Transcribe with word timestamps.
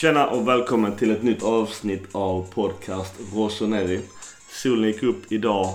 Tjena 0.00 0.26
och 0.26 0.48
välkommen 0.48 0.96
till 0.96 1.10
ett 1.10 1.22
nytt 1.22 1.42
avsnitt 1.42 2.02
av 2.12 2.46
podcast 2.54 3.14
Rossoneri. 3.34 4.00
Solen 4.50 4.84
gick 4.90 5.02
upp 5.02 5.32
idag 5.32 5.66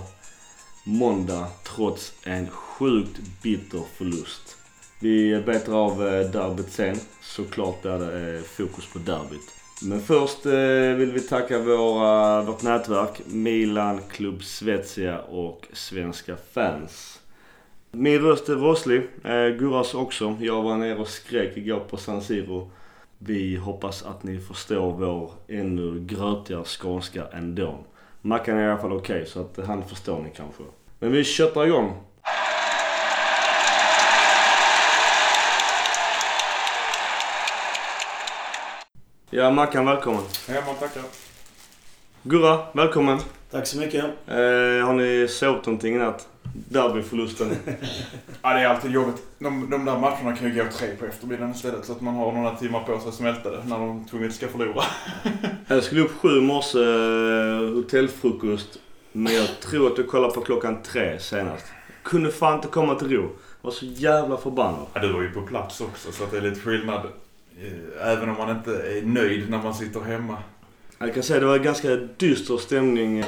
måndag 0.83 1.47
trots 1.63 2.13
en 2.25 2.49
sjukt 2.49 3.19
bitter 3.41 3.81
förlust. 3.97 4.57
Vi 4.99 5.41
betar 5.45 5.73
av 5.73 6.07
eh, 6.07 6.29
derbyt 6.31 6.71
sen. 6.71 6.95
Såklart 7.21 7.85
är 7.85 7.99
det 7.99 8.43
fokus 8.43 8.93
på 8.93 8.99
derbyt. 8.99 9.53
Men 9.81 10.01
först 10.01 10.45
eh, 10.45 10.97
vill 10.97 11.11
vi 11.11 11.19
tacka 11.19 11.59
våra, 11.59 12.41
vårt 12.41 12.63
nätverk 12.63 13.21
Milan, 13.25 14.01
Club 14.11 14.43
Svezia 14.43 15.19
och 15.19 15.67
Svenska 15.73 16.37
fans. 16.53 17.19
Min 17.91 18.21
röst 18.21 18.49
är 18.49 18.55
rosslig. 18.55 19.01
Eh, 19.23 19.47
Gurras 19.47 19.93
också. 19.93 20.37
Jag 20.39 20.61
var 20.61 20.77
nere 20.77 20.97
och 20.97 21.07
skrek 21.07 21.57
igår 21.57 21.79
på 21.79 21.97
San 21.97 22.21
Siro. 22.21 22.71
Vi 23.25 23.55
hoppas 23.55 24.03
att 24.03 24.23
ni 24.23 24.39
förstår 24.39 24.91
vår 24.91 25.31
ännu 25.47 25.99
grötigare 26.05 26.63
skånska 26.63 27.27
ändå. 27.33 27.77
Mackan 28.21 28.57
är 28.57 28.67
i 28.67 28.71
alla 28.71 28.81
fall 28.81 28.91
okej 28.91 29.15
okay, 29.15 29.25
så 29.25 29.41
att 29.41 29.67
han 29.67 29.83
förstår 29.83 30.19
ni 30.19 30.31
kanske. 30.35 30.63
Men 30.99 31.11
vi 31.11 31.23
köttar 31.23 31.65
igång. 31.65 32.03
Ja, 39.29 39.51
Mackan 39.51 39.85
välkommen. 39.85 40.23
Ja, 40.49 40.61
man 40.65 40.75
tackar. 40.75 41.32
Gurra, 42.25 42.59
välkommen. 42.71 43.19
Tack 43.51 43.67
så 43.67 43.77
mycket. 43.79 44.03
Eh, 44.03 44.85
har 44.85 44.93
ni 44.93 45.27
sovit 45.27 45.65
någonting 45.65 45.95
i 45.95 45.97
natt? 45.97 46.27
Derbyförlusten. 46.53 47.47
Ja, 48.41 48.53
det 48.53 48.59
är 48.59 48.67
alltid 48.67 48.91
jobbigt. 48.91 49.23
De, 49.39 49.69
de 49.69 49.85
där 49.85 49.97
matcherna 49.97 50.35
kan 50.35 50.47
ju 50.47 50.63
gå 50.63 50.69
tre 50.71 50.95
på 50.99 51.05
eftermiddagen 51.05 51.51
istället 51.51 51.85
så 51.85 51.91
att 51.91 52.01
man 52.01 52.15
har 52.15 52.31
några 52.31 52.55
timmar 52.55 52.83
på 52.83 52.99
sig 52.99 53.09
att 53.09 53.15
smälta 53.15 53.51
det 53.51 53.63
när 53.65 53.79
de 53.79 54.05
tvunget 54.05 54.35
ska 54.35 54.47
förlora. 54.47 54.83
jag 55.67 55.83
skulle 55.83 56.01
upp 56.01 56.11
sju 56.11 56.37
i 56.37 56.41
morse, 56.41 56.79
eh, 56.79 57.75
hotellfrukost. 57.75 58.79
Men 59.11 59.35
jag 59.35 59.59
tror 59.59 59.91
att 59.91 59.97
jag 59.97 60.07
kollade 60.07 60.33
på 60.33 60.41
klockan 60.41 60.81
tre 60.83 61.19
senast. 61.19 61.65
Kunde 62.03 62.31
fan 62.31 62.55
inte 62.55 62.67
komma 62.67 62.95
till 62.95 63.09
ro. 63.09 63.29
Var 63.61 63.71
så 63.71 63.85
jävla 63.85 64.37
förbannad. 64.37 64.85
Ja, 64.93 65.01
du 65.01 65.13
var 65.13 65.21
ju 65.21 65.31
på 65.31 65.41
plats 65.41 65.81
också 65.81 66.11
så 66.11 66.23
att 66.23 66.31
det 66.31 66.37
är 66.37 66.41
lite 66.41 66.59
skillnad. 66.59 67.01
Eh, 67.61 68.07
även 68.11 68.29
om 68.29 68.37
man 68.37 68.57
inte 68.57 68.71
är 68.71 69.01
nöjd 69.01 69.49
när 69.49 69.63
man 69.63 69.73
sitter 69.73 69.99
hemma. 69.99 70.37
Jag 71.05 71.13
kan 71.13 71.23
säga 71.23 71.37
att 71.37 71.41
det 71.41 71.47
var 71.47 71.57
ganska 71.59 71.95
dyster 71.95 72.57
stämning 72.57 73.23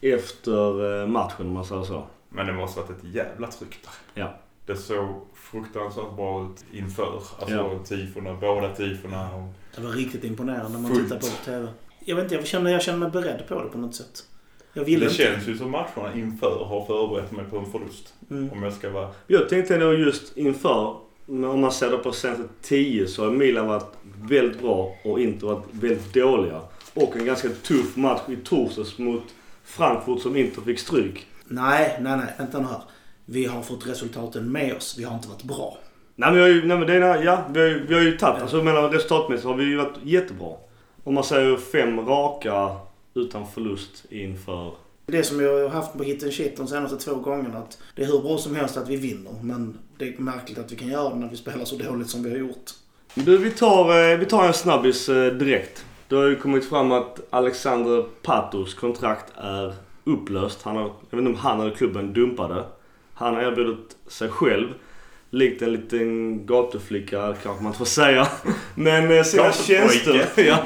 efter 0.00 1.00
eh, 1.02 1.06
matchen 1.08 1.46
om 1.46 1.52
man 1.52 1.64
säger 1.64 1.82
så. 1.82 2.06
Men 2.28 2.46
det 2.46 2.52
måste 2.52 2.80
varit 2.80 2.90
ett 2.90 3.14
jävla 3.14 3.46
tryck 3.46 3.78
där. 3.82 4.20
Ja. 4.22 4.34
Det 4.66 4.76
såg 4.76 5.08
fruktansvärt 5.34 6.16
bra 6.16 6.42
ut 6.44 6.64
inför. 6.78 7.12
Alltså 7.38 7.54
Ja. 7.54 7.78
tifona, 7.84 8.34
båda 8.34 8.74
tifona. 8.74 9.34
Och... 9.34 9.52
Det 9.76 9.82
var 9.82 9.90
riktigt 9.90 10.24
imponerande 10.24 10.68
när 10.72 10.78
man 10.78 10.90
Fullt. 10.94 11.02
tittar 11.04 11.18
på 11.20 11.44
TV. 11.44 11.68
Jag 12.04 12.16
vet 12.16 12.22
inte, 12.24 12.34
jag 12.34 12.46
känner, 12.46 12.70
jag 12.70 12.82
känner 12.82 12.98
mig 12.98 13.10
beredd 13.10 13.42
på 13.48 13.62
det 13.62 13.68
på 13.68 13.78
något 13.78 13.94
sätt. 13.94 14.24
Jag 14.72 14.84
ville 14.84 14.98
Det 15.04 15.04
inte. 15.10 15.22
känns 15.22 15.48
ju 15.48 15.58
som 15.58 15.70
matcherna 15.70 16.14
inför 16.14 16.64
har 16.64 16.84
förberett 16.86 17.32
mig 17.32 17.44
på 17.50 17.58
en 17.58 17.66
förlust. 17.72 18.14
Mm. 18.30 18.50
Om 18.52 18.62
jag 18.62 18.72
ska 18.72 18.90
vara... 18.90 19.10
Jag 19.26 19.48
tänkte 19.48 19.74
ändå 19.74 19.92
just 19.92 20.36
inför, 20.36 20.96
om 21.26 21.60
man 21.60 21.72
ser 21.72 21.90
det 21.90 21.98
på 21.98 22.12
senaste 22.12 22.44
10 22.62 23.06
så 23.06 23.24
har 23.24 23.30
Milan 23.30 23.66
varit 23.66 23.92
väldigt 24.28 24.60
bra 24.60 24.92
och 25.04 25.20
Inter 25.20 25.46
varit 25.46 25.64
väldigt 25.70 26.14
dåliga. 26.14 26.60
Och 26.96 27.16
en 27.16 27.24
ganska 27.24 27.48
tuff 27.48 27.96
match 27.96 28.20
i 28.28 28.36
torsdags 28.36 28.98
mot 28.98 29.24
Frankfurt 29.64 30.20
som 30.20 30.36
Inter 30.36 30.62
fick 30.62 30.78
stryk. 30.78 31.26
Nej, 31.44 31.98
nej, 32.00 32.16
nej. 32.16 32.34
Vänta 32.38 32.58
nu 32.58 32.66
här. 32.66 32.82
Vi 33.24 33.44
har 33.44 33.62
fått 33.62 33.86
resultaten 33.86 34.52
med 34.52 34.76
oss. 34.76 34.96
Vi 34.98 35.04
har 35.04 35.14
inte 35.14 35.28
varit 35.28 35.42
bra. 35.42 35.78
Nej 36.14 36.30
men, 36.30 36.34
vi 36.34 36.40
har 36.40 36.48
ju, 36.48 36.66
nej, 36.66 36.78
men 36.78 36.86
det 36.86 36.94
är, 36.94 37.24
ja, 37.24 37.44
vi 37.52 37.60
har 37.60 37.66
ju, 37.66 37.86
vi 37.86 37.94
har 37.94 38.00
ju 38.00 38.16
tagit, 38.16 38.42
alltså 38.42 38.62
menar 38.62 38.88
resultatmässigt 38.88 39.46
har 39.46 39.54
vi 39.54 39.64
ju 39.64 39.76
varit 39.76 39.96
jättebra. 40.02 40.52
Om 41.04 41.14
man 41.14 41.24
säger 41.24 41.56
fem 41.56 42.00
raka 42.00 42.76
utan 43.14 43.46
förlust 43.46 44.04
inför. 44.10 44.72
Det 45.06 45.22
som 45.22 45.40
jag 45.40 45.62
har 45.62 45.68
haft 45.68 45.92
på 45.92 46.02
hit 46.02 46.22
and 46.22 46.32
shit 46.32 46.56
de 46.56 46.66
senaste 46.66 46.96
två 46.96 47.14
gångerna. 47.14 47.58
Att 47.58 47.78
det 47.94 48.02
är 48.02 48.06
hur 48.06 48.18
bra 48.18 48.38
som 48.38 48.56
helst 48.56 48.76
att 48.76 48.88
vi 48.88 48.96
vinner. 48.96 49.32
Men 49.42 49.78
det 49.98 50.08
är 50.08 50.18
märkligt 50.18 50.58
att 50.58 50.72
vi 50.72 50.76
kan 50.76 50.88
göra 50.88 51.10
det 51.10 51.16
när 51.16 51.28
vi 51.28 51.36
spelar 51.36 51.64
så 51.64 51.76
dåligt 51.76 52.10
som 52.10 52.22
vi 52.22 52.30
har 52.30 52.36
gjort. 52.36 52.70
Du, 53.14 53.38
vi 53.38 53.50
tar, 53.50 54.12
eh, 54.12 54.18
vi 54.18 54.26
tar 54.26 54.46
en 54.46 54.52
snabbis 54.52 55.08
eh, 55.08 55.32
direkt. 55.32 55.84
Det 56.08 56.16
har 56.16 56.24
ju 56.24 56.36
kommit 56.36 56.68
fram 56.68 56.92
att 56.92 57.20
Alexander 57.30 58.04
Patos 58.22 58.74
kontrakt 58.74 59.32
är 59.36 59.74
upplöst. 60.04 60.62
Han 60.62 60.76
har, 60.76 60.82
jag 60.82 61.18
vet 61.18 61.18
inte 61.18 61.30
om 61.30 61.36
han 61.36 61.60
eller 61.60 61.70
klubben 61.70 62.12
dumpade. 62.12 62.64
Han 63.14 63.34
har 63.34 63.42
erbjudit 63.42 63.96
sig 64.08 64.28
själv, 64.28 64.68
likt 65.30 65.62
en 65.62 65.72
liten 65.72 66.46
gatuflicka 66.46 67.34
kanske 67.42 67.62
man 67.62 67.66
inte 67.66 67.78
får 67.78 67.84
säga. 67.84 68.28
Men 68.74 69.18
eh, 69.18 69.22
sina 69.22 69.52
tjänster 69.52 70.30
ja, 70.36 70.58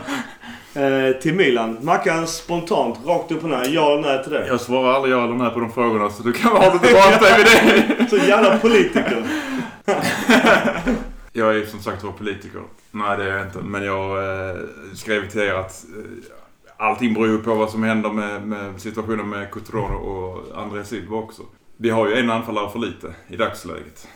eh, 0.80 1.16
till 1.16 1.34
Milan. 1.34 1.78
Mackan 1.82 2.26
spontant, 2.26 2.98
rakt 3.06 3.32
upp 3.32 3.44
och 3.44 3.50
ner, 3.50 3.68
ja 3.68 3.92
eller 3.92 4.02
nej 4.02 4.22
till 4.22 4.32
det? 4.32 4.46
Jag 4.46 4.60
svarar 4.60 4.94
aldrig 4.94 5.14
ja 5.14 5.24
eller 5.24 5.34
nej 5.34 5.50
på 5.50 5.60
de 5.60 5.72
frågorna 5.72 6.10
så 6.10 6.22
du 6.22 6.32
kan 6.32 6.52
ha 6.52 6.72
det 6.72 6.78
tillbaka 6.78 7.36
vid 7.36 7.46
det. 7.46 8.06
Så 8.10 8.16
jävla 8.16 8.58
politiker. 8.58 9.24
Jag 11.32 11.56
är 11.56 11.66
som 11.66 11.80
sagt 11.80 12.02
var 12.04 12.12
politiker. 12.12 12.62
Nej 12.90 13.16
det 13.18 13.24
är 13.24 13.36
jag 13.36 13.46
inte. 13.46 13.58
Men 13.58 13.84
jag 13.84 14.18
eh, 14.50 14.60
skrev 14.94 15.28
till 15.28 15.40
er 15.40 15.54
att 15.54 15.84
eh, 15.96 16.04
allting 16.76 17.14
beror 17.14 17.26
ju 17.28 17.38
på 17.38 17.54
vad 17.54 17.70
som 17.70 17.82
händer 17.82 18.10
med, 18.10 18.46
med 18.46 18.80
situationen 18.80 19.28
med 19.28 19.50
Cotrone 19.50 19.94
och 19.94 20.62
André 20.62 20.84
Silva 20.84 21.16
också. 21.16 21.42
Vi 21.76 21.90
har 21.90 22.08
ju 22.08 22.14
en 22.14 22.30
anfallare 22.30 22.70
för 22.70 22.78
lite 22.78 23.14
i 23.28 23.36
dagsläget. 23.36 24.08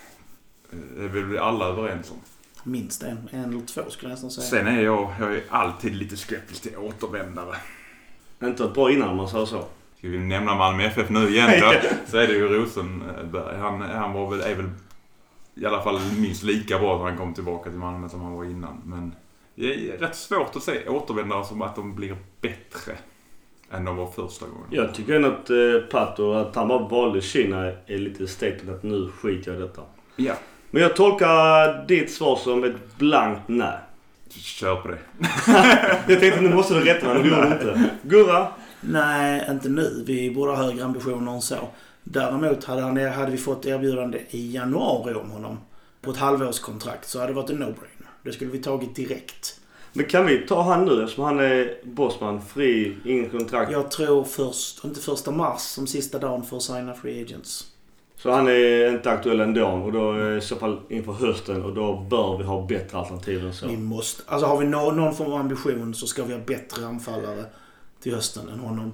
Eh, 0.72 0.78
Det 0.96 1.08
väl 1.08 1.24
vi 1.24 1.38
alla 1.38 1.64
överens 1.66 2.10
om. 2.10 2.16
Minst 2.64 3.02
en. 3.02 3.28
En 3.32 3.44
eller 3.44 3.66
två 3.66 3.82
skulle 3.90 4.10
jag 4.10 4.14
nästan 4.14 4.30
säga. 4.30 4.46
Sen 4.46 4.66
är 4.66 4.82
jag, 4.82 5.14
jag 5.20 5.34
är 5.34 5.42
alltid 5.48 5.94
lite 5.94 6.16
skeptisk 6.16 6.62
till 6.62 6.76
återvändare. 6.76 7.56
Inte 8.42 8.62
varit 8.62 8.74
bra 8.74 8.92
innan 8.92 9.08
om 9.08 9.16
man 9.16 9.28
säger 9.28 9.46
så. 9.46 9.64
Ska 9.98 10.08
vi 10.08 10.18
nämna 10.18 10.54
Malmö 10.54 10.82
FF 10.84 11.10
nu 11.10 11.28
igen 11.28 11.60
då, 11.60 11.72
så 12.10 12.16
är 12.16 12.26
det 12.26 12.32
ju 12.32 12.48
Rosenberg. 12.48 13.58
Han, 13.58 13.80
han 13.80 14.12
var 14.12 14.30
väl, 14.30 14.40
är 14.40 14.54
väl 14.54 14.70
i 15.54 15.66
alla 15.66 15.82
fall 15.82 16.00
minst 16.18 16.42
lika 16.42 16.78
bra 16.78 16.96
när 16.98 17.04
han 17.04 17.18
kom 17.18 17.34
tillbaka 17.34 17.70
till 17.70 17.78
Malmö 17.78 18.08
som 18.08 18.20
han 18.20 18.32
var 18.32 18.44
innan. 18.44 18.82
Men 18.84 19.14
det 19.54 19.90
är 19.90 19.98
rätt 19.98 20.16
svårt 20.16 20.56
att 20.56 20.62
se 20.62 20.88
återvändare 20.88 21.44
som 21.44 21.62
att 21.62 21.76
de 21.76 21.94
blir 21.94 22.16
bättre 22.40 22.92
än 23.70 23.84
de 23.84 23.96
var 23.96 24.06
första 24.06 24.46
gången. 24.46 24.66
Jag 24.70 24.94
tycker 24.94 25.14
ändå 25.14 25.28
att 25.28 25.50
eh, 25.50 25.56
Pato, 25.90 26.32
att 26.32 26.54
han 26.56 26.68
bara 26.68 26.88
valde 26.88 27.20
Kina 27.20 27.72
är 27.86 27.98
lite 27.98 28.26
statement 28.26 28.70
att 28.70 28.82
nu 28.82 29.08
skiter 29.20 29.50
jag 29.52 29.60
i 29.60 29.62
detta. 29.62 29.82
Ja, 30.16 30.34
Men 30.70 30.82
jag 30.82 30.96
tolkar 30.96 31.86
ditt 31.86 32.12
svar 32.12 32.36
som 32.36 32.64
ett 32.64 32.96
blankt 32.98 33.42
nej. 33.46 33.78
kör 34.30 34.76
på 34.76 34.88
det. 34.88 34.98
Jag 36.12 36.20
tänkte 36.20 36.40
nu 36.40 36.54
måste 36.54 36.74
du 36.74 36.80
rätta 36.80 37.06
mig, 37.06 37.14
men 37.14 37.22
du 37.22 37.28
gjorde 37.30 37.52
inte. 37.52 37.90
Gurra? 38.02 38.46
Nej, 38.80 39.46
inte 39.50 39.68
nu. 39.68 40.04
Vi 40.06 40.30
borde 40.30 40.50
ha 40.52 40.64
högre 40.64 40.84
ambitioner 40.84 41.32
än 41.32 41.42
så. 41.42 41.56
Däremot 42.04 42.64
hade, 42.64 42.82
han, 42.82 42.96
hade 42.96 43.30
vi 43.30 43.38
fått 43.38 43.66
erbjudande 43.66 44.18
i 44.30 44.54
januari 44.54 45.14
om 45.14 45.30
honom 45.30 45.58
på 46.00 46.10
ett 46.10 46.16
halvårskontrakt 46.16 47.08
så 47.08 47.18
hade 47.18 47.30
det 47.30 47.36
varit 47.36 47.50
en 47.50 47.62
no-brainer. 47.62 48.08
Det 48.22 48.32
skulle 48.32 48.50
vi 48.50 48.58
tagit 48.58 48.96
direkt. 48.96 49.60
Men 49.92 50.06
kan 50.06 50.26
vi 50.26 50.46
ta 50.46 50.62
han 50.62 50.84
nu 50.84 51.02
eftersom 51.02 51.24
han 51.24 51.40
är 51.40 51.78
bossman, 51.84 52.42
fri, 52.42 52.96
ingen 53.04 53.30
kontrakt. 53.30 53.72
Jag 53.72 53.90
tror 53.90 54.24
först, 54.24 54.84
inte 54.84 55.00
första 55.00 55.30
mars 55.30 55.60
som 55.60 55.86
sista 55.86 56.18
dagen 56.18 56.42
för 56.42 56.56
att 56.56 56.62
signa 56.62 56.94
free 56.94 57.22
agents. 57.22 57.66
Så 58.16 58.30
han 58.30 58.48
är 58.48 58.88
inte 58.88 59.10
aktuell 59.10 59.40
ändå 59.40 59.66
och 59.66 59.92
då 59.92 60.12
är 60.12 60.36
i 60.36 60.40
så 60.40 60.56
fall 60.56 60.80
inför 60.88 61.12
hösten 61.12 61.62
och 61.62 61.74
då 61.74 62.06
bör 62.10 62.38
vi 62.38 62.44
ha 62.44 62.66
bättre 62.66 62.98
alternativ 62.98 63.46
än 63.46 63.54
så. 63.54 63.66
Vi 63.66 63.76
måste, 63.76 64.22
alltså 64.26 64.46
har 64.46 64.58
vi 64.58 64.66
nå, 64.66 64.90
någon 64.92 65.14
form 65.14 65.32
av 65.32 65.40
ambition 65.40 65.94
så 65.94 66.06
ska 66.06 66.24
vi 66.24 66.32
ha 66.32 66.40
bättre 66.40 66.86
anfallare 66.86 67.44
till 68.00 68.14
hösten 68.14 68.48
än 68.48 68.60
honom. 68.60 68.92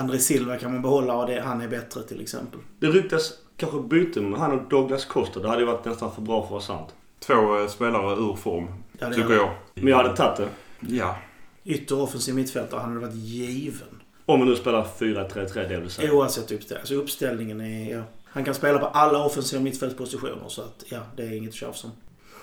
André 0.00 0.18
Silva 0.18 0.56
kan 0.56 0.72
man 0.72 0.82
behålla 0.82 1.14
och 1.16 1.26
det, 1.26 1.40
han 1.40 1.60
är 1.60 1.68
bättre 1.68 2.02
till 2.02 2.20
exempel. 2.20 2.60
Det 2.78 2.86
ryktas 2.86 3.32
kanske 3.56 3.80
byte 3.80 4.20
med 4.20 4.40
han 4.40 4.52
och 4.52 4.68
Douglas 4.68 5.04
Costa. 5.04 5.40
Det 5.40 5.48
hade 5.48 5.60
ju 5.60 5.66
varit 5.66 5.84
nästan 5.84 6.12
för 6.14 6.22
bra 6.22 6.40
för 6.40 6.46
att 6.46 6.50
vara 6.50 6.60
sant. 6.78 6.94
Två 7.18 7.58
eh, 7.60 7.68
spelare 7.68 8.12
ur 8.12 8.34
form, 8.34 8.66
Ja, 8.98 9.08
det 9.08 9.14
tycker 9.14 9.30
är- 9.30 9.36
jag. 9.36 9.50
Men 9.74 9.86
jag 9.86 9.96
hade 9.96 10.16
tagit 10.16 10.36
det. 10.36 10.48
Ja. 10.96 11.16
Ytter 11.64 12.00
offensiv 12.02 12.34
mittfältare, 12.34 12.80
han 12.80 12.88
hade 12.88 13.06
varit 13.06 13.14
given. 13.16 13.88
Om 14.26 14.40
vi 14.40 14.46
nu 14.46 14.56
spelar 14.56 14.86
4-3-3 14.98 15.68
det 15.68 15.76
vill 15.80 15.90
säga. 15.90 16.12
Oavsett 16.12 16.52
uppställning. 16.52 16.80
Alltså 16.80 16.94
uppställningen 16.94 17.60
är... 17.60 17.94
Ja. 17.96 18.02
Han 18.24 18.44
kan 18.44 18.54
spela 18.54 18.78
på 18.78 18.86
alla 18.86 19.24
offensiva 19.24 19.62
mittfältspositioner 19.62 20.48
så 20.48 20.62
att 20.62 20.84
ja, 20.88 20.98
det 21.16 21.22
är 21.22 21.32
inget 21.36 21.48
att 21.48 21.54
tjafsa 21.54 21.86
om. 21.86 21.92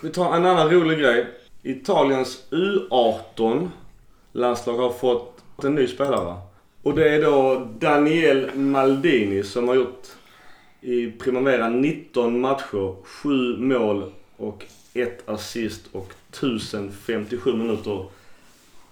Vi 0.02 0.10
tar 0.10 0.36
en 0.36 0.46
annan 0.46 0.70
rolig 0.70 0.98
grej. 0.98 1.26
Italiens 1.62 2.42
U18 2.50 3.68
landslag 4.32 4.76
har 4.78 4.90
fått 4.92 5.42
en 5.64 5.74
ny 5.74 5.86
spelare. 5.86 6.40
Och 6.88 6.94
det 6.94 7.08
är 7.14 7.22
då 7.22 7.68
Daniel 7.78 8.50
Maldini 8.54 9.42
som 9.42 9.68
har 9.68 9.74
gjort 9.74 10.02
i 10.80 11.10
Primavera 11.10 11.68
19 11.68 12.40
matcher, 12.40 12.94
7 13.04 13.56
mål 13.56 14.12
och 14.36 14.64
ett 14.94 15.28
assist 15.28 15.82
och 15.92 16.12
1057 16.30 17.52
minuter. 17.56 18.06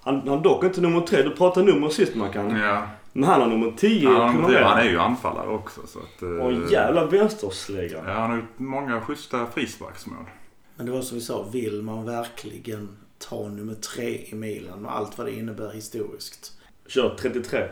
Han 0.02 0.28
har 0.28 0.40
dock 0.40 0.64
inte 0.64 0.80
nummer 0.80 1.00
tre. 1.00 1.22
Du 1.22 1.30
pratade 1.30 1.72
nummer 1.72 1.88
sist 1.88 2.14
Mackan. 2.14 2.56
ja. 2.56 2.86
Men 3.12 3.24
han 3.24 3.40
har 3.40 3.48
nummer 3.48 3.72
10 3.76 4.02
i 4.02 4.04
Han, 4.06 4.14
han 4.20 4.34
Primavera. 4.34 4.80
är 4.82 4.90
ju 4.90 4.98
anfallare 4.98 5.48
också. 5.48 5.80
Så 5.86 5.98
att, 5.98 6.22
eh, 6.22 6.28
Och 6.28 6.52
en 6.52 6.68
jävla 6.70 7.06
vänsterslägga. 7.06 8.02
Ja, 8.06 8.12
han 8.12 8.30
har 8.30 8.36
gjort 8.36 8.58
många 8.58 9.00
schyssta 9.00 9.46
frisparksmål. 9.54 10.24
Men 10.76 10.86
det 10.86 10.92
var 10.92 11.00
som 11.02 11.18
vi 11.18 11.24
sa, 11.24 11.42
vill 11.52 11.82
man 11.82 12.04
verkligen 12.06 12.88
ta 13.18 13.48
nummer 13.48 13.74
tre 13.74 14.20
i 14.26 14.34
Milan 14.34 14.82
med 14.82 14.92
allt 14.92 15.18
vad 15.18 15.26
det 15.26 15.32
innebär 15.32 15.70
historiskt. 15.72 16.52
Kör 16.86 17.16
33. 17.18 17.64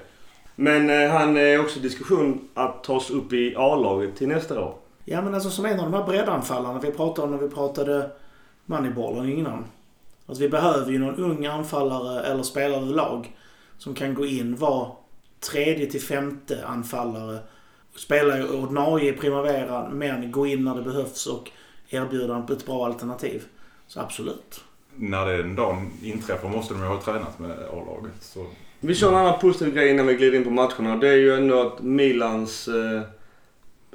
Men 0.57 0.91
eh, 0.91 1.11
han 1.11 1.37
är 1.37 1.61
också 1.61 1.81
diskussion 1.81 2.49
att 2.55 2.85
tas 2.85 3.11
upp 3.11 3.33
i 3.33 3.55
A-laget 3.57 4.17
till 4.17 4.29
nästa 4.29 4.61
år. 4.61 4.75
Ja 5.05 5.23
men 5.23 5.35
alltså 5.35 5.51
som 5.51 5.65
en 5.65 5.81
av 5.81 5.91
de 5.91 5.95
här 5.95 6.07
breddanfallarna 6.07 6.79
vi 6.79 6.91
pratade 6.91 7.27
om 7.27 7.31
när 7.31 7.49
vi 7.49 7.55
pratade 7.55 8.11
Moneyballen 8.67 9.33
innan. 9.33 9.65
Alltså 10.27 10.43
vi 10.43 10.49
behöver 10.49 10.93
ju 10.93 10.99
någon 10.99 11.17
ung 11.17 11.47
anfallare 11.47 12.23
eller 12.23 12.43
spelare 12.43 12.81
överlag 12.81 13.37
som 13.79 13.95
kan 13.95 14.15
gå 14.15 14.27
in, 14.27 14.57
vara 14.57 14.91
tredje 15.41 15.87
till 15.87 16.01
femte 16.01 16.67
anfallare. 16.67 17.39
Spela 17.97 18.49
ordinarie 18.49 19.11
i 19.11 19.17
Primavera 19.17 19.89
men 19.89 20.33
gå 20.33 20.47
in 20.47 20.65
när 20.65 20.75
det 20.75 20.83
behövs 20.83 21.27
och 21.27 21.51
erbjuda 21.89 22.47
ett 22.51 22.67
bra 22.67 22.87
alternativ. 22.87 23.45
Så 23.87 24.01
absolut. 24.01 24.65
När 24.95 25.27
den 25.27 25.55
dagen 25.55 25.93
inträffar 26.03 26.49
måste 26.49 26.75
de 26.75 26.83
ju 26.83 26.89
ha 26.89 27.03
tränat 27.03 27.39
med 27.39 27.51
A-laget. 27.51 28.13
Så 28.21 28.47
Vi 28.87 28.95
kör 28.95 29.09
en 29.09 29.15
annan 29.15 29.39
positiv 29.41 29.75
grej 29.75 29.91
innan 29.91 30.07
vi 30.07 30.15
glider 30.15 30.39
in 30.39 30.45
på 30.45 30.51
matcherna. 30.51 30.97
Det 30.97 31.09
är 31.09 31.17
ju 31.17 31.35
ändå 31.35 31.61
att 31.63 31.83
Milans 31.83 32.69
eh, 32.69 33.01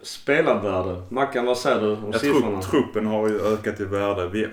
spelarvärde. 0.02 1.02
Mackan, 1.10 1.46
vad 1.46 1.58
säger 1.58 1.82
du 1.82 1.92
om 1.92 2.12
Jag 2.12 2.22
siffrorna? 2.22 2.62
tror 2.62 2.82
truppen 2.82 3.06
har 3.06 3.30
ju 3.30 3.42
ökat 3.54 3.80
i 3.80 3.86
värde. 3.86 4.28
Vi, 4.28 4.48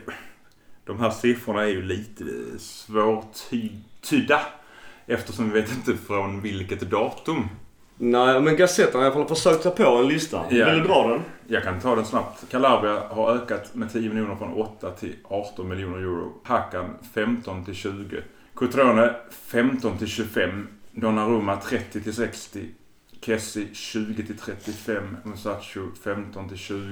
de 0.85 1.00
här 1.00 1.11
siffrorna 1.11 1.62
är 1.62 1.69
ju 1.69 1.83
lite 1.83 2.25
svårtydda. 2.59 4.41
Eftersom 5.06 5.50
vi 5.50 5.61
vet 5.61 5.71
inte 5.77 6.03
från 6.06 6.41
vilket 6.41 6.81
datum. 6.81 7.49
Nej, 7.99 8.41
men 8.41 8.56
Gazettan 8.56 9.00
har 9.00 9.09
i 9.09 9.12
alla 9.12 9.15
fall 9.27 9.37
försökt 9.37 9.62
ta 9.62 9.71
på 9.71 9.83
en 9.85 10.09
lista. 10.09 10.43
Ja. 10.50 10.71
Vill 10.71 10.79
du 10.79 10.88
dra 10.88 11.09
den? 11.09 11.21
Jag 11.49 11.62
kan 11.62 11.81
ta 11.81 11.94
den 11.97 12.05
snabbt. 12.05 12.50
Calabria 12.50 13.03
har 13.11 13.35
ökat 13.35 13.75
med 13.75 13.93
10 13.93 14.09
miljoner 14.09 14.37
från 14.37 14.53
8 14.53 14.91
till 14.91 15.15
18 15.25 15.69
miljoner 15.69 15.99
euro. 15.99 16.33
Hakan 16.44 16.85
15 17.15 17.65
till 17.65 17.75
20. 17.75 18.23
Cotrone 18.56 19.14
15 19.31 19.99
till 19.99 20.08
25. 20.08 20.69
Donnarumma 20.93 21.56
30 21.56 22.00
till 22.00 22.14
60. 22.14 22.69
Kessi 23.20 23.69
20 23.73 24.26
till 24.26 24.38
35. 24.38 25.17
Musacho 25.23 25.81
15 26.05 26.49
till 26.49 26.58
20. 26.58 26.82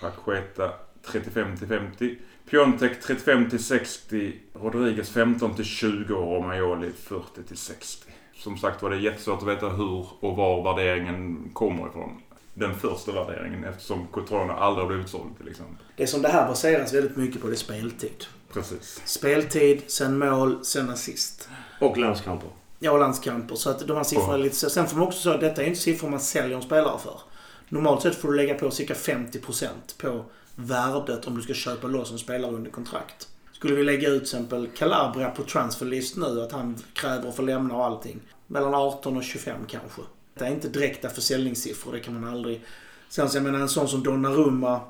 Paqueta 0.00 0.72
35 1.02 1.56
till 1.56 1.68
50. 1.68 2.18
Piontek 2.50 3.00
35 3.02 3.50
till 3.50 3.64
60. 3.64 4.34
Rodriguez 4.52 5.10
15 5.10 5.54
till 5.54 5.64
20 5.64 6.14
och 6.14 6.34
Romagnoli 6.34 6.92
40 6.92 7.42
till 7.42 7.56
60. 7.56 8.12
Som 8.34 8.58
sagt 8.58 8.82
var 8.82 8.90
det 8.90 8.96
är 8.96 9.00
jättesvårt 9.00 9.42
att 9.42 9.48
veta 9.48 9.68
hur 9.68 10.06
och 10.20 10.36
var 10.36 10.62
värderingen 10.62 11.50
kommer 11.52 11.88
ifrån. 11.88 12.20
Den 12.58 12.74
första 12.74 13.12
värderingen 13.12 13.64
eftersom 13.64 14.06
Cotrone 14.06 14.52
aldrig 14.52 14.84
har 14.84 14.88
blivit 14.88 15.10
såld 15.10 15.36
till 15.38 15.48
exempel. 15.48 15.86
Det 15.96 16.06
som 16.06 16.22
det 16.22 16.28
här 16.28 16.48
baseras 16.48 16.94
väldigt 16.94 17.16
mycket 17.16 17.40
på 17.40 17.46
det 17.46 17.52
är 17.52 17.56
speltid. 17.56 18.24
Precis. 18.52 19.02
Speltid, 19.04 19.82
sen 19.86 20.18
mål, 20.18 20.64
sen 20.64 20.90
assist. 20.90 21.48
Och 21.80 21.96
landskamper. 21.96 22.48
Ja, 22.78 22.92
och 22.92 22.98
landskamper. 22.98 23.54
Så 23.54 23.70
att 23.70 23.86
de 23.86 23.96
här 23.96 24.04
siffrorna 24.04 24.34
är 24.34 24.38
lite. 24.38 24.70
Sen 24.70 24.86
får 24.86 24.96
man 24.96 25.08
också 25.08 25.20
säga 25.20 25.34
att 25.34 25.40
detta 25.40 25.62
är 25.62 25.66
inte 25.66 25.80
siffror 25.80 26.08
man 26.08 26.20
säljer 26.20 26.56
en 26.56 26.62
spelare 26.62 26.98
för. 26.98 27.20
Normalt 27.68 28.02
sett 28.02 28.14
får 28.14 28.28
du 28.28 28.36
lägga 28.36 28.54
på 28.54 28.70
cirka 28.70 28.94
50% 28.94 29.68
på 29.98 30.24
värdet 30.54 31.26
om 31.26 31.36
du 31.36 31.42
ska 31.42 31.54
köpa 31.54 31.86
loss 31.86 32.12
en 32.12 32.18
spelare 32.18 32.52
under 32.52 32.70
kontrakt. 32.70 33.28
Skulle 33.52 33.74
vi 33.74 33.84
lägga 33.84 34.08
ut 34.08 34.14
till 34.14 34.22
exempel 34.22 34.68
Calabria 34.76 35.30
på 35.30 35.42
transferlist 35.42 36.16
nu, 36.16 36.42
att 36.42 36.52
han 36.52 36.76
kräver 36.92 37.28
att 37.28 37.36
få 37.36 37.42
lämna 37.42 37.76
och 37.76 37.84
allting. 37.84 38.20
Mellan 38.46 38.74
18 38.74 39.16
och 39.16 39.24
25 39.24 39.56
kanske. 39.68 40.02
Det 40.38 40.46
är 40.46 40.50
inte 40.50 40.68
direkta 40.68 41.08
försäljningssiffror, 41.08 41.92
det 41.92 42.00
kan 42.00 42.20
man 42.20 42.30
aldrig... 42.30 42.60
Sen 43.08 43.28
så 43.28 43.36
jag 43.36 43.44
menar 43.44 43.58
en 43.58 43.68
sån 43.68 43.88
som 43.88 44.02
Donnarumma, 44.02 44.80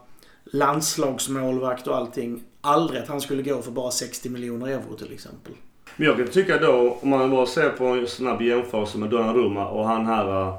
landslagsmålvakt 0.44 1.86
och 1.86 1.96
allting. 1.96 2.42
Aldrig 2.60 3.02
att 3.02 3.08
han 3.08 3.20
skulle 3.20 3.42
gå 3.42 3.62
för 3.62 3.70
bara 3.70 3.90
60 3.90 4.28
miljoner 4.28 4.66
euro 4.66 4.96
till 4.98 5.12
exempel. 5.12 5.52
Men 5.96 6.06
jag 6.06 6.16
kan 6.16 6.28
tycka 6.28 6.58
då, 6.58 6.98
om 7.02 7.08
man 7.08 7.30
bara 7.30 7.46
ser 7.46 7.70
på 7.70 7.84
en 7.84 8.06
snabb 8.06 8.42
jämförelse 8.42 8.98
med 8.98 9.10
Donnarumma 9.10 9.68
och 9.68 9.86
han 9.86 10.06
här 10.06 10.52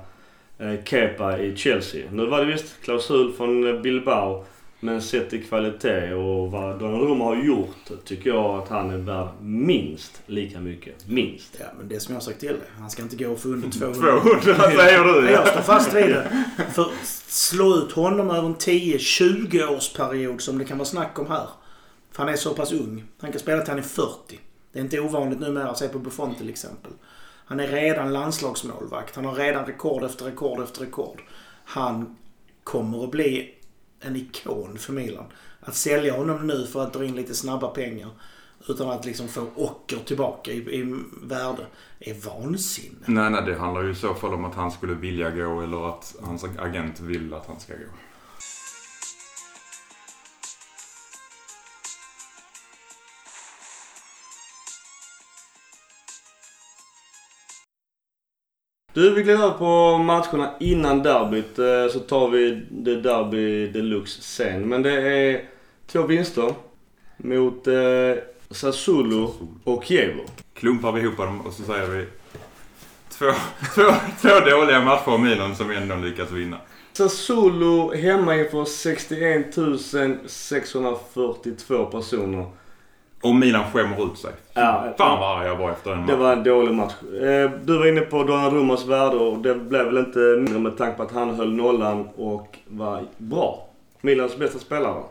eh, 0.57 0.83
Kepa 0.83 1.39
i 1.39 1.56
Chelsea. 1.56 2.12
Nu 2.12 2.25
var 2.25 2.39
det 2.39 2.45
visst 2.45 2.81
klausul 2.81 3.33
från 3.33 3.81
Bilbao. 3.81 4.45
Men 4.81 5.01
sett 5.01 5.29
till 5.29 5.43
kvalitet 5.43 6.13
och 6.13 6.51
vad 6.51 6.79
Donnarumma 6.79 7.25
har 7.25 7.35
gjort 7.35 8.05
tycker 8.05 8.29
jag 8.29 8.59
att 8.59 8.69
han 8.69 8.91
är 8.91 8.97
värd 8.97 9.27
minst 9.41 10.21
lika 10.25 10.59
mycket. 10.59 11.07
Minst. 11.07 11.57
Ja, 11.59 11.65
men 11.77 11.87
det 11.87 11.99
som 11.99 12.13
jag 12.13 12.21
har 12.21 12.25
sagt 12.25 12.39
till 12.39 12.47
dig. 12.49 12.67
Han 12.79 12.89
ska 12.89 13.01
inte 13.01 13.15
gå 13.15 13.35
för 13.35 13.49
under 13.49 13.69
200. 13.79 14.21
200 14.21 14.55
säger 14.55 15.03
du 15.03 15.25
ja. 15.25 15.31
Jag 15.31 15.47
står 15.47 15.61
fast 15.61 15.93
vid 15.93 16.09
det. 16.09 16.45
För 16.73 16.87
slå 17.27 17.75
ut 17.75 17.91
honom 17.91 18.29
över 18.31 18.47
en 18.47 18.55
10-20 18.55 19.67
årsperiod 19.75 20.41
som 20.41 20.57
det 20.57 20.65
kan 20.65 20.77
vara 20.77 20.85
snack 20.85 21.19
om 21.19 21.27
här. 21.27 21.47
För 22.11 22.23
han 22.23 22.33
är 22.33 22.37
så 22.37 22.53
pass 22.53 22.71
ung. 22.73 23.03
Han 23.21 23.31
kan 23.31 23.39
spela 23.39 23.61
till 23.61 23.69
han 23.69 23.79
är 23.79 23.83
40. 23.83 24.39
Det 24.71 24.79
är 24.79 24.83
inte 24.83 24.99
ovanligt 24.99 25.39
numera 25.39 25.69
att 25.69 25.77
se 25.77 25.87
på 25.87 25.99
Buffon 25.99 26.35
till 26.35 26.49
exempel. 26.49 26.91
Han 27.45 27.59
är 27.59 27.67
redan 27.67 28.13
landslagsmålvakt. 28.13 29.15
Han 29.15 29.25
har 29.25 29.35
redan 29.35 29.65
rekord 29.65 30.03
efter 30.03 30.25
rekord 30.25 30.63
efter 30.63 30.81
rekord. 30.81 31.21
Han 31.63 32.15
kommer 32.63 33.03
att 33.03 33.11
bli 33.11 33.55
en 34.01 34.16
ikon 34.16 34.78
för 34.78 34.94
Milan. 34.94 35.25
Att 35.60 35.75
sälja 35.75 36.18
honom 36.18 36.48
nu 36.48 36.68
för 36.68 36.84
att 36.84 36.94
dra 36.94 37.06
in 37.06 37.16
lite 37.16 37.34
snabba 37.34 37.68
pengar 37.68 38.10
utan 38.68 38.90
att 38.90 39.06
liksom 39.06 39.28
få 39.28 39.48
ocker 39.56 39.98
tillbaka 39.98 40.51
i, 40.51 40.57
i 40.57 41.04
värde 41.24 41.66
är 42.00 42.13
vansinne. 42.13 42.98
Nej, 43.06 43.30
nej, 43.30 43.42
det 43.46 43.56
handlar 43.56 43.84
ju 43.84 43.92
i 43.92 43.96
så 43.96 44.13
fall 44.13 44.34
om 44.34 44.46
att 44.46 44.56
han 44.56 44.72
skulle 44.72 44.94
vilja 44.94 45.30
gå 45.30 45.62
eller 45.62 45.90
att 45.90 46.16
hans 46.22 46.46
agent 46.57 47.00
vill 47.00 47.34
att 47.34 47.48
han 47.48 47.60
ska 47.60 47.74
gå. 47.74 47.80
Du, 58.94 59.13
vi 59.15 59.24
glider 59.24 59.44
över 59.44 59.57
på 59.57 59.97
matcherna 59.97 60.51
innan 60.59 61.03
derbyt. 61.03 61.59
eh, 61.59 61.88
Så 61.94 62.00
tar 62.00 62.30
vi 62.30 62.62
det 62.71 63.01
derby 63.01 63.68
deluxe 63.68 64.21
sen. 64.21 64.69
Men 64.69 64.81
det 64.83 64.91
är 64.91 65.44
två 65.88 66.01
vinster 66.01 66.53
mot 67.18 67.68
eh, 67.68 67.74
Sassuolo 68.51 69.33
och 69.63 69.83
Chievo. 69.83 70.21
Klumpar 70.53 70.91
vi 70.91 71.01
ihop 71.01 71.18
dem 71.18 71.41
och 71.41 71.53
så 71.53 71.63
säger 71.63 71.88
vi 71.88 72.06
två, 73.09 73.25
två, 73.75 73.94
två 74.21 74.39
dåliga 74.50 74.81
matcher 74.81 75.09
av 75.12 75.19
Milan 75.19 75.56
som 75.56 75.71
ändå 75.71 75.95
lyckas 75.95 76.31
vinna. 76.31 76.57
Sassuolo 76.94 77.94
hemma 77.95 78.36
inför 78.36 78.65
61 78.65 79.56
642 80.27 81.86
personer. 81.86 82.46
Och 83.21 83.35
Milan 83.35 83.63
skämmer 83.73 84.11
ut 84.11 84.17
sig. 84.17 84.31
Ja, 84.53 84.93
Fan 84.97 85.19
vad 85.19 85.38
arg 85.39 85.47
jag 85.47 85.55
var 85.55 85.71
efter 85.71 85.89
den 85.89 85.99
Det 85.99 86.05
matchen. 86.05 86.19
var 86.19 86.33
en 86.33 86.43
dålig 86.43 86.73
match. 86.73 86.93
Eh, 87.03 87.51
Du 87.63 87.77
var 87.77 87.88
inne 87.88 88.01
på 88.01 88.23
Donnarummas 88.23 88.85
värde 88.85 89.15
och 89.17 89.38
det 89.38 89.55
blev 89.55 89.85
väl 89.85 89.97
inte 89.97 90.19
mindre 90.19 90.59
med 90.59 90.77
tanke 90.77 90.97
på 90.97 91.03
att 91.03 91.11
han 91.11 91.35
höll 91.35 91.53
nollan 91.53 92.09
och 92.15 92.57
var 92.67 93.03
bra. 93.17 93.67
Milans 94.01 94.38
bästa 94.38 94.59
spelare. 94.59 95.03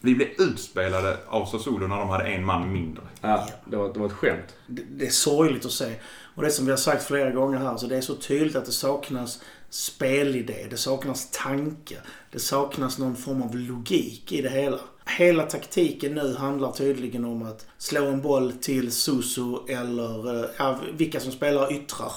Vi 0.00 0.14
blev 0.14 0.28
utspelade 0.38 1.16
av 1.28 1.44
Sassuolo 1.44 1.86
när 1.86 1.96
de 1.96 2.08
hade 2.08 2.24
en 2.24 2.44
man 2.44 2.72
mindre. 2.72 3.02
Ja, 3.20 3.46
det 3.64 3.76
var, 3.76 3.92
det 3.92 3.98
var 3.98 4.06
ett 4.06 4.12
skämt. 4.12 4.54
det, 4.66 4.82
det 4.90 5.06
är 5.06 5.10
sorgligt 5.10 5.64
att 5.64 5.70
se. 5.72 5.92
Och 6.34 6.42
det 6.42 6.50
som 6.50 6.64
vi 6.64 6.70
har 6.70 6.78
sagt 6.78 7.04
flera 7.04 7.30
gånger 7.30 7.58
här, 7.58 7.76
så 7.76 7.86
det 7.86 7.96
är 7.96 8.00
så 8.00 8.14
tydligt 8.14 8.56
att 8.56 8.64
det 8.66 8.72
saknas 8.72 9.42
spelidé, 9.72 10.66
det 10.70 10.76
saknas 10.76 11.28
tanke, 11.30 11.96
det 12.30 12.38
saknas 12.38 12.98
någon 12.98 13.16
form 13.16 13.42
av 13.42 13.56
logik 13.56 14.32
i 14.32 14.42
det 14.42 14.48
hela. 14.48 14.80
Hela 15.04 15.42
taktiken 15.42 16.14
nu 16.14 16.34
handlar 16.34 16.72
tydligen 16.72 17.24
om 17.24 17.42
att 17.42 17.66
slå 17.78 18.06
en 18.06 18.22
boll 18.22 18.52
till 18.52 18.92
Susu 18.92 19.56
eller 19.68 20.44
eh, 20.44 20.50
ja, 20.58 20.78
vilka 20.92 21.20
som 21.20 21.32
spelar 21.32 21.72
yttrar. 21.72 22.12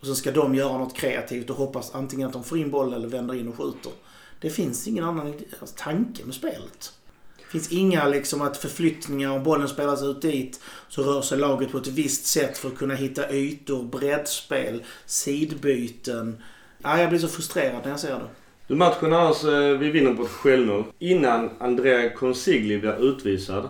Och 0.00 0.06
så 0.06 0.14
ska 0.14 0.30
de 0.30 0.54
göra 0.54 0.78
något 0.78 0.96
kreativt 0.96 1.50
och 1.50 1.56
hoppas 1.56 1.94
antingen 1.94 2.26
att 2.26 2.32
de 2.32 2.44
får 2.44 2.58
in 2.58 2.70
bollen 2.70 2.94
eller 2.94 3.08
vänder 3.08 3.34
in 3.34 3.48
och 3.48 3.56
skjuter. 3.56 3.92
Det 4.40 4.50
finns 4.50 4.88
ingen 4.88 5.04
annan 5.04 5.34
alltså, 5.60 5.76
tanke 5.78 6.24
med 6.24 6.34
spelet. 6.34 6.92
Det 7.38 7.50
finns 7.50 7.72
inga 7.72 8.08
liksom 8.08 8.42
att 8.42 8.56
förflyttningar, 8.56 9.30
om 9.30 9.42
bollen 9.42 9.68
spelas 9.68 10.02
ut 10.02 10.22
dit 10.22 10.60
så 10.88 11.02
rör 11.02 11.22
sig 11.22 11.38
laget 11.38 11.72
på 11.72 11.78
ett 11.78 11.86
visst 11.86 12.26
sätt 12.26 12.58
för 12.58 12.68
att 12.68 12.78
kunna 12.78 12.94
hitta 12.94 13.30
ytor, 13.30 13.82
breddspel, 13.82 14.82
sidbyten. 15.06 16.42
Ja, 16.84 17.00
jag 17.00 17.08
blir 17.08 17.18
så 17.18 17.28
frustrerad 17.28 17.80
när 17.82 17.90
jag 17.90 18.00
ser 18.00 18.14
det. 18.14 18.26
Du 18.66 18.74
matchen 18.74 19.12
annars, 19.12 19.44
eh, 19.44 19.78
vi 19.78 19.90
vinner 19.90 20.14
på 20.14 20.22
ett 20.22 20.28
självmål. 20.30 20.84
Innan 20.98 21.50
Andrea 21.58 22.10
Consigli 22.10 22.78
blir 22.78 23.04
utvisad 23.04 23.68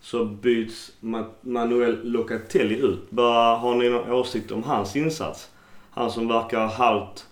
så 0.00 0.24
byts 0.24 0.92
Ma- 1.00 1.30
Manuel 1.40 1.98
Locatelli 2.12 2.74
ut. 2.78 3.06
Vad 3.08 3.58
har 3.60 3.74
ni 3.74 3.88
någon 3.90 4.12
åsikt 4.12 4.50
om 4.52 4.62
hans 4.62 4.96
insats? 4.96 5.50
Han 5.90 6.10
som 6.10 6.28
verkar 6.28 6.66
halvt 6.66 7.26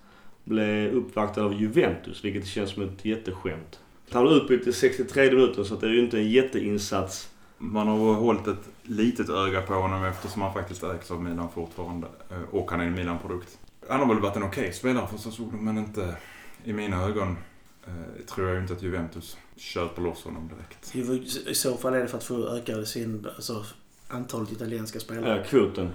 bli 0.45 0.91
uppvaktad 0.91 1.45
av 1.45 1.55
Juventus, 1.55 2.25
vilket 2.25 2.47
känns 2.47 2.71
som 2.71 2.83
ett 2.83 3.05
jätteskämt. 3.05 3.79
Han 4.13 4.23
blev 4.25 4.37
utbytt 4.37 4.67
i 4.67 4.73
63 4.73 5.31
minuter 5.31 5.65
så 5.65 5.75
att 5.75 5.81
det 5.81 5.87
är 5.87 5.91
ju 5.91 6.01
inte 6.01 6.19
en 6.19 6.31
jätteinsats. 6.31 7.29
Man 7.59 7.89
har 7.89 8.15
hållit 8.15 8.47
ett 8.47 8.69
litet 8.83 9.29
öga 9.31 9.63
på 9.63 9.75
honom 9.75 10.05
eftersom 10.05 10.43
han 10.43 10.53
faktiskt 10.53 10.83
ägs 10.85 11.11
av 11.11 11.23
Milan 11.23 11.49
fortfarande. 11.55 12.07
Eh, 12.31 12.37
Och 12.55 12.71
han 12.71 12.81
är 12.81 12.85
en 12.85 12.95
Milan-produkt. 12.95 13.59
Han 13.89 14.01
har 14.01 14.07
väl 14.07 14.21
varit 14.21 14.37
en 14.37 14.43
okej 14.43 14.73
spelare 14.73 15.07
för 15.07 15.19
Sassuolo 15.19 15.57
men 15.57 15.79
inte 15.79 16.17
i 16.65 16.73
mina 16.73 17.03
ögon. 17.03 17.37
Eh, 17.87 18.25
tror 18.35 18.49
jag 18.49 18.63
inte 18.63 18.73
att 18.73 18.83
Juventus 18.83 19.37
köper 19.57 20.03
loss 20.03 20.25
honom 20.25 20.49
direkt. 20.49 20.97
I 21.49 21.55
så 21.55 21.77
fall 21.77 21.95
är 21.95 21.99
det 22.01 22.09
för 22.09 22.19
att 22.19 22.25
få 22.25 22.49
öka 22.49 22.85
sin 22.85 23.27
alltså, 23.37 23.65
antalet 24.09 24.53
italienska 24.53 25.01
spelare. 25.01 25.37
Ja, 25.39 25.45
kvoten. 25.45 25.91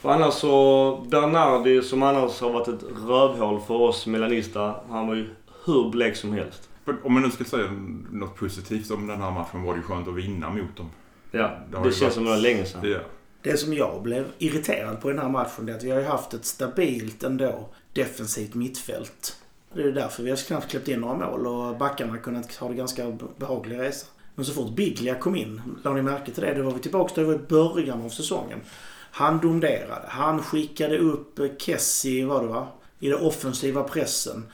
För 0.00 0.08
annars 0.10 0.34
så, 0.34 1.06
Bernardi 1.10 1.82
som 1.82 2.02
annars 2.02 2.40
har 2.40 2.50
varit 2.52 2.68
ett 2.68 2.82
rövhål 3.06 3.60
för 3.60 3.74
oss 3.74 4.06
melanister, 4.06 4.74
han 4.88 5.06
var 5.06 5.14
ju 5.14 5.28
hur 5.64 5.90
blek 5.90 6.16
som 6.16 6.32
helst. 6.32 6.68
Om 7.04 7.12
man 7.12 7.22
nu 7.22 7.30
ska 7.30 7.44
säga 7.44 7.70
något 8.12 8.36
positivt 8.36 8.90
om 8.90 9.06
den 9.06 9.20
här 9.22 9.30
matchen 9.30 9.62
var 9.62 9.72
det 9.72 9.76
ju 9.78 9.82
skönt 9.82 10.08
att 10.08 10.14
vinna 10.14 10.50
mot 10.50 10.76
dem. 10.76 10.90
Ja, 11.30 11.38
Det 11.70 11.78
det 11.78 11.82
känns 11.84 12.02
varit- 12.02 12.12
som 12.14 12.24
det 12.24 12.30
var 12.30 12.36
länge 12.36 12.64
sedan. 12.64 12.80
Ja. 12.90 12.98
Det 13.46 13.56
som 13.56 13.74
jag 13.74 14.02
blev 14.02 14.26
irriterad 14.38 15.00
på 15.00 15.10
i 15.10 15.12
den 15.12 15.22
här 15.22 15.28
matchen 15.28 15.68
är 15.68 15.74
att 15.74 15.82
vi 15.82 15.90
har 15.90 16.00
ju 16.00 16.06
haft 16.06 16.34
ett 16.34 16.44
stabilt 16.44 17.22
ändå 17.22 17.68
defensivt 17.92 18.54
mittfält. 18.54 19.36
Det 19.74 19.82
är 19.82 19.92
därför 19.92 20.22
vi 20.22 20.30
har 20.30 20.36
knappt 20.36 20.70
släppt 20.70 20.88
in 20.88 21.00
några 21.00 21.14
mål 21.14 21.46
och 21.46 21.76
backarna 21.76 22.12
har 22.12 22.18
kunnat 22.18 22.54
ha 22.54 22.68
det 22.68 22.74
ganska 22.74 23.18
behaglig 23.36 23.78
resa. 23.78 24.06
Men 24.34 24.44
så 24.44 24.52
fort 24.52 24.76
Biglia 24.76 25.14
kom 25.14 25.36
in, 25.36 25.60
la 25.82 25.92
ni 25.92 26.02
märke 26.02 26.30
till 26.30 26.42
det? 26.42 26.54
Då 26.54 26.62
var 26.62 26.72
vi 26.72 26.80
tillbaka 26.80 27.14
där 27.14 27.22
vi 27.22 27.28
var 27.28 27.34
i 27.34 27.46
början 27.48 28.02
av 28.02 28.08
säsongen. 28.08 28.60
Han 29.10 29.40
domderade. 29.40 30.06
Han 30.08 30.42
skickade 30.42 30.98
upp 30.98 31.40
Kessie, 31.58 32.26
var 32.26 32.42
det 32.42 32.48
va? 32.48 32.68
I 33.00 33.08
den 33.08 33.20
offensiva 33.20 33.82
pressen. 33.82 34.46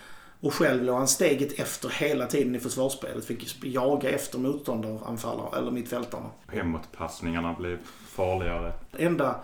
Och 0.43 0.55
själv 0.55 0.83
låg 0.83 0.97
han 0.97 1.09
steget 1.09 1.59
efter 1.59 1.89
hela 1.89 2.27
tiden 2.27 2.55
i 2.55 2.61
försvarsspelet. 2.61 3.25
Fick 3.25 3.65
jaga 3.65 4.11
efter 4.11 4.39
motståndaranfallare, 4.39 5.59
eller 5.59 5.71
mittfältarna. 5.71 6.31
Hemåtpassningarna 6.49 7.55
blev 7.59 7.79
farligare. 8.07 8.73
enda 8.99 9.41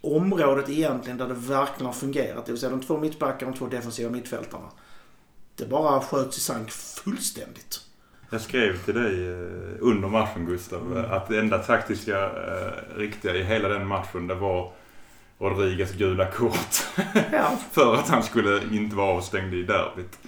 området 0.00 0.68
egentligen 0.68 1.18
där 1.18 1.28
det 1.28 1.34
verkligen 1.34 1.86
har 1.86 1.92
fungerat. 1.92 2.46
Det 2.46 2.52
vill 2.52 2.60
säga 2.60 2.70
de 2.70 2.80
två 2.80 2.98
mittbackarna 2.98 3.52
och 3.52 3.52
de 3.52 3.58
två 3.58 3.66
defensiva 3.76 4.10
mittfältarna. 4.10 4.66
Det 5.56 5.66
bara 5.66 6.00
sköts 6.00 6.38
i 6.38 6.40
sank 6.40 6.70
fullständigt. 6.70 7.80
Jag 8.30 8.40
skrev 8.40 8.84
till 8.84 8.94
dig 8.94 9.28
eh, 9.28 9.76
under 9.80 10.08
matchen 10.08 10.46
Gustav 10.46 10.98
eh, 10.98 11.12
att 11.12 11.28
det 11.28 11.38
enda 11.38 11.58
taktiska 11.58 12.24
eh, 12.24 12.98
riktiga 12.98 13.34
i 13.34 13.42
hela 13.42 13.68
den 13.68 13.86
matchen 13.86 14.26
det 14.26 14.34
var 14.34 14.72
Rodriguez 15.38 15.92
gula 15.92 16.30
kort. 16.30 16.86
Ja, 17.32 17.58
för 17.72 17.94
att 17.94 18.08
han 18.08 18.22
skulle 18.22 18.60
inte 18.72 18.96
vara 18.96 19.16
avstängd 19.16 19.54
i 19.54 19.62
derbyt. 19.62 20.18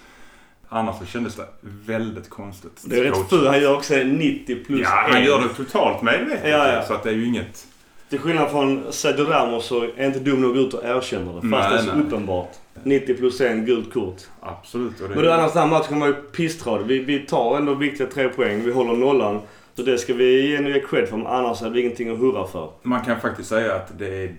Annars 0.68 0.98
så 0.98 1.06
kändes 1.06 1.36
det 1.36 1.46
väldigt 1.86 2.30
konstigt. 2.30 2.82
Det 2.84 2.98
är 2.98 3.02
rätt 3.04 3.28
fult. 3.28 3.46
Han 3.48 3.60
gör 3.60 3.74
också 3.76 3.94
90 3.94 4.64
plus 4.64 4.80
Ja, 4.80 4.88
han 4.88 5.16
en. 5.16 5.24
gör 5.24 5.40
det 5.40 5.48
totalt 5.48 6.02
medvetet. 6.02 6.50
Ja, 6.50 6.72
ja. 6.72 6.82
Så 6.82 6.94
att 6.94 7.02
det 7.02 7.10
är 7.10 7.14
ju 7.14 7.26
inget... 7.26 7.66
Till 8.10 8.18
skillnad 8.18 8.50
från 8.50 8.92
Sergio 8.92 9.24
Ramos 9.24 9.64
så 9.66 9.82
är 9.96 10.06
inte 10.06 10.18
dum 10.18 10.40
nog 10.40 10.56
ut 10.56 10.74
och 10.74 10.84
erkänner 10.84 11.26
det. 11.26 11.40
Fast 11.40 11.44
Nej, 11.44 11.70
det 11.70 11.78
är 11.78 11.82
så 11.82 11.94
nej. 11.94 12.06
uppenbart. 12.06 12.50
90 12.82 13.14
plus 13.16 13.40
en 13.40 13.64
gult 13.66 13.92
kort. 13.92 14.22
Absolut. 14.40 15.00
Och 15.00 15.08
det, 15.08 15.14
Men 15.14 15.24
då 15.24 15.32
annars 15.32 15.52
den 15.52 15.62
här 15.62 15.68
matchen 15.68 16.00
var 16.00 16.06
ju 16.06 16.12
pisstradig. 16.14 16.86
Vi, 16.86 16.98
vi 16.98 17.18
tar 17.26 17.56
ändå 17.56 17.74
viktiga 17.74 18.06
tre 18.06 18.28
poäng. 18.28 18.64
Vi 18.64 18.72
håller 18.72 18.96
nollan. 18.96 19.40
Så 19.74 19.82
det 19.82 19.98
ska 19.98 20.14
vi 20.14 20.50
ge 20.50 20.80
cred 20.80 21.08
för. 21.08 21.16
Annars 21.26 21.62
är 21.62 21.70
det 21.70 21.80
ingenting 21.80 22.10
att 22.10 22.18
hurra 22.18 22.46
för. 22.46 22.70
Man 22.82 23.04
kan 23.04 23.20
faktiskt 23.20 23.48
säga 23.48 23.74
att 23.74 23.98
det 23.98 24.06
är 24.24 24.34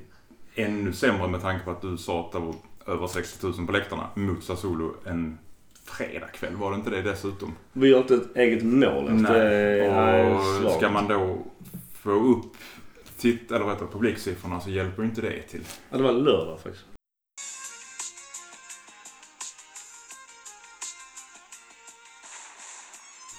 ännu 0.56 0.94
sämre 0.94 1.28
med 1.28 1.42
tanke 1.42 1.66
på 1.66 1.72
att 1.72 1.82
du 1.82 1.98
sa 1.98 2.20
att 2.20 2.32
det 2.32 2.40
var 2.40 2.54
över 2.88 3.08
60 3.08 3.46
000 3.48 3.66
på 3.68 3.72
läktarna 3.72 4.04
mot 4.16 4.44
Sassuolo 4.44 4.94
en 5.90 5.96
fredagkväll. 5.96 6.56
Var 6.56 6.72
det 6.72 6.76
inte 6.76 6.90
det 6.90 7.02
dessutom? 7.02 7.56
Vi 7.74 7.88
gör 7.88 7.98
inte 7.98 8.16
ett 8.16 8.36
eget 8.36 8.64
mål 8.64 9.08
efter 9.16 9.34
det 9.34 9.86
är 9.86 10.66
Och 10.66 10.72
ska 10.72 10.90
man 10.90 11.08
då 11.08 11.38
få 11.94 12.12
upp 12.12 12.54
titt, 13.18 13.52
eller 13.52 13.66
det, 13.66 13.86
publiksiffrorna 13.92 14.62
så 14.62 14.70
hjälper 14.70 15.04
inte 15.04 15.22
det 15.22 15.42
till. 15.42 15.62
Ja, 15.90 15.98
det 15.98 16.04
var 16.04 16.12
lördag 16.12 16.60
faktiskt. 16.60 16.86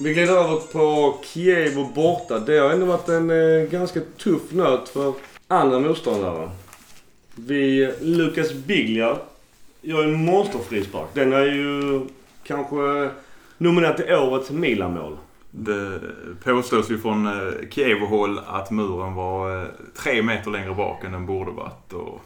Vi 0.00 0.14
glider 0.14 0.32
över 0.32 0.56
på 0.56 1.18
Kiev 1.24 1.92
borta. 1.94 2.38
Det 2.38 2.58
har 2.58 2.70
ändå 2.70 2.86
varit 2.86 3.08
en 3.08 3.30
eh, 3.30 3.70
ganska 3.70 4.00
tuff 4.00 4.52
nöt 4.52 4.88
för 4.88 5.14
andra 5.48 5.78
motståndare. 5.78 6.50
Vi, 7.34 7.92
Lucas 8.00 8.52
Biglia 8.52 9.16
gör 9.80 10.04
en 10.04 10.24
monsterfrispark. 10.24 11.08
Den 11.14 11.32
är 11.32 11.44
ju 11.46 12.00
kanske 12.50 13.10
nominerad 13.58 13.96
till 13.96 14.14
årets 14.14 14.50
Milan-mål. 14.50 15.16
Det 15.50 16.00
påstås 16.44 16.90
ju 16.90 16.98
från 16.98 17.26
eh, 17.26 17.68
Kiev-håll 17.70 18.40
att 18.46 18.70
muren 18.70 19.14
var 19.14 19.62
eh, 19.62 19.68
tre 19.94 20.22
meter 20.22 20.50
längre 20.50 20.74
bak 20.74 21.04
än 21.04 21.12
den 21.12 21.26
borde 21.26 21.50
varit. 21.50 21.92
Och 21.92 22.20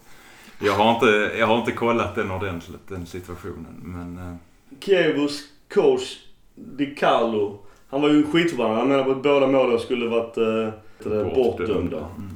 jag, 0.58 0.72
har 0.72 0.94
inte, 0.94 1.36
jag 1.38 1.46
har 1.46 1.58
inte 1.58 1.72
kollat 1.72 2.14
den 2.14 2.30
ordentligt, 2.30 2.88
den 2.88 3.06
situationen. 3.06 3.74
Men 3.82 4.18
eh, 4.18 4.34
Kievos 4.80 5.42
coach 5.74 6.16
Di 6.54 6.86
Carlo. 6.86 7.58
Han 7.88 8.02
var 8.02 8.08
ju 8.08 8.26
skitförbannad. 8.26 8.78
Han 8.78 8.88
menade 8.88 9.04
på 9.04 9.10
att 9.10 9.22
båda 9.22 9.46
målen 9.46 9.78
skulle 9.78 10.08
varit 10.08 10.36
eh, 10.36 11.34
bortdömda. 11.34 11.98
Mm. 11.98 12.30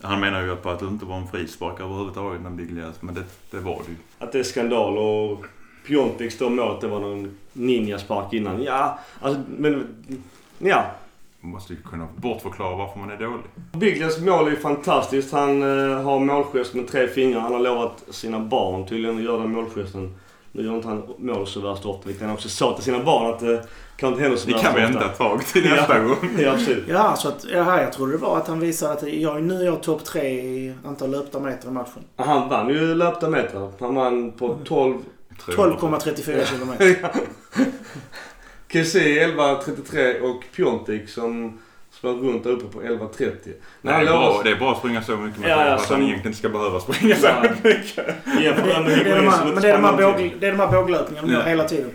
Han 0.00 0.20
menar 0.20 0.42
ju 0.42 0.56
på 0.56 0.70
att 0.70 0.78
det 0.78 0.86
inte 0.86 1.04
var 1.04 1.16
en 1.16 1.28
frispark 1.28 1.80
överhuvudtaget 1.80 2.42
när 2.42 2.50
Biglias, 2.50 3.02
men 3.02 3.14
det, 3.14 3.24
det 3.50 3.58
var 3.58 3.82
det 3.86 3.90
ju. 3.90 3.96
Att 4.18 4.32
det 4.32 4.38
är 4.38 4.42
skandal 4.42 4.98
och 4.98 5.46
Piontek 5.86 6.32
står 6.32 6.50
målet 6.50 6.80
det 6.80 6.88
var 6.88 7.00
någon 7.00 7.36
ninjaspark 7.52 8.32
innan. 8.32 8.62
Ja, 8.62 8.98
alltså 9.20 9.40
men... 9.58 9.86
Ja. 10.58 10.84
Man 11.40 11.50
måste 11.52 11.72
ju 11.72 11.78
kunna 11.82 12.08
bortförklara 12.16 12.76
varför 12.76 12.98
man 12.98 13.10
är 13.10 13.16
dålig. 13.16 13.40
Biglias 13.72 14.18
mål 14.20 14.46
är 14.46 14.50
ju 14.50 14.56
fantastiskt. 14.56 15.32
Han 15.32 15.62
eh, 15.62 16.02
har 16.02 16.18
målgest 16.20 16.74
med 16.74 16.88
tre 16.88 17.08
fingrar. 17.08 17.40
Han 17.40 17.52
har 17.52 17.60
lovat 17.60 18.04
sina 18.10 18.40
barn 18.40 18.86
tydligen 18.86 19.16
att 19.16 19.22
göra 19.22 19.38
den 19.38 19.52
målgesten. 19.52 20.14
Nu 20.52 20.62
gör 20.66 20.74
inte 20.76 20.88
han 20.88 21.02
mål 21.18 21.46
så 21.46 21.60
värst 21.60 21.84
ofta, 21.86 22.06
vilket 22.08 22.24
han 22.26 22.34
också 22.34 22.48
sa 22.48 22.74
till 22.74 22.84
sina 22.84 23.04
barn 23.04 23.30
att 23.34 23.40
det 23.40 23.66
kan 23.96 24.08
inte 24.10 24.22
hända 24.22 24.36
så 24.36 24.46
Vi 24.46 24.52
värst 24.52 24.64
kan 24.64 24.74
ofta. 24.74 24.86
vänta 24.86 25.04
ett 25.06 25.18
tag 25.18 25.46
till 25.46 25.70
nästa 25.70 25.98
Ja. 25.98 26.04
gång. 26.04 26.16
Ja, 26.38 26.52
absolut. 26.52 26.84
Ja, 26.88 27.16
så 27.16 27.28
att, 27.28 27.44
ja, 27.52 27.80
jag 27.82 27.92
trodde 27.92 28.12
det 28.12 28.18
var 28.18 28.36
att 28.36 28.48
han 28.48 28.60
visade 28.60 28.92
att 28.92 29.02
jag, 29.12 29.42
nu 29.42 29.60
är 29.60 29.64
jag 29.64 29.82
topp 29.82 30.04
tre 30.04 30.22
i 30.30 30.74
antal 30.86 31.10
löpta 31.10 31.40
meter 31.40 31.68
i 31.68 31.70
matchen. 31.70 32.02
Han 32.16 32.48
vann 32.48 32.68
ju 32.68 32.94
löpta 32.94 33.28
meter. 33.30 33.72
Han 33.80 33.94
vann 33.94 34.32
på 34.32 34.56
12 34.64 34.94
12,34 35.46 36.44
kilometer. 36.44 37.10
Kessie 38.72 39.26
11.33 39.28 40.20
och 40.20 40.44
Piontek 40.56 41.08
som 41.08 41.58
sprang 41.90 42.20
runt 42.28 42.44
där 42.44 42.50
uppe 42.50 42.64
på 42.72 42.82
11.30. 42.82 43.18
Nej, 43.18 43.34
det, 43.82 43.90
är 43.90 44.04
bra, 44.04 44.40
det 44.44 44.50
är 44.50 44.56
bra 44.56 44.72
att 44.72 44.78
springa 44.78 45.02
så 45.02 45.16
mycket 45.16 45.40
med 45.40 45.50
Ja, 45.50 45.66
ja, 45.66 45.74
att 45.74 45.82
som- 45.86 45.94
han 45.94 46.02
egentligen 46.02 46.26
inte 46.28 46.38
ska 46.38 46.48
behöva 46.48 46.80
springa 46.80 47.16
så 47.16 47.28
mycket. 47.62 47.96
Men 48.24 48.84
det, 48.84 48.96
det, 49.04 49.10
är 49.10 49.16
de 49.16 49.28
här, 49.28 49.44
men 49.44 49.62
det, 49.62 49.68
är 49.70 49.72
de 49.72 49.84
här 49.84 49.92
Hugo 49.92 50.02
båg, 50.12 50.36
det 50.40 50.46
är 50.46 50.50
de 50.50 50.60
här 50.60 50.72
båglöpningarna 50.72 51.32
Ja. 51.32 51.42
hela 51.42 51.64
tiden. 51.68 51.90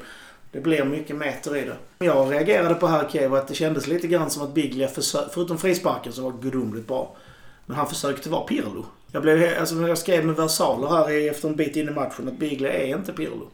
Det 0.52 0.60
blir 0.62 0.84
mycket 0.86 1.16
meter 1.16 1.56
i 1.58 1.62
det. 1.66 2.06
Jag 2.06 2.32
reagerade 2.34 2.76
på 2.76 2.88
här 2.88 3.10
Kiev 3.12 3.34
att 3.34 3.48
det 3.48 3.54
kändes 3.54 3.88
lite 3.88 4.08
grann 4.08 4.30
som 4.30 4.44
att 4.44 4.54
Biglia, 4.54 4.88
försö- 4.88 5.28
förutom 5.34 5.58
frisparken 5.58 6.14
som 6.14 6.24
var 6.24 6.32
gudomligt 6.42 6.88
bra, 6.88 7.16
men 7.66 7.78
han 7.78 7.88
försökte 7.88 8.30
vara 8.30 8.42
Pirlo. 8.44 8.86
Jag, 9.12 9.22
blev, 9.22 9.60
alltså, 9.60 9.88
jag 9.88 9.98
skrev 9.98 10.26
med 10.26 10.36
versaler 10.36 10.88
här 10.88 11.10
i- 11.12 11.28
efter 11.30 11.48
en 11.50 11.56
bit 11.56 11.76
in 11.76 11.88
i 11.90 11.92
matchen 11.92 12.28
att 12.28 12.38
Biglia 12.40 12.74
är 12.74 12.98
inte 12.98 13.14
Pirlo. 13.14 13.50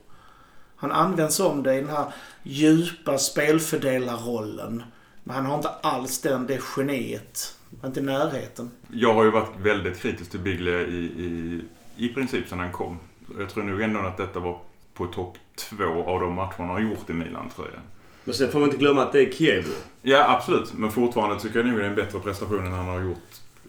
Han 0.76 0.92
används 0.92 1.40
om 1.40 1.64
det 1.64 1.74
i 1.76 1.80
den 1.82 1.90
här 1.90 2.06
djupa 2.44 3.18
spelfördelarrollen. 3.18 4.84
Men 5.24 5.36
han 5.36 5.46
har 5.46 5.56
inte 5.56 5.70
alls 5.70 6.22
den, 6.22 6.48
det 6.48 6.60
geniet. 6.78 7.58
Inte 7.86 8.02
närheten. 8.02 8.72
Jag 8.92 9.14
har 9.14 9.24
ju 9.24 9.32
varit 9.32 9.50
väldigt 9.62 10.00
kritisk 10.00 10.32
till 10.32 10.40
Biglia 10.40 10.82
i, 10.82 10.96
i, 10.98 11.62
i 11.98 12.10
princip 12.10 12.48
sedan 12.50 12.60
han 12.60 12.72
kom. 12.72 13.00
Jag 13.40 13.50
tror 13.50 13.64
nog 13.64 13.82
ändå 13.82 14.00
att 14.00 14.18
detta 14.18 14.40
var 14.40 14.60
på 14.94 15.06
topp 15.06 15.38
två 15.56 16.04
av 16.06 16.20
de 16.22 16.34
matcherna 16.34 16.54
han 16.58 16.70
har 16.70 16.80
gjort 16.80 17.10
i 17.10 17.14
Milan, 17.14 17.50
tror 17.56 17.68
jag. 17.74 17.82
Men 18.24 18.34
sen 18.36 18.52
får 18.52 18.60
man 18.60 18.68
inte 18.70 18.80
glömma 18.80 19.02
att 19.04 19.12
det 19.12 19.20
är 19.28 19.32
Kiev. 19.32 19.66
Ja, 20.02 20.30
absolut. 20.38 20.74
Men 20.74 20.92
fortfarande 20.92 21.40
tycker 21.40 21.60
jag 21.60 21.66
nog 21.68 21.78
det 21.78 21.84
är 21.86 21.90
en 21.90 21.96
bättre 21.96 22.20
prestation 22.20 22.66
än 22.66 22.72
han 22.74 22.86
har 22.86 23.00
gjort 23.02 23.18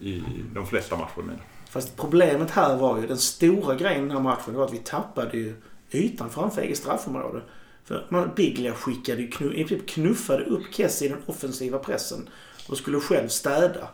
i 0.01 0.23
de 0.53 0.67
flesta 0.67 0.95
matcher 0.97 1.19
i 1.19 1.21
Milan. 1.21 1.39
Fast 1.75 1.97
problemet 1.97 2.51
här 2.51 2.77
var 2.77 3.01
ju, 3.01 3.07
den 3.07 3.17
stora 3.17 3.75
grejen 3.75 4.03
i 4.03 4.07
den 4.07 4.11
här 4.11 4.23
matchen, 4.23 4.53
det 4.53 4.57
var 4.57 4.65
att 4.65 4.73
vi 4.73 4.77
tappade 4.77 5.37
ju 5.37 5.55
ytan 5.91 6.29
framför 6.29 6.61
eget 6.61 6.77
straffområde. 6.77 7.41
För 7.83 8.05
man, 8.09 8.29
Biglia 8.35 8.73
skickade 8.73 9.21
ju, 9.21 9.27
knu, 9.27 9.53
i 9.53 9.65
princip 9.65 9.87
knuffade 9.89 10.43
upp 10.45 10.63
Kessie 10.71 11.07
i 11.07 11.11
den 11.11 11.21
offensiva 11.25 11.79
pressen 11.79 12.29
och 12.69 12.77
skulle 12.77 12.99
själv 12.99 13.27
städa. 13.27 13.87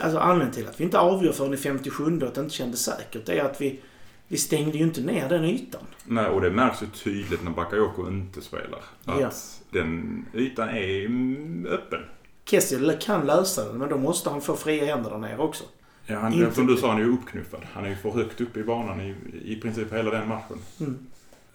Alltså 0.00 0.18
anledningen 0.18 0.54
till 0.54 0.68
att 0.68 0.80
vi 0.80 0.84
inte 0.84 0.98
avgör 0.98 1.32
förrän 1.32 1.54
i 1.54 1.56
57 1.56 2.18
och 2.20 2.28
att 2.28 2.34
det 2.34 2.40
inte 2.40 2.54
kändes 2.54 2.84
säkert, 2.84 3.26
det 3.26 3.38
är 3.38 3.44
att 3.44 3.60
vi, 3.60 3.80
vi 4.28 4.36
stängde 4.36 4.78
ju 4.78 4.84
inte 4.84 5.00
ner 5.00 5.28
den 5.28 5.44
ytan. 5.44 5.82
Nej, 6.04 6.26
och 6.26 6.40
det 6.40 6.50
märks 6.50 6.82
ju 6.82 6.86
tydligt 6.86 7.44
när 7.44 7.50
Bakayoko 7.50 8.08
inte 8.08 8.40
spelar. 8.40 8.80
Att 9.04 9.20
Ja. 9.20 9.30
den 9.70 10.24
ytan 10.34 10.68
är 10.68 11.06
öppen. 11.68 12.00
Kessie 12.44 12.96
kan 13.00 13.26
lösa 13.26 13.64
den, 13.64 13.78
men 13.78 13.88
då 13.88 13.98
måste 13.98 14.30
han 14.30 14.40
få 14.40 14.56
fria 14.56 14.84
händer 14.84 15.10
där 15.10 15.18
nere 15.18 15.38
också. 15.38 15.64
Ja, 16.06 16.18
han, 16.18 16.32
Inte- 16.32 16.54
som 16.54 16.66
du 16.66 16.76
sa, 16.76 16.88
han 16.88 16.96
är 16.96 17.04
ju 17.04 17.12
uppknuffad. 17.12 17.60
Han 17.72 17.84
är 17.84 17.88
ju 17.88 17.96
för 17.96 18.10
högt 18.10 18.40
upp 18.40 18.56
i 18.56 18.62
banan 18.62 19.00
i, 19.00 19.14
i 19.44 19.56
princip 19.56 19.92
hela 19.92 20.10
den 20.10 20.28
matchen. 20.28 20.58
Mm. 20.80 20.98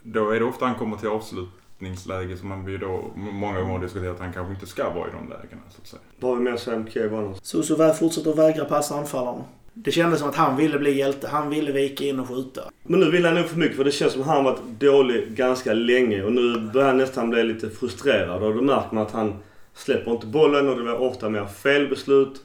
Då 0.03 0.29
är 0.29 0.39
det 0.39 0.45
ofta 0.45 0.65
han 0.65 0.75
kommer 0.75 0.97
till 0.97 1.09
avslutningsläge 1.09 2.37
som 2.37 2.49
man 2.49 2.67
ju 2.67 2.77
då 2.77 3.11
många 3.15 3.59
gånger 3.59 3.73
har 3.73 3.79
diskuterat 3.79 4.13
att 4.15 4.19
han 4.21 4.33
kanske 4.33 4.53
inte 4.53 4.67
ska 4.67 4.89
vara 4.89 5.07
i 5.07 5.11
de 5.11 5.29
lägena, 5.29 5.61
så 5.69 5.81
att 5.81 5.87
säga. 5.87 6.01
Vad 6.19 6.31
har 6.31 6.37
vi 6.37 6.43
mer 6.43 6.51
att 6.53 6.59
säga 6.59 6.77
om 6.77 6.87
Kiev 6.87 7.15
annars? 7.15 7.37
Susu 7.41 7.75
väl 7.75 7.93
fortsätter 7.93 8.31
att 8.31 8.37
vägra 8.37 8.65
passa 8.65 8.95
anfallarna. 8.95 9.43
Det 9.73 9.91
kändes 9.91 10.19
som 10.19 10.29
att 10.29 10.35
han 10.35 10.57
ville 10.57 10.79
bli 10.79 10.97
hjälte. 10.97 11.27
Han 11.27 11.49
ville 11.49 11.71
vika 11.71 12.03
in 12.03 12.19
och 12.19 12.27
skjuta. 12.27 12.61
Men 12.83 12.99
nu 12.99 13.11
vill 13.11 13.25
han 13.25 13.35
nog 13.35 13.45
för 13.45 13.57
mycket 13.57 13.77
för 13.77 13.83
det 13.83 13.91
känns 13.91 14.13
som 14.13 14.21
att 14.21 14.27
han 14.27 14.43
varit 14.43 14.61
dålig 14.79 15.35
ganska 15.35 15.73
länge 15.73 16.23
och 16.23 16.31
nu 16.31 16.59
börjar 16.73 16.87
han 16.87 16.97
nästan 16.97 17.29
bli 17.29 17.43
lite 17.43 17.69
frustrerad 17.69 18.43
och 18.43 18.55
då 18.55 18.61
märker 18.61 18.95
man 18.95 19.05
att 19.05 19.11
han 19.11 19.33
släpper 19.73 20.11
inte 20.11 20.27
bollen 20.27 20.69
och 20.69 20.75
det 20.75 20.83
blir 20.83 21.01
ofta 21.01 21.29
mer 21.29 21.45
felbeslut. 21.45 22.41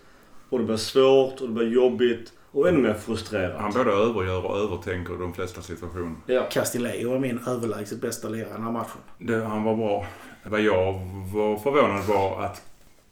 Och 0.49 0.59
det 0.59 0.65
blir 0.65 0.76
svårt 0.76 1.41
och 1.41 1.49
det 1.49 1.55
blir 1.55 1.69
jobbigt 1.73 2.33
och 2.50 2.69
ännu 2.69 2.79
mer 2.79 2.95
frustrerat. 2.95 3.61
Han 3.61 3.73
både 3.73 3.91
övergör 3.91 4.45
och 4.47 4.59
övertänker 4.59 5.15
i 5.15 5.19
de 5.19 5.35
flesta 5.35 5.62
situationer. 5.62 6.15
Ja. 6.26 6.47
Castillejo 6.50 7.11
var 7.11 7.19
min 7.19 7.38
överlägset 7.47 8.00
bästa 8.00 8.29
lirare 8.29 8.49
i 8.50 8.53
den 8.53 8.62
här 8.62 8.71
matchen. 8.73 9.00
Det, 9.19 9.45
han 9.45 9.65
var 9.65 9.76
bra. 9.76 10.07
Vad 10.45 10.61
jag 10.61 10.93
var 11.33 11.57
förvånad 11.59 12.05
var 12.05 12.43
att 12.45 12.62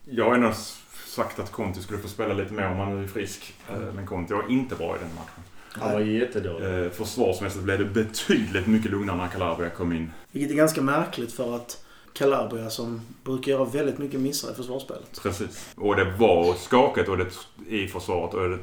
jag 0.05 0.35
ändå 0.35 0.53
sagt 1.07 1.39
att 1.39 1.53
Conti 1.53 1.81
skulle 1.81 1.99
få 1.99 2.09
spela 2.09 2.35
lite 2.35 2.53
mer 2.53 2.69
om 2.69 2.77
han 2.77 2.97
nu 2.97 3.05
är 3.05 3.09
frisk. 3.09 3.55
Eh, 3.71 3.95
Men 3.95 4.07
Conti 4.07 4.35
var 4.35 4.51
inte 4.51 4.75
bra 4.75 4.97
i 4.97 4.99
den 4.99 5.15
matchen. 5.15 5.43
Han 5.73 5.93
var 5.93 6.01
jättedålig. 6.01 6.85
Eh, 6.85 6.91
Försvarsmässigt 6.91 7.65
blev 7.65 7.79
det 7.79 7.85
betydligt 7.85 8.67
mycket 8.67 8.91
lugnare 8.91 9.17
när 9.17 9.29
Calabria 9.29 9.71
kom 9.71 9.93
in. 9.93 10.11
Vilket 10.33 10.51
är 10.53 10.57
ganska 10.57 10.83
märkligt 10.83 11.33
för 11.33 11.57
att 11.57 11.84
Calabria 12.15 12.71
som 12.71 13.01
brukar 13.25 13.53
göra 13.53 13.65
väldigt 13.65 13.99
mycket 13.99 14.21
missar 14.21 14.51
i 14.51 14.55
försvarsspelet. 14.55 15.21
Precis. 15.23 15.75
Och 15.77 15.97
det 15.97 16.05
var 16.19 16.55
skakat 16.55 17.09
och 17.09 17.19
det, 17.19 17.27
i 17.69 17.89
försvaret. 17.89 18.35
Och 18.35 18.49
det, 18.51 18.59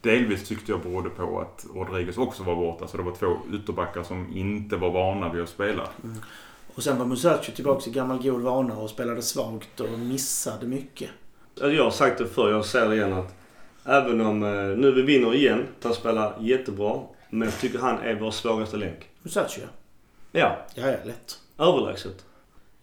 delvis 0.00 0.48
tyckte 0.48 0.72
jag 0.72 0.82
berodde 0.82 1.10
på 1.10 1.40
att 1.40 1.66
Rodriguez 1.74 2.18
också 2.18 2.42
var 2.42 2.56
borta. 2.56 2.88
Så 2.88 2.96
det 2.96 3.02
var 3.02 3.12
två 3.12 3.36
ytterbackar 3.52 4.02
som 4.02 4.36
inte 4.36 4.76
var 4.76 4.90
vana 4.90 5.32
vid 5.32 5.42
att 5.42 5.48
spela. 5.48 5.88
Och 6.74 6.82
sen 6.82 6.98
var 6.98 7.06
Musacho 7.06 7.52
tillbaka 7.52 7.90
i 7.90 7.92
gammal 7.92 8.22
god 8.22 8.40
vana 8.42 8.76
och 8.76 8.90
spelade 8.90 9.22
svagt 9.22 9.80
och 9.80 9.98
missade 9.98 10.66
mycket. 10.66 11.10
Alltså, 11.54 11.70
Jag 11.72 11.84
har 11.84 11.90
sagt 11.90 12.18
det 12.18 12.26
förr, 12.26 12.50
jag 12.50 12.64
säger 12.64 12.88
det 12.88 12.96
igen 12.96 13.12
att 13.12 13.34
även 13.84 14.20
om 14.20 14.42
eh, 14.42 14.50
nu 14.78 14.92
vi 14.92 15.02
vinner 15.02 15.34
igen, 15.34 15.66
han 15.82 15.94
spelar 15.94 16.34
jättebra. 16.40 17.00
Men 17.30 17.48
jag 17.48 17.60
tycker 17.60 17.78
han 17.78 17.98
är 17.98 18.14
vår 18.14 18.30
svagaste 18.30 18.76
länk. 18.76 19.08
Musacho 19.22 19.60
ja. 19.60 19.68
Ja, 20.32 20.56
Ja, 20.74 20.88
ja, 20.90 20.96
lätt. 21.04 21.38
överlägset. 21.58 22.24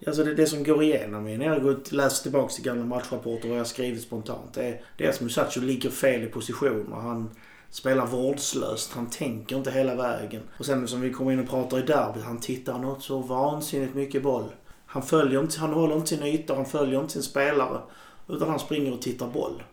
Alltså 0.08 0.24
det, 0.24 0.34
det 0.34 0.46
som 0.46 0.64
går 0.64 0.84
igenom 0.84 1.24
mig 1.24 1.38
när 1.38 1.46
jag 1.46 1.64
går 1.64 1.72
och 1.72 1.94
läser 1.94 2.24
tillbaka 2.24 2.54
i 2.60 2.62
gamla 2.62 2.86
matchrapporter 2.86 3.50
och 3.50 3.54
jag 3.54 3.60
har 3.60 3.66
skrivit 3.66 4.02
spontant. 4.02 4.54
Det 4.54 4.64
är, 4.64 4.82
det 4.98 5.06
är 5.06 5.10
att 5.10 5.22
Musacho 5.22 5.62
ligger 5.62 5.90
fel 5.90 6.24
i 6.24 6.28
position 6.28 6.94
och 6.94 7.02
han 7.02 7.30
spelar 7.70 8.06
vårdslöst. 8.06 8.94
Han 8.94 9.10
tänker 9.10 9.56
inte 9.56 9.72
hela 9.72 9.96
vägen. 9.96 10.42
Och 10.58 10.66
sen 10.66 10.88
som 10.88 11.02
vi 11.02 11.14
kommer 11.14 11.32
in 11.32 11.40
och 11.40 11.50
pratar 11.50 11.80
i 11.80 11.82
derbyt. 11.82 12.24
Han 12.24 12.40
tittar 12.40 12.80
något 12.80 13.04
så 13.04 13.20
vansinnigt 13.20 13.96
mycket 13.96 14.24
boll. 14.24 14.46
Han 14.86 15.04
följer 15.04 15.40
inte, 15.40 15.60
han 15.60 15.74
håller 15.74 15.96
inte 15.96 16.08
sin 16.08 16.24
yta, 16.24 16.56
han 16.56 16.66
följer 16.66 17.00
inte 17.00 17.14
sin 17.14 17.24
spelare. 17.24 17.80
Utan 18.28 18.50
han 18.50 18.60
springer 18.60 18.94
och 18.94 19.02
tittar 19.02 19.28
boll. 19.28 19.64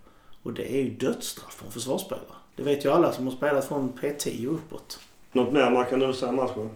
Och 0.43 0.53
det 0.53 0.75
är 0.75 0.83
ju 0.83 0.91
dödsstraff 0.91 1.55
för 1.55 1.67
en 1.67 1.73
försvarsspelare. 1.73 2.37
Det 2.57 2.63
vet 2.63 2.85
ju 2.85 2.91
alla 2.91 3.13
som 3.13 3.27
har 3.27 3.35
spelat 3.35 3.65
från 3.65 3.93
P10 3.93 4.47
och 4.47 4.55
uppåt. 4.55 5.01
Något 5.33 5.53
mer 5.53 5.71
man 5.71 5.85
kan 5.85 5.99
nu 5.99 6.13
säga 6.13 6.29
om 6.29 6.37
matchen? 6.37 6.71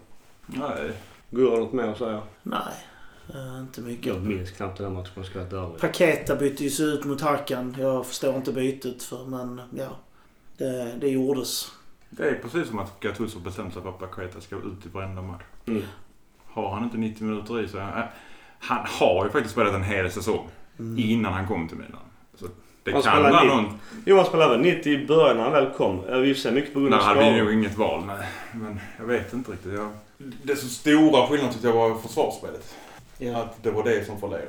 Nej. 0.46 0.92
Går 1.30 1.56
något 1.56 1.72
mer 1.72 1.84
att 1.84 1.98
säga? 1.98 2.22
Nej, 2.42 2.74
eh, 3.34 3.60
inte 3.60 3.80
mycket. 3.80 4.06
Jag 4.06 4.22
minns 4.22 4.50
knappt 4.50 4.78
den 4.78 4.86
här 4.86 4.92
matchen 4.94 5.12
om 5.16 5.22
jag 5.22 5.26
ska 5.26 5.56
vara 5.56 5.66
ärlig. 5.66 5.80
Paketa 5.80 6.36
byttes 6.36 6.80
ut 6.80 7.04
mot 7.04 7.20
Hackan. 7.20 7.76
Jag 7.78 8.06
förstår 8.06 8.36
inte 8.36 8.52
bytet 8.52 9.02
för 9.02 9.24
men 9.24 9.60
ja. 9.76 9.88
Det, 10.56 10.92
det 11.00 11.08
gjordes. 11.08 11.68
Det 12.10 12.28
är 12.28 12.34
precis 12.34 12.68
som 12.68 12.78
att 12.78 13.00
Gattuso 13.00 13.38
bestämt 13.38 13.72
sig 13.74 13.82
för 13.82 13.88
att 13.88 13.98
Paqueta 13.98 14.40
ska 14.40 14.56
ut 14.56 14.86
i 14.86 14.88
varenda 14.92 15.22
match. 15.22 15.42
Mm. 15.66 15.82
Har 16.46 16.70
han 16.70 16.84
inte 16.84 16.96
90 16.96 17.24
minuter 17.24 17.60
i 17.64 17.68
sig? 17.68 17.80
äh, 17.80 18.02
Han 18.58 18.86
har 18.86 19.24
ju 19.24 19.30
faktiskt 19.30 19.52
spelat 19.52 19.74
en 19.74 19.82
hel 19.82 20.10
säsong 20.10 20.48
innan 20.96 21.32
han 21.32 21.46
kom 21.48 21.68
till 21.68 21.76
Milan. 21.76 22.00
Så 22.34 22.46
det 22.82 22.92
Han 22.92 23.02
kan 23.02 23.22
vara 23.22 23.44
någon... 23.44 23.78
Jo, 24.06 24.16
han 24.16 24.26
spelade 24.26 24.50
väl 24.50 24.60
90 24.60 24.92
i 24.92 25.06
början 25.06 25.36
när 25.36 25.44
han 25.44 25.52
väl 25.52 25.70
kom. 25.76 25.96
I 25.98 26.02
och 26.32 26.36
för 26.36 26.42
sig 26.42 26.52
mycket 26.52 26.74
på 26.74 26.80
grund 26.80 26.92
Där 26.92 26.98
av 26.98 27.04
hade 27.04 27.20
vi 27.20 27.26
nog 27.30 27.36
skador. 27.36 27.52
inget 27.52 27.78
val. 27.78 28.04
Nej, 28.06 28.28
men 28.52 28.80
jag 28.98 29.04
vet 29.04 29.32
inte 29.32 29.52
riktigt. 29.52 29.72
Jag... 29.72 29.90
Det 30.42 30.56
så 30.56 30.66
stora 30.68 31.26
skillnaden 31.26 31.52
tyckte 31.52 31.68
jag 31.68 31.74
var 31.74 31.98
försvarsspelet. 31.98 32.74
Ja. 33.20 33.36
Att 33.36 33.62
det 33.62 33.70
var 33.70 33.84
det 33.84 34.04
som 34.06 34.20
förlorade. 34.20 34.46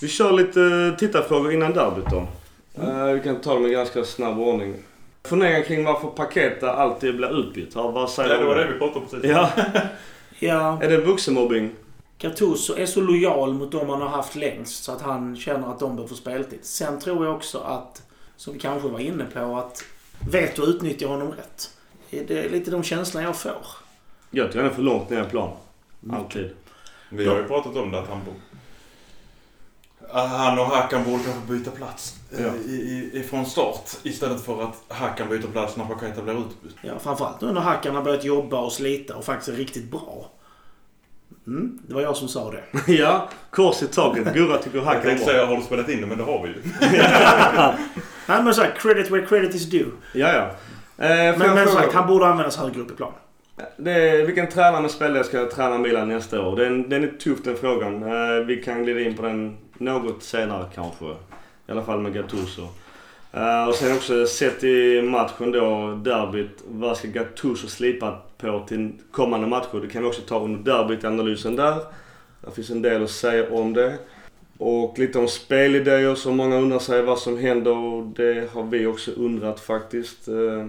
Vi 0.00 0.08
kör 0.08 0.32
lite 0.32 0.94
tittarfrågor 0.98 1.52
innan 1.52 1.72
derbyt 1.72 2.10
då. 2.10 2.26
Eh, 2.82 3.04
vi 3.04 3.20
kan 3.20 3.40
ta 3.40 3.54
dem 3.54 3.66
i 3.66 3.70
ganska 3.70 4.04
snabb 4.04 4.38
ordning. 4.38 4.74
Funderingar 5.24 5.62
kring 5.62 5.84
varför 5.84 6.08
Paketa 6.08 6.72
alltid 6.72 7.16
blir 7.16 7.40
utbytt. 7.40 7.72
Ja, 7.74 7.90
vad 7.90 8.10
säger 8.10 8.38
du 8.38 8.62
om 8.62 8.72
vi 8.72 8.78
pratade 8.78 9.00
om 9.00 9.06
precis. 9.10 9.30
Ja, 9.30 9.50
Ja, 10.38 10.82
är 10.82 10.88
det 10.88 10.96
vuxenmobbing? 10.96 11.70
Gattuso 12.18 12.76
är 12.76 12.86
så 12.86 13.00
lojal 13.00 13.54
mot 13.54 13.72
dem 13.72 13.88
han 13.88 14.00
har 14.02 14.08
haft 14.08 14.34
längst 14.36 14.84
så 14.84 14.92
att 14.92 15.02
han 15.02 15.36
känner 15.36 15.70
att 15.70 15.78
de 15.78 15.96
bör 15.96 16.06
få 16.06 16.14
speltid. 16.14 16.58
Sen 16.62 16.98
tror 16.98 17.26
jag 17.26 17.34
också 17.34 17.58
att, 17.58 18.02
som 18.36 18.52
vi 18.52 18.58
kanske 18.60 18.88
var 18.88 18.98
inne 19.00 19.24
på, 19.24 19.56
att 19.56 19.84
vet 20.30 20.56
du 20.56 20.62
utnyttja 20.62 21.06
honom 21.06 21.28
rätt. 21.32 21.70
Det 22.10 22.44
är 22.44 22.50
lite 22.50 22.70
de 22.70 22.82
känslorna 22.82 23.26
jag 23.26 23.36
får. 23.36 23.66
Jag 24.30 24.46
tycker 24.46 24.60
han 24.62 24.70
är 24.70 24.74
för 24.74 24.82
långt 24.82 25.10
ner 25.10 25.22
i 25.26 25.30
plan. 25.30 25.56
Alltid. 26.12 26.50
Vi 27.08 27.26
har 27.26 27.36
ju 27.36 27.44
pratat 27.44 27.76
om 27.76 27.90
det 27.90 27.98
att 27.98 28.08
han. 28.08 28.20
Han 30.12 30.58
och 30.58 30.66
Hakan 30.66 31.04
borde 31.04 31.22
kanske 31.24 31.52
byta 31.52 31.70
plats 31.70 32.14
eh, 32.38 32.42
Ja. 32.46 32.52
i, 32.54 32.70
i, 32.72 33.18
ifrån 33.20 33.46
start. 33.46 33.90
Istället 34.02 34.44
för 34.44 34.62
att 34.62 34.82
Hakan 34.88 35.28
byter 35.28 35.46
plats 35.52 35.76
när 35.76 35.84
Paqueta 35.84 36.22
blir 36.22 36.34
utbytt. 36.34 36.76
Ja, 36.82 36.98
framförallt 36.98 37.40
nu 37.40 37.52
när 37.52 37.60
Hackan 37.60 37.94
har 37.94 38.02
börjat 38.02 38.24
jobba 38.24 38.58
och 38.60 38.72
slita 38.72 39.16
och 39.16 39.24
faktiskt 39.24 39.48
är 39.48 39.52
riktigt 39.52 39.90
bra. 39.90 40.30
Mm, 41.46 41.78
det 41.88 41.94
var 41.94 42.00
jag 42.00 42.16
som 42.16 42.28
sa 42.28 42.50
det. 42.50 42.92
ja, 42.92 43.28
kors 43.50 43.82
i 43.82 43.86
taket. 43.86 44.34
Gurra 44.34 44.58
tycker 44.58 44.78
Jag 44.78 44.84
Hack 44.84 44.96
är 44.96 45.02
tänkte 45.02 45.24
bra. 45.24 45.32
säga 45.34 45.46
har 45.46 45.56
du 45.56 45.62
spelat 45.62 45.88
in 45.88 46.00
det 46.00 46.06
men 46.06 46.18
det 46.18 46.24
har 46.24 46.42
vi 46.42 46.48
ju. 46.48 46.62
Nej 48.26 48.42
men 48.42 48.54
såhär, 48.54 48.74
credit 48.78 49.10
where 49.10 49.26
credit 49.26 49.54
is 49.54 49.70
due. 49.70 49.86
Ja, 50.12 50.32
ja. 50.32 50.50
Eh, 51.06 51.38
Men, 51.38 51.54
men 51.54 51.68
sagt, 51.68 51.92
han 51.92 52.06
borde 52.06 52.26
användas 52.26 52.56
högre 52.56 52.80
upp 52.80 52.90
i 52.90 52.94
plan. 52.94 53.12
Det 53.76 53.92
är, 53.92 54.26
vilken 54.26 54.48
tränare 54.48 54.82
med 54.82 54.90
spelare 54.90 55.24
ska 55.24 55.50
träna 55.50 55.78
Milan 55.78 56.08
nästa 56.08 56.40
år? 56.40 56.56
Den, 56.56 56.88
den 56.88 57.04
är 57.04 57.08
tuff 57.08 57.38
den 57.44 57.56
frågan. 57.56 58.02
Eh, 58.02 58.44
vi 58.46 58.62
kan 58.62 58.82
glida 58.84 59.00
in 59.00 59.16
på 59.16 59.22
den 59.22 59.56
något 59.78 60.22
senare 60.22 60.66
kanske. 60.74 61.04
I 61.66 61.72
alla 61.72 61.82
fall 61.82 62.00
med 62.00 62.14
Gattuso. 62.14 62.68
Eh, 63.32 63.68
och 63.68 63.74
sen 63.74 63.96
också 63.96 64.26
sett 64.26 64.64
i 64.64 65.02
matchen 65.02 65.52
då, 65.52 65.94
derbyt. 66.04 66.62
Vad 66.68 66.96
ska 66.96 67.08
Gattuso 67.08 67.68
slipa 67.68 68.18
på 68.38 68.64
till 68.68 68.92
kommande 69.12 69.46
matcher? 69.46 69.80
Det 69.82 69.88
kan 69.88 70.02
vi 70.02 70.08
också 70.08 70.22
ta 70.22 70.40
under 70.40 70.72
derbyt-analysen 70.72 71.56
där. 71.56 71.76
Det 72.40 72.50
finns 72.54 72.70
en 72.70 72.82
del 72.82 73.04
att 73.04 73.10
säga 73.10 73.50
om 73.50 73.72
det. 73.72 73.98
Och 74.66 74.98
lite 74.98 75.18
om 75.18 75.28
spelidéer 75.28 76.14
som 76.14 76.36
många 76.36 76.56
undrar 76.56 76.78
sig 76.78 77.02
vad 77.02 77.18
som 77.18 77.38
händer. 77.38 77.76
Och 77.76 78.04
det 78.04 78.50
har 78.52 78.62
vi 78.62 78.86
också 78.86 79.10
undrat 79.10 79.60
faktiskt. 79.60 80.28
Eh, 80.28 80.66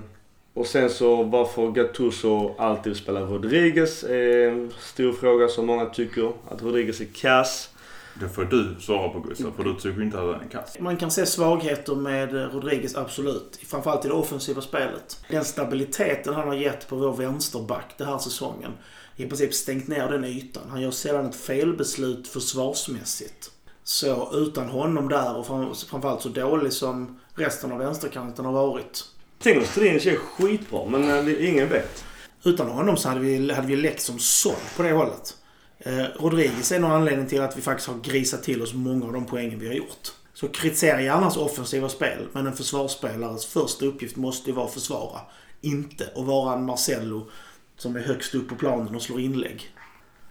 och 0.53 0.67
sen 0.67 0.89
så 0.89 1.23
varför 1.23 1.71
Gattuso 1.71 2.55
alltid 2.57 2.95
spelar 2.95 3.21
Rodriguez 3.21 4.03
är 4.03 4.47
en 4.47 4.73
stor 4.79 5.13
fråga 5.13 5.47
som 5.47 5.65
många 5.65 5.85
tycker. 5.85 6.31
Att 6.49 6.63
Rodriguez 6.63 7.01
är 7.01 7.05
kass. 7.05 7.69
Det 8.19 8.29
får 8.29 8.45
du 8.45 8.75
svara 8.79 9.09
på 9.09 9.19
Gustav, 9.19 9.53
för 9.57 9.63
du 9.63 9.73
tycker 9.73 10.01
inte 10.01 10.19
att 10.19 10.35
han 10.35 10.45
är 10.45 10.49
kass. 10.51 10.77
Man 10.79 10.97
kan 10.97 11.11
se 11.11 11.25
svagheter 11.25 11.95
med 11.95 12.33
Rodriguez, 12.53 12.95
absolut. 12.95 13.59
Framförallt 13.67 14.05
i 14.05 14.07
det 14.07 14.13
offensiva 14.13 14.61
spelet. 14.61 15.19
Den 15.29 15.45
stabiliteten 15.45 16.33
han 16.33 16.47
har 16.47 16.55
gett 16.55 16.87
på 16.87 16.95
vår 16.95 17.13
vänsterback 17.13 17.95
den 17.97 18.07
här 18.07 18.17
säsongen. 18.17 18.71
I 19.15 19.25
princip 19.25 19.53
stängt 19.53 19.87
ner 19.87 20.09
den 20.09 20.23
ytan. 20.23 20.63
Han 20.69 20.81
gör 20.81 20.91
sällan 20.91 21.25
ett 21.25 21.35
felbeslut 21.35 22.27
försvarsmässigt. 22.27 23.51
Så 23.87 24.29
utan 24.33 24.69
honom 24.69 25.09
där 25.09 25.35
och 25.35 25.47
fram- 25.47 25.75
framförallt 25.75 26.21
så 26.21 26.29
dålig 26.29 26.73
som 26.73 27.19
resten 27.35 27.71
av 27.71 27.77
vänsterkanten 27.77 28.45
har 28.45 28.51
varit. 28.53 29.03
Tengo 29.39 29.65
Strinic 29.65 30.05
är 30.05 30.15
skitbra 30.15 30.85
men 30.85 31.27
eh, 31.27 31.49
ingen 31.49 31.69
vet. 31.69 32.03
Utan 32.43 32.69
honom 32.69 32.97
så 32.97 33.09
hade 33.09 33.19
vi, 33.21 33.51
hade 33.53 33.67
vi 33.67 33.75
läckt 33.75 34.01
som 34.01 34.19
såll 34.19 34.55
på 34.77 34.83
det 34.83 34.91
hållet. 34.91 35.37
Eh, 35.79 36.03
Rodriguez 36.19 36.71
är 36.71 36.79
nog 36.79 36.91
anledningen 36.91 37.29
till 37.29 37.41
att 37.41 37.57
vi 37.57 37.61
faktiskt 37.61 37.89
har 37.89 37.99
grisat 37.99 38.43
till 38.43 38.61
oss 38.61 38.73
många 38.73 39.05
av 39.05 39.13
de 39.13 39.25
poängen 39.25 39.59
vi 39.59 39.67
har 39.67 39.73
gjort. 39.73 40.11
Så 40.33 40.47
kritisera 40.47 41.01
gärna 41.01 41.21
hans 41.21 41.37
offensiva 41.37 41.89
spel, 41.89 42.27
men 42.31 42.47
en 42.47 42.53
försvarsspelares 42.53 43.45
första 43.45 43.85
uppgift 43.85 44.15
måste 44.15 44.49
ju 44.49 44.55
vara 44.55 44.65
att 44.65 44.73
försvara. 44.73 45.19
Inte 45.61 46.09
att 46.15 46.25
vara 46.25 46.53
en 46.53 46.65
Marcello 46.65 47.29
som 47.77 47.95
är 47.95 47.99
högst 47.99 48.35
upp 48.35 48.49
på 48.49 48.55
planen 48.55 48.95
och 48.95 49.01
slår 49.01 49.19
inlägg. 49.19 49.74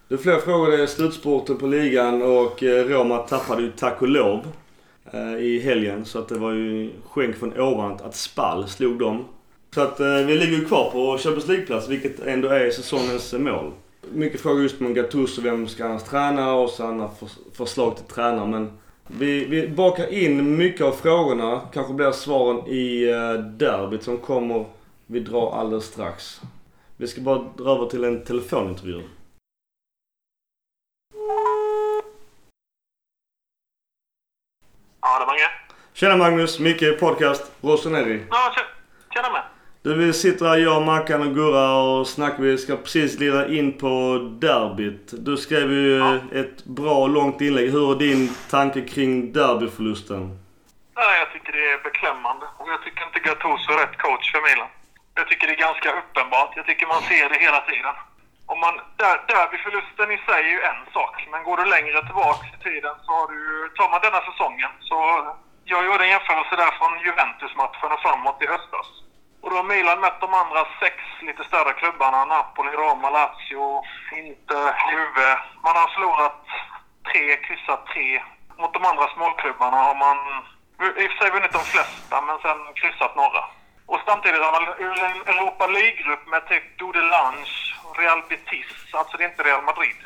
Det 0.08 0.14
är 0.14 0.18
fler 0.18 0.38
frågor. 0.38 0.70
Det 0.70 0.82
är 0.82 0.86
slutspurten 0.86 1.56
på 1.56 1.66
ligan 1.66 2.22
och 2.22 2.62
eh, 2.62 2.84
Roma 2.84 3.18
tappade 3.18 3.62
ju 3.62 3.70
tack 3.70 4.02
och 4.02 4.08
lov 4.08 4.40
eh, 5.12 5.34
i 5.34 5.60
helgen. 5.64 6.04
Så 6.04 6.18
att 6.18 6.28
det 6.28 6.38
var 6.38 6.52
ju 6.52 6.90
skänk 7.08 7.36
från 7.36 7.60
ovan 7.60 7.98
att 8.04 8.16
Spall 8.16 8.68
slog 8.68 8.98
dem. 8.98 9.24
Så 9.74 9.80
att 9.80 10.00
eh, 10.00 10.06
vi 10.06 10.36
ligger 10.36 10.58
ju 10.58 10.64
kvar 10.64 10.90
på 10.90 11.18
Champions 11.18 11.48
League-plats 11.48 11.88
vilket 11.88 12.20
ändå 12.20 12.48
är 12.48 12.70
säsongens 12.70 13.32
mål. 13.32 13.70
Mycket 14.12 14.40
frågor 14.40 14.62
just 14.62 14.80
om 14.80 14.94
Gattuso, 14.94 15.42
vem 15.42 15.68
ska 15.68 15.86
han 15.88 15.98
träna 15.98 16.54
och 16.54 16.70
så 16.70 16.84
andra 16.84 17.10
förslag 17.52 17.96
till 17.96 18.14
tränare. 18.14 18.48
Men 18.48 18.70
vi, 19.06 19.44
vi 19.44 19.68
bakar 19.68 20.12
in 20.12 20.56
mycket 20.56 20.86
av 20.86 20.92
frågorna. 20.92 21.60
Kanske 21.72 21.92
blir 21.92 22.12
svaren 22.12 22.66
i 22.66 23.06
derbyt 23.58 24.02
som 24.02 24.18
kommer. 24.18 24.64
Vi 25.06 25.20
drar 25.20 25.52
alldeles 25.52 25.84
strax. 25.84 26.40
Vi 26.96 27.06
ska 27.06 27.20
bara 27.20 27.44
dra 27.56 27.70
över 27.70 27.86
till 27.86 28.04
en 28.04 28.24
telefonintervju. 28.24 29.02
Ja, 35.14 35.20
det 35.20 35.26
Mange. 35.26 35.48
Tjena 35.94 36.16
Magnus, 36.16 36.58
Micke, 36.58 36.98
podcast, 37.00 37.52
Rossoneri. 37.62 38.26
Ja, 38.30 38.54
tjena 39.14 39.30
med. 39.32 39.42
Du, 39.82 39.94
vi 39.94 40.12
sitter 40.12 40.46
här, 40.46 40.56
jag, 40.56 40.82
Mackan 40.82 41.20
och 41.28 41.34
Gurra 41.34 41.68
och 41.82 42.06
snackar. 42.06 42.42
Vi 42.42 42.58
ska 42.58 42.76
precis 42.76 43.18
lira 43.18 43.48
in 43.48 43.78
på 43.78 44.18
derbyt. 44.40 45.06
Du 45.26 45.36
skrev 45.36 45.72
ju 45.72 45.96
Ja. 45.98 46.14
ett 46.40 46.64
bra 46.64 47.06
långt 47.06 47.40
inlägg. 47.40 47.70
Hur 47.70 47.92
är 47.92 47.98
din 47.98 48.34
tanke 48.50 48.80
kring 48.80 49.32
derbyförlusten? 49.32 50.20
Nej, 50.96 51.18
jag 51.20 51.32
tycker 51.32 51.52
det 51.52 51.64
är 51.72 51.78
beklämmande. 51.88 52.46
Och 52.58 52.68
jag 52.68 52.82
tycker 52.84 53.02
inte 53.06 53.18
Gattuso 53.28 53.72
är 53.72 53.78
rätt 53.86 53.98
coach 53.98 54.32
för 54.32 54.40
Milan. 54.48 54.68
Jag 55.14 55.28
tycker 55.28 55.46
det 55.46 55.52
är 55.52 55.62
ganska 55.68 55.88
uppenbart. 56.00 56.52
Jag 56.56 56.66
tycker 56.66 56.86
man 56.86 57.02
ser 57.02 57.28
det 57.28 57.38
hela 57.46 57.60
tiden. 57.60 57.94
Om 58.46 58.60
man, 58.60 58.74
där, 58.96 59.16
derbyförlusten 59.28 60.10
i 60.10 60.18
sig 60.26 60.40
är 60.44 60.54
ju 60.56 60.60
en 60.62 60.82
sak. 60.92 61.26
Men 61.30 61.44
går 61.44 61.56
du 61.56 61.64
längre 61.64 62.06
tillbaks 62.06 62.46
i 62.56 62.62
tiden 62.62 62.94
så 63.04 63.12
har 63.12 63.26
du 63.28 63.34
ju- 63.34 63.68
Tar 63.76 63.88
man 63.90 64.00
denna 64.00 64.20
säsongen 64.20 64.70
så... 64.80 64.96
Jag 65.66 65.84
gjorde 65.86 66.04
en 66.04 66.10
jämförelse 66.10 66.56
där 66.56 66.70
från 66.78 67.00
Juventus-matchen 67.06 67.92
och 67.92 68.00
framåt 68.00 68.42
i 68.42 68.46
höstas. 68.46 68.86
Och 69.42 69.50
då 69.50 69.56
har 69.56 69.64
Milan 69.64 70.00
mött 70.00 70.20
de 70.20 70.34
andra 70.34 70.66
sex 70.80 70.96
lite 71.20 71.44
större 71.44 71.72
klubbarna. 71.72 72.24
Napoli, 72.24 72.70
Roma, 72.72 73.10
Lazio, 73.10 73.82
Inter, 74.12 74.66
Juve. 74.92 75.38
Man 75.66 75.76
har 75.76 75.88
förlorat 75.94 76.40
tre, 77.12 77.36
kryssat 77.36 77.86
tre. 77.86 78.22
Mot 78.58 78.72
de 78.72 78.84
andra 78.84 79.06
småklubbarna 79.14 79.76
har 79.76 79.94
man 79.94 80.16
i 81.02 81.06
och 81.06 81.10
för 81.12 81.18
sig 81.18 81.30
vunnit 81.30 81.52
de 81.52 81.64
flesta, 81.72 82.20
men 82.20 82.38
sen 82.38 82.58
kryssat 82.74 83.16
några. 83.16 83.44
Och 83.86 84.00
samtidigt 84.06 84.42
har 84.44 84.52
man 84.52 84.74
ur 84.78 84.98
en 85.04 85.34
Europa 85.34 85.66
League-grupp 85.66 86.26
med 86.26 86.48
typ 86.48 86.78
Dudelange, 86.78 87.46
Real 87.98 88.22
Betis, 88.28 88.66
alltså 88.92 89.16
det 89.16 89.24
är 89.24 89.28
inte 89.28 89.42
Real 89.42 89.64
Madrid. 89.64 90.00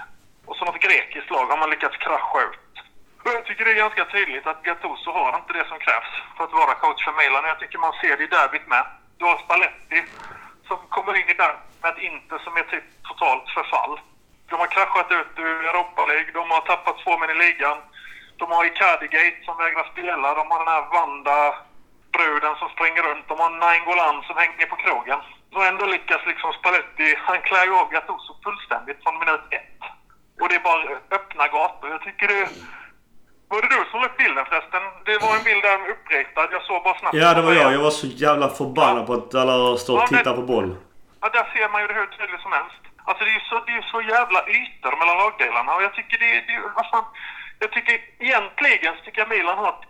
Och 0.47 0.57
så 0.57 0.65
något 0.65 0.81
grekiskt 0.81 1.31
lag 1.31 1.47
har 1.47 1.59
man 1.59 1.71
lyckats 1.71 1.97
krascha 1.97 2.41
ut. 2.43 2.75
Och 3.25 3.31
jag 3.35 3.45
tycker 3.45 3.65
det 3.65 3.71
är 3.71 3.85
ganska 3.85 4.05
tydligt 4.05 4.47
att 4.47 4.63
Gattuso 4.63 5.11
har 5.13 5.37
inte 5.37 5.53
det 5.53 5.69
som 5.69 5.79
krävs 5.79 6.13
för 6.37 6.45
att 6.45 6.53
vara 6.53 6.75
coach 6.75 7.05
för 7.05 7.13
Milan. 7.13 7.45
Jag 7.45 7.59
tycker 7.61 7.79
man 7.79 7.93
ser 8.01 8.17
det 8.17 8.25
i 8.25 8.27
derbyt 8.27 8.67
med. 8.67 8.85
Du 9.19 9.25
har 9.25 9.39
Spalletti 9.39 10.01
som 10.69 10.79
kommer 10.89 11.17
in 11.21 11.29
i 11.29 11.35
derbyt 11.35 11.83
med 11.83 11.93
ett 11.93 12.03
Inter 12.09 12.39
som 12.39 12.57
är 12.57 12.63
typ 12.63 12.85
totalt 13.09 13.51
förfall. 13.57 14.01
De 14.51 14.55
har 14.61 14.67
kraschat 14.67 15.11
ut 15.13 15.33
ur 15.37 15.65
Europa 15.71 16.07
League, 16.07 16.31
de 16.33 16.51
har 16.51 16.61
tappat 16.61 16.99
två 17.05 17.19
män 17.19 17.31
i 17.31 17.35
ligan. 17.35 17.79
De 18.37 18.51
har 18.51 18.65
Icardigate 18.65 19.45
som 19.45 19.57
vägrar 19.57 19.89
spela, 19.93 20.35
de 20.35 20.51
har 20.51 20.59
den 20.59 20.75
här 20.75 20.87
Vanda 20.93 21.55
bruden 22.13 22.55
som 22.57 22.69
springer 22.69 23.03
runt, 23.03 23.29
de 23.29 23.39
har 23.39 23.51
Nainggolan 23.51 24.23
som 24.23 24.37
hänger 24.37 24.67
på 24.67 24.77
krogen. 24.77 25.21
Ändå 25.69 25.85
lyckas 25.87 26.23
liksom 26.31 26.53
Spalletti, 26.53 27.09
han 27.27 27.41
klär 27.49 27.67
ju 27.69 27.75
av 27.83 27.89
Gattuso 27.95 28.33
fullständigt 28.45 28.99
från 29.03 29.19
minut 29.23 29.45
ett. 29.57 29.81
Och 30.41 30.49
det 30.49 30.55
är 30.61 30.65
bara 30.71 30.83
öppna 31.17 31.45
gator. 31.57 31.91
Jag 31.95 32.03
tycker 32.07 32.27
det... 32.29 32.49
Var 33.51 33.63
det 33.63 33.69
du 33.75 33.81
som 33.91 34.01
la 34.01 34.07
upp 34.07 34.17
bilden 34.23 34.45
förresten? 34.51 34.83
Det 35.09 35.17
var 35.25 35.33
en 35.37 35.45
bild 35.49 35.63
där 35.69 35.79
uppretad. 35.95 36.49
Jag 36.57 36.63
såg 36.63 36.83
bara 36.85 36.99
snabbt. 36.99 37.17
Ja, 37.23 37.35
det 37.35 37.43
var 37.43 37.53
jag. 37.53 37.73
Jag 37.77 37.83
var 37.89 37.91
så 37.91 38.07
jävla 38.07 38.49
förbannad 38.49 39.07
på 39.07 39.13
att 39.19 39.35
alla 39.35 39.77
står 39.77 39.95
och 40.03 40.09
tittar 40.09 40.35
på 40.41 40.43
boll. 40.53 40.71
Ja, 41.21 41.29
där 41.37 41.47
ser 41.53 41.69
man 41.73 41.81
ju 41.83 41.87
det 41.89 41.95
hur 41.95 42.07
tydligt 42.07 42.41
som 42.47 42.53
helst. 42.59 42.83
Alltså 43.09 43.25
det 43.25 43.31
är 43.31 43.39
ju 43.41 43.45
så, 43.51 43.57
det 43.67 43.73
är 43.81 43.87
så 43.95 44.01
jävla 44.15 44.41
ytor 44.59 44.93
mellan 45.01 45.17
lagdelarna 45.23 45.71
och 45.77 45.83
jag 45.83 45.95
tycker 45.95 46.17
det, 46.25 46.31
det 46.49 46.57
fan, 46.91 47.05
Jag 47.59 47.71
tycker 47.73 47.95
egentligen 48.19 48.93
så 48.97 49.01
tycker 49.05 49.21
jag 49.21 49.29
Milan 49.29 49.59
har 49.59 49.69
ett 49.69 49.87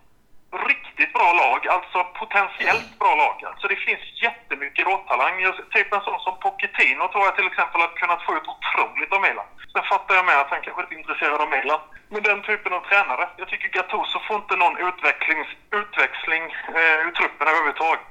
riktigt 0.52 1.12
bra 1.12 1.30
lag, 1.42 1.60
alltså 1.74 1.98
potentiellt 2.20 2.98
bra 3.02 3.14
lag. 3.22 3.36
Alltså 3.48 3.66
det 3.68 3.76
finns 3.76 4.04
jättemycket 4.26 4.86
råtalang. 4.86 5.34
Typ 5.74 5.92
en 5.92 6.06
sån 6.08 6.20
som 6.20 6.34
Pochettino 6.42 7.04
tror 7.08 7.24
jag 7.24 7.36
till 7.36 7.50
exempel 7.52 7.80
har 7.80 7.92
kunnat 8.02 8.22
få 8.26 8.30
ut 8.38 8.48
otroligt 8.54 9.12
av 9.16 9.20
Milan. 9.26 9.48
Sen 9.72 9.84
fattar 9.92 10.14
jag 10.14 10.26
med 10.30 10.38
att 10.40 10.50
han 10.54 10.62
kanske 10.62 10.82
inte 10.82 10.94
är 10.94 11.02
intresserad 11.02 11.40
av 11.44 11.50
Milan. 11.56 11.80
Men 12.12 12.22
den 12.22 12.42
typen 12.42 12.72
av 12.72 12.80
tränare. 12.80 13.28
Jag 13.36 13.48
tycker 13.48 13.68
Gattuso 13.68 14.18
får 14.26 14.36
inte 14.36 14.56
någon 14.56 14.76
utvecklings, 14.88 15.48
utväxling 15.80 16.44
eh, 16.78 17.06
ur 17.06 17.12
truppen 17.18 17.48
överhuvudtaget. 17.48 18.06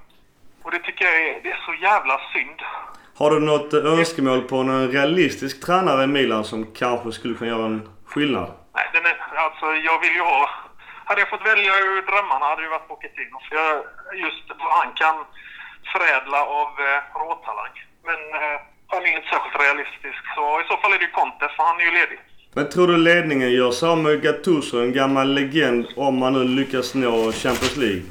Och 0.64 0.72
det 0.72 0.80
tycker 0.80 1.06
jag 1.06 1.16
är, 1.28 1.42
det 1.44 1.50
är 1.52 1.62
så 1.66 1.74
jävla 1.74 2.22
synd. 2.34 2.60
Har 3.18 3.32
du 3.32 3.40
något 3.40 3.74
önskemål 3.74 4.42
på 4.42 4.58
en 4.58 4.92
realistisk 4.92 5.66
tränare 5.66 6.04
i 6.04 6.08
Milan 6.08 6.44
som 6.44 6.66
kanske 6.76 7.12
skulle 7.12 7.34
kunna 7.34 7.52
göra 7.52 7.66
en 7.66 7.90
skillnad? 8.06 8.52
Nej, 8.76 8.86
den 8.94 9.06
är, 9.06 9.18
alltså 9.36 9.66
jag 9.66 10.00
vill 10.02 10.14
ju 10.14 10.22
ha... 10.22 10.50
Hade 11.08 11.22
jag 11.22 11.30
fått 11.30 11.46
välja 11.52 11.74
ur 11.80 12.02
drömmarna 12.10 12.46
hade 12.46 12.62
det 12.62 12.70
varit 12.76 12.88
Pochettino. 12.88 13.38
För 13.50 13.56
jag, 13.56 13.76
just 14.26 14.44
vad 14.60 14.72
han 14.80 14.94
kan 15.02 15.16
förädla 15.94 16.40
av 16.62 16.70
eh, 16.88 17.00
råtalang. 17.22 17.74
Men 18.08 18.20
eh, 18.44 18.58
han 18.92 19.02
är 19.04 19.16
inte 19.16 19.30
särskilt 19.30 19.60
realistisk. 19.66 20.22
Så 20.36 20.62
i 20.62 20.64
så 20.70 20.78
fall 20.78 20.94
är 20.94 20.98
det 21.00 21.06
ju 21.06 21.12
Conte, 21.12 21.46
för 21.56 21.64
han 21.64 21.80
är 21.82 21.86
ju 21.86 21.92
ledig. 21.92 22.20
Men 22.56 22.70
tror 22.70 22.88
du 22.88 22.98
ledningen 22.98 23.52
gör 23.52 23.96
med 23.96 24.22
Gattuso, 24.24 24.76
en 24.82 24.94
gammal 24.94 25.28
legend, 25.34 25.88
om 25.96 26.18
man 26.20 26.34
nu 26.34 26.44
lyckas 26.44 26.94
nå 26.96 27.32
Champions 27.32 27.78
League? 27.78 28.04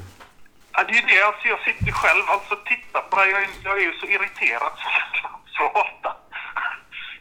Ja, 0.73 0.83
det 0.83 0.91
är 0.93 0.95
ju 1.01 1.01
det. 1.15 1.21
Alltså 1.27 1.47
jag 1.47 1.59
sitter 1.59 1.91
själv 1.91 2.23
alltså 2.27 2.55
titta 2.55 2.99
på 3.09 3.15
det. 3.19 3.29
Jag, 3.31 3.41
är- 3.43 3.49
jag 3.63 3.77
är 3.77 3.81
ju 3.81 3.93
så 3.99 4.05
irriterad 4.05 4.71
så 4.77 5.61
jag 5.63 5.73
kan. 5.75 6.13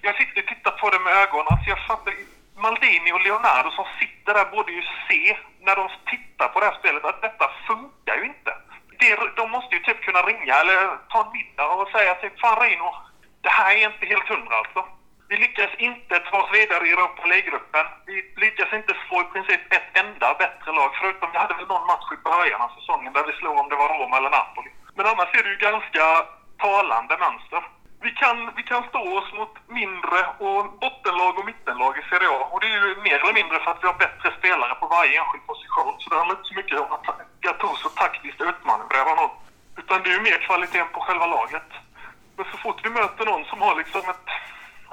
Jag 0.01 0.15
sitter 0.17 0.43
och 0.43 0.49
tittar 0.49 0.71
på 0.71 0.91
det 0.91 0.99
med 1.01 1.12
ögonen. 1.25 1.47
Alltså 1.51 1.69
jag 1.69 1.87
fattar 1.87 2.15
Maldini 2.65 3.12
och 3.12 3.21
Leonardo 3.27 3.71
som 3.71 3.87
sitter 4.01 4.35
där 4.35 4.45
borde 4.45 4.73
ju 4.73 4.83
se 5.09 5.37
när 5.66 5.76
de 5.76 5.88
tittar 6.12 6.48
på 6.48 6.61
det 6.61 6.66
här 6.66 6.79
spelet 6.81 7.05
att 7.05 7.22
detta 7.22 7.46
funkar 7.68 8.16
ju 8.20 8.24
inte. 8.24 8.52
Det, 9.00 9.37
de 9.37 9.50
måste 9.50 9.74
ju 9.74 9.81
typ 9.83 10.00
kunna 10.07 10.22
ringa 10.22 10.55
eller 10.62 10.79
ta 11.12 11.18
en 11.24 11.33
middag 11.33 11.68
och 11.81 11.88
säga 11.88 12.14
typ 12.14 12.40
Fan 12.40 12.61
Reino, 12.62 12.88
det 13.44 13.52
här 13.59 13.70
är 13.76 13.85
inte 13.90 14.07
helt 14.07 14.29
hundra 14.29 14.57
alltså. 14.57 14.81
Vi 15.29 15.37
lyckas 15.37 15.70
inte 15.79 16.18
ta 16.18 16.37
oss 16.42 16.50
vidare 16.52 16.87
i 16.87 16.92
Europa 16.92 17.22
League-gruppen. 17.26 17.87
Vi 18.07 18.16
lyckas 18.37 18.72
inte 18.72 18.94
få 19.09 19.16
i 19.20 19.24
princip 19.33 19.61
ett 19.76 19.88
enda 20.02 20.35
bättre 20.35 20.72
lag. 20.72 20.90
Förutom 21.00 21.29
vi 21.33 21.38
hade 21.38 21.55
väl 21.55 21.66
någon 21.66 21.87
match 21.87 22.09
i 22.16 22.22
början 22.31 22.61
av 22.61 22.70
säsongen 22.79 23.12
där 23.12 23.24
vi 23.26 23.33
slog 23.33 23.59
om 23.59 23.68
det 23.68 23.76
var 23.76 23.88
Roma 23.88 24.16
eller 24.16 24.31
Napoli. 24.31 24.70
Men 24.96 25.07
annars 25.07 25.35
är 25.35 25.42
det 25.42 25.50
ju 25.55 25.57
ganska 25.57 26.05
talande 26.59 27.16
mönster. 27.24 27.62
Vi 28.01 28.11
kan, 28.11 28.37
vi 28.57 28.63
kan 28.63 28.83
stå 28.91 29.03
oss 29.19 29.33
mot 29.39 29.55
mindre 29.81 30.21
och 30.45 30.61
bottenlag 30.83 31.39
och 31.39 31.47
mittenlag 31.51 31.93
i 32.01 32.03
Serie 32.11 32.29
A. 32.29 32.41
Och 32.53 32.61
det 32.61 32.67
är 32.67 32.81
ju 32.89 32.95
mer 33.09 33.19
eller 33.23 33.39
mindre 33.41 33.59
för 33.61 33.71
att 33.71 33.83
vi 33.83 33.87
har 33.87 33.99
bättre 34.07 34.29
spelare 34.39 34.75
på 34.81 34.87
varje 34.97 35.13
enskild 35.21 35.47
position. 35.47 35.95
Så 35.99 36.07
det 36.11 36.17
handlar 36.17 36.37
inte 36.37 36.49
så 36.51 36.59
mycket 36.61 36.81
om 36.85 36.91
att 36.97 37.07
Gattuso 37.45 37.89
taktiskt 37.89 38.41
utmanövrerar 38.51 39.15
någon. 39.21 39.35
Utan 39.81 40.03
det 40.03 40.09
är 40.11 40.17
ju 40.19 40.27
mer 40.31 40.39
kvaliteten 40.47 40.89
på 40.95 41.01
själva 41.01 41.27
laget. 41.27 41.71
Men 42.37 42.47
så 42.53 42.57
fort 42.65 42.81
vi 42.85 42.91
möter 42.91 43.25
någon 43.25 43.45
som 43.45 43.59
har 43.61 43.75
liksom 43.77 44.01
ett 44.15 44.29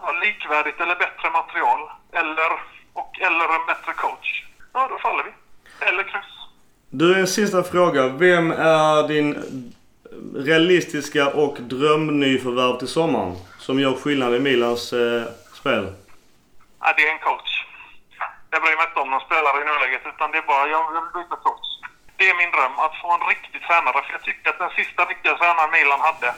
ja, 0.01 0.11
likvärdigt 0.11 0.79
eller 0.81 0.95
bättre 0.95 1.27
material 1.39 1.79
eller, 2.11 2.51
och, 2.93 3.11
eller 3.27 3.45
en 3.57 3.65
bättre 3.71 3.93
coach, 3.93 4.43
ja 4.73 4.87
då 4.91 4.97
faller 4.97 5.23
vi. 5.23 5.31
Eller 5.87 6.03
kryss. 6.03 6.33
Du, 6.89 7.19
en 7.19 7.27
sista 7.27 7.63
fråga. 7.63 8.07
Vem 8.07 8.51
är 8.51 9.07
din 9.07 9.29
realistiska 10.35 11.23
och 11.43 11.55
drömnyförvärv 11.59 12.77
till 12.79 12.87
sommaren? 12.87 13.35
Som 13.59 13.79
gör 13.79 13.93
skillnad 13.93 14.35
i 14.35 14.39
Milans 14.39 14.93
eh, 14.93 15.23
spel? 15.59 15.83
Ja, 16.81 16.93
det 16.97 17.03
är 17.07 17.11
en 17.15 17.23
coach. 17.29 17.51
Jag 18.51 18.61
bryr 18.63 18.77
mig 18.77 18.85
inte 18.89 18.99
om 19.03 19.09
någon 19.13 19.25
spelare 19.27 19.57
i 19.61 19.65
nuläget 19.69 20.03
utan 20.11 20.31
det 20.31 20.37
är 20.43 20.47
bara, 20.53 20.65
jag 20.75 20.81
vill 20.91 21.07
byta 21.17 21.35
coach. 21.47 21.67
Det 22.17 22.25
är 22.31 22.35
min 22.41 22.51
dröm, 22.55 22.75
att 22.85 22.95
få 23.01 23.07
en 23.17 23.25
riktig 23.33 23.59
tränare. 23.67 23.99
För 24.05 24.11
jag 24.17 24.23
tycker 24.29 24.49
att 24.49 24.63
den 24.65 24.73
sista 24.79 25.01
riktiga 25.11 25.33
tränaren 25.39 25.71
Milan 25.77 26.01
hade, 26.07 26.29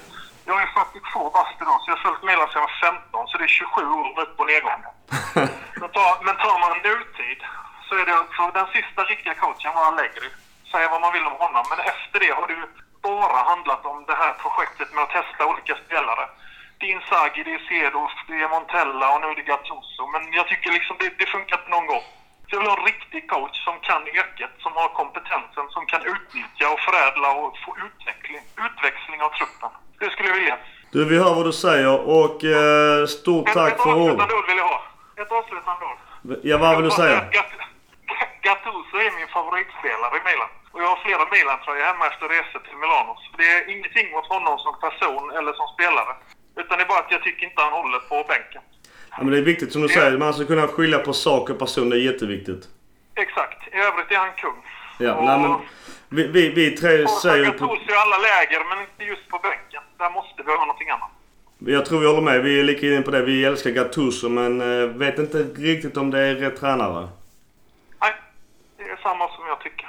jag 0.50 0.58
är 0.64 0.70
42 0.78 1.30
bast 1.38 1.58
idag 1.62 1.78
så 1.80 1.86
jag 1.90 1.96
har 1.98 2.04
följt 2.06 2.24
Milan 2.30 2.48
sedan 2.48 2.62
jag 2.64 2.70
var 2.70 2.78
15 3.12 3.28
så 3.30 3.34
det 3.40 3.48
är 3.50 3.56
27 3.62 3.82
år 4.00 4.08
upp 4.24 4.36
och 4.42 4.48
nedgång. 4.54 4.82
Men 5.82 5.90
tar, 5.98 6.12
men 6.26 6.36
tar 6.44 6.58
man 6.64 6.74
nutid 6.88 7.40
så 7.86 7.92
är 8.02 8.06
det 8.10 8.16
alltså 8.22 8.44
den 8.60 8.68
sista 8.76 9.02
riktiga 9.12 9.34
coachen 9.44 9.72
var 9.76 9.86
Allegri. 9.92 10.30
Säga 10.72 10.88
vad 10.94 11.02
man 11.02 11.14
vill 11.16 11.26
om 11.32 11.38
honom 11.44 11.66
men 11.72 11.80
efter 11.94 12.18
det 12.24 12.32
har 12.38 12.48
ju 12.50 12.60
bara 13.10 13.38
handlat 13.52 13.84
om 13.92 13.98
det 14.10 14.18
här 14.24 14.34
projektet 14.44 14.90
med 14.94 15.04
att 15.04 15.16
testa 15.18 15.42
olika 15.52 15.74
spelare. 15.86 16.26
Det 16.78 16.86
är 16.86 16.92
Inzaghi, 16.98 17.42
det 17.48 17.54
är 17.60 17.64
Cedos, 17.70 18.14
det 18.30 18.38
är 18.44 18.50
Montella 18.56 19.06
och 19.14 19.20
nu 19.22 19.28
är 19.34 19.36
det 19.40 19.48
Gattuso. 19.52 20.04
Men 20.14 20.22
jag 20.40 20.46
tycker 20.48 20.70
liksom 20.78 20.96
det, 21.00 21.10
det 21.22 21.26
funkar 21.36 21.56
inte 21.60 21.70
någon 21.76 21.88
gång. 21.94 22.06
Så 22.48 22.52
jag 22.56 22.60
vill 22.62 22.70
ha 22.74 22.78
en 22.80 22.86
riktig 22.94 23.22
coach 23.34 23.58
som 23.68 23.76
kan 23.90 24.02
yrket, 24.22 24.54
som 24.64 24.72
har 24.80 24.88
kompetensen, 25.02 25.66
som 25.76 25.84
kan 25.92 26.02
utnyttja 26.14 26.66
och 26.74 26.80
förädla 26.88 27.30
och 27.42 27.52
få 27.66 27.70
utveckling, 27.88 28.44
utväxling 28.68 29.20
av 29.26 29.30
truppen. 29.38 29.70
Det 30.02 30.10
skulle 30.14 30.30
jag 30.30 30.36
vilja. 30.42 30.58
Du, 30.94 31.00
vi 31.12 31.18
hör 31.24 31.34
vad 31.40 31.46
du 31.46 31.54
säger 31.68 31.94
och 32.20 32.38
eh, 32.44 33.06
stort 33.18 33.48
Ett, 33.48 33.54
tack 33.60 33.74
ett 33.74 33.82
för 33.82 33.90
ord. 33.94 33.98
avslutande 34.02 34.34
ord 34.40 34.48
vill 34.52 34.58
jag 34.64 34.68
ha. 34.76 34.82
Ett 35.22 35.32
avslutande 35.40 35.84
ord. 35.92 36.00
Ja, 36.50 36.58
vad 36.58 36.76
vill 36.78 36.86
du 36.86 36.92
säga? 36.92 37.20
Gatt- 37.38 37.54
Gattuso 38.42 38.96
är 39.06 39.12
min 39.20 39.28
favoritspelare 39.28 40.14
i 40.18 40.22
Milan. 40.30 40.50
Och 40.76 40.82
jag 40.84 40.90
har 40.94 41.00
flera 41.06 41.24
Milan-tröjor 41.34 41.86
hemma 41.92 42.06
efter 42.12 42.26
resor 42.36 42.60
till 42.68 42.78
Milano. 42.84 43.14
Så 43.24 43.30
det 43.38 43.48
är 43.56 43.62
ingenting 43.74 44.08
mot 44.16 44.28
honom 44.36 44.56
som 44.66 44.74
person 44.88 45.26
eller 45.38 45.54
som 45.60 45.68
spelare. 45.76 46.14
Utan 46.62 46.78
det 46.78 46.84
är 46.84 46.88
bara 46.94 47.00
att 47.06 47.12
jag 47.16 47.24
tycker 47.24 47.44
inte 47.50 47.62
han 47.62 47.74
håller 47.82 48.00
på 48.00 48.18
bänken. 48.34 48.62
Ja, 49.12 49.18
men 49.24 49.30
det 49.32 49.38
är 49.38 49.42
viktigt 49.54 49.72
som 49.74 49.82
du 49.82 49.90
säger. 49.90 50.18
Man 50.18 50.34
ska 50.34 50.46
kunna 50.46 50.68
skilja 50.68 51.00
på 51.00 51.14
sak 51.14 51.50
och 51.50 51.60
person. 51.60 51.90
Det 51.90 51.98
är 51.98 52.06
jätteviktigt. 52.12 52.64
Exakt. 53.16 53.60
I 53.74 53.78
övrigt 53.88 54.12
är 54.12 54.16
han 54.26 54.34
kung. 54.44 54.60
Ja, 55.00 55.14
Och- 55.16 55.26
nej, 55.26 55.40
men 55.40 55.54
vi, 56.10 56.28
vi, 56.28 56.50
vi 56.50 56.72
tre 56.78 57.08
säger... 57.08 57.52
På, 57.52 57.66
i 57.66 57.94
alla 58.04 58.18
läger, 58.18 58.60
men 58.70 58.78
inte 58.86 59.04
just 59.04 59.28
på 59.30 59.38
bänken. 59.48 59.84
Där 59.98 60.10
måste 60.10 60.44
vi 60.46 60.52
ha 60.52 60.60
någonting 60.66 60.90
annat. 60.90 61.12
jag 61.60 61.86
tror 61.86 62.00
vi 62.00 62.08
håller 62.08 62.22
med. 62.22 62.44
Vi 62.44 62.60
är 62.60 62.64
lika 62.64 62.86
inne 62.88 63.02
på 63.02 63.12
det. 63.12 63.22
Vi 63.22 63.46
älskar 63.46 63.70
Gattuso 63.72 64.30
men 64.30 64.62
eh, 64.62 64.88
vet 64.88 65.20
inte 65.20 65.38
riktigt 65.38 65.98
om 65.98 66.12
det 66.12 66.20
är 66.20 66.36
rätt 66.36 66.60
tränare. 66.60 67.08
Nej, 68.02 68.14
det 68.78 68.84
är 68.84 68.98
samma 69.04 69.28
som 69.36 69.48
jag 69.48 69.60
tycker. 69.62 69.88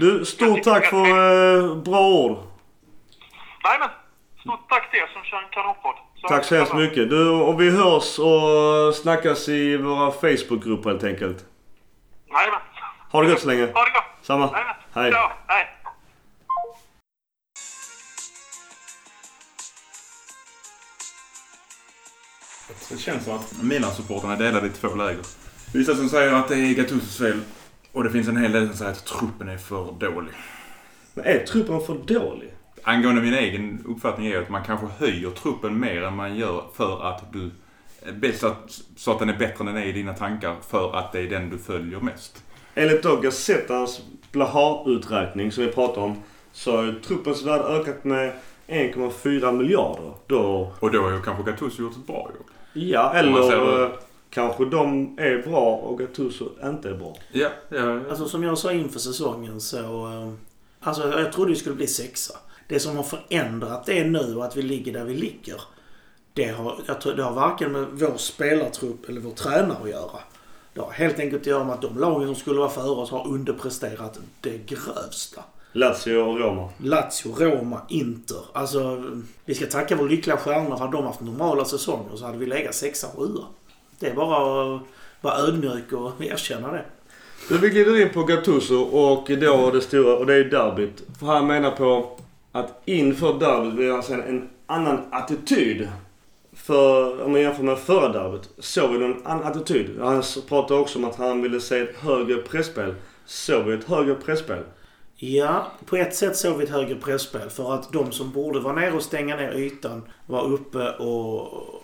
Du, 0.00 0.24
stort 0.24 0.62
tack 0.62 0.86
för 0.86 1.06
eh, 1.06 1.76
bra 1.76 2.08
ord. 2.08 2.38
Nej 3.64 3.78
men, 3.80 3.88
stort 4.40 4.68
tack 4.68 4.90
till 4.90 5.00
er 5.00 5.10
som 5.12 5.22
kör 5.24 5.36
en 5.38 5.48
kanonpodd. 5.50 5.94
Tack 6.28 6.44
så 6.44 6.54
hemskt 6.56 6.74
mycket. 6.74 7.10
Du, 7.10 7.28
och 7.28 7.60
vi 7.60 7.70
hörs 7.70 8.18
och 8.18 8.94
snackas 8.94 9.48
i 9.48 9.76
våra 9.76 10.10
Facebookgrupper 10.10 10.90
helt 10.90 11.04
enkelt. 11.04 11.44
Jajamän. 12.28 12.60
Ha 13.12 13.22
det 13.22 13.28
gott 13.30 13.40
så 13.40 13.48
länge. 13.48 13.60
Ha 13.60 13.84
det 13.84 13.90
gott. 13.90 14.04
Samma. 14.22 14.50
Jajamän. 14.52 14.74
Hej. 14.94 15.10
Ja, 15.10 15.32
hej. 15.46 15.66
Det 22.90 22.98
känns 22.98 23.24
som 23.24 23.34
att 23.36 23.62
Milan-supportrarna 23.62 24.32
är 24.32 24.38
delade 24.38 24.66
i 24.66 24.70
två 24.70 24.94
läger. 24.94 25.22
Vissa 25.74 25.94
som 25.94 26.08
säger 26.08 26.32
att 26.32 26.48
det 26.48 26.54
är 26.54 26.74
Gattusos 26.74 27.18
fel. 27.18 27.40
Och 27.96 28.04
det 28.04 28.10
finns 28.10 28.28
en 28.28 28.36
hel 28.36 28.52
del 28.52 28.66
som 28.66 28.76
säger 28.76 28.90
att 28.90 29.04
truppen 29.04 29.48
är 29.48 29.56
för 29.56 29.94
dålig. 30.00 30.32
Men 31.14 31.24
är 31.24 31.46
truppen 31.46 31.80
för 31.80 31.94
dålig? 31.94 32.52
Angående 32.82 33.22
min 33.22 33.34
egen 33.34 33.84
uppfattning 33.88 34.26
är 34.26 34.42
att 34.42 34.48
man 34.48 34.64
kanske 34.64 34.86
höjer 34.98 35.30
truppen 35.30 35.80
mer 35.80 36.02
än 36.02 36.16
man 36.16 36.36
gör 36.36 36.64
för 36.74 37.08
att 37.10 37.32
du... 37.32 37.50
Så 38.32 38.46
att, 38.46 38.80
så 38.96 39.12
att 39.12 39.18
den 39.18 39.28
är 39.28 39.38
bättre 39.38 39.60
än 39.60 39.66
den 39.66 39.76
är 39.76 39.86
i 39.86 39.92
dina 39.92 40.14
tankar 40.14 40.56
för 40.68 40.96
att 40.96 41.12
det 41.12 41.20
är 41.20 41.30
den 41.30 41.50
du 41.50 41.58
följer 41.58 42.00
mest. 42.00 42.44
Enligt 42.74 43.02
då 43.02 43.16
Gazettans 43.16 44.02
Blaha-uträkning 44.32 45.52
som 45.52 45.64
vi 45.64 45.72
pratade 45.72 46.06
om 46.06 46.16
så 46.52 46.76
har 46.76 47.00
truppens 47.06 47.42
värde 47.42 47.64
ökat 47.64 48.04
med 48.04 48.32
1,4 48.66 49.52
miljarder. 49.52 50.12
Då, 50.26 50.72
Och 50.80 50.90
då 50.90 51.02
har 51.02 51.10
ju 51.10 51.22
kanske 51.22 51.50
Gattuso 51.50 51.82
gjort 51.82 51.96
ett 51.96 52.06
bra 52.06 52.30
jobb. 52.34 52.46
ja, 52.72 53.12
eller 53.14 53.82
eh, 53.82 53.90
kanske 54.30 54.64
de 54.64 55.14
är 55.18 55.42
bra 55.42 55.76
och 55.76 55.98
Gattuso 55.98 56.48
inte 56.64 56.88
är 56.88 56.94
bra. 56.94 57.16
Ja, 57.32 57.48
ja. 57.68 58.00
Alltså 58.10 58.28
som 58.28 58.42
jag 58.42 58.58
sa 58.58 58.72
inför 58.72 58.98
säsongen 58.98 59.60
så... 59.60 60.06
eh, 60.06 60.32
Alltså 60.80 61.20
jag 61.20 61.32
trodde 61.32 61.50
vi 61.50 61.56
skulle 61.56 61.74
bli 61.76 61.86
sexa. 61.86 62.34
Det 62.68 62.80
som 62.80 62.96
har 62.96 63.02
förändrat 63.02 63.86
det 63.86 64.04
nu 64.04 64.36
och 64.36 64.44
att 64.44 64.56
vi 64.56 64.62
ligger 64.62 64.92
där 64.92 65.04
vi 65.04 65.14
ligger. 65.14 65.60
Det 66.32 66.44
har, 66.48 66.78
jag 66.86 67.00
tror, 67.00 67.12
det 67.14 67.22
har 67.22 67.32
varken 67.32 67.72
med 67.72 67.86
vår 67.92 68.16
spelartrupp 68.16 69.08
eller 69.08 69.20
vår 69.20 69.30
tränare 69.30 69.76
att 69.82 69.90
göra. 69.90 70.20
Det 70.74 70.80
har 70.80 70.90
helt 70.90 71.18
enkelt 71.18 71.42
att 71.42 71.46
göra 71.46 71.64
med 71.64 71.74
att 71.74 71.82
de 71.82 71.98
lagen 71.98 72.26
som 72.26 72.34
skulle 72.34 72.58
vara 72.58 72.68
före 72.70 72.90
oss 72.90 73.10
har 73.10 73.28
underpresterat 73.28 74.18
det 74.40 74.58
grövsta. 74.66 75.42
Lazio 75.72 76.16
och 76.16 76.38
Roma. 76.40 76.68
Lazio, 76.78 77.34
Roma, 77.38 77.80
Inter. 77.88 78.40
Alltså, 78.52 79.04
vi 79.44 79.54
ska 79.54 79.66
tacka 79.66 79.96
vår 79.96 80.08
lyckliga 80.08 80.36
stjärnor. 80.36 80.76
Hade 80.76 80.92
de 80.92 81.04
haft 81.06 81.20
normala 81.20 81.64
säsonger 81.64 82.16
så 82.16 82.24
hade 82.26 82.38
vi 82.38 82.46
legat 82.46 82.74
sexa, 82.74 83.06
sjua. 83.16 83.44
Det 83.98 84.06
är 84.06 84.14
bara 84.14 84.76
att 84.76 84.82
vara 85.20 85.34
ödmjuk 85.34 85.92
och 85.92 86.24
erkänna 86.24 86.72
det. 86.72 86.84
Men 87.50 87.60
vi 87.60 87.70
glider 87.70 88.00
in 88.00 88.08
på 88.08 88.22
Gattuso 88.22 88.76
och 88.76 89.30
då 89.40 89.70
det 89.70 89.80
stora, 89.80 90.16
och 90.16 90.26
det 90.26 90.34
är 90.34 90.44
derbyt. 90.44 91.02
För 91.20 91.26
han 91.26 91.46
menar 91.46 91.70
på 91.70 92.18
att 92.52 92.82
inför 92.84 93.38
derbyt 93.38 93.74
vill 93.74 93.92
han 93.92 94.02
se 94.02 94.14
en 94.14 94.48
annan 94.66 94.98
attityd. 95.10 95.88
För 96.52 97.22
om 97.22 97.32
man 97.32 97.40
jämför 97.40 97.62
med 97.62 97.78
förra 97.78 98.08
derbyt, 98.08 98.50
såg 98.58 98.90
vi 98.90 99.04
en 99.04 99.26
annan 99.26 99.44
attityd. 99.44 100.00
Han 100.00 100.22
pratade 100.48 100.80
också 100.80 100.98
om 100.98 101.04
att 101.04 101.16
han 101.16 101.42
ville 101.42 101.60
se 101.60 101.78
ett 101.78 101.96
högre 101.96 102.36
pressspel. 102.36 102.94
Såg 103.26 103.64
vi 103.64 103.74
ett 103.74 103.84
högre 103.84 104.14
pressspel? 104.14 104.62
Ja, 105.18 105.66
på 105.86 105.96
ett 105.96 106.14
sätt 106.14 106.36
såg 106.36 106.56
vi 106.56 106.64
ett 106.64 106.70
högre 106.70 106.94
presspel 106.94 107.50
för 107.50 107.74
att 107.74 107.92
de 107.92 108.12
som 108.12 108.30
borde 108.30 108.60
vara 108.60 108.74
nere 108.74 108.92
och 108.92 109.02
stänga 109.02 109.36
ner 109.36 109.52
ytan 109.52 110.02
var 110.26 110.44
uppe 110.44 110.90
och... 110.90 111.75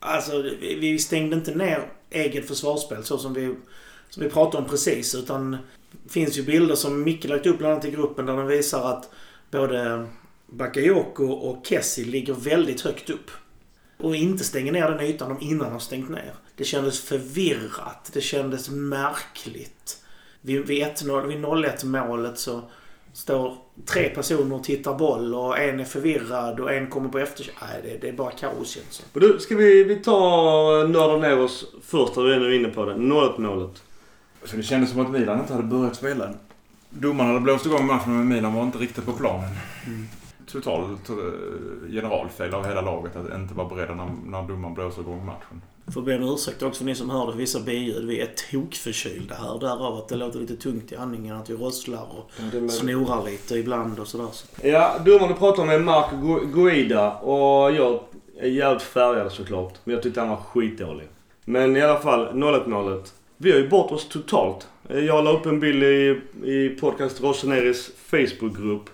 Alltså, 0.00 0.42
vi 0.60 0.98
stängde 0.98 1.36
inte 1.36 1.54
ner 1.54 1.92
eget 2.10 2.48
försvarsspel 2.48 3.04
så 3.04 3.18
som 3.18 3.34
vi, 3.34 3.54
som 4.10 4.22
vi 4.22 4.30
pratade 4.30 4.64
om 4.64 4.70
precis. 4.70 5.14
Utan 5.14 5.50
det 5.90 6.12
finns 6.12 6.38
ju 6.38 6.42
bilder 6.42 6.74
som 6.74 7.02
Micke 7.02 7.24
lagt 7.24 7.46
upp 7.46 7.58
bland 7.58 7.72
annat 7.72 7.84
i 7.84 7.90
gruppen 7.90 8.26
där 8.26 8.36
de 8.36 8.46
visar 8.46 8.92
att 8.92 9.10
både 9.50 10.06
Bakayoko 10.46 11.24
och 11.24 11.66
Kessie 11.66 12.04
ligger 12.04 12.34
väldigt 12.34 12.80
högt 12.80 13.10
upp. 13.10 13.30
Och 13.96 14.16
inte 14.16 14.44
stänger 14.44 14.72
ner 14.72 14.90
den 14.90 15.00
ytan 15.00 15.28
de 15.28 15.46
innan 15.46 15.72
har 15.72 15.78
stängt 15.78 16.10
ner. 16.10 16.34
Det 16.56 16.64
kändes 16.64 17.00
förvirrat. 17.00 18.10
Det 18.12 18.20
kändes 18.20 18.70
märkligt. 18.70 20.04
Vid, 20.40 20.66
vid 20.66 20.82
1-0, 20.82 21.26
vid 21.26 21.38
0-1 21.38 21.84
målet 21.84 22.38
så 22.38 22.62
står 23.12 23.56
tre 23.86 24.08
personer 24.08 24.56
och 24.56 24.64
tittar 24.64 24.94
boll 24.94 25.34
och 25.34 25.58
en 25.58 25.80
är 25.80 25.84
förvirrad 25.84 26.60
och 26.60 26.72
en 26.72 26.86
kommer 26.86 27.08
på 27.08 27.18
efterkärlek. 27.18 27.82
Nej, 27.84 27.92
det, 27.92 27.98
det 28.00 28.08
är 28.08 28.12
bara 28.12 28.30
kaos 28.30 28.70
känns 28.70 28.98
det 28.98 29.04
Och 29.14 29.20
du, 29.20 29.38
ska 29.38 29.56
vi, 29.56 29.84
vi 29.84 29.96
ta 29.96 30.12
nörda 30.88 31.16
ner 31.16 31.38
oss 31.38 31.74
först, 31.82 32.16
vi 32.16 32.32
är 32.32 32.40
nu 32.40 32.56
inne 32.56 32.68
på 32.68 32.84
det. 32.84 32.94
0-1 32.94 33.40
målet. 33.40 33.82
Så 34.44 34.56
det 34.56 34.62
kändes 34.62 34.90
som 34.90 35.00
att 35.00 35.10
Milan 35.10 35.40
inte 35.40 35.52
hade 35.52 35.64
börjat 35.64 35.96
spela 35.96 36.26
än. 36.26 36.36
Domaren 36.90 37.28
hade 37.28 37.40
blåst 37.40 37.66
igång 37.66 37.86
matchen 37.86 38.16
men 38.16 38.28
Milan 38.28 38.54
var 38.54 38.62
inte 38.62 38.78
riktigt 38.78 39.06
på 39.06 39.12
planen. 39.12 39.50
Totalt 40.46 41.08
eh, 41.08 41.16
generalfel 41.90 42.54
av 42.54 42.66
hela 42.66 42.80
laget 42.80 43.16
att 43.16 43.34
inte 43.34 43.54
vara 43.54 43.68
beredda 43.68 43.94
när, 43.94 44.10
när 44.26 44.42
domaren 44.42 44.74
blåser 44.74 45.00
igång 45.02 45.26
matchen. 45.26 45.62
Får 45.92 46.02
be 46.02 46.16
om 46.16 46.22
ursäkt 46.34 46.62
också 46.62 46.78
för 46.78 46.84
ni 46.84 46.94
som 46.94 47.10
hörde 47.10 47.36
vissa 47.36 47.60
biljud. 47.60 48.04
Vi 48.04 48.20
är 48.20 48.28
tokförkylda 48.50 49.34
här. 49.34 49.58
Därav 49.60 49.94
att 49.96 50.08
det 50.08 50.16
låter 50.16 50.38
lite 50.38 50.56
tungt 50.56 50.92
i 50.92 50.96
andningen. 50.96 51.36
Att 51.36 51.50
vi 51.50 51.54
rosslar 51.54 52.06
och 52.18 52.30
snorar 52.70 53.24
lite 53.30 53.54
ibland 53.54 53.98
och 53.98 54.08
sådär. 54.08 54.26
Så. 54.32 54.46
Ja, 54.68 54.94
domaren 55.04 55.28
du 55.28 55.34
pratar 55.34 55.64
med 55.64 55.80
Gu- 55.80 56.52
Guida 56.54 57.12
och 57.12 57.72
jag 57.72 58.00
är 58.40 58.48
jävligt 58.48 58.82
färgad 58.82 59.32
såklart. 59.32 59.74
Men 59.84 59.94
jag 59.94 60.02
tyckte 60.02 60.20
han 60.20 60.28
var 60.28 60.36
skitdålig. 60.36 61.08
Men 61.44 61.76
i 61.76 61.82
alla 61.82 61.98
fall, 62.00 62.26
0-1 62.28 62.68
målet. 62.68 63.14
Vi 63.36 63.50
har 63.52 63.58
ju 63.58 63.68
bort 63.68 63.92
oss 63.92 64.08
totalt. 64.08 64.68
Jag 64.88 65.24
la 65.24 65.32
upp 65.32 65.46
en 65.46 65.60
bild 65.60 65.82
i, 65.82 66.20
i 66.44 66.68
podcast 66.80 67.20
Roseneris 67.22 67.90
Facebookgrupp. 68.06 68.90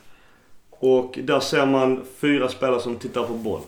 Och 0.71 1.19
där 1.23 1.41
ser 1.41 1.67
man 1.67 2.05
fyra 2.19 2.49
spelare 2.49 2.81
som 2.81 2.97
tittar 2.97 3.23
på 3.23 3.33
boll. 3.33 3.61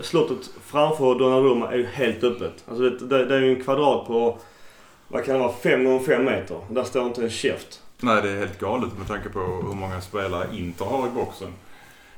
Slottet 0.00 0.50
framför 0.64 1.18
Donnarumma 1.18 1.72
är 1.72 1.76
ju 1.76 1.86
helt 1.86 2.24
öppet. 2.24 2.64
Alltså 2.68 2.90
det, 2.90 3.06
det, 3.06 3.24
det 3.24 3.34
är 3.34 3.40
ju 3.40 3.54
en 3.56 3.62
kvadrat 3.62 4.06
på, 4.06 4.38
vad 5.08 5.24
kan 5.24 5.34
det 5.34 5.40
vara, 5.40 5.52
5 5.52 5.84
gånger 5.84 6.04
5 6.04 6.24
meter. 6.24 6.56
Där 6.70 6.84
står 6.84 7.06
inte 7.06 7.22
en 7.22 7.30
käft. 7.30 7.82
Nej, 8.00 8.22
det 8.22 8.30
är 8.30 8.38
helt 8.38 8.58
galet 8.58 8.98
med 8.98 9.08
tanke 9.08 9.28
på 9.28 9.40
hur 9.40 9.74
många 9.74 10.00
spelare 10.00 10.48
Inter 10.52 10.84
har 10.84 11.06
i 11.06 11.10
boxen. 11.10 11.52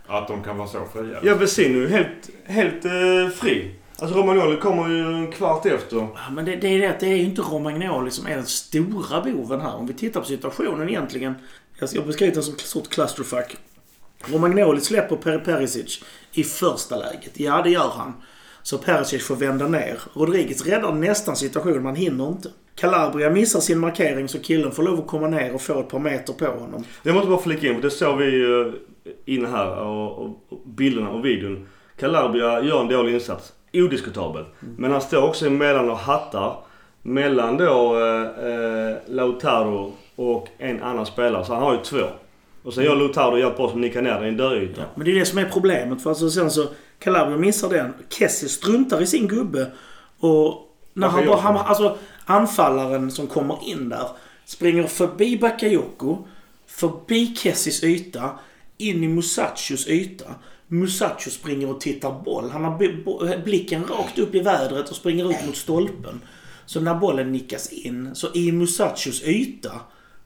Att 0.07 0.29
de 0.29 0.43
kan 0.43 0.59
vara 0.59 0.69
så 0.69 0.85
fria. 0.93 1.19
Ja, 1.23 1.35
Vesino 1.35 1.79
är 1.79 1.81
ju 1.81 1.89
helt, 1.89 2.31
helt 2.45 2.85
eh, 2.85 3.29
fri. 3.37 3.75
Alltså 3.99 4.19
Romagnoli 4.19 4.57
kommer 4.57 4.89
ju 4.89 5.03
en 5.03 5.33
kvart 5.33 5.67
efter. 5.67 5.97
Ja, 5.97 6.31
Men 6.33 6.45
det, 6.45 6.57
det 6.57 6.69
är 6.69 6.79
det 6.79 6.87
att 6.87 7.01
det 7.01 7.07
är 7.07 7.17
ju 7.17 7.25
inte 7.25 7.43
Romagnoli 7.43 8.11
som 8.11 8.27
är 8.27 8.37
den 8.37 8.47
stora 8.47 9.21
boven 9.21 9.61
här. 9.61 9.75
Om 9.75 9.87
vi 9.87 9.95
tittar 9.95 10.21
på 10.21 10.27
situationen 10.27 10.89
egentligen. 10.89 11.35
Jag 11.79 11.89
ska 11.89 12.03
beskriva 12.03 12.35
det 12.35 12.43
som 12.43 12.55
ett 12.55 12.61
stort 12.61 12.89
clusterfuck. 12.89 13.57
Romagnoli 14.25 14.81
släpper 14.81 15.17
Per 15.17 15.39
Perisic 15.39 16.05
i 16.33 16.45
första 16.45 16.97
läget. 16.97 17.41
Ja, 17.41 17.63
det 17.63 17.71
gör 17.71 17.91
han. 17.97 18.13
Så 18.63 18.79
Perisic 18.79 19.27
får 19.27 19.37
vända 19.37 19.69
ner. 19.69 19.99
Rodriguez 20.15 20.67
räddar 20.67 20.93
nästan 20.93 21.37
situationen, 21.37 21.83
man 21.83 21.97
hinner 21.97 22.29
inte. 22.29 22.49
Calabria 22.75 23.31
missar 23.31 23.61
sin 23.61 23.79
markering 23.79 24.29
så 24.29 24.39
killen 24.39 24.73
får 24.73 24.83
lov 24.83 24.99
att 24.99 25.07
komma 25.07 25.29
ner 25.29 25.55
och 25.55 25.63
få 25.63 25.81
ett 25.81 25.89
par 25.89 25.99
meter 25.99 26.33
på 26.33 26.47
honom. 26.47 26.85
Jag 27.03 27.15
måste 27.15 27.31
bara 27.31 27.41
flika 27.41 27.69
in, 27.69 27.75
för 27.75 27.83
det 27.83 27.91
såg 27.91 28.17
vi 28.19 28.25
ju 28.25 28.73
inne 29.25 29.49
här 29.49 29.79
och, 29.79 30.19
och, 30.19 30.61
bilderna 30.65 31.11
och 31.11 31.25
videon. 31.25 31.69
Calabria 31.97 32.63
gör 32.63 32.81
en 32.81 32.89
dålig 32.89 33.15
insats. 33.15 33.53
Odiskutabel. 33.73 34.45
Men 34.61 34.91
han 34.91 35.01
står 35.01 35.23
också 35.23 35.47
emellan 35.47 35.91
och 35.91 35.99
hattar. 35.99 36.57
Mellan 37.03 37.57
då 37.57 37.99
eh, 37.99 38.51
eh, 38.51 38.97
Lautaro 39.07 39.93
och 40.17 40.49
en 40.59 40.83
annan 40.83 41.07
spelare. 41.07 41.45
Så 41.45 41.55
han 41.55 41.63
har 41.63 41.73
ju 41.73 41.81
två. 41.81 42.07
Och 42.63 42.75
sen 42.75 42.85
gör 42.85 42.97
Lautaro 42.97 43.39
jävligt 43.39 43.57
bra 43.57 43.71
som 43.71 43.81
nickar 43.81 44.03
ner 44.03 44.15
den 44.15 44.25
i 44.25 44.29
en 44.29 44.37
dörryta. 44.37 44.83
Men 44.95 45.05
det 45.05 45.11
är 45.11 45.19
det 45.19 45.27
som 45.27 45.39
är 45.39 45.45
problemet. 45.45 46.03
För 46.03 46.11
alltså 46.11 46.31
sen 46.31 46.51
så 46.51 46.69
Calabria 46.99 47.39
missar 47.39 47.69
den. 47.71 47.95
Kessie 48.09 48.49
struntar 48.49 49.03
i 49.03 49.07
sin 49.07 49.29
gubbe. 49.29 49.71
Och 50.19 50.75
när 50.95 51.09
han 51.09 51.27
bara... 51.27 51.41
Han, 51.41 51.57
alltså 51.57 51.99
anfallaren 52.25 53.11
som 53.11 53.27
kommer 53.27 53.59
in 53.69 53.89
där 53.89 54.09
springer 54.45 54.87
förbi 54.87 55.39
Bakayoko. 55.39 56.27
Förbi 56.67 57.37
Kessies 57.37 57.85
yta. 57.85 58.31
In 58.79 59.05
i 59.05 59.09
Musachos 59.09 59.89
yta. 59.89 60.35
Musacho 60.71 61.31
springer 61.31 61.71
och 61.71 61.81
tittar 61.81 62.23
boll. 62.25 62.51
Han 62.51 62.65
har 62.65 63.43
blicken 63.45 63.85
rakt 63.85 64.19
upp 64.19 64.35
i 64.35 64.41
vädret 64.41 64.91
och 64.91 64.97
springer 64.97 65.31
ut 65.31 65.47
mot 65.47 65.57
stolpen. 65.57 66.21
Så 66.67 66.81
när 66.81 66.95
bollen 66.95 67.33
nickas 67.33 67.73
in, 67.73 68.15
så 68.15 68.35
i 68.35 68.53
Musachos 68.53 69.23
yta 69.23 69.71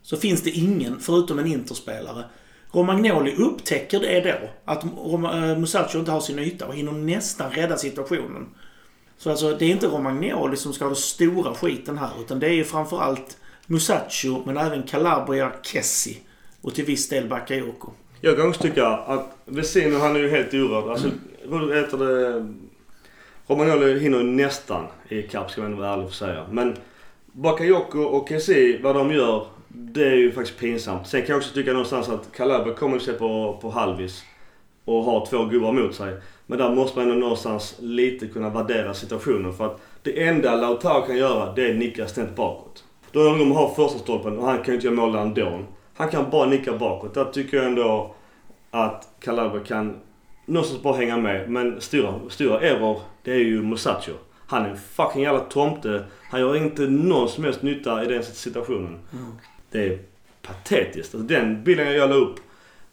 så 0.02 0.16
finns 0.16 0.42
det 0.42 0.50
ingen, 0.50 1.00
förutom 1.00 1.38
en 1.38 1.46
interspelare. 1.46 2.24
Romagnoli 2.72 3.34
upptäcker 3.34 4.00
det 4.00 4.20
då, 4.20 4.50
att 4.64 4.84
eh, 4.84 5.58
Musacho 5.58 5.98
inte 5.98 6.10
har 6.10 6.20
sin 6.20 6.38
yta 6.38 6.66
och 6.66 6.74
hinner 6.74 6.92
nästan 6.92 7.50
rädda 7.50 7.76
situationen. 7.76 8.46
Så 9.18 9.30
alltså, 9.30 9.56
det 9.58 9.64
är 9.64 9.70
inte 9.70 9.86
Romagnoli 9.86 10.56
som 10.56 10.72
ska 10.72 10.84
ha 10.84 10.88
den 10.88 10.96
stora 10.96 11.54
skiten 11.54 11.98
här, 11.98 12.10
utan 12.20 12.38
det 12.38 12.46
är 12.46 12.54
ju 12.54 12.64
framförallt 12.64 13.36
Musacho, 13.66 14.42
men 14.46 14.56
även 14.56 14.82
Calabria, 14.82 15.52
Kessi 15.62 16.18
och 16.60 16.74
till 16.74 16.84
viss 16.84 17.08
del 17.08 17.28
Bakayoko. 17.28 17.90
Jag 18.20 18.36
kan 18.36 18.48
också 18.48 18.62
tycka 18.62 18.86
att 18.86 19.36
Vesino 19.44 19.98
han 19.98 20.16
är 20.16 20.20
ju 20.20 20.30
helt 20.30 20.54
orörd. 20.54 20.90
Alltså, 20.90 21.10
vad 21.44 21.76
heter 21.76 21.98
det? 21.98 22.46
Romagnoli 23.46 23.98
hinner 23.98 24.18
ju 24.18 24.24
nästan 24.24 24.86
i 25.08 25.22
kapp 25.22 25.50
ska 25.50 25.62
man 25.62 25.76
vara 25.76 25.92
ärlig 25.92 26.06
och 26.06 26.14
säga. 26.14 26.46
Men 26.50 26.76
Bakayoko 27.32 28.00
och 28.00 28.28
Kessi, 28.28 28.80
vad 28.82 28.94
de 28.94 29.12
gör, 29.12 29.46
det 29.74 30.04
är 30.04 30.16
ju 30.16 30.32
faktiskt 30.32 30.58
pinsamt. 30.58 31.06
Sen 31.06 31.20
kan 31.20 31.28
jag 31.28 31.38
också 31.38 31.54
tycka 31.54 31.72
någonstans 31.72 32.08
att 32.08 32.32
Calabria 32.36 32.74
kommer 32.74 32.94
ju 32.94 33.00
se 33.00 33.12
på, 33.12 33.58
på 33.62 33.70
halvis. 33.70 34.24
och 34.84 35.04
har 35.04 35.26
två 35.26 35.44
gubbar 35.44 35.72
mot 35.72 35.94
sig. 35.94 36.16
Men 36.46 36.58
där 36.58 36.74
måste 36.74 36.98
man 36.98 37.08
ändå 37.08 37.20
någonstans 37.20 37.76
lite 37.80 38.26
kunna 38.26 38.50
värdera 38.50 38.94
situationen 38.94 39.52
för 39.52 39.66
att 39.66 39.80
det 40.02 40.22
enda 40.22 40.56
Lautaro 40.56 41.06
kan 41.06 41.16
göra 41.16 41.52
det 41.52 41.70
är 41.70 41.74
nicka 41.74 42.06
snett 42.06 42.36
bakåt. 42.36 42.84
Då 43.12 43.20
är 43.20 43.38
de 43.38 43.52
har 43.52 43.74
första 43.74 43.98
stolpen 43.98 44.38
och 44.38 44.46
han 44.46 44.56
kan 44.56 44.66
ju 44.66 44.74
inte 44.74 44.86
göra 44.86 44.96
mål 44.96 45.14
ändå. 45.14 45.60
Han 45.94 46.08
kan 46.08 46.30
bara 46.30 46.46
nicka 46.46 46.76
bakåt. 46.76 47.14
Där 47.14 47.24
tycker 47.24 47.56
jag 47.56 47.66
ändå 47.66 48.14
att 48.70 49.08
Calabria 49.20 49.64
kan 49.64 49.96
någonstans 50.46 50.82
bara 50.82 50.96
hänga 50.96 51.16
med. 51.16 51.50
Men 51.50 51.80
stora, 51.80 52.14
stora 52.28 52.60
error, 52.60 53.00
det 53.22 53.32
är 53.32 53.38
ju 53.38 53.62
Musacho. 53.62 54.12
Han 54.46 54.64
är 54.64 54.70
en 54.70 54.76
fucking 54.76 55.22
jävla 55.22 55.40
tomte. 55.40 56.04
Han 56.30 56.40
gör 56.40 56.56
inte 56.56 56.82
någon 56.82 57.28
som 57.28 57.44
helst 57.44 57.62
nytta 57.62 58.04
i 58.04 58.06
den 58.06 58.22
situationen. 58.22 58.98
Mm. 59.12 59.32
Det 59.72 59.84
är 59.86 59.98
patetiskt. 60.42 61.14
Alltså 61.14 61.28
den 61.28 61.64
bilden 61.64 61.94
jag 61.94 62.10
la 62.10 62.16
upp, 62.16 62.36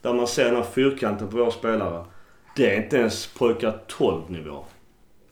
där 0.01 0.13
man 0.13 0.27
ser 0.27 0.45
den 0.45 0.55
här 0.55 0.63
fyrkanten 0.73 1.27
på 1.27 1.37
våra 1.37 1.51
spelare. 1.51 2.05
Det 2.55 2.73
är 2.75 2.83
inte 2.83 2.97
ens 2.97 3.27
pojkar 3.27 3.77
12 3.87 4.21
nivå. 4.31 4.63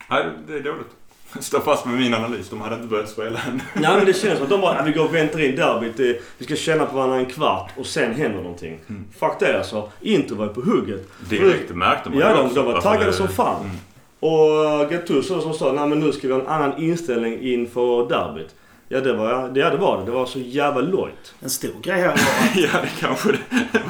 Nej, 0.10 0.26
det 0.48 0.54
är 0.54 0.60
dåligt. 0.60 0.88
Jag 1.34 1.44
står 1.44 1.60
fast 1.60 1.86
med 1.86 1.98
min 2.00 2.14
analys. 2.14 2.50
De 2.50 2.62
hade 2.62 2.76
inte 2.76 2.88
börjat 2.88 3.10
spela 3.10 3.40
än. 3.48 3.62
Nej 3.74 3.96
men 3.98 4.06
det 4.06 4.14
känns 4.14 4.36
som 4.36 4.44
att 4.44 4.50
de 4.50 4.62
bara, 4.62 4.84
vi 4.84 4.92
går 4.92 5.06
och 5.06 5.16
väntar 5.16 5.40
in 5.40 5.56
derbyt. 5.56 5.98
Det- 5.98 6.22
Vi 6.38 6.46
ska 6.46 6.56
känna 6.56 6.86
på 6.86 6.96
varandra 6.96 7.18
en 7.18 7.26
kvart 7.26 7.72
och 7.78 7.86
sen 7.86 8.14
händer 8.14 8.42
någonting. 8.42 8.80
Fuck 9.20 9.40
det 9.40 9.58
alltså. 9.58 9.92
Inter 10.02 10.36
var 10.36 10.46
ju 10.46 10.54
på 10.54 10.62
hugget. 10.62 11.08
Direkt 11.30 11.76
märkte 11.76 12.10
man 12.10 12.20
Ja, 12.20 12.30
ju 12.30 12.36
de, 12.38 12.42
också. 12.44 12.56
de 12.56 12.66
var 12.74 12.82
taggade 12.82 13.06
det- 13.06 13.14
som 13.14 13.28
fan. 13.28 13.62
Mm. 13.66 13.76
Och 14.20 14.90
Gattuso 14.92 15.42
som 15.42 15.54
sa, 15.54 15.72
nej 15.72 15.88
men 15.88 16.00
nu 16.00 16.12
ska 16.12 16.28
vi 16.28 16.34
ha 16.34 16.42
en 16.42 16.48
annan 16.48 16.78
inställning 16.84 17.40
inför 17.42 18.10
derbyt. 18.10 18.56
Ja 18.90 19.02
det 19.02 19.14
var, 19.14 19.50
det, 19.50 19.60
ja, 19.60 19.70
det 19.70 19.78
var 19.78 19.98
det. 19.98 20.06
Det 20.06 20.12
var 20.12 20.26
så 20.26 20.40
jävla 20.40 20.82
lojt. 20.82 21.34
En 21.40 21.50
stor 21.50 21.82
grej 21.82 22.00
här 22.02 22.08
var 22.08 22.14
att 22.14 22.56
Ja, 22.74 22.82
det 22.82 22.90
kanske 23.00 23.32
det, 23.32 23.40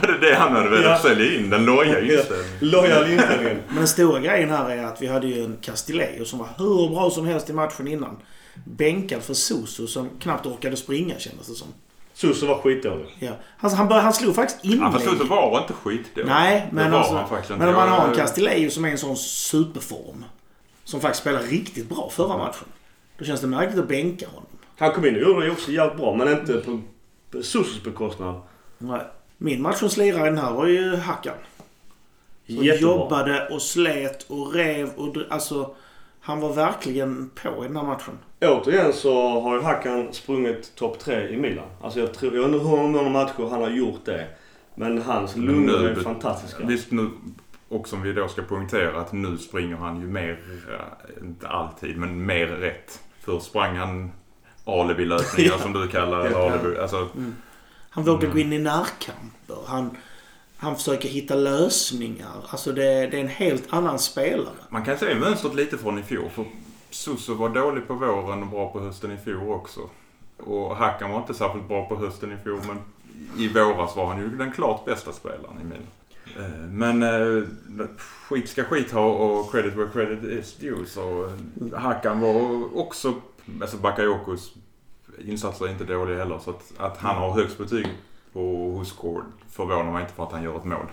var 0.02 0.08
det 0.08 0.30
det 0.30 0.36
han 0.36 0.52
hade 0.56 0.70
velat 0.70 0.86
Ja. 0.86 1.10
sälja 1.10 1.36
in. 1.40 1.50
Den 1.50 1.66
loja 1.66 2.00
inställningen. 2.02 2.58
Lojal 2.60 3.12
inställningen. 3.12 3.58
Men 3.68 3.76
den 3.78 3.88
stora 3.88 4.20
grejen 4.20 4.50
här 4.50 4.70
är 4.70 4.84
att 4.84 5.02
vi 5.02 5.08
hade 5.08 5.28
ju 5.28 5.44
en 5.46 5.58
Castillejo 5.62 6.26
som 6.26 6.40
var 6.40 6.48
hur 6.58 6.90
bra 6.90 7.10
som 7.10 7.26
helst 7.26 7.50
i 7.50 7.54
matchen 7.54 7.88
innan. 7.88 8.18
Bänkad 8.66 9.24
för 9.24 9.34
Soso 9.34 9.88
som 9.88 10.10
knappt 10.20 10.46
orkade 10.46 10.76
springa 10.78 11.20
kändes 11.20 11.48
det 11.48 11.54
som. 11.56 11.68
Suso 12.14 12.46
var 12.46 12.56
skitdålig. 12.62 13.16
Ja. 13.20 13.32
Han, 13.58 13.72
han, 13.72 13.88
bör, 13.88 14.00
han 14.00 14.14
slog 14.14 14.36
faktiskt 14.36 14.60
Ja, 14.64 14.72
inlägg. 14.72 14.92
fast 14.94 15.06
Sosa 15.06 15.24
var 15.24 15.62
inte 15.62 15.74
skitdålig. 15.74 16.28
Nej, 16.28 16.68
men 16.72 16.94
alltså. 16.94 17.14
han. 17.50 17.60
Men 17.60 17.68
om 17.70 17.76
man 17.76 17.90
har 17.90 18.08
en 18.08 18.16
Castillejo 18.16 18.70
som 18.70 18.86
är 18.86 18.90
en 18.90 18.98
sån 18.98 19.18
superform. 19.18 20.26
Som 20.84 21.02
faktiskt 21.02 21.22
spelar 21.22 21.40
riktigt 21.40 21.90
bra 21.90 22.10
förra 22.14 22.38
matchen. 22.38 22.68
Då 23.20 23.26
känns 23.26 23.42
det 23.42 23.48
märkligt 23.48 23.80
att 23.80 23.88
bänka 23.88 24.26
honom. 24.28 24.44
Han 24.78 24.92
kom 24.92 25.06
in 25.06 25.16
och 25.16 25.22
gjorde 25.22 25.46
det 25.46 25.52
också 25.52 25.72
jävligt 25.72 25.98
bra 25.98 26.16
men 26.16 26.28
inte 26.28 26.62
på 26.62 26.82
Susos 27.44 27.84
bekostnad. 27.84 28.42
Nej. 28.78 29.02
Min 29.38 29.62
matchens 29.62 29.98
lirare 29.98 30.26
den 30.26 30.38
här 30.38 30.52
var 30.54 30.68
ju 30.68 30.96
Hackan. 30.96 31.34
Som 32.46 32.56
Jättebra. 32.56 32.92
jobbade 32.92 33.48
och 33.48 33.62
slet 33.62 34.24
och 34.24 34.54
rev 34.54 34.90
och... 34.96 35.16
Alltså, 35.30 35.76
han 36.20 36.40
var 36.40 36.54
verkligen 36.54 37.30
på 37.30 37.64
i 37.64 37.68
den 37.68 37.76
här 37.78 37.84
matchen. 37.84 38.18
Återigen 38.42 38.94
så 38.94 39.40
har 39.40 39.56
ju 39.56 39.62
Hakan 39.62 40.14
sprungit 40.14 40.76
topp 40.76 41.00
tre 41.00 41.30
i 41.30 41.38
Milan. 41.38 41.66
Alltså 41.82 42.00
jag 42.00 42.14
tror, 42.14 42.36
jag 42.36 42.46
undrar 42.46 42.60
hur 42.60 42.88
många 42.88 43.10
matcher 43.10 43.50
han 43.50 43.62
har 43.62 43.70
gjort 43.70 44.06
det. 44.06 44.28
Men 44.76 45.02
hans 45.02 45.36
lungor 45.36 45.88
är 45.88 45.96
fantastiska. 45.96 46.66
Visst 46.66 46.92
nu, 46.92 47.10
och 47.70 47.88
som 47.88 48.02
vi 48.02 48.14
då 48.14 48.28
ska 48.28 48.42
poängtera 48.42 49.02
att 49.02 49.14
nu 49.14 49.38
springer 49.38 49.76
han 49.76 50.02
ju 50.02 50.08
mer, 50.08 50.40
eh, 50.72 51.28
inte 51.28 51.48
alltid, 51.48 51.98
men 51.98 52.26
mer 52.26 52.48
rätt. 52.48 53.00
Först 53.20 53.46
sprang 53.46 53.76
han 53.76 54.12
alibi-löpningar 54.68 55.52
Ja. 55.58 55.60
som 55.60 55.74
du 55.74 55.88
kallar 55.88 56.30
Ja. 56.32 56.52
alibi. 56.52 56.78
Alltså, 56.80 57.08
Han 57.90 58.04
vågar 58.04 58.20
Mm. 58.24 58.34
gå 58.34 58.40
in 58.40 58.54
i 58.54 58.60
närkamper. 58.60 59.58
Han, 59.66 59.98
han 60.58 60.76
försöker 60.76 61.10
hitta 61.10 61.36
lösningar. 61.36 62.46
Alltså 62.50 62.72
det, 62.72 62.84
det 63.08 63.18
är 63.18 63.22
en 63.22 63.28
helt 63.28 63.74
annan 63.74 64.00
spelare. 64.00 64.54
man 64.70 64.86
kan 64.86 64.98
se 64.98 65.16
mönstret 65.16 65.56
lite 65.56 65.78
från 65.78 66.00
i 66.00 66.04
fjol. 66.04 66.30
För 66.30 66.46
Suso 66.90 67.34
var 67.34 67.50
dålig 67.50 67.88
på 67.88 67.94
våren 67.94 68.42
och 68.44 68.48
bra 68.50 68.72
på 68.72 68.80
hösten 68.80 69.12
i 69.12 69.18
fjol 69.18 69.52
också. 69.54 69.80
Och 70.38 70.76
Hackan 70.76 71.12
var 71.12 71.18
inte 71.18 71.34
särskilt 71.34 71.68
bra 71.68 71.86
på 71.90 71.96
hösten 71.96 72.32
i 72.32 72.38
fjol, 72.44 72.60
men 72.68 72.78
i 73.38 73.48
våras 73.48 73.96
var 73.96 74.06
han 74.06 74.18
ju 74.20 74.30
den 74.30 74.52
klart 74.52 74.86
bästa 74.86 75.12
spelaren 75.12 75.62
i 75.62 75.64
Milan. 75.64 75.88
Eh, 76.38 76.60
Men 76.70 77.04
eh, 77.04 77.88
skit 78.30 78.50
ska 78.50 78.64
skit 78.64 78.92
ha 78.92 79.06
och 79.06 79.52
credit 79.52 79.74
where 79.74 79.90
credit 79.94 80.24
is 80.24 80.56
due. 80.56 80.86
Så 80.86 81.26
eh, 81.26 81.80
Hakan 81.80 82.20
var 82.22 82.78
också, 82.80 83.14
alltså 83.62 83.78
Bakayokos 83.78 84.54
insatser 85.20 85.66
är 85.66 85.70
inte 85.70 85.84
dåliga 85.84 86.18
heller. 86.18 86.40
Så 86.40 86.50
att, 86.50 86.74
att 86.78 86.98
han 86.98 87.16
har 87.16 87.32
högst 87.32 87.58
betyg 87.58 87.88
på 88.34 88.72
hos 88.72 88.92
Cord 88.92 89.26
förvånar 89.50 89.92
mig 89.92 90.02
inte 90.02 90.14
för 90.14 90.24
att 90.24 90.32
han 90.32 90.44
gör 90.44 90.58
ett 90.58 90.66
mål. 90.66 90.86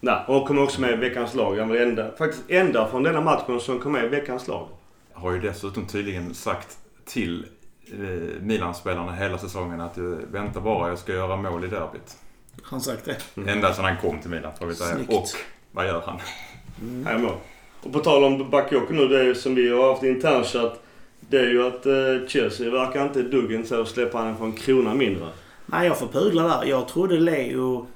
Nej, 0.00 0.24
och 0.28 0.46
kom 0.48 0.58
också 0.58 0.80
med 0.80 0.90
i 0.92 0.96
veckans 0.96 1.34
lag. 1.34 1.58
Han 1.58 1.68
var 1.68 1.76
enda, 1.76 2.16
faktiskt 2.16 2.50
enda 2.50 2.88
från 2.88 3.02
denna 3.02 3.20
matchen 3.20 3.60
som 3.60 3.80
kom 3.80 3.92
med 3.92 4.04
i 4.04 4.08
veckans 4.08 4.48
lag. 4.48 4.68
Har 5.12 5.32
ju 5.32 5.40
dessutom 5.40 5.86
tydligen 5.86 6.34
sagt 6.34 6.78
till 7.04 7.46
eh, 7.92 8.40
Milan-spelarna 8.40 9.12
hela 9.12 9.38
säsongen 9.38 9.80
att 9.80 9.98
eh, 9.98 10.04
vänta 10.04 10.60
bara, 10.60 10.88
jag 10.88 10.98
ska 10.98 11.12
göra 11.12 11.36
mål 11.36 11.64
i 11.64 11.68
derbyt. 11.68 12.16
Han 12.62 12.80
sagt 12.80 13.04
det. 13.04 13.16
Mm. 13.36 13.48
Ända 13.48 13.74
sedan 13.74 13.84
han 13.84 13.96
kom 13.96 14.20
till 14.20 14.30
Milan 14.30 14.52
får 14.58 14.66
vi 14.66 14.74
säga. 14.74 14.94
Snyggt. 14.94 15.12
Och 15.12 15.26
vad 15.72 15.86
gör 15.86 16.02
han? 16.06 16.18
Här 17.04 17.18
mål. 17.18 17.36
Och 17.82 17.92
på 17.92 17.98
tal 17.98 18.24
om 18.24 18.50
Bakayoko 18.50 18.92
nu, 18.92 19.08
det 19.08 19.20
är 19.20 19.24
ju 19.24 19.34
som 19.34 19.54
vi 19.54 19.70
har 19.70 19.90
haft 19.90 20.02
internchatt. 20.02 20.81
Det 21.32 21.40
är 21.40 21.50
ju 21.50 21.66
att 21.66 21.86
eh, 21.86 22.28
Chelsea 22.28 22.70
verkar 22.70 23.04
inte 23.04 23.22
duggen 23.22 23.66
så 23.66 23.80
att 23.80 23.88
släppa 23.88 24.18
han 24.18 24.38
för 24.38 24.44
en 24.44 24.52
krona 24.52 24.94
mindre. 24.94 25.28
Nej, 25.66 25.86
jag 25.86 25.98
får 25.98 26.06
pudla 26.06 26.42
där. 26.42 26.64
Jag 26.64 26.88
trodde 26.88 27.20
Leo 27.20 27.86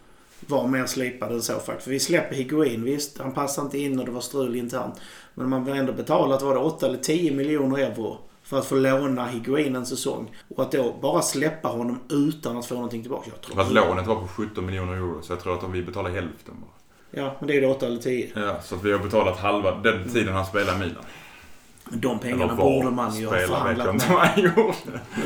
var 0.40 0.68
mer 0.68 0.86
slipad 0.86 1.32
än 1.32 1.42
så 1.42 1.52
faktiskt. 1.52 1.84
För 1.84 1.90
vi 1.90 2.00
släpper 2.00 2.36
Higuain, 2.36 2.84
visst. 2.84 3.18
Han 3.18 3.32
passade 3.32 3.64
inte 3.64 3.78
in 3.78 4.00
och 4.00 4.06
det 4.06 4.10
var 4.10 4.20
strul 4.20 4.56
internt. 4.56 5.00
Men 5.34 5.48
man 5.48 5.68
har 5.68 5.76
ändå 5.76 5.92
betalat, 5.92 6.42
var 6.42 6.54
det 6.54 6.60
8 6.60 6.86
eller 6.86 6.98
10 6.98 7.32
miljoner 7.32 7.78
euro 7.78 8.18
för 8.42 8.58
att 8.58 8.66
få 8.66 8.74
låna 8.74 9.26
Higuain 9.26 9.76
en 9.76 9.86
säsong. 9.86 10.36
Och 10.56 10.62
att 10.62 10.72
då 10.72 10.94
bara 11.02 11.22
släppa 11.22 11.68
honom 11.68 11.98
utan 12.10 12.56
att 12.56 12.66
få 12.66 12.74
någonting 12.74 13.02
tillbaka. 13.02 13.30
Jag 13.30 13.40
tror 13.40 13.56
Fast 13.56 13.72
lånet 13.72 14.06
var 14.06 14.16
på 14.16 14.28
17 14.28 14.66
miljoner 14.66 14.92
euro 14.92 15.22
så 15.22 15.32
jag 15.32 15.40
tror 15.40 15.54
att 15.54 15.62
om 15.62 15.72
vi 15.72 15.82
betalar 15.82 16.10
hälften 16.10 16.54
bara. 16.60 16.70
Ja, 17.22 17.36
men 17.38 17.48
det 17.48 17.56
är 17.56 17.60
ju 17.60 17.66
8 17.66 17.86
eller 17.86 17.98
10. 17.98 18.30
Ja, 18.34 18.60
så 18.62 18.74
att 18.74 18.84
vi 18.84 18.92
har 18.92 18.98
betalat 18.98 19.38
halva 19.38 19.70
den 19.70 20.08
tiden 20.12 20.34
han 20.34 20.46
spelade 20.46 20.76
i 20.76 20.80
Milan. 20.80 21.04
De 21.90 22.18
pengarna 22.18 22.54
borde 22.54 22.90
man 22.90 23.14
ju 23.14 23.26
ha 23.26 23.36
förhandlat 23.36 23.94
ner. 23.94 24.52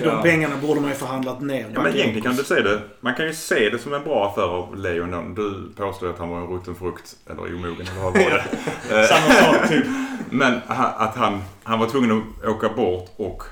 De 0.04 0.22
pengarna 0.22 0.56
borde 0.56 0.80
man 0.80 0.90
ju 0.90 0.96
förhandlat 0.96 1.40
ner. 1.40 1.66
Ja, 1.74 1.82
men 1.82 1.94
egentligen 1.94 2.22
kan 2.22 2.36
du 2.36 2.44
se 2.44 2.60
det. 2.60 2.80
Man 3.00 3.14
kan 3.14 3.26
ju 3.26 3.32
se 3.32 3.70
det 3.70 3.78
som 3.78 3.94
en 3.94 4.04
bra 4.04 4.26
affär 4.28 4.42
av 4.42 4.76
Leon. 4.76 5.34
Du 5.34 5.72
påstår 5.76 6.10
att 6.10 6.18
han 6.18 6.28
var 6.28 6.38
en 6.40 6.46
rutten 6.46 6.74
frukt. 6.74 7.16
Eller 7.26 7.54
omogen 7.54 7.86
eller 7.86 8.02
vad 8.02 8.12
var 8.12 8.30
det? 8.30 9.06
Samma 9.08 9.34
sak 9.34 9.68
typ. 9.68 9.86
Men 10.30 10.60
att 10.66 11.16
han, 11.16 11.42
han 11.62 11.78
var 11.78 11.86
tvungen 11.86 12.22
att 12.42 12.48
åka 12.48 12.68
bort 12.68 13.10
och, 13.16 13.42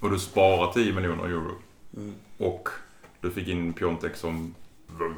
och 0.00 0.10
du 0.10 0.18
sparar 0.18 0.72
10 0.72 0.92
miljoner 0.92 1.24
euro. 1.24 1.52
Mm. 1.96 2.14
Och 2.38 2.68
du 3.20 3.30
fick 3.30 3.48
in 3.48 3.72
Piontek 3.72 4.16
som 4.16 4.54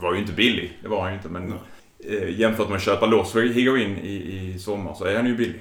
var, 0.00 0.14
ju 0.14 0.20
inte 0.20 0.32
billig. 0.32 0.78
Det 0.82 0.88
var 0.88 1.00
han 1.02 1.10
ju 1.10 1.16
inte. 1.16 1.28
Men 1.28 1.54
eh, 1.98 2.40
jämfört 2.40 2.68
med 2.68 2.76
att 2.76 2.82
köpa 2.82 3.06
loss 3.06 3.36
Higuain 3.36 3.98
i, 3.98 4.54
i 4.54 4.58
sommar 4.58 4.94
så 4.94 5.04
är 5.04 5.16
han 5.16 5.26
ju 5.26 5.36
billig. 5.36 5.60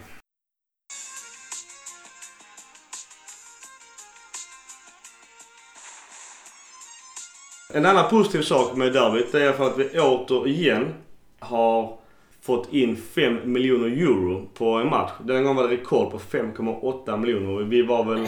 En 7.73 7.86
annan 7.86 8.10
positiv 8.10 8.41
sak 8.41 8.75
med 8.75 8.93
derbyt 8.93 9.34
är 9.36 9.53
för 9.53 9.67
att 9.67 9.77
vi 9.77 9.99
återigen 9.99 10.93
har 11.39 11.97
fått 12.41 12.73
in 12.73 12.95
5 13.15 13.38
miljoner 13.51 13.88
euro 13.88 14.49
på 14.53 14.65
en 14.73 14.89
match. 14.89 15.12
Den 15.23 15.43
gången 15.43 15.56
var 15.56 15.63
det 15.67 15.73
rekord 15.73 16.12
på 16.12 16.17
5,8 16.19 17.17
miljoner. 17.17 17.63
Vi 17.63 17.82
var 17.82 18.03
väl... 18.03 18.27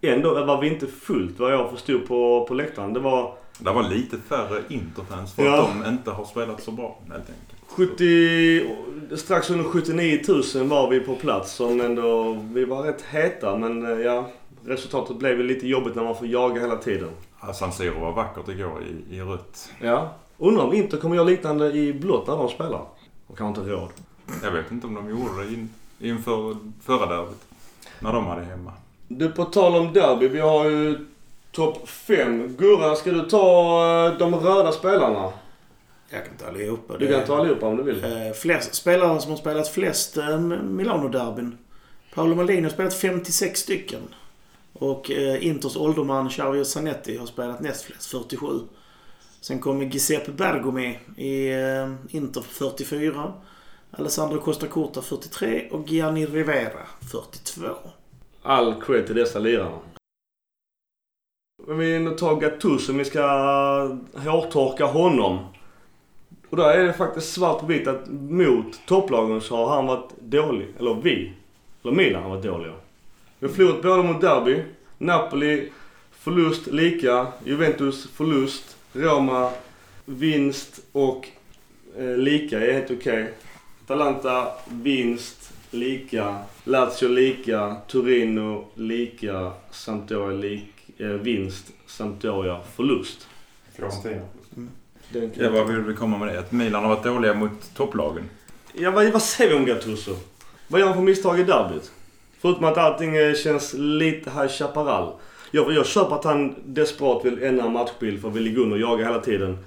Ändå 0.00 0.44
var 0.44 0.60
vi 0.60 0.68
inte 0.68 0.86
fullt 0.86 1.38
vad 1.38 1.52
jag 1.52 1.70
förstod 1.70 2.06
på, 2.08 2.44
på 2.48 2.54
läktaren. 2.54 2.92
Det 2.92 3.00
var 3.00 3.34
Det 3.58 3.70
var 3.70 3.82
lite 3.82 4.16
färre 4.28 4.62
Interfans 4.68 5.34
för 5.34 5.44
Ja. 5.44 5.62
att 5.62 5.82
de 5.84 5.90
inte 5.90 6.10
har 6.10 6.24
spelat 6.24 6.62
så 6.62 6.70
bra 6.70 6.98
helt 7.08 7.14
enkelt. 7.14 7.60
70... 7.68 9.16
Strax 9.16 9.50
under 9.50 9.64
79 9.64 10.20
000 10.54 10.66
var 10.68 10.90
vi 10.90 11.00
på 11.00 11.14
plats 11.14 11.52
som 11.52 11.80
ändå... 11.80 12.38
Vi 12.52 12.64
var 12.64 12.82
rätt 12.82 13.02
heta 13.02 13.56
men 13.56 13.86
eh, 13.86 13.98
ja... 14.04 14.28
Resultatet 14.66 15.16
blev 15.16 15.36
väl 15.36 15.46
lite 15.46 15.68
jobbigt 15.68 15.94
när 15.94 16.04
man 16.04 16.16
får 16.16 16.26
jaga 16.26 16.60
hela 16.60 16.76
tiden. 16.76 17.10
Ja, 17.40 17.52
San 17.52 17.72
Siro 17.72 18.00
var 18.00 18.12
vackert 18.12 18.48
igår 18.48 18.82
i, 18.82 19.16
i 19.16 19.20
rött. 19.20 19.70
Ja. 19.80 20.14
Undrar 20.38 20.64
om 20.64 20.72
Inter 20.72 20.98
kommer 20.98 21.16
göra 21.16 21.26
liknande 21.26 21.72
i 21.72 21.92
blått 21.92 22.26
när 22.26 22.36
de 22.36 22.48
spelar. 22.48 22.82
Och 23.26 23.38
kanske 23.38 23.60
inte 23.60 23.72
råd. 23.72 23.90
Jag 24.42 24.50
vet 24.50 24.70
inte 24.70 24.86
om 24.86 24.94
de 24.94 25.10
gjorde 25.10 25.42
det 25.42 25.54
in, 25.54 25.70
inför 25.98 26.56
förra 26.82 27.06
derbyt. 27.06 27.44
När 28.00 28.12
de 28.12 28.26
hade 28.26 28.44
hemma. 28.44 28.72
Du, 29.08 29.30
på 29.30 29.44
tal 29.44 29.74
om 29.74 29.92
derby. 29.92 30.28
Vi 30.28 30.40
har 30.40 30.64
ju 30.64 31.06
topp 31.50 31.88
5. 31.88 32.56
Gurra, 32.58 32.94
ska 32.94 33.10
du 33.10 33.22
ta 33.22 34.06
eh, 34.06 34.18
de 34.18 34.34
röda 34.34 34.72
spelarna? 34.72 35.32
Jag 36.10 36.24
kan 36.24 36.36
ta 36.36 36.46
allihopa. 36.46 36.98
Du 36.98 37.08
kan 37.08 37.24
ta 37.24 37.38
allihopa 37.38 37.66
om 37.66 37.76
du 37.76 37.82
vill. 37.82 38.04
Eh, 38.04 38.32
flest, 38.34 38.74
spelare 38.74 39.20
som 39.20 39.30
har 39.30 39.38
spelat 39.38 39.68
flest 39.68 40.16
eh, 40.16 40.38
Milano-derbyn. 40.38 41.58
Paolo 42.14 42.34
Maldini 42.34 42.62
har 42.62 42.70
spelat 42.70 42.94
56 42.94 43.60
stycken. 43.60 44.00
Och 44.78 45.10
eh, 45.10 45.46
Inters 45.46 45.76
ålderman 45.76 46.28
Xavier 46.28 46.64
Zanetti 46.64 47.16
har 47.16 47.26
spelat 47.26 47.60
näst 47.60 47.82
flest, 47.82 48.06
47. 48.10 48.46
Sen 49.40 49.58
kommer 49.58 49.84
Giuseppe 49.84 50.32
Bergomi 50.32 50.98
i 51.16 51.52
eh, 51.52 52.16
Inter 52.16 52.40
44. 52.40 53.32
Alessandro 53.90 54.40
Costa 54.40 54.66
Curta 54.66 55.02
43 55.02 55.68
och 55.70 55.88
Gianni 55.88 56.26
Rivera 56.26 56.86
42. 57.12 57.66
All 58.42 58.82
cred 58.82 59.06
till 59.06 59.16
dessa 59.16 59.38
lirare. 59.38 59.78
Men 61.66 61.78
vi 61.78 61.98
nu 61.98 62.10
tar 62.10 62.40
Gattuso, 62.40 62.92
vi 62.92 63.04
ska 63.04 63.22
hårtorka 64.14 64.84
honom. 64.84 65.38
Och 66.50 66.56
där 66.56 66.78
är 66.78 66.84
det 66.84 66.92
faktiskt 66.92 67.32
svart 67.32 67.60
på 67.60 67.66
vitt 67.66 67.88
att 67.88 68.08
mot 68.10 68.86
topplagen 68.86 69.40
så 69.40 69.56
har 69.56 69.76
han 69.76 69.86
varit 69.86 70.10
dålig. 70.20 70.68
Eller 70.78 70.94
vi. 70.94 71.32
Eller 71.82 71.94
Milan 71.94 72.22
har 72.22 72.30
varit 72.30 72.44
dåliga. 72.44 72.72
Vi 73.44 73.48
har 73.48 73.54
förlorat 73.54 73.82
både 73.82 74.02
mot 74.02 74.20
Derby, 74.20 74.62
Napoli 74.98 75.72
förlust 76.12 76.66
lika, 76.66 77.26
Juventus 77.44 78.06
förlust, 78.06 78.76
Roma 78.92 79.50
vinst 80.04 80.80
och 80.92 81.28
eh, 81.98 82.16
lika 82.16 82.60
är 82.60 82.72
helt 82.72 82.90
okej. 82.90 83.32
Atalanta 83.84 84.48
vinst, 84.68 85.52
lika, 85.70 86.38
Lazio 86.64 87.08
lika, 87.08 87.76
Torino 87.88 88.64
lika, 88.74 89.52
Sampdoria 89.70 90.38
lik, 90.38 90.90
eh, 90.98 91.06
vinst, 91.06 91.66
Sampdoria 91.86 92.60
förlust. 92.76 93.28
Fiorentina. 93.72 94.20
Kan 95.12 95.30
Ja, 95.34 95.50
vad 95.50 95.68
vill 95.68 95.80
vi 95.80 95.94
komma 95.94 96.18
med 96.18 96.28
det? 96.28 96.38
Att 96.38 96.52
Milan 96.52 96.82
har 96.82 96.90
varit 96.94 97.04
dåliga 97.04 97.34
mot 97.34 97.74
topplagen. 97.74 98.24
Ja, 98.72 98.90
vad, 98.90 99.12
vad 99.12 99.22
säger 99.22 99.50
vi 99.50 99.56
om 99.56 99.64
Gattuso? 99.64 100.16
Vad 100.68 100.80
gör 100.80 100.86
han 100.86 100.96
för 100.96 101.02
misstag 101.02 101.40
i 101.40 101.44
derbyt? 101.44 101.92
Förutom 102.44 102.64
att 102.64 102.78
allting 102.78 103.16
eh, 103.16 103.34
känns 103.34 103.74
lite 103.74 104.30
High 104.30 104.48
Chaparral. 104.48 105.12
Jag, 105.50 105.72
jag 105.72 105.86
köper 105.86 106.14
att 106.14 106.24
han 106.24 106.54
desperat 106.64 107.24
vill 107.24 107.42
ändra 107.42 107.68
matchbild 107.68 108.20
för 108.20 108.28
att 108.28 108.36
vi 108.36 108.40
ligger 108.40 108.60
under 108.62 108.76
och 108.76 108.82
jagar 108.82 109.06
hela 109.06 109.20
tiden. 109.20 109.58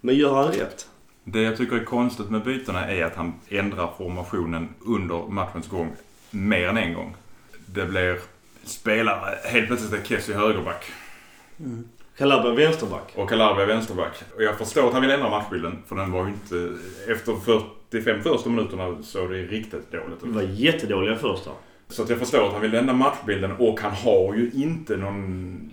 Men 0.00 0.14
gör 0.14 0.34
han 0.34 0.52
rätt? 0.52 0.88
Det 1.24 1.42
jag 1.42 1.56
tycker 1.56 1.76
är 1.76 1.84
konstigt 1.84 2.30
med 2.30 2.42
bytena 2.42 2.90
är 2.90 3.04
att 3.04 3.16
han 3.16 3.34
ändrar 3.48 3.90
formationen 3.98 4.68
under 4.86 5.16
matchens 5.28 5.68
gång 5.68 5.92
mer 6.30 6.68
än 6.68 6.76
en 6.76 6.94
gång. 6.94 7.14
Det 7.66 7.86
blir 7.86 8.18
spelare, 8.64 9.38
helt 9.44 9.66
plötsligt 9.66 9.92
är 9.92 10.04
Kessie 10.04 10.34
högerback 10.34 10.92
Calabria 12.18 12.54
vänsterback. 12.54 13.12
och 13.14 13.28
Calabria 13.28 13.66
vänsterback. 13.66 14.22
Och 14.36 14.42
jag 14.42 14.58
förstår 14.58 14.86
att 14.86 14.92
han 14.92 15.02
vill 15.02 15.10
ändra 15.10 15.30
matchbilden 15.30 15.78
för 15.88 15.96
den 15.96 16.12
var 16.12 16.24
ju 16.24 16.32
inte... 16.32 16.78
Efter 17.12 17.36
45 17.90 18.22
första 18.22 18.50
minuterna 18.50 19.02
såg 19.02 19.30
det 19.30 19.36
riktigt 19.36 19.92
dåligt 19.92 20.24
ut. 20.24 20.34
var 20.34 20.42
jättedåliga 20.42 21.16
första. 21.16 21.50
Så 21.90 22.02
att 22.02 22.08
jag 22.08 22.18
förstår 22.18 22.46
att 22.46 22.52
han 22.52 22.62
vill 22.62 22.74
ändra 22.74 22.94
matchbilden 22.94 23.52
och 23.52 23.80
han 23.80 23.92
har 23.92 24.34
ju 24.34 24.50
inte 24.54 24.96
någon... 24.96 25.70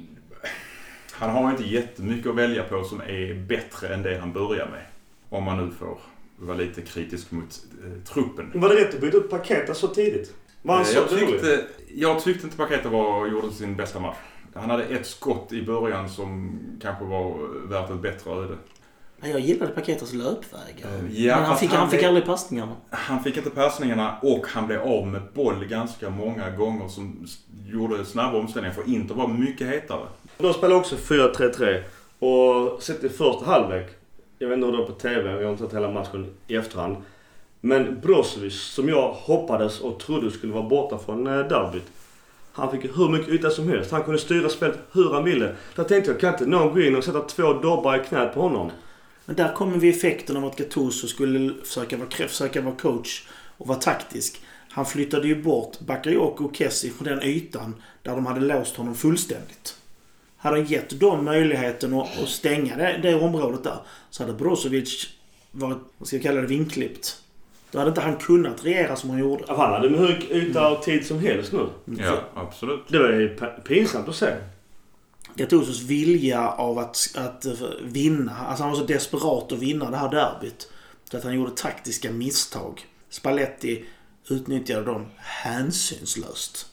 Han 1.12 1.30
har 1.30 1.52
inte 1.52 1.64
jättemycket 1.64 2.28
att 2.28 2.36
välja 2.36 2.64
på 2.64 2.84
som 2.84 3.02
är 3.02 3.34
bättre 3.48 3.94
än 3.94 4.04
det 4.04 4.18
han 4.18 4.34
börjar 4.34 4.68
med. 4.68 4.86
Om 5.30 5.44
man 5.44 5.66
nu 5.66 5.72
får 5.80 5.98
vara 6.38 6.58
lite 6.58 6.82
kritisk 6.82 7.32
mot 7.32 7.60
eh, 7.84 8.04
truppen. 8.04 8.52
Var 8.54 8.70
det 8.70 8.76
rätt 8.76 8.94
att 8.96 9.02
byta 9.02 9.18
ut 9.18 9.30
Paketa 9.30 9.74
så 9.74 9.88
tidigt? 9.88 10.34
Var 10.62 10.76
han 10.76 10.84
Eh, 10.84 10.88
så 10.88 10.98
jag, 10.98 11.10
tyckte, 11.10 11.66
jag 11.96 12.24
tyckte 12.24 12.46
inte 12.46 12.58
Paketa 12.58 12.90
var, 12.90 13.28
gjorde 13.28 13.52
sin 13.52 13.76
bästa 13.76 14.00
match. 14.00 14.18
Han 14.54 14.70
hade 14.70 14.84
ett 14.84 15.08
skott 15.08 15.54
i 15.54 15.62
början 15.62 16.10
som 16.10 16.60
kanske 16.82 17.06
var 17.06 17.38
värt 17.70 17.90
ett 17.90 18.02
bättre 18.02 18.32
öde. 18.32 18.58
Ja, 19.22 19.28
Jag 19.28 19.40
gillade 19.40 19.72
Paketas 19.72 20.14
löpvägar. 20.14 20.90
Ja, 21.12 21.36
Men 21.36 21.46
han 21.46 21.58
fick, 21.58 21.70
han 21.70 21.80
han 21.80 21.90
fick 21.90 22.00
blev- 22.00 22.08
aldrig 22.08 22.26
passningarna. 22.26 22.76
Han 22.90 23.24
fick 23.24 23.38
inte 23.38 23.50
passningarna 23.50 24.16
och 24.22 24.46
han 24.48 24.68
blev 24.68 24.82
av 24.82 25.08
med 25.08 25.22
boll 25.34 25.66
ganska 25.66 26.10
många 26.10 26.50
gånger 26.50 26.88
som 26.88 27.28
gjorde 27.68 28.06
snabba 28.06 28.38
omställningar 28.38 28.76
för 28.76 28.90
Inter 28.90 29.16
var 29.16 29.28
mycket 29.28 29.68
hetare. 29.68 30.08
De 30.38 30.54
spelar 30.54 30.76
också 30.76 30.96
4-3-3. 30.96 31.84
Och 32.20 32.84
sett 32.84 33.04
i 33.04 33.10
första 33.10 33.46
halvlek. 33.46 33.88
Jag 34.40 34.48
vet 34.48 34.56
inte 34.56 34.66
hur 34.66 34.72
det 34.74 34.80
var 34.80 34.86
på 34.86 34.92
TV. 34.94 35.32
Jag 35.32 35.44
har 35.44 35.52
inte 35.52 35.64
sett 35.64 35.74
hela 35.74 35.92
matchen 35.92 36.28
i 36.48 36.56
efterhand. 36.56 36.96
Men 37.62 38.00
Brozovic, 38.00 38.62
som 38.62 38.90
jag 38.90 39.12
hoppades 39.12 39.80
och 39.82 40.00
trodde 40.00 40.32
skulle 40.32 40.54
vara 40.54 40.64
borta 40.70 40.98
från 40.98 41.28
eh, 41.28 41.34
derbyt. 41.34 41.84
Han 42.54 42.72
fick 42.72 42.98
hur 42.98 43.10
mycket 43.10 43.30
yta 43.30 43.50
som 43.50 43.68
helst. 43.70 43.92
Han 43.92 44.04
kunde 44.04 44.20
styra 44.20 44.50
spelet 44.50 44.78
hur 44.92 45.14
han 45.14 45.24
ville. 45.24 45.56
Där 45.76 45.84
tänkte 45.84 46.12
jag, 46.12 46.20
kan 46.20 46.34
inte 46.34 46.46
någon 46.46 46.74
gå 46.74 46.82
in 46.82 46.96
och 46.96 47.04
sätta 47.04 47.22
två 47.22 47.54
dobbar 47.54 47.96
i 47.96 48.00
knät 48.08 48.34
på 48.34 48.42
honom? 48.42 48.72
Men 49.28 49.36
där 49.36 49.54
kommer 49.54 49.78
vi 49.78 49.90
effekten 49.90 50.38
av 50.38 50.46
att 50.46 50.58
Gattuso 50.58 51.08
skulle 51.08 51.54
försöka 51.64 51.98
vara, 51.98 52.10
försöka 52.10 52.62
vara 52.62 52.76
coach 52.76 53.24
och 53.58 53.68
vara 53.68 53.78
taktisk. 53.78 54.42
Han 54.70 54.86
flyttade 54.86 55.28
ju 55.28 55.44
bort 55.44 55.80
Bakayoko 55.80 56.46
och 56.46 56.56
Kessie 56.56 56.92
från 56.92 57.08
den 57.08 57.24
ytan 57.24 57.76
där 58.02 58.12
de 58.12 58.26
hade 58.26 58.40
låst 58.40 58.76
honom 58.76 58.96
fullständigt. 58.96 59.78
Hade 60.38 60.58
han 60.58 60.66
gett 60.66 61.00
dem 61.00 61.26
möjligheten 61.26 61.94
att, 61.94 62.20
att 62.24 62.30
stänga 62.30 62.78
det, 62.78 63.00
det 63.04 63.16
området 63.16 63.64
där 63.64 63.78
så 64.10 64.24
hade 64.24 64.34
Brozovic 64.34 65.10
varit, 65.52 65.78
vad 65.98 66.08
ska 66.08 66.16
jag 66.16 66.24
kalla 66.24 66.42
det, 66.42 66.48
vinklippt. 66.48 67.22
Då 67.72 67.80
hade 67.80 67.90
inte 67.90 68.02
han 68.02 68.16
kunnat 68.16 68.66
regera 68.66 68.96
som 68.96 69.10
han 69.10 69.20
gjorde. 69.20 69.44
Han 69.48 69.74
hade 69.74 69.90
hur 69.90 70.08
mycket 70.08 70.32
yta 70.32 70.70
och 70.70 70.84
tid 70.84 71.06
som 71.06 71.20
helst 71.20 71.52
nu. 71.52 71.68
Ja, 71.86 72.20
absolut. 72.34 72.82
Det 72.88 73.00
var 73.00 73.10
ju 73.10 73.38
pinsamt 73.68 74.10
att 74.10 74.16
se. 74.16 74.34
Gattusos 75.38 75.82
vilja 75.82 76.50
av 76.50 76.80
att, 76.80 77.10
att 77.16 77.46
vinna. 77.82 78.38
Alltså 78.38 78.64
han 78.64 78.72
var 78.72 78.80
så 78.80 78.86
desperat 78.86 79.52
att 79.52 79.60
vinna 79.60 79.92
det 79.92 79.98
här 79.98 80.12
derbyt. 80.12 80.72
Så 81.12 81.18
att 81.18 81.24
han 81.24 81.36
gjorde 81.36 81.52
taktiska 81.52 82.12
misstag. 82.12 82.86
Spalletti 83.10 83.86
utnyttjade 84.30 84.86
dem 84.86 85.06
hänsynslöst. 85.18 86.68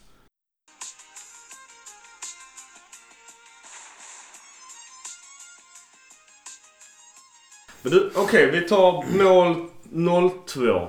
Men 7.83 7.93
du, 7.93 8.11
okej 8.15 8.51
vi 8.51 8.69
tar 8.69 9.05
mål 9.19 9.69
0-2. 9.93 10.89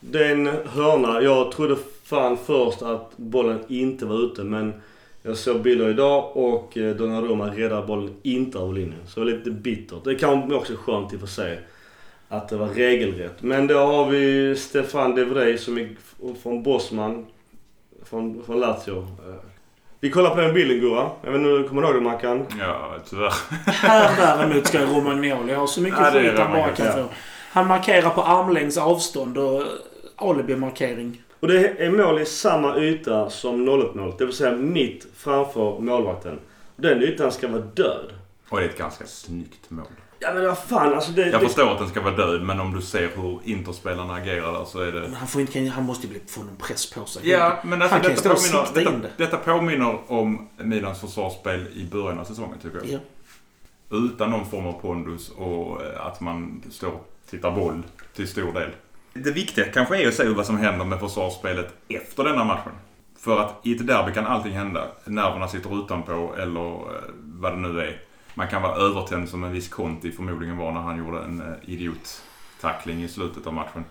Det 0.00 0.26
är 0.26 0.32
en 0.32 0.46
hörna. 0.46 1.22
Jag 1.22 1.52
trodde 1.52 1.76
fan 2.04 2.38
först 2.46 2.82
att 2.82 3.16
bollen 3.16 3.64
inte 3.68 4.06
var 4.06 4.24
ute 4.24 4.44
men 4.44 4.82
jag 5.22 5.36
såg 5.36 5.60
bilder 5.62 5.88
idag 5.90 6.36
och 6.36 6.76
eh, 6.76 6.96
Donnarumma 6.96 7.46
räddade 7.46 7.86
bollen 7.86 8.14
inte 8.22 8.58
över 8.58 8.72
linjen. 8.72 9.00
Så 9.06 9.20
det 9.20 9.26
var 9.26 9.38
lite 9.38 9.50
bittert. 9.50 10.04
Det 10.04 10.14
kan 10.14 10.54
också 10.54 10.72
skönt 10.76 11.12
i 11.12 11.16
och 11.16 11.20
för 11.20 11.26
sig 11.26 11.60
att 12.28 12.48
det 12.48 12.56
var 12.56 12.66
regelrätt. 12.68 13.42
Men 13.42 13.66
då 13.66 13.78
har 13.78 14.06
vi 14.10 14.56
Stefan 14.56 15.14
De 15.14 15.24
Vrij 15.24 15.58
som 15.58 15.78
är 15.78 15.88
från 16.42 16.62
Bosman. 16.62 17.26
Från, 18.04 18.42
från 18.46 18.60
Lazio. 18.60 18.98
Eh, 18.98 19.34
Vi 20.00 20.10
kollar 20.10 20.30
på 20.30 20.40
den 20.40 20.54
bilden 20.54 20.80
Gurra. 20.80 21.10
Jag 21.24 21.30
vet 21.32 21.38
inte 21.38 21.50
om 21.52 21.62
du 21.62 21.68
kommer 21.68 21.82
ihåg 21.82 21.94
det 21.94 22.00
Mackan? 22.00 22.46
Ja, 22.58 22.96
tyvärr. 23.10 23.32
Här 23.66 24.16
däremot 24.16 24.66
ska 24.66 24.78
Romagnoli 24.86 25.54
ha 25.54 25.66
så 25.66 25.80
mycket 25.80 26.12
skit 26.12 26.38
han 26.38 26.52
bara 26.52 26.68
kan 26.72 26.92
få. 26.92 27.04
Han 27.52 27.66
markerar 27.66 28.10
på 28.10 28.22
armlängds 28.22 28.78
avstånd 28.78 29.38
och 29.38 29.62
alibi-markering. 30.16 31.22
Och 31.40 31.48
det 31.48 31.84
är 31.84 31.90
mål 31.90 32.20
i 32.20 32.26
samma 32.26 32.78
yta 32.78 33.30
som 33.30 33.68
0-1-målet. 33.68 34.18
Det 34.18 34.24
vill 34.24 34.34
säga 34.34 34.52
mitt 34.52 35.06
framför 35.16 35.78
målvakten. 35.78 36.38
Den 36.76 37.02
ytan 37.02 37.32
ska 37.32 37.48
vara 37.48 37.62
död. 37.62 38.12
Och 38.48 38.58
det 38.58 38.64
är 38.64 38.68
ett 38.68 38.78
ganska 38.78 39.06
snyggt 39.06 39.70
mål. 39.70 39.86
Ja 40.22 40.34
men 40.34 40.44
vad 40.46 40.58
fan 40.58 40.94
alltså 40.94 41.12
det... 41.12 41.28
Jag 41.28 41.40
det 41.40 41.46
förstår 41.46 41.72
att 41.72 41.78
den 41.78 41.88
ska 41.88 42.00
vara 42.00 42.16
död, 42.16 42.42
men 42.42 42.60
om 42.60 42.74
du 42.74 42.82
ser 42.82 43.10
hur 43.16 43.40
Interspelarna 43.44 44.14
agerar 44.14 44.52
där 44.52 44.64
så 44.64 44.80
är 44.80 44.92
det... 44.92 45.00
Men 45.00 45.14
han, 45.14 45.28
får 45.28 45.40
inte, 45.40 45.60
han 45.60 45.84
måste 45.84 46.06
ju 46.06 46.12
bli, 46.12 46.20
få 46.26 46.40
någon 46.40 46.56
press 46.56 46.90
på 46.90 47.04
sig. 47.04 47.30
Ja, 47.30 47.58
men 47.64 47.82
alltså, 47.82 47.94
han 47.94 48.04
kan 48.04 48.14
detta, 48.14 48.32
och 48.32 48.36
påminner, 48.36 48.64
sikta 48.64 48.80
in 48.80 49.00
detta, 49.00 49.14
det. 49.16 49.24
detta 49.24 49.36
påminner 49.36 49.98
om 50.06 50.48
Milans 50.56 51.00
försvarsspel 51.00 51.66
i 51.74 51.84
början 51.84 52.18
av 52.18 52.24
säsongen, 52.24 52.58
tycker 52.62 52.78
jag. 52.78 52.86
Ja. 52.88 52.98
Utan 53.96 54.30
någon 54.30 54.46
form 54.46 54.66
av 54.66 54.72
pondus 54.72 55.30
och 55.30 55.82
eh, 55.82 56.06
att 56.06 56.20
man 56.20 56.62
står 56.70 56.88
och 56.88 57.10
tittar 57.30 57.50
boll 57.50 57.82
till 58.14 58.28
stor 58.28 58.52
del. 58.52 58.70
Det 59.12 59.30
viktiga 59.30 59.64
kanske 59.64 60.02
är 60.02 60.08
att 60.08 60.14
se 60.14 60.28
vad 60.28 60.46
som 60.46 60.58
händer 60.58 60.84
med 60.84 61.00
försvarsspelet 61.00 61.74
efter 61.88 62.24
denna 62.24 62.44
matchen. 62.44 62.72
För 63.18 63.40
att 63.40 63.60
i 63.62 63.72
ett 63.72 63.86
derby 63.86 64.12
kan 64.12 64.26
allting 64.26 64.52
hända. 64.52 64.86
Nerverna 65.04 65.48
sitter 65.48 65.84
utanpå 65.84 66.34
eller 66.38 66.70
eh, 66.70 67.02
vad 67.20 67.52
det 67.52 67.58
nu 67.58 67.80
är. 67.80 68.00
Man 68.34 68.48
kan 68.48 68.62
vara 68.62 68.76
övertänd 68.76 69.28
som 69.28 69.44
en 69.44 69.52
viss 69.52 69.68
Conti 69.68 70.12
förmodligen 70.12 70.56
var 70.56 70.72
när 70.72 70.80
han 70.80 70.98
gjorde 70.98 71.18
en 71.18 71.40
eh, 71.40 71.70
idiottackling 71.70 73.04
i 73.04 73.08
slutet 73.08 73.46
av 73.46 73.54
matchen. 73.54 73.84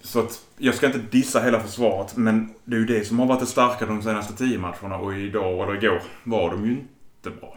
Så 0.00 0.20
att 0.20 0.40
jag 0.58 0.74
ska 0.74 0.86
inte 0.86 0.98
dissa 0.98 1.40
hela 1.40 1.60
försvaret 1.60 2.16
men 2.16 2.54
det 2.64 2.76
är 2.76 2.80
ju 2.80 2.86
det 2.86 3.04
som 3.04 3.18
har 3.18 3.26
varit 3.26 3.40
det 3.40 3.46
starka 3.46 3.86
de 3.86 4.02
senaste 4.02 4.36
tio 4.36 4.58
matcherna 4.58 4.96
och 4.96 5.14
idag 5.14 5.62
eller 5.62 5.84
igår 5.84 6.02
var 6.24 6.50
de 6.50 6.64
ju 6.64 6.70
inte 6.70 7.30
bra. 7.40 7.56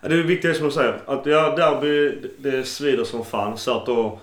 Det 0.00 0.14
är 0.14 0.22
viktigt 0.22 0.56
som 0.56 0.66
du 0.66 0.72
säger. 0.72 1.00
Att 1.06 1.26
ja, 1.26 1.56
derby, 1.56 2.18
det 2.38 2.64
svider 2.64 3.04
som 3.04 3.24
fan. 3.24 3.58
Så 3.58 3.76
att 3.76 3.86
då, 3.86 4.18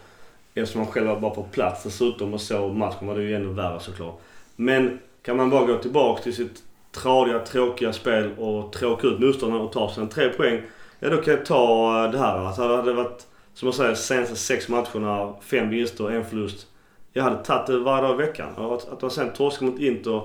eftersom 0.54 0.82
man 0.82 0.91
själv 0.91 1.08
var 1.08 1.20
bara 1.20 1.36
på 1.36 1.43
plats 1.43 1.84
dessutom 1.84 2.34
och 2.34 2.41
så 2.41 2.68
matchen 2.68 3.08
var 3.08 3.16
det 3.16 3.24
ju 3.24 3.36
ännu 3.36 3.54
värre 3.54 3.80
såklart. 3.80 4.20
Men 4.56 4.99
kan 5.22 5.38
man 5.38 5.49
bara 5.49 5.66
gå 5.66 5.78
tillbaka 5.78 6.24
till 6.24 6.36
sitt 6.36 6.64
tradiga, 6.91 7.39
tråkiga 7.39 7.93
spel 7.93 8.32
och 8.38 8.74
tråka 8.74 9.08
ut 9.08 9.20
motståndaren 9.20 9.66
och 9.66 9.72
ta 9.72 9.93
sig 9.93 10.04
en 10.04 10.10
tre 10.10 10.30
poäng. 10.30 10.62
Ja, 10.99 11.10
då 11.10 11.18
kan 11.18 11.34
jag 11.34 11.45
ta 11.45 12.08
det 12.08 12.18
här. 12.18 12.38
Alltså, 12.38 12.62
hade 12.62 12.91
det 12.91 12.93
varit, 12.93 13.28
som 13.54 13.68
jag 13.68 13.76
säger, 13.76 13.95
senaste 13.95 14.36
sex 14.36 14.70
matcherna, 14.70 15.34
fem 15.41 15.70
vinster 15.70 16.04
och 16.04 16.14
en 16.14 16.26
förlust. 16.26 16.68
Jag 17.14 17.24
hade 17.24 17.43
tagit 17.43 17.68
det 17.68 17.80
varje 17.80 18.08
dag 18.08 18.14
i 18.16 18.26
veckan. 18.26 18.56
Och 18.56 18.76
att, 18.76 18.89
att 18.89 19.02
man 19.02 19.12
sen 19.12 19.34
torskar 19.34 19.66
mot 19.66 19.80
Inter. 19.80 20.22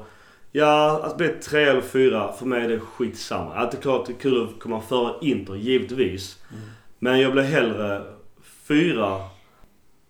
Ja, 0.53 1.01
att 1.05 1.17
bli 1.17 1.29
tre 1.29 1.65
eller 1.65 1.81
fyra, 1.81 2.33
för 2.33 2.47
mig 2.47 2.65
är 2.65 2.69
det 2.69 2.81
skitsamma. 2.81 3.55
Att 3.55 3.71
det 3.71 3.79
är 3.79 3.83
klart 3.83 4.07
det 4.07 4.13
är 4.13 4.19
kul 4.19 4.45
att 4.45 4.61
komma 4.61 4.81
före 4.81 5.15
Inter, 5.21 5.55
givetvis. 5.55 6.39
Men 6.99 7.21
jag 7.21 7.33
blir 7.33 7.43
hellre 7.43 8.03
fyra 8.69 9.21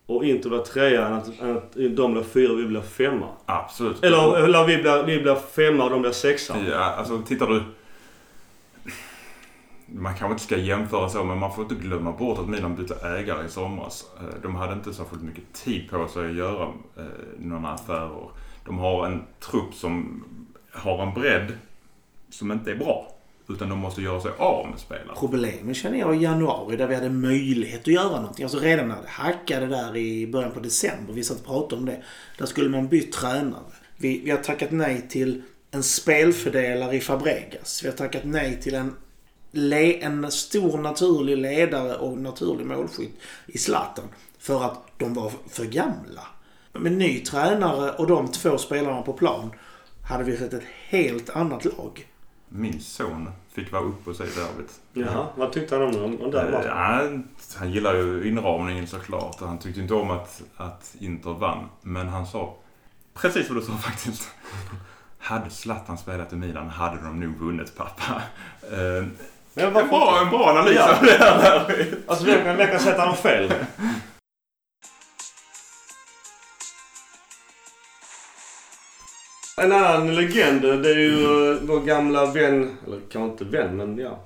och 0.07 0.25
Inter 0.25 0.49
blir 0.49 0.59
trea 0.59 1.07
att, 1.07 1.41
att 1.41 1.73
de 1.91 2.13
blir 2.13 2.23
fyra 2.23 2.53
och 2.53 2.59
vi 2.59 2.67
blir 2.67 2.81
femma. 2.81 3.29
Absolut. 3.47 4.05
Eller, 4.05 4.45
eller 4.45 4.65
vi, 4.67 4.77
blir, 4.77 5.03
vi 5.03 5.21
blir 5.21 5.35
femma 5.35 5.85
och 5.85 5.91
de 5.91 6.01
blir 6.03 6.13
sexa. 6.13 6.57
Ja, 6.71 6.79
alltså 6.79 7.23
tittar 7.23 7.47
du... 7.47 7.63
Man 9.89 10.15
kanske 10.15 10.33
inte 10.33 10.45
ska 10.45 10.57
jämföra 10.57 11.09
så, 11.09 11.25
men 11.25 11.39
man 11.39 11.55
får 11.55 11.63
inte 11.65 11.75
glömma 11.75 12.13
bort 12.13 12.39
att 12.39 12.49
Milan 12.49 12.77
bytte 12.77 12.95
ägare 12.95 13.47
i 13.47 13.49
somras. 13.49 14.05
Eh, 14.21 14.41
De 14.43 14.55
hade 14.55 14.73
inte 14.73 14.93
fullt 14.93 15.23
mycket 15.23 15.53
tid 15.53 15.91
på 15.91 16.09
sig 16.09 16.27
att 16.31 16.37
göra 16.37 16.69
eh, 16.97 17.05
några 17.39 17.69
affärer. 17.69 18.29
De 18.65 18.79
har 18.79 19.07
en 19.07 19.23
trupp 19.41 19.75
som 19.75 20.25
har 20.73 21.03
en 21.03 21.15
bredd 21.15 21.53
som 22.31 22.53
inte 22.53 22.71
är 22.71 22.77
bra. 22.77 23.16
Utan 23.49 23.69
de 23.69 23.79
måste 23.79 24.03
göra 24.03 24.21
sig 24.21 24.33
av 24.39 24.71
med 24.71 24.79
spelare. 24.79 25.17
Problemet 25.19 25.77
känner 25.77 25.99
jag 25.99 26.17
i 26.17 26.19
januari 26.19 26.77
där 26.77 26.87
vi 26.87 26.95
hade 26.95 27.11
möjlighet 27.11 27.81
att 27.81 27.87
göra 27.87 28.21
någonting. 28.21 28.45
Alltså 28.45 28.59
redan 28.59 28.89
när 28.89 29.03
det 29.03 29.09
hackade 29.09 29.67
där 29.67 29.97
i 29.97 30.27
början 30.27 30.53
på 30.53 30.61
december, 30.61 31.13
vi 31.13 31.25
satt 31.25 31.39
och 31.39 31.47
pratade 31.47 31.77
om 31.77 31.87
det. 31.87 32.03
Där 32.39 32.47
skulle 32.47 32.69
man 32.69 32.89
bytt 32.89 33.13
tränare. 33.13 33.63
Vi, 33.97 34.21
vi 34.25 34.31
har 34.31 34.39
tackat 34.39 34.71
nej 34.71 35.09
till 35.09 35.43
en 35.71 35.83
spelfördelare 35.83 36.97
i 36.97 37.01
Fabregas. 37.01 37.85
Vi 37.85 37.89
har 37.89 37.97
tackat 37.97 38.25
nej 38.25 38.61
till 38.63 38.75
en, 38.75 38.95
le, 39.51 40.03
en 40.03 40.31
stor 40.31 40.79
naturlig 40.79 41.37
ledare 41.37 41.95
och 41.95 42.19
naturlig 42.19 42.67
målskytt 42.67 43.19
i 43.47 43.59
Zlatan. 43.59 44.05
För 44.39 44.65
att 44.65 44.87
de 44.99 45.15
var 45.15 45.33
för 45.49 45.65
gamla. 45.65 46.27
Med 46.73 46.93
ny 46.93 47.21
tränare 47.21 47.91
och 47.91 48.07
de 48.07 48.29
två 48.29 48.59
spelarna 48.59 49.03
på 49.03 49.13
plan 49.13 49.51
hade 50.05 50.25
vi 50.25 50.37
sett 50.37 50.53
ett 50.53 50.65
helt 50.89 51.31
annat 51.31 51.65
lag. 51.65 52.07
Min 52.57 52.81
son 52.81 53.29
fick 53.53 53.73
vara 53.73 53.83
uppe 53.83 54.11
och 54.11 54.17
se 54.17 54.25
derbyt. 54.25 54.81
Jaha, 54.93 55.27
vad 55.35 55.53
tyckte 55.53 55.77
han 55.77 55.85
om, 55.85 56.21
om, 56.21 56.31
den 56.31 56.47
Eh, 56.47 56.53
matchen? 56.53 56.71
han, 56.77 57.29
han 57.59 57.71
gillar 57.73 57.95
ju 57.95 58.29
inramningen 58.29 58.87
såklart 58.87 59.43
och 59.43 59.49
han 59.49 59.59
tyckte 59.59 59.81
inte 59.81 59.95
om 59.95 60.11
att, 60.11 60.43
att 60.57 60.95
Inter 60.99 61.31
vann. 61.31 61.69
Men 61.83 62.09
han 62.09 62.27
sa 62.27 62.55
precis 63.15 63.49
vad 63.51 63.59
du 63.59 63.63
sa 63.67 63.73
faktiskt. 63.83 64.29
Hade 65.19 65.51
Zlatan 65.51 65.99
spelat 65.99 66.33
i 66.33 66.37
Milan 66.37 66.69
hade 66.69 66.97
de 67.03 67.21
nog 67.21 67.37
vunnit 67.39 67.77
pappa. 67.77 68.23
Eh, 68.63 69.07
Men 69.55 69.67
en, 69.67 69.73
bra, 69.89 70.19
en 70.23 70.31
bra 70.31 70.51
analys 70.51 70.77
Ja. 70.77 70.97
av 70.99 71.05
det 71.05 71.11
här. 71.25 71.87
Alltså 72.07 72.25
vem 72.25 72.45
kan, 72.45 72.57
vem 72.57 72.69
kan 72.71 72.81
sätta 72.81 73.01
honom 73.01 73.17
fel? 73.17 73.53
En 79.61 79.73
annan 79.73 80.15
legend, 80.15 80.63
det 80.63 80.91
är 80.91 80.97
ju 80.99 81.53
eh, 81.53 81.59
vår 81.63 81.81
gamla 81.81 82.27
vän, 82.27 82.77
eller 82.87 83.01
kanske 83.13 83.33
inte 83.33 83.45
vän 83.45 83.77
men 83.77 83.99
ja. 83.99 84.19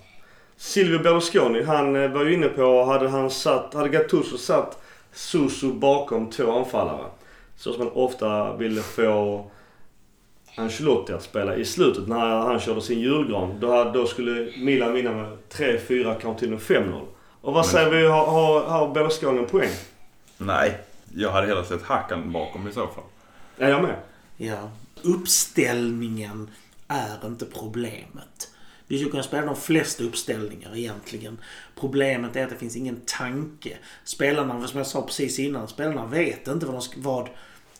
Silvio 0.56 0.98
Berlusconi, 0.98 1.62
han 1.62 1.96
eh, 1.96 2.10
var 2.10 2.24
ju 2.24 2.34
inne 2.34 2.48
på, 2.48 2.84
hade 2.84 3.08
han 3.08 3.30
satt, 3.30 3.74
hade 3.74 3.88
Gattuso 3.88 4.38
satt 4.38 4.82
Susu 5.12 5.72
bakom 5.72 6.30
två 6.30 6.52
anfallare. 6.58 7.04
Så 7.56 7.72
som 7.72 7.84
man 7.84 7.92
ofta 7.94 8.56
ville 8.56 8.80
få 8.82 9.44
Ancelotti 10.56 11.12
att 11.12 11.22
spela 11.22 11.56
i 11.56 11.64
slutet 11.64 12.08
när 12.08 12.18
han 12.38 12.60
körde 12.60 12.80
sin 12.82 13.00
julgran. 13.00 13.60
Då, 13.60 13.84
då 13.94 14.06
skulle 14.06 14.52
Milan 14.58 14.92
vinna 14.92 15.12
med 15.12 15.38
3-4, 15.52 16.18
kanske 16.20 16.40
till 16.40 16.52
och 16.54 16.70
med 16.70 16.82
5-0. 16.82 17.00
Och 17.40 17.52
vad 17.52 17.54
Men- 17.54 17.64
säger 17.64 17.90
vi, 17.90 18.06
har, 18.06 18.26
har, 18.26 18.60
har 18.62 18.88
Berlusconi 18.94 19.38
en 19.38 19.46
poäng? 19.46 19.70
Nej, 20.38 20.78
jag 21.14 21.30
hade 21.30 21.46
hellre 21.46 21.64
sett 21.64 21.82
Hakan 21.82 22.32
bakom 22.32 22.68
i 22.68 22.72
så 22.72 22.86
fall. 22.86 23.04
Är 23.58 23.68
jag 23.70 23.82
med? 23.82 23.94
Ja. 24.36 24.70
Uppställningen 25.02 26.50
är 26.88 27.26
inte 27.26 27.44
problemet. 27.46 28.50
Vi 28.86 28.98
skulle 28.98 29.10
kunna 29.10 29.22
spela 29.22 29.46
de 29.46 29.56
flesta 29.56 30.04
uppställningar 30.04 30.76
egentligen. 30.76 31.38
Problemet 31.80 32.36
är 32.36 32.44
att 32.44 32.50
det 32.50 32.56
finns 32.56 32.76
ingen 32.76 33.00
tanke. 33.06 33.78
Spelarna, 34.04 34.66
som 34.66 34.78
jag 34.78 34.86
sa 34.86 35.02
precis 35.02 35.38
innan, 35.38 35.68
spelarna 35.68 36.06
vet 36.06 36.48
inte 36.48 36.66
vad 36.66 36.74
de 36.74 36.82
ska... 36.82 37.00
Vad, 37.00 37.28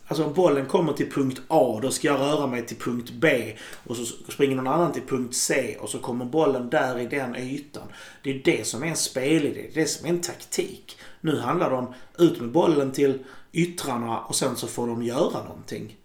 alltså 0.07 0.25
om 0.25 0.33
bollen 0.33 0.65
kommer 0.65 0.93
till 0.93 1.11
punkt 1.11 1.41
A, 1.47 1.79
då 1.81 1.91
ska 1.91 2.07
jag 2.07 2.19
röra 2.19 2.47
mig 2.47 2.65
till 2.65 2.77
punkt 2.77 3.11
B. 3.13 3.57
Och 3.83 3.97
så 3.97 4.05
springer 4.05 4.55
någon 4.55 4.67
annan 4.67 4.93
till 4.93 5.07
punkt 5.07 5.35
C 5.35 5.77
och 5.79 5.89
så 5.89 5.99
kommer 5.99 6.25
bollen 6.25 6.69
där 6.69 6.99
i 6.99 7.05
den 7.05 7.35
ytan. 7.35 7.87
Det 8.23 8.29
är 8.29 8.41
det 8.43 8.67
som 8.67 8.83
är 8.83 8.87
en 8.87 8.95
spelidé. 8.95 9.69
Det 9.73 9.79
är 9.79 9.83
det 9.83 9.89
som 9.89 10.05
är 10.05 10.09
en 10.09 10.21
taktik. 10.21 10.97
Nu 11.21 11.39
handlar 11.39 11.69
det 11.69 11.75
om 11.75 11.93
ut 12.17 12.41
med 12.41 12.51
bollen 12.51 12.91
till 12.91 13.19
yttrarna 13.51 14.19
och 14.19 14.35
sen 14.35 14.55
så 14.55 14.67
får 14.67 14.87
de 14.87 15.03
göra 15.03 15.43
någonting. 15.43 15.97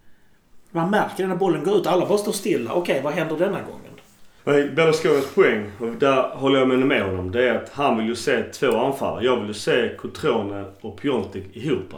Man 0.76 0.90
märker 0.90 1.22
det 1.22 1.28
när 1.28 1.36
bollen 1.36 1.64
går 1.64 1.76
ut. 1.76 1.86
Alla 1.86 2.06
bara 2.06 2.18
står 2.18 2.32
stilla. 2.32 2.72
Okej, 2.72 3.00
vad 3.04 3.12
händer 3.12 3.36
denna 3.36 3.58
gången? 3.60 4.74
Berlusconis 4.74 5.34
poäng, 5.34 5.70
och 5.80 5.86
där 5.86 6.22
håller 6.34 6.58
jag 6.58 6.68
med 6.68 7.02
honom, 7.02 7.30
det 7.30 7.48
är 7.48 7.54
att 7.54 7.68
han 7.72 7.96
vill 7.96 8.06
ju 8.06 8.16
se 8.16 8.42
två 8.42 8.76
anfallare. 8.76 9.24
Jag 9.24 9.36
vill 9.36 9.46
ju 9.46 9.54
se 9.54 9.90
Cotrone 9.98 10.64
och 10.80 11.00
Piontek 11.00 11.44
ihop. 11.52 11.94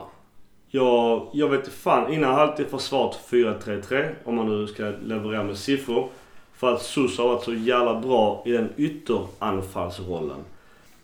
Jag, 0.70 1.26
jag 1.32 1.48
vet 1.48 1.68
fan, 1.68 2.12
innan 2.12 2.34
har 2.34 2.40
alltid 2.40 2.66
försvarat 2.66 3.20
4-3-3 3.30 4.14
om 4.24 4.34
man 4.34 4.46
nu 4.46 4.66
ska 4.66 4.92
leverera 5.02 5.42
med 5.42 5.56
siffror. 5.56 6.08
För 6.56 6.74
att 6.74 6.82
Sus 6.82 7.18
har 7.18 7.28
varit 7.28 7.44
så 7.44 7.54
jävla 7.54 8.00
bra 8.00 8.42
i 8.46 8.52
den 8.52 8.68
ytteranfallsrollen. 8.76 10.44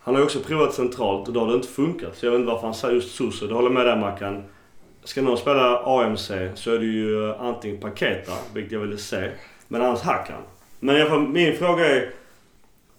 Han 0.01 0.15
har 0.15 0.21
ju 0.21 0.25
också 0.25 0.41
provat 0.41 0.75
centralt 0.75 1.29
och 1.29 1.35
då 1.35 1.41
har 1.41 1.49
det 1.49 1.55
inte 1.55 1.69
funkat. 1.69 2.17
Så 2.17 2.27
jag 2.27 2.31
vet 2.31 2.41
inte 2.41 2.53
varför 2.53 2.67
han 2.67 2.75
säger 2.75 2.95
just 2.95 3.15
Suso. 3.15 3.47
Det 3.47 3.55
håller 3.55 3.69
jag 3.69 3.75
med 3.75 3.87
där 3.87 3.97
Mackan. 3.97 4.43
Ska 5.05 5.23
någon 5.23 5.39
spela 5.39 5.79
AMC 5.79 6.31
så 6.55 6.75
är 6.75 6.79
det 6.79 6.85
ju 6.85 7.35
antingen 7.35 7.81
Paketa, 7.81 8.33
vilket 8.55 8.73
jag 8.73 8.81
ville 8.81 8.99
se, 8.99 9.31
men 9.69 9.83
annars 9.83 10.01
Hakan. 10.01 10.43
Men 10.81 10.97
i 10.97 11.01
alla 11.01 11.11
fall, 11.11 11.29
min 11.29 11.57
fråga 11.57 11.87
är... 11.87 12.11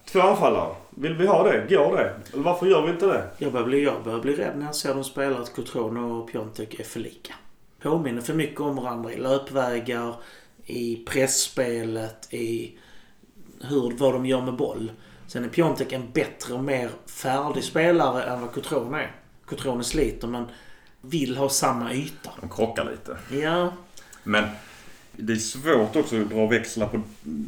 Två 0.06 0.22
anfallare. 0.22 0.76
Vill 0.90 1.14
vi 1.14 1.28
ha 1.28 1.44
det? 1.44 1.76
Går 1.76 1.98
det? 1.98 2.14
Eller 2.34 2.44
varför 2.44 2.66
gör 2.66 2.82
vi 2.82 2.92
inte 2.92 3.06
det? 3.06 3.28
Jag 3.38 3.52
börjar 3.52 3.66
bli, 3.66 3.84
jag 3.84 4.04
börjar 4.04 4.20
bli 4.20 4.36
rädd 4.36 4.58
när 4.58 4.66
jag 4.66 4.76
ser 4.76 4.94
dem 4.94 5.04
spela 5.04 5.38
att 5.38 5.56
Cotrone 5.56 6.00
och 6.00 6.32
Piontek 6.32 6.80
är 6.80 6.84
för 6.84 7.00
lika. 7.00 7.34
Påminner 7.82 8.22
för 8.22 8.34
mycket 8.34 8.60
om 8.60 8.76
varandra 8.76 9.14
i 9.14 9.18
löpvägar, 9.18 10.16
i 10.66 10.96
pressspelet, 10.96 12.34
i 12.34 12.78
hur, 13.62 13.98
vad 13.98 14.14
de 14.14 14.26
gör 14.26 14.42
med 14.42 14.56
boll. 14.56 14.92
Sen 15.28 15.44
är 15.44 15.50
Piontek 15.50 15.94
en 15.94 16.12
bättre 16.14 16.54
och 16.54 16.64
mer 16.64 16.90
färdig 17.08 17.64
spelare 17.64 18.24
än 18.24 18.42
vad 18.42 18.52
Cotrone 18.52 18.98
är. 18.98 19.12
Cotrone 19.46 19.84
sliter 19.84 20.28
men 20.28 20.46
vill 21.10 21.38
ha 21.38 21.50
samma 21.50 21.94
yta. 21.94 22.30
De 22.42 22.50
krockar 22.50 22.86
lite. 22.92 23.18
Ja, 23.42 23.74
Men 24.24 24.44
det 25.12 25.34
är 25.34 25.38
svårt 25.38 25.96
också 25.96 26.22
att 26.22 26.30
dra 26.30 26.48
växlar 26.48 26.88
på 26.88 27.02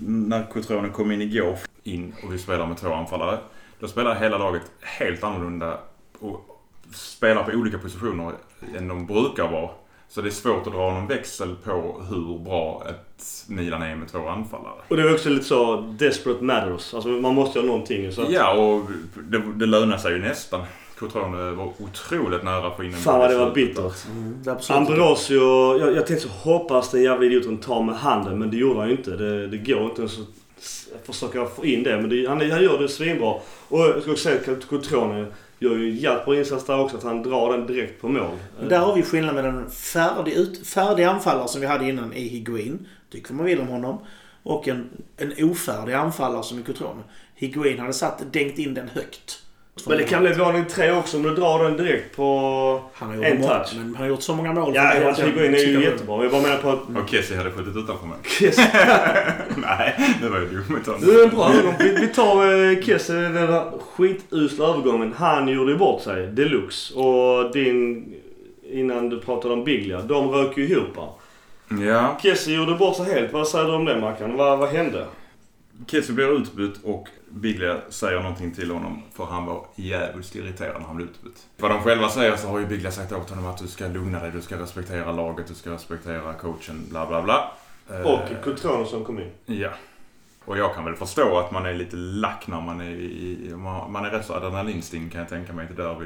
när 0.05 0.43
Cotrone 0.51 0.89
kom 0.89 1.11
in 1.11 1.21
igår. 1.21 1.57
In 1.83 2.13
och 2.23 2.33
vi 2.33 2.37
spelar 2.37 2.67
med 2.67 2.77
två 2.77 2.93
anfallare. 2.93 3.39
Då 3.79 3.87
spelar 3.87 4.15
hela 4.15 4.37
laget 4.37 4.61
helt 4.81 5.23
annorlunda 5.23 5.79
och 6.19 6.63
spelar 6.93 7.43
på 7.43 7.51
olika 7.51 7.77
positioner 7.77 8.33
än 8.77 8.87
de 8.87 9.05
brukar 9.05 9.51
vara. 9.51 9.69
Så 10.09 10.21
det 10.21 10.29
är 10.29 10.31
svårt 10.31 10.67
att 10.67 10.73
dra 10.73 10.93
någon 10.93 11.07
växel 11.07 11.55
på 11.63 12.01
hur 12.09 12.39
bra 12.39 12.83
ett 12.89 13.45
Milan 13.47 13.81
är 13.81 13.95
med 13.95 14.07
två 14.07 14.27
anfallare. 14.27 14.81
Och 14.87 14.97
det 14.97 15.01
är 15.01 15.13
också 15.13 15.29
lite 15.29 15.45
så 15.45 15.81
desperate 15.99 16.43
matters. 16.43 16.93
Alltså 16.93 17.09
man 17.09 17.35
måste 17.35 17.59
göra 17.59 17.67
någonting. 17.67 18.11
Så 18.11 18.21
att, 18.21 18.31
Ja, 18.31 18.53
och 18.53 18.89
det, 19.23 19.41
det 19.55 19.65
lönar 19.65 19.97
sig 19.97 20.11
ju 20.11 20.19
nästan. 20.19 20.61
Cotrone 20.99 21.51
var 21.51 21.73
otroligt 21.79 22.43
nära 22.43 22.67
att 22.67 22.77
få 22.77 22.83
in 22.83 22.93
en 22.93 22.99
Fan 22.99 23.19
vad 23.19 23.29
det 23.29 23.37
var 23.37 23.51
bittert. 23.51 24.05
mm, 24.09 24.41
absolut 24.47 24.89
Ambrosio, 24.89 25.77
jag, 25.79 25.95
jag 25.95 26.07
tänkte 26.07 26.27
så 26.27 26.33
hoppas 26.33 26.91
den 26.91 27.03
jävla 27.03 27.25
idioten 27.25 27.57
tar 27.57 27.83
med 27.83 27.95
handen 27.95 28.39
men 28.39 28.51
det 28.51 28.57
gjorde 28.57 28.79
han 28.79 28.89
ju 28.89 28.95
inte. 28.95 29.11
Det, 29.11 29.47
det 29.47 29.57
går 29.57 29.83
inte 29.83 30.01
ens 30.01 30.19
att 30.19 31.05
försöka 31.05 31.45
få 31.45 31.65
in 31.65 31.83
det 31.83 32.01
men 32.01 32.09
det, 32.09 32.27
han, 32.27 32.51
han 32.51 32.63
gör 32.63 32.79
det 32.79 32.89
svinbra. 32.89 33.33
Och 33.67 33.79
jag 33.79 34.01
ska 34.01 34.11
också 34.11 34.23
säga 34.23 34.53
att 34.57 34.67
Cotrone 34.67 35.25
gör 35.59 35.75
ju 35.75 35.89
en 35.89 35.95
jävligt 35.95 36.25
bra 36.25 36.37
insats 36.37 36.65
där 36.65 36.79
också 36.79 36.97
att 36.97 37.03
han 37.03 37.23
drar 37.23 37.57
den 37.57 37.67
direkt 37.67 38.01
på 38.01 38.09
mål. 38.09 38.37
Där 38.69 38.79
har 38.79 38.95
vi 38.95 39.03
skillnad 39.03 39.35
med 39.35 39.43
den 39.43 39.69
färdig, 39.69 40.33
ut, 40.33 40.67
färdig 40.67 41.03
anfallare 41.03 41.47
som 41.47 41.61
vi 41.61 41.67
hade 41.67 41.89
innan 41.89 42.13
i 42.13 42.27
Higuin. 42.27 42.87
Tycker 43.11 43.33
man 43.33 43.45
vill 43.45 43.59
om 43.59 43.67
honom. 43.67 43.99
Och 44.43 44.67
en, 44.67 44.89
en 45.17 45.33
ofärdig 45.51 45.93
anfallare 45.93 46.43
som 46.43 46.59
i 46.59 46.63
Cotrone. 46.63 47.01
Higuin 47.35 47.79
hade 47.79 47.93
satt, 47.93 48.33
dängt 48.33 48.57
in 48.57 48.73
den 48.73 48.87
högt. 48.87 49.43
Men 49.85 49.97
det 49.97 50.03
kan 50.03 50.21
bli 50.21 50.33
varning 50.33 50.65
tre 50.65 50.91
också 50.91 51.17
om 51.17 51.23
du 51.23 51.35
drar 51.35 51.63
den 51.63 51.77
direkt 51.77 52.15
på... 52.15 52.81
Han 52.93 53.09
har 53.09 53.15
gjort, 53.15 53.25
en 53.25 53.41
touch. 53.41 53.73
men 53.75 53.85
han 53.85 53.95
har 53.95 54.05
gjort 54.07 54.21
så 54.21 54.35
många 54.35 54.53
mål. 54.53 54.71
Ja, 54.75 54.81
alltså 55.07 55.21
att 55.21 55.27
Higuain 55.29 55.53
är 55.53 55.57
ju 55.57 55.65
tycker- 55.65 55.91
jättebra. 55.91 56.23
Jag 56.23 56.31
bara 56.31 56.41
menar 56.41 56.57
på 56.57 56.69
att... 56.69 56.79
Och 57.03 57.09
Kessie 57.09 57.37
hade 57.37 57.51
skjutit 57.51 57.75
utanför 57.77 58.07
mig. 58.07 58.17
Kiss. 58.23 58.57
Nej, 59.57 59.95
det 60.21 60.29
var 60.29 60.39
ju 60.39 60.45
dumt. 60.45 60.81
Är 60.87 61.23
en 61.23 61.29
bra 61.29 61.49
övergång. 61.49 61.75
Vi, 61.79 61.97
vi 62.01 62.07
tar 62.07 62.71
eh, 62.71 62.83
Kiss, 62.83 63.07
den 63.07 63.33
där 63.33 63.71
skitusla 63.95 64.65
övergången. 64.67 65.13
Han 65.17 65.47
gjorde 65.47 65.71
ju 65.71 65.77
bort 65.77 66.01
sig 66.01 66.27
deluxe. 66.27 66.93
Och 66.95 67.51
din... 67.51 68.05
Innan 68.71 69.09
du 69.09 69.19
pratade 69.19 69.53
om 69.53 69.63
Biglia. 69.63 70.01
De 70.01 70.29
rök 70.29 70.57
ju 70.57 70.67
ihop. 70.67 70.97
Ja, 71.85 72.17
Kessie 72.21 72.55
gjorde 72.57 72.75
bort 72.75 72.95
sig 72.95 73.05
helt. 73.13 73.33
Vad 73.33 73.47
säger 73.47 73.65
du 73.65 73.73
om 73.73 73.85
det 73.85 73.99
Mackan? 73.99 74.37
Vad, 74.37 74.59
vad 74.59 74.69
hände? 74.69 75.05
Kessie 75.87 76.15
blir 76.15 76.41
utbytt 76.41 76.83
och 76.83 77.07
Biglia 77.29 77.81
säger 77.89 78.19
någonting 78.21 78.51
till 78.51 78.71
honom 78.71 79.01
för 79.13 79.25
han 79.25 79.45
var 79.45 79.65
jävligt 79.75 80.35
irriterad 80.35 80.79
när 80.81 80.87
han 80.87 80.95
blev 80.95 81.07
utbytt. 81.09 81.47
Vad 81.57 81.71
de 81.71 81.81
själva 81.81 82.09
säger 82.09 82.35
så 82.35 82.47
har 82.47 82.59
ju 82.59 82.65
Biglia 82.65 82.91
sagt 82.91 83.11
åt 83.11 83.29
honom 83.29 83.45
att 83.45 83.57
du 83.57 83.67
ska 83.67 83.87
lugna 83.87 84.19
dig, 84.19 84.31
du 84.31 84.41
ska 84.41 84.59
respektera 84.59 85.11
laget, 85.11 85.47
du 85.47 85.53
ska 85.53 85.71
respektera 85.71 86.33
coachen, 86.33 86.85
bla 86.89 87.05
bla 87.07 87.21
bla. 87.21 87.51
Eh, 87.89 88.01
Och 88.01 88.43
Cotrone 88.43 88.85
som 88.85 89.05
kom 89.05 89.19
in. 89.19 89.31
Ja. 89.45 89.69
Och 90.45 90.57
jag 90.57 90.75
kan 90.75 90.85
väl 90.85 90.95
förstå 90.95 91.37
att 91.39 91.51
man 91.51 91.65
är 91.65 91.73
lite 91.73 91.95
lack 91.95 92.47
när 92.47 92.61
man 92.61 92.81
är 92.81 92.89
i... 92.91 93.53
Man 93.89 94.05
är 94.05 94.09
rätt 94.09 94.25
så 94.25 94.33
adrenalinsting 94.33 95.09
kan 95.09 95.19
jag 95.21 95.29
tänka 95.29 95.53
mig 95.53 95.67
till 95.67 95.75
derby. 95.75 96.05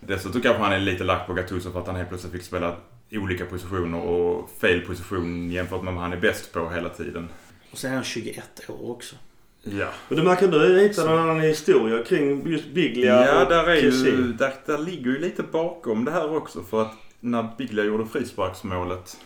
Dessutom 0.00 0.40
kanske 0.40 0.62
han 0.62 0.72
är 0.72 0.78
lite 0.78 1.04
lack 1.04 1.26
på 1.26 1.32
Gattuso 1.34 1.72
för 1.72 1.80
att 1.80 1.86
han 1.86 1.96
helt 1.96 2.08
plötsligt 2.08 2.32
fick 2.32 2.42
spela 2.42 2.76
olika 3.12 3.44
positioner 3.46 4.00
och 4.00 4.50
fel 4.60 4.80
position 4.80 5.50
jämfört 5.50 5.82
med 5.82 5.94
vad 5.94 6.02
han 6.02 6.12
är 6.12 6.20
bäst 6.20 6.52
på 6.52 6.70
hela 6.70 6.88
tiden. 6.88 7.28
Och 7.70 7.78
sen 7.78 7.90
är 7.90 7.94
han 7.94 8.04
21 8.04 8.70
år 8.70 8.90
också. 8.90 9.16
Ja. 9.62 9.88
Och 10.08 10.16
du 10.16 10.22
märker 10.22 10.48
du 10.48 10.80
hitta 10.80 11.04
någon 11.04 11.18
annan 11.18 11.40
historia 11.40 12.04
kring 12.04 12.46
just 12.46 12.68
Biglia 12.68 13.26
Ja, 13.26 13.42
och 13.42 13.50
där, 13.50 13.68
är 13.70 13.80
Kessie? 13.80 14.10
ju, 14.10 14.32
där, 14.32 14.54
där 14.66 14.78
ligger 14.78 15.10
ju 15.10 15.18
lite 15.18 15.42
bakom 15.42 16.04
det 16.04 16.10
här 16.10 16.36
också. 16.36 16.62
För 16.62 16.82
att 16.82 16.92
när 17.20 17.48
Biglia 17.58 17.84
gjorde 17.84 18.06
frisparksmålet 18.06 19.16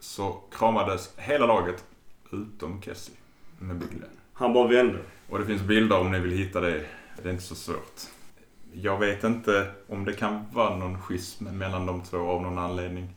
så 0.00 0.40
kramades 0.58 1.10
hela 1.16 1.46
laget 1.46 1.84
utom 2.32 2.82
Kessie 2.82 3.14
med 3.58 3.76
Biglia. 3.76 4.08
Han 4.32 4.52
bara 4.52 4.68
vände. 4.68 4.98
Och 5.30 5.38
det 5.38 5.46
finns 5.46 5.62
bilder 5.62 5.98
om 5.98 6.12
ni 6.12 6.20
vill 6.20 6.32
hitta 6.38 6.60
det. 6.60 6.84
Det 7.22 7.28
är 7.28 7.32
inte 7.32 7.44
så 7.44 7.54
svårt. 7.54 8.00
Jag 8.72 8.98
vet 8.98 9.24
inte 9.24 9.66
om 9.88 10.04
det 10.04 10.12
kan 10.12 10.44
vara 10.52 10.76
någon 10.76 11.02
schism 11.02 11.44
mellan 11.44 11.86
de 11.86 12.02
två 12.02 12.18
av 12.18 12.42
någon 12.42 12.58
anledning. 12.58 13.08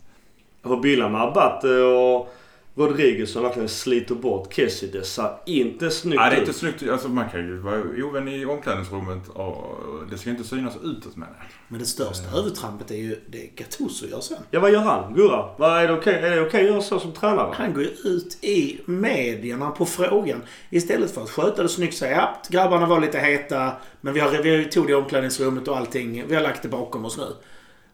Hur 0.63 0.77
bilden 0.77 1.11
med 1.11 1.21
Abate 1.21 1.81
och 1.81 2.33
Rodriguez 2.79 3.31
som 3.31 3.43
verkligen 3.43 3.69
sliter 3.69 4.15
bort 4.15 4.53
Kessie. 4.53 4.89
Det 4.91 5.03
ser 5.03 5.37
inte 5.45 5.89
snyggt 5.89 6.19
Nej, 6.19 6.29
det 6.29 6.35
är 6.35 6.41
ut. 6.41 6.47
inte 6.47 6.59
snyggt. 6.59 6.89
Alltså, 6.89 7.07
man 7.07 7.29
kan 7.29 7.39
ju 7.39 7.57
vara 7.57 7.81
ovän 8.03 8.27
i 8.27 8.45
omklädningsrummet 8.45 9.27
och 9.27 9.79
det 10.11 10.17
ska 10.17 10.29
inte 10.29 10.43
synas 10.43 10.73
utåt 10.83 11.15
med 11.15 11.27
det. 11.27 11.45
Men 11.67 11.79
det 11.79 11.85
största 11.85 12.37
övertrampet 12.37 12.91
är 12.91 12.95
ju 12.95 13.19
det 13.27 13.49
Gattuso 13.55 14.07
gör 14.07 14.19
sen. 14.19 14.37
Ja, 14.51 14.59
vad 14.59 14.71
gör 14.71 14.79
han? 14.79 15.13
Gurra? 15.13 15.49
Vad 15.57 15.83
är 15.83 15.87
det 15.87 15.93
okej? 15.93 16.21
Det 16.21 16.41
okej 16.41 16.61
att 16.61 16.71
göra 16.71 16.81
så 16.81 16.99
som 16.99 17.11
tränare? 17.11 17.53
Han 17.57 17.73
går 17.73 17.83
ju 17.83 17.89
ut 17.89 18.43
i 18.43 18.79
medierna 18.85 19.71
på 19.71 19.85
frågan. 19.85 20.41
Istället 20.69 21.11
för 21.11 21.21
att 21.21 21.29
sköta 21.29 21.63
det 21.63 21.69
snyggt 21.69 21.97
säga 21.97 22.15
ja, 22.15 22.41
grabbarna 22.49 22.85
var 22.85 22.99
lite 22.99 23.19
heta, 23.19 23.71
men 24.01 24.13
vi, 24.13 24.19
har, 24.19 24.29
vi 24.43 24.65
tog 24.65 24.87
det 24.87 24.91
i 24.91 24.95
omklädningsrummet 24.95 25.67
och 25.67 25.77
allting. 25.77 26.27
Vi 26.27 26.35
har 26.35 26.41
lagt 26.41 26.61
det 26.61 26.69
bakom 26.69 27.05
oss 27.05 27.17
nu. 27.17 27.35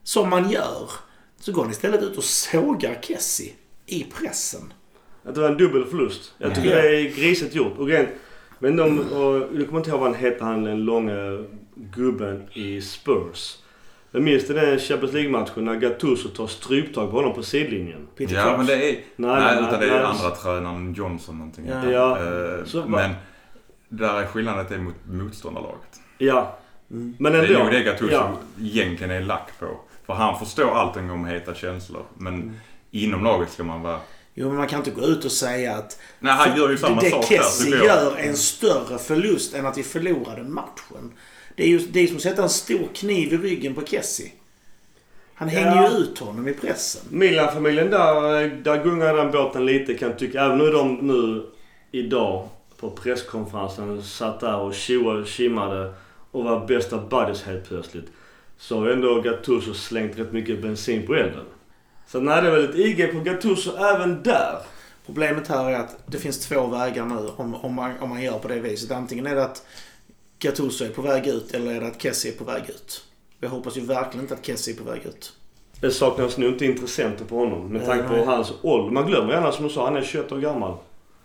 Som 0.03 0.29
man 0.29 0.49
gör. 0.49 0.89
Så 1.39 1.51
går 1.51 1.61
han 1.61 1.71
istället 1.71 2.01
ut 2.03 2.17
och 2.17 2.23
sågar 2.23 2.99
Kessie 3.01 3.53
i 3.85 4.03
pressen. 4.03 4.73
Att 5.25 5.35
det 5.35 5.41
var 5.41 5.49
en 5.49 5.57
dubbel 5.57 5.85
förlust. 5.85 6.33
Jag 6.37 6.55
tycker 6.55 6.69
Ja. 6.75 6.81
det 6.81 6.95
är 7.01 7.03
grisigt 7.15 7.55
gjort. 7.55 7.77
Och 7.77 7.87
rent, 7.87 8.09
men 8.59 8.75
de, 8.75 8.99
och, 8.99 9.35
jag 9.59 9.65
kommer 9.67 9.77
inte 9.77 9.89
ihåg 9.89 9.99
vad 9.99 10.09
han 10.11 10.19
hette, 10.19 10.43
han 10.43 10.63
den 10.63 10.85
långa 10.85 11.43
gubben 11.75 12.43
i 12.53 12.81
Spurs. 12.81 13.57
Jag 14.11 14.23
minns 14.23 14.47
det 14.47 14.53
den 14.53 14.79
Champions 14.79 15.13
League-matchen 15.13 15.65
när 15.65 15.75
Gattuso 15.75 16.29
tar 16.29 16.47
stryptag 16.47 17.09
på 17.11 17.15
honom 17.17 17.33
på 17.33 17.43
sidlinjen. 17.43 18.07
Peter 18.17 18.35
Ja, 18.35 18.43
Crouch. 18.43 18.57
men 18.57 18.65
det 18.65 18.73
är... 18.73 18.79
Nej, 18.93 19.01
Nej, 19.15 19.39
nej, 19.41 19.53
utan 19.57 19.69
nej, 19.69 19.79
det 19.79 19.95
är 19.95 19.99
nej. 19.99 20.03
andra 20.03 20.29
tränaren 20.31 20.93
Johnson 20.93 21.37
någonting. 21.37 21.65
Ja. 21.67 21.89
Ja. 21.91 22.17
Så 22.65 22.79
va- 22.81 22.85
men 22.87 23.11
där 23.89 24.21
är 24.21 24.25
skillnaden 24.25 24.59
att 24.61 24.69
det 24.69 24.75
är 24.75 24.79
mot 24.79 24.95
motståndarlaget. 25.11 25.99
Ja. 26.17 26.57
Mm. 26.91 27.15
Men 27.19 27.31
Det 27.31 27.39
ändå. 27.39 27.53
är 27.59 27.63
nog 27.63 27.71
det 27.73 27.83
Gattuso 27.83 28.11
ja. 28.13 28.31
egentligen 28.61 29.11
är 29.11 29.21
lack 29.21 29.59
på. 29.59 29.65
För 30.05 30.13
han 30.13 30.39
förstår 30.39 30.71
allting 30.71 31.11
om 31.11 31.25
heta 31.25 31.53
känslor. 31.53 32.03
Men 32.17 32.59
inom 33.03 33.23
laget 33.23 33.51
ska 33.51 33.63
man 33.63 33.81
vara... 33.81 33.99
Jo, 34.33 34.47
men 34.47 34.57
man 34.57 34.67
kan 34.67 34.79
inte 34.79 34.91
gå 34.91 35.01
ut 35.01 35.25
och 35.25 35.31
säga 35.31 35.75
att 35.75 35.99
Nej, 36.19 36.33
han 36.33 36.57
gör 36.57 36.69
ju 36.69 36.77
samma 36.77 37.01
det 37.01 37.09
sak 37.09 37.29
där 37.29 37.37
Kessie 37.37 37.75
jag. 37.75 37.85
gör 37.85 38.15
en 38.17 38.35
större 38.37 38.97
förlust 38.97 39.53
än 39.55 39.65
att 39.65 39.77
vi 39.77 39.83
förlorade 39.83 40.43
matchen. 40.43 41.11
Det 41.55 41.63
är 41.63 41.67
ju 41.67 41.77
det 41.79 41.99
är 41.99 42.07
som 42.07 42.15
att 42.15 42.21
sätta 42.21 42.43
en 42.43 42.49
stor 42.49 42.87
kniv 42.93 43.33
i 43.33 43.37
ryggen 43.37 43.75
på 43.75 43.81
Kessie. 43.85 44.31
Han 45.35 45.47
hänger 45.49 45.75
Ja. 45.75 45.91
ju 45.91 45.97
ut 45.97 46.19
honom 46.19 46.47
i 46.47 46.53
pressen. 46.53 47.01
Milan-familjen 47.09 47.89
där, 47.89 48.47
där 48.63 48.83
gungar 48.83 49.13
den 49.15 49.31
båten 49.31 49.65
lite 49.65 49.93
kan 49.93 50.09
jag 50.09 50.19
tycka. 50.19 50.41
Även 50.45 50.57
nu 50.57 50.71
de 50.71 50.93
nu 50.95 51.45
idag 51.91 52.49
på 52.79 52.89
presskonferensen 52.89 54.03
satt 54.03 54.39
där 54.39 54.57
och 54.57 54.73
tjoade 54.73 55.19
och 55.21 55.27
kimmade 55.27 55.93
och 56.31 56.43
var 56.43 56.65
bästa 56.67 56.97
buddies 56.97 57.43
helt 57.43 57.67
plötsligt. 57.67 58.05
Så 58.57 58.79
har 58.79 58.87
ändå 58.89 59.21
Gattuso 59.21 59.73
slängt 59.73 60.19
rätt 60.19 60.31
mycket 60.33 60.61
bensin 60.61 61.07
på 61.07 61.15
elden. 61.15 61.45
Så 62.07 62.19
det 62.19 62.31
är 62.31 62.51
väl 62.51 62.69
ett 62.69 62.75
IG 62.75 63.11
på 63.11 63.19
Gattuso 63.19 63.77
även 63.77 64.23
där. 64.23 64.57
Problemet 65.05 65.47
här 65.47 65.69
är 65.69 65.79
att 65.79 65.97
det 66.05 66.17
finns 66.17 66.39
två 66.39 66.67
vägar 66.67 67.05
nu 67.05 67.29
om, 67.37 67.55
om, 67.55 67.73
man, 67.73 67.99
om 67.99 68.09
man 68.09 68.21
gör 68.21 68.39
på 68.39 68.47
det 68.47 68.59
viset. 68.59 68.91
Antingen 68.91 69.27
är 69.27 69.35
det 69.35 69.43
att 69.43 69.65
Gattuso 70.39 70.85
är 70.85 70.89
på 70.89 71.01
väg 71.01 71.27
ut 71.27 71.53
eller 71.53 71.75
är 71.75 71.81
det 71.81 71.87
att 71.87 72.01
Kessie 72.01 72.31
är 72.31 72.37
på 72.37 72.43
väg 72.43 72.69
ut. 72.69 73.05
Jag 73.39 73.49
hoppas 73.49 73.77
ju 73.77 73.81
verkligen 73.81 74.23
inte 74.23 74.33
att 74.33 74.45
Kessie 74.45 74.73
är 74.73 74.77
på 74.77 74.83
väg 74.83 75.05
ut. 75.05 75.33
Det 75.79 75.91
saknas 75.91 76.37
nog 76.37 76.49
inte 76.49 76.65
intressenter 76.65 77.25
på 77.25 77.37
honom 77.37 77.67
med 77.67 77.85
tanke 77.85 78.07
på 78.07 78.25
hans 78.25 78.53
ålder. 78.61 78.91
Man 78.91 79.07
glömmer 79.07 79.33
gärna 79.33 79.51
som 79.51 79.67
du 79.67 79.73
sa, 79.73 79.85
han 79.85 79.95
är 79.95 80.03
21 80.03 80.31
år 80.31 80.37
gammal. 80.37 80.77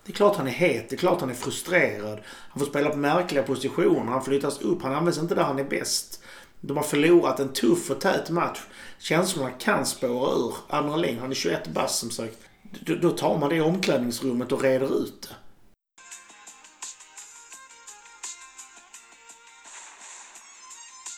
Det 0.05 0.13
är 0.13 0.17
klart 0.17 0.37
han 0.37 0.47
är 0.47 0.51
het, 0.51 0.89
det 0.89 0.97
är 0.97 0.99
klart 0.99 1.21
han 1.21 1.31
är 1.31 1.35
frustrerad. 1.35 2.19
Han 2.27 2.59
får 2.59 2.67
spela 2.67 2.91
på 2.91 2.97
märkliga 2.97 3.43
positioner, 3.43 4.13
han 4.13 4.25
flyttas 4.25 4.61
upp, 4.61 4.83
han 4.83 4.95
används 4.95 5.19
inte 5.19 5.35
där 5.35 5.43
han 5.43 5.59
är 5.59 5.65
bäst. 5.65 6.23
De 6.61 6.77
har 6.77 6.85
förlorat 6.85 7.41
en 7.41 7.53
tuff 7.53 7.91
och 7.91 8.01
tät 8.01 8.31
match. 8.31 8.61
Känslorna 8.99 9.51
kan 9.51 9.87
spåra 9.87 10.33
ur. 10.35 10.55
Adrenalin, 10.69 11.19
han 11.19 11.31
är 11.31 11.35
21 11.35 11.69
bast 11.69 11.99
som 11.99 12.11
sagt. 12.11 12.37
Då, 12.81 12.95
då 12.95 13.11
tar 13.11 13.39
man 13.39 13.49
det 13.49 13.57
i 13.57 13.61
omklädningsrummet 13.61 14.53
och 14.53 14.63
reder 14.63 15.03
ut 15.03 15.23
det. 15.23 15.35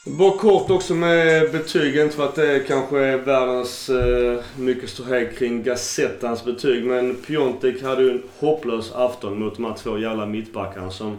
Bara 0.07 0.39
kort 0.39 0.71
också 0.71 0.95
med 0.95 1.53
betygen, 1.53 2.05
inte 2.05 2.17
för 2.17 2.25
att 2.25 2.35
det 2.35 2.61
kanske 2.69 2.99
är 2.99 3.17
världens 3.17 3.89
eh, 3.89 4.41
mycket 4.57 4.91
ståhej 4.91 5.35
kring 5.39 5.63
Gazettans 5.63 6.45
betyg. 6.45 6.85
Men 6.85 7.17
Piontek 7.17 7.83
hade 7.83 8.03
ju 8.03 8.11
en 8.11 8.23
hopplös 8.39 8.93
afton 8.93 9.39
mot 9.39 9.57
de 9.57 9.65
här 9.65 9.75
två 9.75 9.99
jävla 9.99 10.27
mittbackarna 10.27 10.91
som 10.91 11.19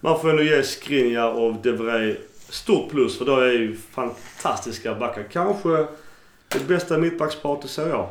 man 0.00 0.20
får 0.20 0.30
ändå 0.30 0.42
ge 0.42 0.62
Skriniar 0.62 1.30
och 1.30 1.54
Devrey 1.54 2.16
stort 2.48 2.90
plus 2.90 3.18
för 3.18 3.24
då 3.24 3.36
är 3.36 3.52
ju 3.52 3.76
fantastiska 3.76 4.94
backar. 4.94 5.22
Kanske 5.32 5.86
det 6.48 6.68
bästa 6.68 6.98
mittbacksparet 6.98 7.70
Serie 7.70 7.94
A. 7.94 8.08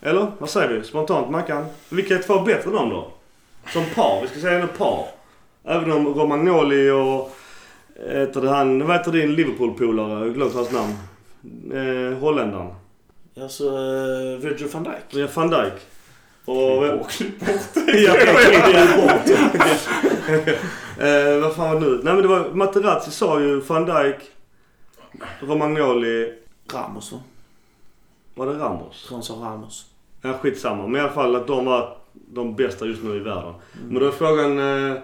Eller? 0.00 0.26
Vad 0.38 0.50
säger 0.50 0.68
vi? 0.68 0.84
Spontant 0.84 1.30
Mackan? 1.30 1.66
Vilka 1.88 2.14
är 2.14 2.22
två 2.22 2.40
bättre 2.40 2.70
än 2.70 2.76
dem 2.76 2.90
då? 2.90 3.12
Som 3.72 3.84
par? 3.94 4.22
Vi 4.22 4.28
ska 4.28 4.40
säga 4.40 4.54
ändå 4.54 4.66
par. 4.66 5.06
Även 5.64 5.92
om 5.92 6.06
Romagnoli 6.06 6.90
och 6.90 7.36
Heter 8.08 8.40
det 8.40 8.48
han, 8.48 8.86
vad 8.86 8.96
heter 8.96 9.12
din 9.12 9.34
Liverpool-polare? 9.34 10.10
Jag 10.10 10.18
har 10.18 10.28
glömt 10.28 10.54
hans 10.54 10.72
namn. 10.72 10.92
Eh, 11.72 12.18
Holländaren. 12.18 12.74
Alltså, 13.40 13.64
uh, 13.64 14.38
Virgil 14.38 14.68
van 14.72 14.84
Dijk. 14.84 14.94
Ja, 15.10 15.28
van 15.34 15.50
Dijk. 15.50 15.72
Och... 16.44 17.10
Klipp 17.10 17.40
bort 17.40 17.74
bort. 18.96 19.30
eh, 20.98 21.40
vad 21.40 21.54
fan 21.54 21.74
var 21.74 21.80
det 21.80 21.86
nu? 21.86 22.00
Nej 22.02 22.14
men 22.14 22.22
det 22.22 22.28
var 22.28 22.50
Materazzi 22.50 23.10
sa 23.10 23.40
ju 23.40 23.60
van 23.60 23.84
Dijk, 23.84 24.30
Romagnoli. 25.40 26.34
Ramos 26.72 27.12
va? 27.12 27.18
Var 28.34 28.46
det 28.46 28.52
Ramos? 28.52 29.06
Han 29.10 29.22
sa 29.22 29.34
Ramos. 29.34 29.86
Ja, 30.22 30.32
skitsamma. 30.32 30.86
Men 30.86 31.00
i 31.00 31.04
alla 31.04 31.12
fall 31.12 31.36
att 31.36 31.46
de 31.46 31.64
var 31.64 31.96
de 32.12 32.56
bästa 32.56 32.86
just 32.86 33.02
nu 33.02 33.16
i 33.16 33.18
världen. 33.18 33.54
Men 33.88 34.02
då 34.02 34.06
är 34.06 34.10
frågan 34.10 34.58
eh, 34.58 34.98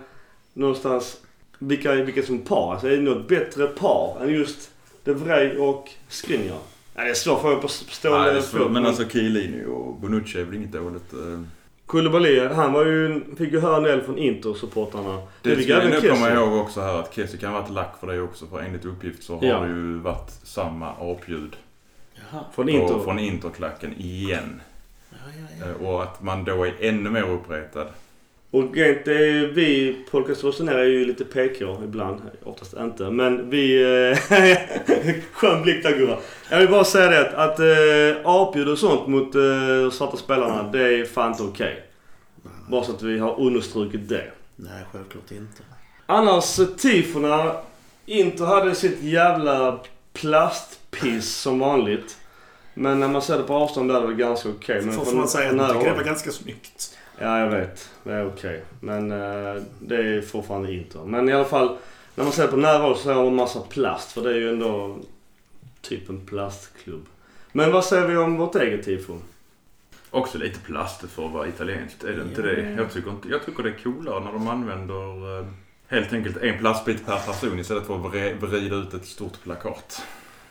någonstans 0.53 1.21
vilka, 1.59 1.93
vilka 1.93 2.23
som 2.23 2.39
par. 2.39 2.73
Alltså 2.73 2.87
är 2.87 2.97
det 2.97 3.03
något 3.03 3.29
bättre 3.29 3.67
par 3.67 4.23
än 4.23 4.29
just 4.29 4.71
De 5.05 5.15
Vrij 5.15 5.59
och 5.59 5.91
Skriniar? 6.09 6.59
Ja, 6.97 7.05
det 7.05 7.11
är 7.11 7.15
svår 7.15 7.37
fråga 7.39 7.57
på 7.57 7.69
stående 7.69 8.31
det 8.33 8.39
är 8.39 8.43
svårt. 8.43 8.71
Men 8.71 8.87
alltså 8.87 9.09
Chiellini 9.09 9.65
och 9.67 9.95
Bonucci 9.95 10.41
är 10.41 10.45
väl 10.45 10.55
inget 10.55 10.73
dåligt. 10.73 11.13
eh. 11.13 11.41
Koulibaly, 11.87 12.47
han 12.49 12.73
var 12.73 12.85
ju, 12.87 13.21
fick 13.39 13.53
ju 13.53 13.61
höra 13.61 13.77
en 13.77 13.83
del 13.83 14.03
från 14.03 14.19
Inter-supportrarna. 14.19 15.23
Det 15.43 15.57
fick 15.57 15.65
ska 15.65 15.81
vi 15.81 15.89
nu 15.91 16.01
komma 16.01 16.31
ihåg 16.31 16.53
också 16.61 16.81
här 16.81 16.99
att 16.99 17.15
Kessie 17.15 17.39
kan 17.41 17.53
ha 17.53 17.61
varit 17.61 17.71
lack 17.71 17.95
för 18.01 18.07
det 18.07 18.21
också. 18.21 18.47
För 18.47 18.61
enligt 18.61 18.85
uppgift 18.85 19.23
så 19.23 19.37
har 19.37 19.45
Ja. 19.47 19.61
det 19.61 19.67
ju 19.69 19.99
varit 19.99 20.31
samma 20.43 20.91
apljud 21.01 21.57
Jaha. 22.15 22.45
Från 22.55 22.67
på, 22.67 22.71
Inter. 22.73 22.99
från 23.05 23.19
Interklacken 23.19 23.93
igen. 23.99 24.61
Ja, 25.11 25.17
ja, 25.27 25.67
ja. 25.67 25.67
Eh, 25.71 25.87
Och 25.89 26.03
att 26.03 26.23
man 26.23 26.45
då 26.45 26.65
är 26.67 26.75
ännu 26.81 27.11
mer 27.11 27.31
uppretad. 27.31 27.87
Och 28.51 28.77
rent, 28.77 29.09
är, 29.09 29.47
vi 29.47 29.97
podcast 30.11 30.45
är 30.61 30.85
ju 30.85 31.05
lite 31.05 31.25
PK 31.25 31.85
ibland. 31.85 32.21
Oftast 32.45 32.75
inte. 32.75 33.11
Men 33.11 33.51
vi... 33.51 33.83
Eh, 34.11 34.19
skön 35.33 35.63
blick 35.63 35.83
där 35.83 35.99
gubbar. 35.99 36.19
Jag 36.51 36.59
vill 36.59 36.69
bara 36.69 36.85
säga 36.85 37.11
det 37.11 37.21
att, 37.21 37.35
att 37.35 37.61
eh, 37.61 38.31
apljud 38.31 38.69
och 38.69 38.79
sånt 38.79 39.09
mot 39.09 39.35
eh, 39.35 39.91
svarta 39.93 40.17
spelarna, 40.17 40.73
det 40.73 40.99
är 41.01 41.05
fan 41.05 41.31
inte 41.31 41.43
okej. 41.43 41.83
Bara 42.69 42.85
så 42.85 42.93
att 42.93 43.03
vi 43.03 43.19
har 43.19 43.41
understrukit 43.41 44.09
det. 44.09 44.31
Nej, 44.57 44.83
självklart 44.93 45.31
inte. 45.31 45.63
Annars, 46.07 46.59
eh, 46.59 46.67
tifona. 46.67 47.53
Inter 48.07 48.45
hade 48.45 48.75
sitt 48.75 49.03
jävla 49.03 49.81
plastpiss 50.13 51.35
som 51.35 51.59
vanligt. 51.59 52.17
Men 52.75 53.01
när 53.01 53.09
man 53.09 53.23
ser 53.23 53.39
det 53.39 53.45
på 53.45 53.55
avstånd 53.55 53.91
där 53.91 54.03
är 54.03 54.09
det 54.09 54.15
ganska 54.15 54.49
okej. 54.49 54.83
Men 54.83 54.95
Får 54.95 55.17
man 55.17 55.29
säga 55.29 55.63
att 55.63 55.85
det 55.85 55.93
var 55.93 56.03
ganska 56.03 56.31
snyggt. 56.31 56.96
Ja, 57.19 57.41
jag 57.41 57.51
vet. 57.51 57.91
Det 58.05 58.13
är 58.13 58.27
okej. 58.27 58.63
Men 58.81 59.13
eh, 59.13 59.63
det 59.81 59.97
är 59.97 60.23
fortfarande 60.23 60.73
Inter. 60.73 61.01
Men 61.05 61.29
i 61.29 61.33
alla 61.33 61.45
fall, 61.45 61.77
när 62.15 62.25
man 62.25 62.33
ser 62.33 62.47
på 62.47 62.57
håll 62.57 62.97
så 62.97 63.09
har 63.09 63.15
man 63.17 63.27
en 63.27 63.35
massa 63.35 63.61
plast. 63.61 64.13
För 64.13 64.23
det 64.23 64.31
är 64.31 64.35
ju 64.35 64.49
ändå 64.49 64.97
typ 65.81 66.09
en 66.09 66.27
plastklubb. 66.27 67.07
Men 67.53 67.73
vad 67.73 67.85
säger 67.85 68.07
vi 68.09 68.17
om 68.17 68.37
vårt 68.37 68.55
eget 68.55 68.85
tifo? 68.85 69.19
Också 70.11 70.39
lite 70.39 70.61
plast 70.61 71.01
för 71.11 71.27
att 71.27 71.33
vara 71.33 71.49
italienskt, 71.49 72.05
är 72.05 72.13
det 72.13 72.23
inte 72.23 72.41
Ja. 72.41 72.47
det? 72.47 72.71
Jag 72.83 72.93
tycker, 72.93 73.11
inte, 73.11 73.29
jag 73.29 73.47
tycker 73.47 73.63
det 73.63 73.69
är 73.69 73.79
coolare 73.83 74.25
när 74.25 74.33
de 74.33 74.49
använder 74.49 75.39
eh, 75.41 75.47
helt 75.89 76.13
enkelt 76.13 76.37
en 76.37 76.59
plastbit 76.59 77.07
per 77.07 77.19
person 77.19 77.59
istället 77.59 77.87
för 77.87 77.95
att 78.07 78.43
vrida 78.43 78.77
ut 78.77 78.95
ett 78.95 79.07
stort 79.07 79.43
plakat. 79.43 80.03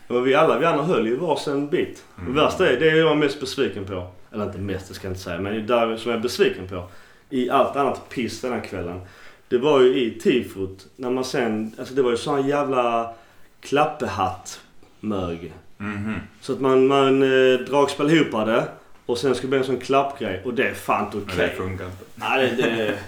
Och 0.07 0.27
vi 0.27 0.35
alla 0.35 0.59
vi 0.59 0.65
andra 0.65 0.83
höll 0.83 1.07
ju 1.07 1.15
varsin 1.15 1.69
bit. 1.69 2.03
Mm. 2.19 2.33
Det 2.33 2.41
värsta 2.41 2.69
är, 2.69 2.79
det 2.79 2.89
är 2.89 2.95
jag 2.95 3.17
mest 3.17 3.39
besviken 3.39 3.85
på. 3.85 4.07
Eller 4.35 4.45
inte 4.45 4.57
mest, 4.57 4.87
det 4.87 4.93
ska 4.93 5.07
jag 5.07 5.11
inte 5.11 5.23
säga. 5.23 5.39
Men 5.39 5.53
det 5.53 5.59
är 5.59 5.87
där 5.87 5.97
som 5.97 6.11
jag 6.11 6.17
är 6.17 6.23
besviken 6.23 6.67
på. 6.67 6.87
I 7.29 7.49
allt 7.49 7.75
annat 7.75 8.09
piss 8.09 8.41
den 8.41 8.53
här 8.53 8.61
kvällen. 8.61 9.01
Det 9.47 9.57
var 9.57 9.81
ju 9.81 9.99
i 9.99 10.19
tifot. 10.19 10.87
När 10.95 11.09
man 11.09 11.25
sen, 11.25 11.75
alltså 11.79 11.93
det 11.93 12.01
var 12.01 12.11
ju 12.11 12.17
sån 12.17 12.47
jävla 12.47 13.13
klappehatt-mög. 13.59 15.53
Mhm. 15.77 16.15
Så 16.41 16.53
att 16.53 16.61
man, 16.61 16.87
man 16.87 17.23
eh, 17.23 17.59
dragspel 17.59 18.09
ihop 18.11 18.31
det. 18.31 18.67
Och 19.05 19.17
sen 19.17 19.35
skulle 19.35 19.47
det 19.47 19.49
bli 19.49 19.59
en 19.59 19.65
sån 19.65 19.85
klappgrej. 19.85 20.41
Och 20.45 20.53
det 20.53 20.67
är 20.69 20.73
fan 20.73 21.09
Men 21.13 21.23
okej. 21.23 21.37
det 21.37 21.55
funkar 21.55 21.85
inte. 21.85 22.03
Nej, 22.15 22.53
det, 22.57 22.69
det, 22.69 22.99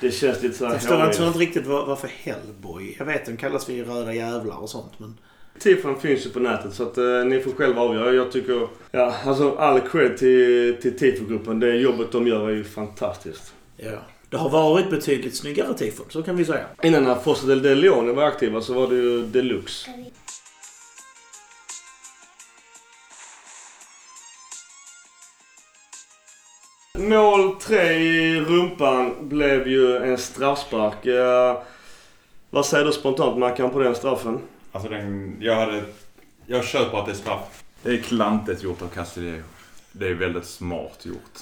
det 0.00 0.10
känns 0.10 0.42
lite 0.42 0.56
såhär 0.56 0.72
Jag 0.72 0.80
förstår 0.80 1.26
inte, 1.26 1.38
riktigt 1.38 1.66
vad, 1.66 1.86
varför 1.86 2.10
Hellboy. 2.22 2.96
Jag 2.98 3.06
vet 3.06 3.26
den 3.26 3.36
kallas 3.36 3.64
för 3.64 3.72
röda 3.72 4.14
jävlar 4.14 4.56
och 4.56 4.70
sånt 4.70 4.92
men... 4.98 5.18
Tifon 5.58 6.00
finns 6.00 6.26
ju 6.26 6.30
på 6.30 6.40
nätet 6.40 6.74
så 6.74 6.82
att 6.82 6.98
eh, 6.98 7.24
ni 7.24 7.40
får 7.40 7.50
själva 7.50 7.82
avgöra. 7.82 8.12
Jag 8.12 8.32
tycker, 8.32 8.68
ja 8.90 9.14
alltså 9.24 9.56
all 9.56 9.80
cred 9.80 10.16
till, 10.16 10.76
till 10.82 10.98
Tifo-gruppen. 10.98 11.60
Det 11.60 11.76
jobbet 11.76 12.12
de 12.12 12.26
gör 12.26 12.48
är 12.48 12.54
ju 12.54 12.64
fantastiskt. 12.64 13.54
Ja. 13.76 13.98
Det 14.30 14.36
har 14.36 14.50
varit 14.50 14.90
betydligt 14.90 15.36
snyggare 15.36 15.74
tifon, 15.74 16.06
så 16.08 16.22
kan 16.22 16.36
vi 16.36 16.44
säga. 16.44 16.66
Innan 16.82 17.04
när 17.04 17.14
Fossa 17.14 17.46
del 17.46 17.62
de 17.62 17.74
Leone 17.74 18.12
var 18.12 18.22
aktiva 18.22 18.60
så 18.60 18.74
var 18.74 18.88
det 18.88 18.94
ju 18.94 19.22
deluxe. 19.22 19.90
Mål 26.98 27.54
tre 27.60 27.92
i 27.92 28.40
rumpan 28.40 29.28
blev 29.28 29.68
ju 29.68 29.96
en 29.96 30.18
straffspark. 30.18 31.06
Eh, 31.06 31.62
vad 32.50 32.66
säger 32.66 32.84
du 32.84 32.92
spontant 32.92 33.38
Mackan 33.38 33.70
på 33.70 33.78
den 33.78 33.94
straffen? 33.94 34.40
Alltså 34.74 34.88
den, 34.88 35.36
jag 35.40 35.56
hade... 35.56 35.84
Jag 36.46 36.64
köper 36.64 36.98
att 36.98 37.06
det 37.06 37.12
är 37.12 37.16
straff. 37.16 37.64
Det 37.82 37.90
är 37.90 37.98
klantigt 38.02 38.62
gjort 38.62 38.82
av 38.82 38.88
Castillejo. 38.88 39.42
Det 39.92 40.06
är 40.08 40.14
väldigt 40.14 40.44
smart 40.46 41.06
gjort 41.06 41.38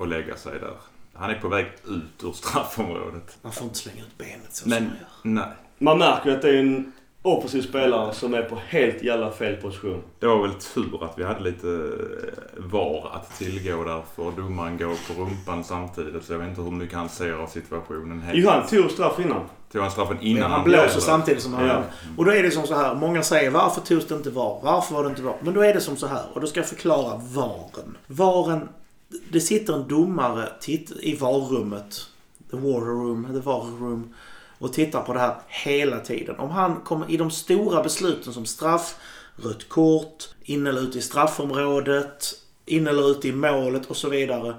att 0.00 0.08
lägga 0.08 0.36
sig 0.36 0.58
där. 0.58 0.74
Han 1.12 1.30
är 1.30 1.34
på 1.34 1.48
väg 1.48 1.66
ut 1.86 2.24
ur 2.24 2.32
straffområdet. 2.32 3.38
Man 3.42 3.52
får 3.52 3.64
inte 3.64 3.78
slänga 3.78 4.00
ut 4.02 4.18
benet 4.18 4.54
så 4.54 4.68
Men, 4.68 4.78
som 4.78 4.86
man 4.86 4.96
gör. 4.96 5.44
nej. 5.46 5.56
Man 5.78 5.98
märker 5.98 6.30
att 6.30 6.42
det 6.42 6.48
är 6.50 6.60
en 6.60 6.92
offensiv 7.22 7.62
spelare 7.62 8.14
som 8.14 8.34
är 8.34 8.42
på 8.42 8.58
helt 8.68 9.02
jävla 9.02 9.30
fel 9.30 9.56
position. 9.56 10.02
Det 10.18 10.26
var 10.26 10.42
väl 10.42 10.54
tur 10.74 11.04
att 11.04 11.18
vi 11.18 11.24
hade 11.24 11.40
lite 11.40 11.68
eh, 11.68 12.62
VAR 12.70 13.10
att 13.16 13.38
tillgå 13.38 13.84
där 13.84 14.02
för 14.16 14.30
domaren 14.42 14.78
går 14.78 15.14
på 15.14 15.22
rumpan 15.22 15.64
samtidigt. 15.64 16.24
Så 16.24 16.32
jag 16.32 16.38
vet 16.38 16.48
inte 16.48 16.62
hur 16.62 16.70
mycket 16.70 16.96
han 16.98 17.08
ser 17.08 17.32
av 17.32 17.46
situationen. 17.46 18.20
helt. 18.20 18.38
Jo, 18.38 18.48
han 18.50 18.66
tog 18.66 18.90
straff 18.90 19.18
innan. 19.20 19.42
Tog 19.72 19.82
han 19.82 19.90
straffen 19.90 20.16
innan 20.20 20.50
han 20.50 20.64
blåser. 20.64 20.82
blåser 20.82 21.00
samtidigt 21.00 21.42
som 21.42 21.54
han 21.54 21.66
Ja. 21.66 21.72
gör. 21.72 21.82
Och 22.16 22.24
då 22.24 22.30
är 22.30 22.42
det 22.42 22.50
som 22.50 22.66
så 22.66 22.74
här. 22.74 22.94
Många 22.94 23.22
säger 23.22 23.50
varför 23.50 23.80
togs 23.80 24.06
det 24.06 24.14
inte 24.14 24.30
VAR? 24.30 24.60
Varför 24.62 24.94
var 24.94 25.04
det 25.04 25.10
inte 25.10 25.22
VAR? 25.22 25.36
Men 25.42 25.54
då 25.54 25.60
är 25.60 25.74
det 25.74 25.80
som 25.80 25.96
så 25.96 26.06
här. 26.06 26.22
Och 26.34 26.40
då 26.40 26.46
ska 26.46 26.60
jag 26.60 26.68
förklara 26.68 27.20
VARen. 27.34 27.96
VARen. 28.06 28.68
Det 29.32 29.40
sitter 29.40 29.72
en 29.74 29.88
domare 29.88 30.48
titt, 30.60 30.90
i 31.02 31.16
VAR-rummet. 31.16 32.00
The 32.50 32.56
war 32.56 32.80
room, 32.80 33.26
the 33.34 33.40
VAR 33.40 33.80
room. 33.80 34.14
Och 34.58 34.72
tittar 34.72 35.02
på 35.02 35.12
det 35.12 35.20
här 35.20 35.34
hela 35.48 36.00
tiden. 36.00 36.38
Om 36.38 36.50
han 36.50 36.80
kommer 36.80 37.10
i 37.10 37.16
de 37.16 37.30
stora 37.30 37.82
besluten 37.82 38.32
som 38.32 38.46
straff, 38.46 38.96
rött 39.36 39.68
kort, 39.68 40.28
in 40.42 40.66
eller 40.66 40.80
ut 40.80 40.96
i 40.96 41.00
straffområdet, 41.00 42.34
in 42.66 42.86
eller 42.86 43.10
ut 43.10 43.24
i 43.24 43.32
målet 43.32 43.86
och 43.86 43.96
så 43.96 44.08
vidare. 44.08 44.54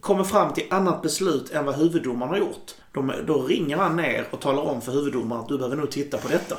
Kommer 0.00 0.24
fram 0.24 0.52
till 0.52 0.66
annat 0.70 1.02
beslut 1.02 1.50
än 1.50 1.64
vad 1.64 1.74
huvuddomaren 1.74 2.30
har 2.30 2.38
gjort. 2.38 2.74
De, 2.92 3.12
då 3.26 3.42
ringer 3.42 3.76
han 3.76 3.96
ner 3.96 4.26
och 4.30 4.40
talar 4.40 4.62
om 4.62 4.80
för 4.80 4.92
huvuddomaren 4.92 5.42
att 5.42 5.48
du 5.48 5.58
behöver 5.58 5.76
nog 5.76 5.90
titta 5.90 6.18
på 6.18 6.28
detta. 6.28 6.56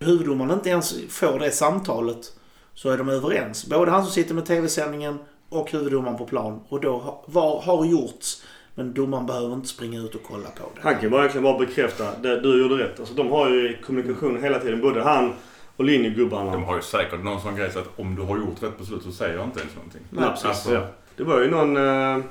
Huvuddomaren 0.00 0.50
inte 0.50 0.70
ens 0.70 0.94
får 1.08 1.38
det 1.38 1.50
samtalet 1.50 2.32
så 2.74 2.90
är 2.90 2.98
de 2.98 3.08
överens. 3.08 3.66
Både 3.66 3.90
han 3.90 4.04
som 4.04 4.12
sitter 4.12 4.34
med 4.34 4.46
tv-sändningen 4.46 5.18
och 5.48 5.70
huvuddomaren 5.70 6.18
på 6.18 6.26
plan. 6.26 6.60
Och 6.68 6.80
då 6.80 6.98
har, 6.98 7.24
var, 7.26 7.60
har 7.60 7.84
gjorts. 7.84 8.42
Men 8.78 8.94
domaren 8.94 9.26
behöver 9.26 9.54
inte 9.54 9.68
springa 9.68 10.00
ut 10.00 10.14
och 10.14 10.22
kolla 10.22 10.48
på 10.48 10.70
det. 10.74 10.80
Han 10.82 10.98
kan 10.98 11.10
bara 11.10 11.22
verkligen 11.22 11.44
bara 11.44 11.58
bekräfta. 11.58 12.04
Det, 12.22 12.40
du 12.40 12.62
gjorde 12.62 12.84
rätt. 12.84 13.00
Alltså, 13.00 13.14
de 13.14 13.30
har 13.30 13.48
ju 13.48 13.76
kommunikation 13.86 14.42
hela 14.42 14.58
tiden. 14.58 14.80
Både 14.80 15.02
han 15.02 15.32
och 15.76 15.84
linjegubbarna. 15.84 16.52
De 16.52 16.64
har 16.64 16.76
ju 16.76 16.82
säkert 16.82 17.24
någon 17.24 17.40
sån 17.40 17.56
grej 17.56 17.72
så 17.72 17.78
att 17.78 17.88
om 17.96 18.14
du 18.14 18.22
har 18.22 18.38
gjort 18.38 18.62
rätt 18.62 18.78
beslut 18.78 19.02
så 19.02 19.12
säger 19.12 19.34
jag 19.34 19.44
inte 19.44 19.60
ens 19.60 19.74
någonting. 19.74 20.00
Nej, 20.10 20.28
precis. 20.28 20.44
Alltså, 20.44 20.74
ja. 20.74 20.86
Det 21.16 21.24
var 21.24 21.40
ju 21.40 21.50
någon 21.50 21.76
eh, 21.76 22.24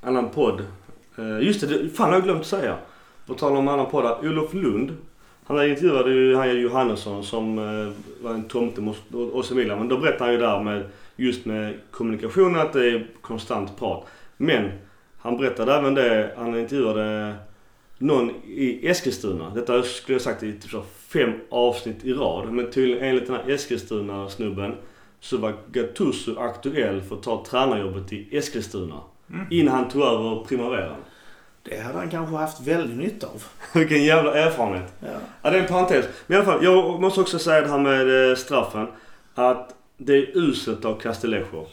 annan 0.00 0.28
podd. 0.28 0.66
Eh, 1.18 1.46
just 1.46 1.60
det, 1.60 1.66
det, 1.66 1.88
fan 1.88 2.08
har 2.08 2.14
jag 2.14 2.24
glömt 2.24 2.40
att 2.40 2.46
säga. 2.46 2.76
På 3.26 3.34
tal 3.34 3.56
om 3.56 3.68
annan 3.68 3.90
poddar. 3.90 4.18
Olof 4.22 4.54
Lund. 4.54 4.96
Han 5.46 5.68
intervjuade 5.68 6.10
ju 6.10 6.36
han 6.36 6.60
Johannesson 6.60 7.24
som 7.24 7.58
eh, 7.58 7.92
var 8.24 8.34
en 8.34 8.48
tomte 8.48 8.80
i 8.80 9.54
Milan. 9.54 9.78
Men 9.78 9.88
då 9.88 9.98
berättade 9.98 10.24
han 10.24 10.32
ju 10.32 10.38
där 10.38 10.60
med 10.60 10.90
just 11.16 11.44
med 11.44 11.74
kommunikationen 11.90 12.60
att 12.60 12.72
det 12.72 12.90
är 12.90 13.06
konstant 13.20 13.78
prat. 13.78 14.06
Men 14.36 14.70
han 15.24 15.36
berättade 15.36 15.74
även 15.74 15.94
det, 15.94 16.34
han 16.36 16.58
intervjuade 16.58 17.34
någon 17.98 18.30
i 18.46 18.88
Eskilstuna. 18.88 19.50
Detta 19.54 19.82
skulle 19.82 20.14
jag 20.14 20.22
sagt 20.22 20.42
i 20.42 20.52
typ 20.52 20.70
så 20.70 20.82
fem 21.08 21.32
avsnitt 21.50 22.04
i 22.04 22.12
rad. 22.12 22.52
Men 22.52 22.70
tydligen 22.70 23.04
enligt 23.04 23.26
den 23.26 23.36
här 23.36 23.50
Eskilstuna-snubben 23.50 24.74
så 25.20 25.36
var 25.36 25.54
Gattuso 25.72 26.38
aktuell 26.38 27.02
för 27.02 27.16
att 27.16 27.22
ta 27.22 27.44
tränarjobbet 27.50 28.12
i 28.12 28.36
Eskilstuna. 28.36 29.00
Innan 29.50 29.74
han 29.74 29.88
tog 29.88 30.02
över 30.02 30.44
Primavera. 30.44 30.96
Det 31.62 31.80
hade 31.80 31.98
han 31.98 32.10
kanske 32.10 32.36
haft 32.36 32.66
väldigt 32.66 32.96
nytta 32.96 33.26
av. 33.26 33.42
Vilken 33.74 34.04
jävla 34.04 34.34
erfarenhet. 34.34 34.92
Ja. 35.00 35.08
Ja, 35.42 35.50
det 35.50 35.58
är 35.58 35.62
en 35.62 35.68
parentes. 35.68 36.06
Men 36.26 36.34
i 36.34 36.40
alla 36.40 36.52
fall, 36.52 36.64
jag 36.64 37.00
måste 37.00 37.20
också 37.20 37.38
säga 37.38 37.60
det 37.60 37.68
här 37.68 37.78
med 37.78 38.30
eh, 38.30 38.36
straffen. 38.36 38.86
Att 39.34 39.74
det 39.96 40.12
är 40.12 40.38
uselt 40.38 40.84
av 40.84 41.00
Castillejo. 41.00 41.66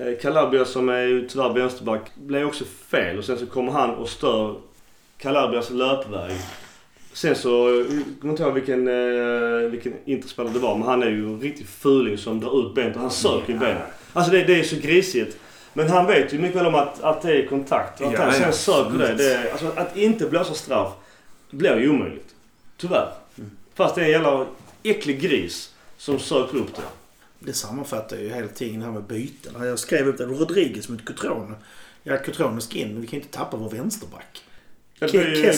Eh, 0.00 0.18
Calabria 0.22 0.64
som 0.64 0.88
är 0.88 1.02
ju 1.02 1.28
tyvärr 1.28 1.52
vänsterback 1.52 2.10
blev 2.14 2.46
också 2.46 2.64
fel 2.64 3.18
och 3.18 3.24
sen 3.24 3.38
så 3.38 3.46
kommer 3.46 3.72
han 3.72 3.90
och 3.90 4.08
stör 4.08 4.54
Calabrias 5.18 5.70
löpväg. 5.70 6.32
Sen 7.12 7.34
så, 7.34 7.48
jag 7.88 8.04
kommer 8.20 8.32
inte 8.32 8.42
ihåg 8.42 8.54
vilken, 8.54 8.88
eh, 8.88 9.70
vilken 9.70 9.94
interspelare 10.04 10.52
det 10.52 10.58
var 10.58 10.74
men 10.78 10.88
han 10.88 11.02
är 11.02 11.08
ju 11.10 11.26
en 11.26 11.40
riktig 11.40 11.66
fuling 11.66 12.18
som 12.18 12.40
drar 12.40 12.66
ut 12.66 12.74
benet 12.74 12.94
och 12.96 13.02
han 13.02 13.10
söker 13.10 13.52
ju 13.52 13.58
benet. 13.58 13.82
Alltså 14.12 14.32
det, 14.32 14.44
det 14.44 14.60
är 14.60 14.62
så 14.62 14.76
grisigt. 14.76 15.36
Men 15.72 15.88
han 15.88 16.06
vet 16.06 16.34
ju 16.34 16.38
mycket 16.38 16.56
väl 16.56 16.66
om 16.66 16.74
att, 16.74 17.02
att 17.02 17.22
det 17.22 17.32
är 17.42 17.46
kontakt. 17.46 18.00
Och 18.00 18.06
att 18.06 18.12
Ja, 18.12 18.22
han 18.22 18.32
sen 18.32 18.42
ja, 18.42 18.52
söker 18.52 18.98
det. 18.98 19.14
det 19.14 19.52
alltså 19.52 19.72
att 19.76 19.96
inte 19.96 20.26
blåsa 20.26 20.54
straff 20.54 20.92
blir 21.50 21.76
ju 21.80 21.90
omöjligt. 21.90 22.34
Tyvärr. 22.76 23.08
Fast 23.74 23.94
det 23.94 24.00
är 24.00 24.04
en 24.04 24.10
jävla 24.10 24.46
äcklig 24.82 25.20
gris 25.20 25.74
som 25.96 26.18
söker 26.18 26.58
upp 26.58 26.76
det. 26.76 26.82
Det 27.38 27.52
sammanfattar 27.52 28.16
ju 28.16 28.28
hela 28.34 28.48
tiden 28.48 28.80
det 28.80 28.86
här 28.86 28.92
med 28.92 29.02
byten. 29.02 29.54
Jag 29.66 29.78
skrev 29.78 30.08
upp 30.08 30.18
det. 30.18 30.24
Rodriguez 30.24 30.88
mot 30.88 31.04
Cotrone. 31.04 31.54
Ja, 32.02 32.16
Cotrone 32.16 32.60
ska 32.60 32.78
in, 32.78 32.88
men 32.92 33.00
vi 33.00 33.06
kan 33.06 33.18
ju 33.18 33.24
inte 33.24 33.38
tappa 33.38 33.56
vår 33.56 33.70
vänsterback. 33.70 34.42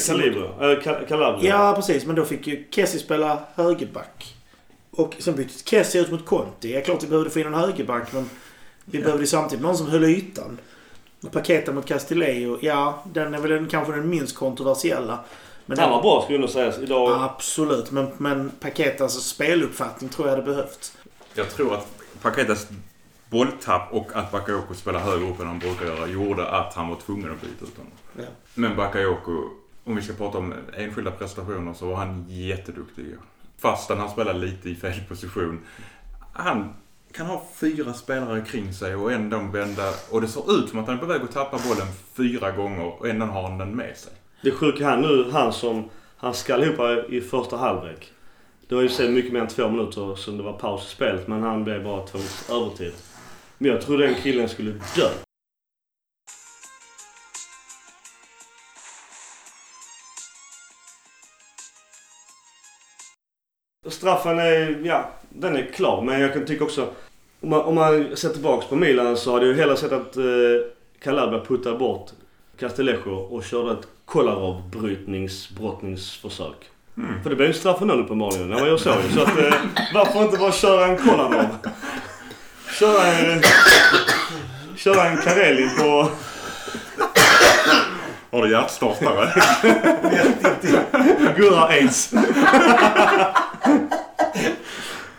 Calibra. 0.06 0.72
Äh, 0.72 0.78
Cal- 0.82 1.06
Calabria. 1.08 1.50
Ja, 1.50 1.72
precis. 1.76 2.06
Men 2.06 2.16
då 2.16 2.24
fick 2.24 2.46
ju 2.46 2.64
Kessie 2.70 3.00
spela 3.00 3.42
högerback. 3.54 4.34
Och 4.90 5.16
sen 5.18 5.34
bytte 5.36 5.70
Kessie 5.70 6.00
ut 6.00 6.10
mot 6.10 6.26
Conti. 6.26 6.72
Ja, 6.74 6.80
klart 6.80 7.02
vi 7.02 7.06
behövde 7.08 7.30
få 7.30 7.38
in 7.40 7.46
en 7.46 7.54
högerback, 7.54 8.12
men 8.12 8.30
vi 8.84 8.98
behövde 8.98 9.22
ju 9.22 9.26
samtidigt 9.26 9.62
någon 9.62 9.76
som 9.76 9.86
höll 9.88 10.04
ytan. 10.04 10.58
Paketa 11.32 11.72
mot 11.72 11.86
Castillejo, 11.86 12.58
ja, 12.62 13.04
den 13.12 13.34
är 13.34 13.38
väl 13.38 13.50
den, 13.50 13.68
kanske 13.68 13.92
den 13.92 14.08
minst 14.08 14.36
kontroversiella. 14.36 15.18
Men 15.66 15.78
Han 15.78 15.90
var 15.90 16.02
bra 16.02 16.22
skulle 16.24 16.38
nog 16.38 16.50
sägas. 16.50 16.78
Idag... 16.78 17.22
Absolut, 17.22 17.90
men, 17.90 18.06
men 18.18 18.50
Paketas 18.60 19.24
speluppfattning 19.24 20.10
tror 20.10 20.28
jag 20.28 20.36
hade 20.36 20.46
behövts. 20.50 20.96
Jag 21.34 21.50
tror 21.50 21.74
att 21.74 21.86
Paketas 22.22 22.68
bolltapp 23.30 23.92
och 23.92 24.10
att 24.14 24.32
Bakayoko 24.32 24.74
spelar 24.74 25.00
högre 25.00 25.30
upp 25.30 25.40
än 25.40 25.46
han 25.46 25.58
brukar 25.58 25.86
göra 25.86 26.06
gjorde 26.06 26.50
att 26.50 26.74
han 26.74 26.88
var 26.88 26.96
tvungen 26.96 27.32
att 27.32 27.40
byta 27.40 27.64
ut 27.64 27.76
honom. 27.76 27.92
Ja. 28.16 28.24
Men 28.54 28.76
Bakayoko, 28.76 29.44
om 29.84 29.96
vi 29.96 30.02
ska 30.02 30.12
prata 30.12 30.38
om 30.38 30.54
enskilda 30.76 31.10
prestationer 31.10 31.74
så 31.74 31.86
var 31.86 31.96
han 31.96 32.24
jätteduktig. 32.28 33.06
Fastän 33.58 33.98
han 33.98 34.10
spelar 34.10 34.34
lite 34.34 34.70
i 34.70 34.74
fel 34.74 35.00
position. 35.08 35.60
Han 36.32 36.74
kan 37.12 37.26
ha 37.26 37.46
fyra 37.54 37.92
spelare 37.92 38.40
kring 38.40 38.74
sig 38.74 38.94
och 38.94 39.12
ändå 39.12 39.38
vända... 39.38 39.92
Och 40.10 40.20
det 40.20 40.28
ser 40.28 40.58
ut 40.58 40.68
som 40.68 40.78
att 40.78 40.86
han 40.86 40.96
är 40.96 41.00
på 41.00 41.06
väg 41.06 41.22
att 41.22 41.32
tappa 41.32 41.58
bollen 41.68 41.86
fyra 42.14 42.50
gånger 42.50 42.84
och 42.84 43.08
ändå 43.08 43.26
har 43.26 43.42
han 43.42 43.58
den 43.58 43.76
med 43.76 43.96
sig. 43.96 44.12
Det 44.42 44.50
sjuka 44.50 44.84
här 44.84 44.96
nu, 44.96 45.30
han 45.32 45.52
som... 45.52 45.88
Han 46.16 46.34
skall 46.34 46.62
ihop 46.62 47.10
i 47.10 47.20
första 47.20 47.56
halvlek. 47.56 48.12
Det 48.70 48.76
var 48.76 48.82
ju 48.82 48.88
så 48.88 49.02
mycket 49.02 49.32
mer 49.32 49.40
än 49.40 49.48
två 49.48 49.68
minuter 49.68 50.14
som 50.14 50.36
det 50.36 50.42
var 50.42 50.52
paus 50.52 50.86
i 50.86 50.90
spelet. 50.90 51.28
Men 51.28 51.42
han 51.42 51.64
blev 51.64 51.84
bara 51.84 52.06
två 52.06 52.18
övertid. 52.54 52.92
Men 53.58 53.70
jag 53.70 53.80
trodde 53.80 54.06
den 54.06 54.14
killen 54.14 54.48
skulle 54.48 54.70
dö. 54.70 55.08
Straffen 63.88 64.38
är, 64.38 64.80
ja, 64.84 65.10
den 65.28 65.56
är 65.56 65.72
klar. 65.72 66.02
Men 66.02 66.20
jag 66.20 66.32
kan 66.32 66.46
tycka 66.46 66.64
också, 66.64 66.88
om 67.40 67.50
man, 67.50 67.60
om 67.60 67.74
man 67.74 68.16
ser 68.16 68.28
tillbaks 68.28 68.66
på 68.66 68.76
Milan 68.76 69.16
så 69.16 69.32
hade 69.32 69.46
jag 69.46 69.54
hellre 69.54 69.76
sett 69.76 69.92
att 69.92 70.16
eh, 70.16 70.24
Calabria 70.98 71.44
puttade 71.44 71.78
bort 71.78 72.10
Castellejo 72.58 73.14
och 73.14 73.44
körde 73.44 73.72
ett 73.72 73.88
Kolarov-brytningsbrottningsförsök. 74.04 76.70
För 77.22 77.30
det 77.30 77.36
blev 77.36 77.48
ju 77.48 77.54
straff 77.54 77.78
för 77.78 77.86
noll 77.86 78.00
uppenbarligen 78.00 78.48
när 78.48 78.58
man 78.58 78.68
gör 78.68 78.76
så 78.76 78.88
ju. 78.88 79.14
Så 79.14 79.22
att, 79.22 79.38
eh, 79.38 79.54
varför 79.94 80.22
inte 80.22 80.38
bara 80.38 80.52
köra 80.52 80.86
en 80.86 80.96
Kolarov? 80.96 81.46
Köra 82.78 83.06
en... 83.06 83.42
Köra 84.76 85.04
en 85.04 85.16
Karelin 85.16 85.70
på... 85.78 86.08
Har 88.32 88.42
du 88.42 88.50
hjärtstartare? 88.50 89.32
Gurra 91.36 91.66
aids. 91.66 92.10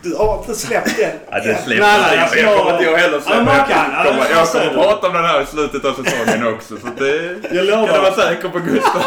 Du 0.02 0.14
har 0.16 0.38
inte 0.38 0.54
släppt 0.54 0.96
den. 0.96 1.10
Ja, 1.30 1.36
det 1.38 1.62
släpper 1.64 1.82
Nej, 1.86 2.00
nej, 2.00 2.14
jag. 2.14 2.22
alltså, 2.22 2.38
Jag 2.38 2.58
kommer 2.58 2.70
jag- 2.72 2.80
inte 2.80 2.90
jag 2.90 2.98
heller 2.98 3.14
Ja, 3.16 3.20
släppa. 3.22 3.42
man 3.44 3.56
Jag 3.56 3.68
kan. 3.68 3.84
Kommer, 4.04 4.30
jag 4.30 4.48
kommer 4.48 4.64
det. 4.66 4.74
prata 4.74 5.06
om 5.06 5.12
den 5.14 5.24
här 5.24 5.42
i 5.42 5.46
slutet 5.46 5.84
av 5.84 5.92
säsongen 6.04 6.46
också. 6.54 6.76
Så 6.76 6.86
det 6.98 7.14
Jag 7.42 7.42
kan 7.42 7.52
du 7.66 7.70
vara 7.70 7.86
lovar. 7.96 8.10
säker 8.10 8.48
på 8.48 8.58
Gustav. 8.58 9.02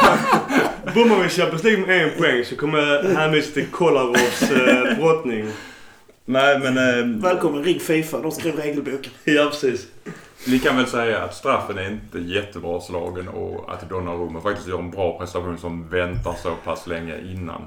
Bommar 0.94 1.24
vi 1.24 1.30
Champions 1.30 1.64
League 1.64 1.86
med 1.88 2.04
en 2.04 2.18
poäng 2.18 2.46
så 2.46 2.56
kommer 2.56 2.80
jag 2.80 3.04
hänvisa 3.04 3.54
till 3.54 3.66
Kolarovs 3.68 4.52
eh, 4.52 4.98
brottning. 5.00 5.48
Nej 6.26 6.60
men 6.60 6.78
eh, 6.78 7.22
Välkommen 7.22 7.64
ring 7.64 7.80
Fifa. 7.80 8.20
De 8.22 8.32
skrev 8.32 8.56
regelboken. 8.56 9.12
Ja, 9.24 9.48
precis. 9.52 9.88
vi 10.48 10.60
kan 10.60 10.78
väl 10.78 10.88
säga 10.88 11.24
att 11.24 11.36
straffen 11.36 11.78
är 11.78 11.88
inte 11.92 12.20
jättebra 12.20 12.82
slagen 12.82 13.28
och 13.28 13.74
att 13.74 13.90
Donnarumma 13.90 14.42
faktiskt 14.42 14.68
gör 14.68 14.80
en 14.80 14.92
bra 14.92 15.18
prestation 15.20 15.58
som 15.58 15.90
väntar 15.90 16.34
så 16.44 16.56
pass 16.64 16.88
länge 16.88 17.16
innan. 17.32 17.62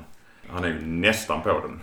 Han 0.49 0.65
är 0.65 0.69
ju 0.69 0.87
nästan 0.87 1.43
på 1.43 1.49
den. 1.49 1.81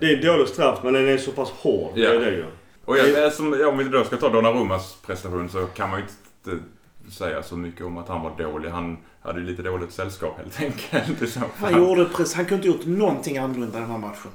Det 0.00 0.06
är 0.06 0.16
en 0.16 0.24
dålig 0.26 0.48
straff 0.48 0.78
men 0.84 0.92
den 0.92 1.08
är 1.08 1.18
så 1.18 1.32
pass 1.32 1.50
hård. 1.50 1.92
Det 1.94 2.00
Ja. 2.00 2.10
är 2.10 2.20
det 2.20 2.30
ju. 2.30 2.44
Och 2.84 2.98
jag, 2.98 3.24
eh, 3.24 3.30
som, 3.30 3.66
om 3.68 3.78
vi 3.78 3.84
då 3.84 4.04
ska 4.04 4.16
ta 4.16 4.28
Donnarummas 4.28 4.96
prestation 5.06 5.48
så 5.48 5.66
kan 5.66 5.90
man 5.90 6.00
ju 6.00 6.04
inte 6.52 6.64
säga 7.12 7.42
så 7.42 7.56
mycket 7.56 7.86
om 7.86 7.98
att 7.98 8.08
han 8.08 8.22
var 8.22 8.32
dålig. 8.38 8.68
Han 8.70 8.96
hade 9.22 9.40
lite 9.40 9.62
dåligt 9.62 9.92
sällskap 9.92 10.38
helt 10.38 10.60
enkelt. 10.60 11.36
Han 11.56 11.78
gjorde 11.78 12.04
precis... 12.04 12.34
Han 12.34 12.44
kunde 12.44 12.68
inte 12.68 12.78
gjort 12.78 12.98
någonting 12.98 13.38
annorlunda 13.38 13.78
i 13.78 13.80
den 13.80 13.90
här 13.90 13.98
matchen. 13.98 14.30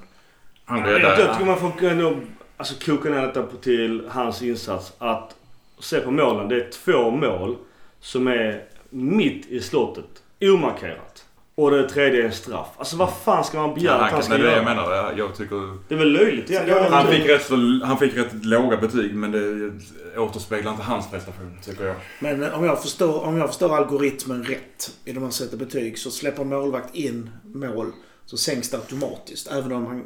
han 0.66 0.80
Jag 0.80 0.90
räddade... 0.90 1.34
tycker 1.34 1.46
man 1.46 1.60
får 1.60 1.84
ändå 1.84 2.20
alltså, 2.58 2.86
koka 2.86 3.10
ner 3.10 3.22
detta 3.22 3.44
på 3.44 3.58
till 3.58 4.08
hans 4.10 4.42
insats. 4.42 4.94
Att 4.98 5.36
se 5.80 6.00
på 6.00 6.12
målen. 6.12 6.50
Det 6.50 6.56
är 6.56 6.70
två 6.72 7.12
mål 7.12 7.58
som 8.00 8.28
är 8.28 8.64
mitt 8.90 9.46
i 9.46 9.62
slottet. 9.62 10.24
Omarkerat. 10.42 11.25
Och 11.58 11.72
det 11.72 11.90
tredje 11.90 12.22
är 12.22 12.26
en 12.26 12.32
straff. 12.32 12.68
Alltså 12.78 12.98
vad 12.98 13.14
fan 13.14 13.44
ska 13.44 13.58
man 13.58 13.74
begära 13.76 13.98
Ja, 13.98 14.06
att 14.06 14.12
han, 14.12 14.24
ska 14.24 14.34
det 14.34 14.40
är 14.40 14.44
det 14.44 14.46
göra? 14.46 14.56
jag 14.56 14.66
menar. 14.66 14.92
Jag, 14.96 15.18
jag 15.20 15.36
tycker... 15.36 15.78
Det 15.88 15.96
är 15.96 16.00
väl 16.00 16.12
löjligt 16.12 16.50
egentligen. 16.52 16.94
Han 16.94 17.08
fick, 17.08 17.30
rätt 17.30 17.50
han 17.84 17.98
fick 17.98 18.18
rätt 18.18 18.46
låga 18.46 18.78
betyg 18.78 19.16
men 19.16 19.32
det 19.32 19.72
återspeglar 20.20 20.72
inte 20.72 20.84
hans 20.84 21.12
prestation 21.12 21.58
tycker 21.64 21.86
jag. 21.86 21.96
Men 22.20 22.54
om 22.54 22.66
jag, 22.66 22.82
förstår, 22.82 23.24
om 23.24 23.38
jag 23.38 23.48
förstår 23.48 23.76
algoritmen 23.76 24.44
rätt 24.44 24.92
i 25.06 25.12
de 25.14 25.20
man 25.20 25.32
sätter 25.32 25.58
betyg 25.58 25.98
så 26.00 26.12
släpper 26.12 26.44
målvakt 26.44 26.96
in 26.96 27.30
mål 27.44 27.92
så 28.26 28.38
sänks 28.38 28.70
det 28.70 28.78
automatiskt. 28.78 29.48
Även 29.52 29.72
om 29.72 29.86
han 29.86 30.04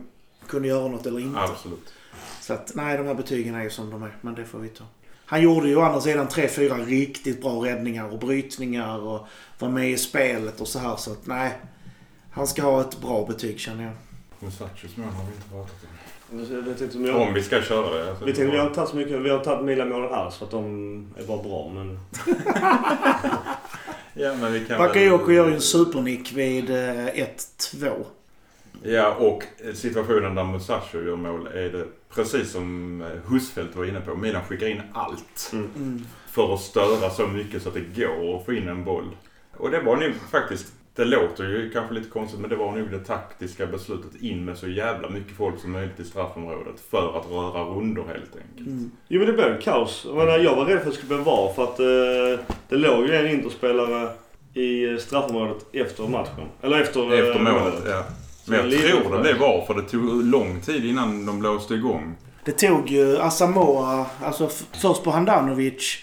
kunde 0.48 0.68
göra 0.68 0.88
något 0.88 1.06
eller 1.06 1.20
inte. 1.20 1.40
Absolut. 1.40 1.94
Så 2.42 2.54
att 2.54 2.72
nej, 2.76 2.98
de 2.98 3.08
här 3.08 3.14
betygen 3.14 3.56
är 3.56 3.64
ju 3.64 3.70
som 3.70 3.90
de 3.90 4.04
är. 4.04 4.16
Men 4.22 4.36
det 4.36 4.46
får 4.46 4.60
vi 4.60 4.68
ta. 4.68 4.84
Han 5.30 5.42
gjorde 5.42 5.68
ju 5.68 5.76
å 5.76 5.82
andra 5.82 6.02
sidan 6.02 6.28
tre, 6.28 6.48
fyra 6.48 6.76
riktigt 6.76 7.42
bra 7.42 7.66
räddningar 7.66 8.14
och 8.14 8.20
brytningar 8.20 9.00
och 9.00 9.28
var 9.60 9.70
med 9.70 9.92
i 9.92 9.98
spelet 9.98 10.62
och 10.62 10.68
så 10.68 10.80
här. 10.80 10.96
Så 10.96 11.12
att 11.12 11.28
nej. 11.28 11.52
Han 12.32 12.48
ska 12.48 12.62
ha 12.62 12.82
ett 12.82 13.02
bra 13.02 13.26
betyg 13.26 13.60
känner 13.60 13.84
jag. 13.84 13.94
Musachos 14.40 14.98
mål 14.98 15.08
har 15.08 15.26
vi 15.26 15.36
inte 15.36 15.50
pratat 15.50 15.74
om. 15.84 16.66
Jag 16.68 16.82
inte 16.82 16.98
om 16.98 17.06
jag... 17.06 17.28
Om 17.28 17.34
vi 17.34 17.44
ska 17.44 17.62
köra 17.62 17.98
det. 17.98 18.10
Alltså, 18.10 18.26
Vi, 18.26 18.34
tänkte, 18.34 18.52
vi 18.52 18.58
har 18.58 18.66
inte 18.66 18.76
tagit 18.76 18.90
så 18.90 18.96
mycket. 18.96 19.22
Vi 19.22 19.30
har 19.30 19.40
tagit 19.40 19.66
Milan-målen 19.66 20.14
alls 20.14 20.38
för 20.38 20.46
att 20.46 20.52
de 20.52 21.14
är 21.18 21.24
bara 21.24 21.44
bra. 21.44 21.72
Men... 21.74 22.00
Ja, 24.14 24.36
men 24.36 24.54
vi 24.54 24.66
kan 24.66 24.78
Bakayoko 24.78 25.32
gör 25.32 25.48
ju 25.48 25.54
en 25.54 25.62
supernick 25.62 26.34
vid 26.34 26.70
eh, 26.70 26.76
1-2. 26.76 28.06
Ja, 28.84 29.16
och 29.16 29.44
situationen 29.74 30.36
där 30.36 30.44
Musashi 30.44 30.98
gör 30.98 31.16
mål 31.16 31.48
är 31.48 31.70
det 31.70 31.86
precis 32.16 32.52
som 32.52 33.02
eh, 33.02 33.08
Husfeldt 33.32 33.76
var 33.76 33.86
inne 33.86 34.02
på. 34.02 34.16
Milan 34.16 34.42
skickar 34.44 34.68
in 34.68 34.82
allt 34.94 35.52
Mm. 35.54 36.06
för 36.32 36.54
att 36.54 36.62
störa 36.62 37.10
så 37.10 37.28
mycket 37.28 37.62
så 37.62 37.70
att 37.70 37.76
det 37.76 38.02
går 38.02 38.38
att 38.40 38.46
få 38.46 38.54
in 38.54 38.68
en 38.68 38.84
boll. 38.84 39.16
Och 39.58 39.72
det 39.72 39.82
var 39.82 39.96
nog 39.98 40.12
faktiskt, 40.32 40.74
det 40.96 41.06
låter 41.06 41.44
ju 41.44 41.70
kanske 41.70 41.94
lite 41.94 42.10
konstigt, 42.10 42.40
men 42.40 42.50
det 42.50 42.56
var 42.56 42.72
nog 42.76 42.92
det 42.92 43.00
taktiska 43.00 43.68
beslutet 43.68 44.22
in 44.22 44.46
med 44.46 44.58
så 44.58 44.68
jävla 44.68 45.10
mycket 45.10 45.38
folk 45.38 45.60
som 45.60 45.72
möjligt 45.72 46.00
i 46.00 46.04
straffområdet 46.04 46.80
för 46.92 47.20
att 47.20 47.26
röra 47.32 47.64
rundor 47.64 48.06
helt 48.08 48.36
enkelt. 48.36 48.68
Mm. 48.68 48.92
Jo 49.08 49.20
men 49.20 49.28
det 49.28 49.34
blev 49.34 49.62
kaos. 49.62 50.04
Jag, 50.08 50.16
menar, 50.18 50.38
jag 50.40 50.56
var 50.56 50.66
rädd 50.66 50.80
för 50.80 50.88
att 50.88 50.94
det 50.94 50.98
skulle 51.02 51.16
bli 51.16 51.24
VAR 51.24 51.54
för 51.54 51.64
att 51.64 51.80
eh, 51.80 52.46
det 52.70 52.76
låg 52.76 53.06
ju 53.08 53.16
en 53.16 53.28
Interspelare 53.28 54.10
i 54.54 54.90
eh, 54.90 54.98
straffområdet 54.98 55.66
efter 55.74 56.08
matchen. 56.08 56.46
Eller 56.62 56.82
efter, 56.82 57.14
eh, 57.14 57.20
Efter 57.30 57.40
målet, 57.40 57.84
ja. 57.88 58.04
Men 58.50 58.70
jag 58.72 58.82
tror 58.82 59.16
det 59.18 59.22
blev 59.22 59.38
var 59.38 59.66
för 59.66 59.74
det 59.74 59.82
tog 59.82 60.24
lång 60.26 60.62
tid 60.62 60.86
innan 60.86 61.26
de 61.26 61.40
blåste 61.40 61.74
igång. 61.74 62.16
Det 62.46 62.52
tog 62.52 62.90
ju 62.90 63.18
Asamoah, 63.18 64.06
alltså 64.24 64.50
först 64.82 65.04
på 65.04 65.12
Handanovic 65.12 65.98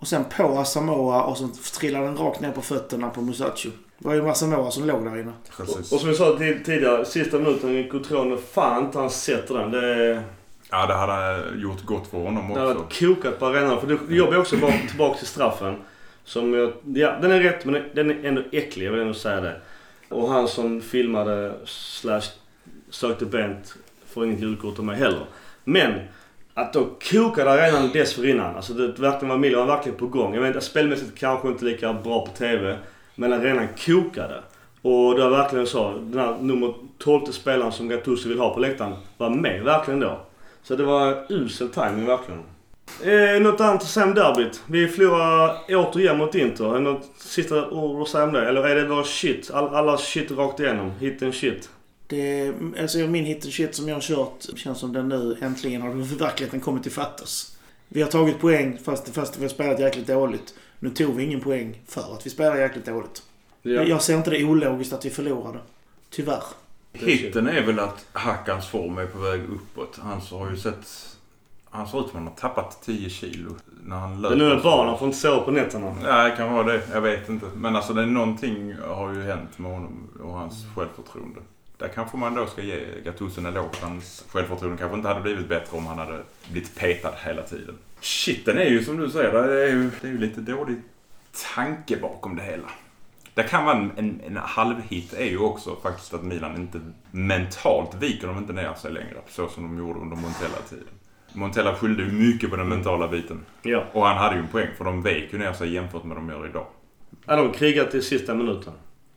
och 0.00 0.06
sen 0.06 0.24
på 0.36 0.58
Asamoah 0.58 1.22
och 1.22 1.36
så 1.36 1.48
trillade 1.78 2.04
den 2.04 2.16
rakt 2.16 2.40
ner 2.40 2.50
på 2.52 2.60
fötterna 2.60 3.10
på 3.10 3.20
Musacho. 3.20 3.68
Det 3.98 4.08
var 4.08 4.14
ju 4.14 4.28
Asamoah 4.28 4.70
som 4.70 4.86
låg 4.86 5.04
där 5.04 5.20
inne. 5.20 5.32
Precis. 5.56 5.92
Och 5.92 6.00
som 6.00 6.08
vi 6.08 6.14
sa 6.14 6.38
tid- 6.38 6.64
tidigare, 6.64 7.04
sista 7.04 7.38
minuten 7.38 7.88
Cotrone, 7.90 8.36
fan 8.52 8.84
inte 8.84 8.98
han 8.98 9.10
sätter 9.10 9.54
den. 9.54 9.70
Det, 9.70 10.22
Ja, 10.70 10.86
det 10.86 10.94
hade 10.94 11.42
gjort 11.56 11.84
gott 11.84 12.06
för 12.10 12.18
honom 12.18 12.48
det 12.48 12.62
också. 12.62 12.74
varit 12.74 12.98
kokat 12.98 13.38
på 13.38 13.46
arenan. 13.46 13.80
För 13.80 13.86
det 13.86 14.14
jobbar 14.14 14.36
också 14.36 14.56
bara 14.56 14.72
tillbaka 14.88 15.18
till 15.18 15.26
straffen. 15.26 15.74
Som 16.24 16.54
jag, 16.54 16.72
ja, 16.84 17.18
den 17.22 17.30
är 17.30 17.40
rätt 17.40 17.64
men 17.64 17.82
den 17.94 18.10
är 18.10 18.24
ändå 18.28 18.42
äcklig, 18.52 18.86
jag 18.86 18.92
vill 18.92 19.00
ändå 19.00 19.14
säga 19.14 19.40
det. 19.40 19.60
Och 20.14 20.28
han 20.28 20.48
som 20.48 20.80
filmade 20.80 21.54
slash 21.64 22.22
sökte 22.90 23.26
Bent 23.26 23.74
får 24.06 24.26
inget 24.26 24.40
julkort 24.40 24.78
av 24.78 24.84
mig 24.84 24.96
heller. 24.96 25.24
Men 25.64 26.00
att 26.54 26.72
då 26.72 26.86
kokade 27.10 27.50
arenan 27.50 27.90
dessförinnan. 27.92 28.56
Alltså 28.56 28.72
det 28.72 28.86
verkligen 28.86 29.28
var 29.28 29.38
Milan 29.38 29.66
var 29.66 29.76
verkligen 29.76 29.98
på 29.98 30.06
gång. 30.06 30.34
Jag 30.34 30.40
vet 30.40 30.54
inte, 30.54 30.66
spelmässigt 30.66 31.18
kanske 31.18 31.48
inte 31.48 31.64
lika 31.64 31.92
bra 31.92 32.26
på 32.26 32.32
TV. 32.32 32.78
Men 33.14 33.32
arenan 33.32 33.68
kokade. 33.86 34.42
Och 34.82 35.14
det 35.14 35.22
var 35.22 35.30
verkligen 35.30 35.66
så. 35.66 35.92
Den 35.92 36.20
här 36.20 36.36
nummer 36.40 36.74
12 36.98 37.26
spelaren 37.26 37.72
som 37.72 37.88
Gattuso 37.88 38.28
vill 38.28 38.38
ha 38.38 38.54
på 38.54 38.60
läktaren 38.60 38.94
var 39.16 39.30
med 39.30 39.62
verkligen 39.62 40.00
då. 40.00 40.20
Så 40.62 40.76
det 40.76 40.84
var 40.84 41.26
usel 41.28 41.68
timing 41.68 42.06
verkligen. 42.06 42.42
Eh, 43.02 43.42
något 43.42 43.60
annat 43.60 43.82
att 43.82 43.88
säga 43.88 44.06
om 44.06 44.14
derbyt? 44.14 44.62
Vi 44.66 44.88
förlorar 44.88 45.58
återigen 45.68 46.18
mot 46.18 46.34
Inter. 46.34 46.76
Är 46.76 46.80
Något 46.80 47.10
sista 47.16 47.70
ord 47.70 48.02
att 48.02 48.08
säga 48.08 48.24
om 48.24 48.32
det? 48.32 48.48
Eller 48.48 48.68
är 48.68 48.74
det 48.74 48.88
bara 48.88 49.04
shit? 49.04 49.50
All, 49.50 49.74
alla 49.74 49.98
shit 49.98 50.30
rakt 50.30 50.60
igenom? 50.60 50.90
Hit 50.90 51.22
and 51.22 51.34
shit? 51.34 51.68
Det, 52.06 52.52
alltså 52.80 52.98
min 52.98 53.24
hit 53.24 53.44
and 53.44 53.52
shit 53.52 53.74
som 53.74 53.88
jag 53.88 53.96
har 53.96 54.00
kört 54.00 54.58
känns 54.58 54.78
som 54.78 54.92
den 54.92 55.08
nu 55.08 55.36
äntligen 55.40 55.82
har 55.82 55.90
verkligheten 56.18 56.60
kommit 56.60 56.82
till 56.82 56.92
fattas. 56.92 57.56
Vi 57.88 58.02
har 58.02 58.10
tagit 58.10 58.40
poäng 58.40 58.78
fast, 58.84 59.14
fast 59.14 59.38
vi 59.38 59.42
har 59.42 59.48
spelat 59.48 59.80
jäkligt 59.80 60.06
dåligt. 60.06 60.54
Nu 60.78 60.90
tog 60.90 61.16
vi 61.16 61.24
ingen 61.24 61.40
poäng 61.40 61.80
för 61.88 62.14
att 62.14 62.26
vi 62.26 62.30
spelar 62.30 62.56
jäkligt 62.56 62.86
dåligt. 62.86 63.22
Jag 63.62 64.02
ser 64.02 64.16
inte 64.16 64.30
det 64.30 64.44
ologiskt 64.44 64.92
att 64.92 65.04
vi 65.04 65.10
förlorade. 65.10 65.58
Tyvärr. 66.10 66.42
Hitten 66.92 67.48
är 67.48 67.62
väl 67.62 67.78
att 67.78 68.06
Hackans 68.12 68.68
form 68.68 68.98
är 68.98 69.06
på 69.06 69.18
väg 69.18 69.40
uppåt. 69.40 69.98
Han 70.02 70.20
så 70.20 70.38
har 70.38 70.50
ju 70.50 70.56
sett... 70.56 71.13
Han 71.74 71.88
ser 71.88 72.00
ut 72.00 72.10
som 72.10 72.18
han 72.18 72.26
har 72.26 72.34
tappat 72.34 72.82
10 72.82 73.10
kilo 73.10 73.54
när 73.82 73.96
han 73.96 74.22
löper. 74.22 74.36
Det 74.36 74.44
är 74.44 74.48
nu 74.48 74.56
ett 74.56 74.62
barn, 74.62 74.88
han 74.88 74.98
får 74.98 75.06
inte 75.06 75.18
sova 75.18 75.44
på 75.44 75.50
nätterna. 75.50 75.94
Ja, 76.02 76.24
det 76.24 76.30
kan 76.30 76.52
vara 76.52 76.64
det. 76.64 76.82
Jag 76.92 77.00
vet 77.00 77.28
inte. 77.28 77.46
Men 77.54 77.76
alltså 77.76 77.92
det 77.92 78.02
är 78.02 78.06
någonting 78.06 78.74
har 78.88 79.12
ju 79.12 79.22
hänt 79.22 79.58
med 79.58 79.72
honom 79.72 80.08
och 80.22 80.32
hans 80.32 80.66
självförtroende. 80.74 81.40
Där 81.78 81.88
kanske 81.88 82.16
man 82.16 82.34
då 82.34 82.46
ska 82.46 82.62
ge 82.62 82.86
Gattuso 83.04 83.40
en 83.40 83.46
eloge. 83.46 83.76
Hans 83.82 84.24
självförtroende 84.28 84.78
kanske 84.78 84.96
inte 84.96 85.08
hade 85.08 85.20
blivit 85.20 85.48
bättre 85.48 85.76
om 85.76 85.86
han 85.86 85.98
hade 85.98 86.22
blivit 86.50 86.74
petad 86.78 87.12
hela 87.24 87.42
tiden. 87.42 87.78
Shiten 88.00 88.58
är 88.58 88.64
ju 88.64 88.84
som 88.84 88.96
du 88.96 89.10
säger, 89.10 89.32
det 89.32 89.62
är 89.62 89.68
ju, 89.68 89.90
det 90.00 90.06
är 90.06 90.12
ju 90.12 90.18
lite 90.18 90.40
dålig 90.40 90.76
tanke 91.54 91.96
bakom 91.96 92.36
det 92.36 92.42
hela. 92.42 92.68
Det 93.34 93.42
kan 93.42 93.64
vara 93.64 93.76
en, 93.76 93.90
en, 93.96 94.20
en 94.26 94.36
halvhit 94.36 95.12
är 95.12 95.26
ju 95.26 95.38
också 95.38 95.76
faktiskt 95.82 96.14
att 96.14 96.24
Milan 96.24 96.56
inte 96.56 96.80
mentalt 97.10 97.94
viker 97.94 98.26
de 98.26 98.38
inte 98.38 98.52
ner 98.52 98.74
sig 98.74 98.92
längre. 98.92 99.16
Så 99.28 99.48
som 99.48 99.62
de 99.62 99.78
gjorde 99.78 100.00
under 100.00 100.16
Montella-tiden. 100.16 100.93
Montella 101.34 101.74
skyllde 101.74 102.02
ju 102.02 102.12
mycket 102.12 102.50
på 102.50 102.56
den 102.56 102.68
mentala 102.68 103.08
biten. 103.08 103.44
Ja. 103.62 103.84
Och 103.92 104.06
han 104.06 104.16
hade 104.16 104.34
ju 104.34 104.40
en 104.40 104.48
poäng 104.48 104.68
för 104.76 104.84
de 104.84 105.02
vek 105.02 105.32
ju 105.32 105.38
ner 105.38 105.52
sig 105.52 105.72
jämfört 105.72 106.04
med 106.04 106.16
de 106.16 106.28
gör 106.28 106.46
idag. 106.46 106.66
Ja, 107.26 107.36
de 107.36 107.52
krigar 107.52 107.84
till 107.84 108.02
sista 108.02 108.34
minuten. 108.34 108.72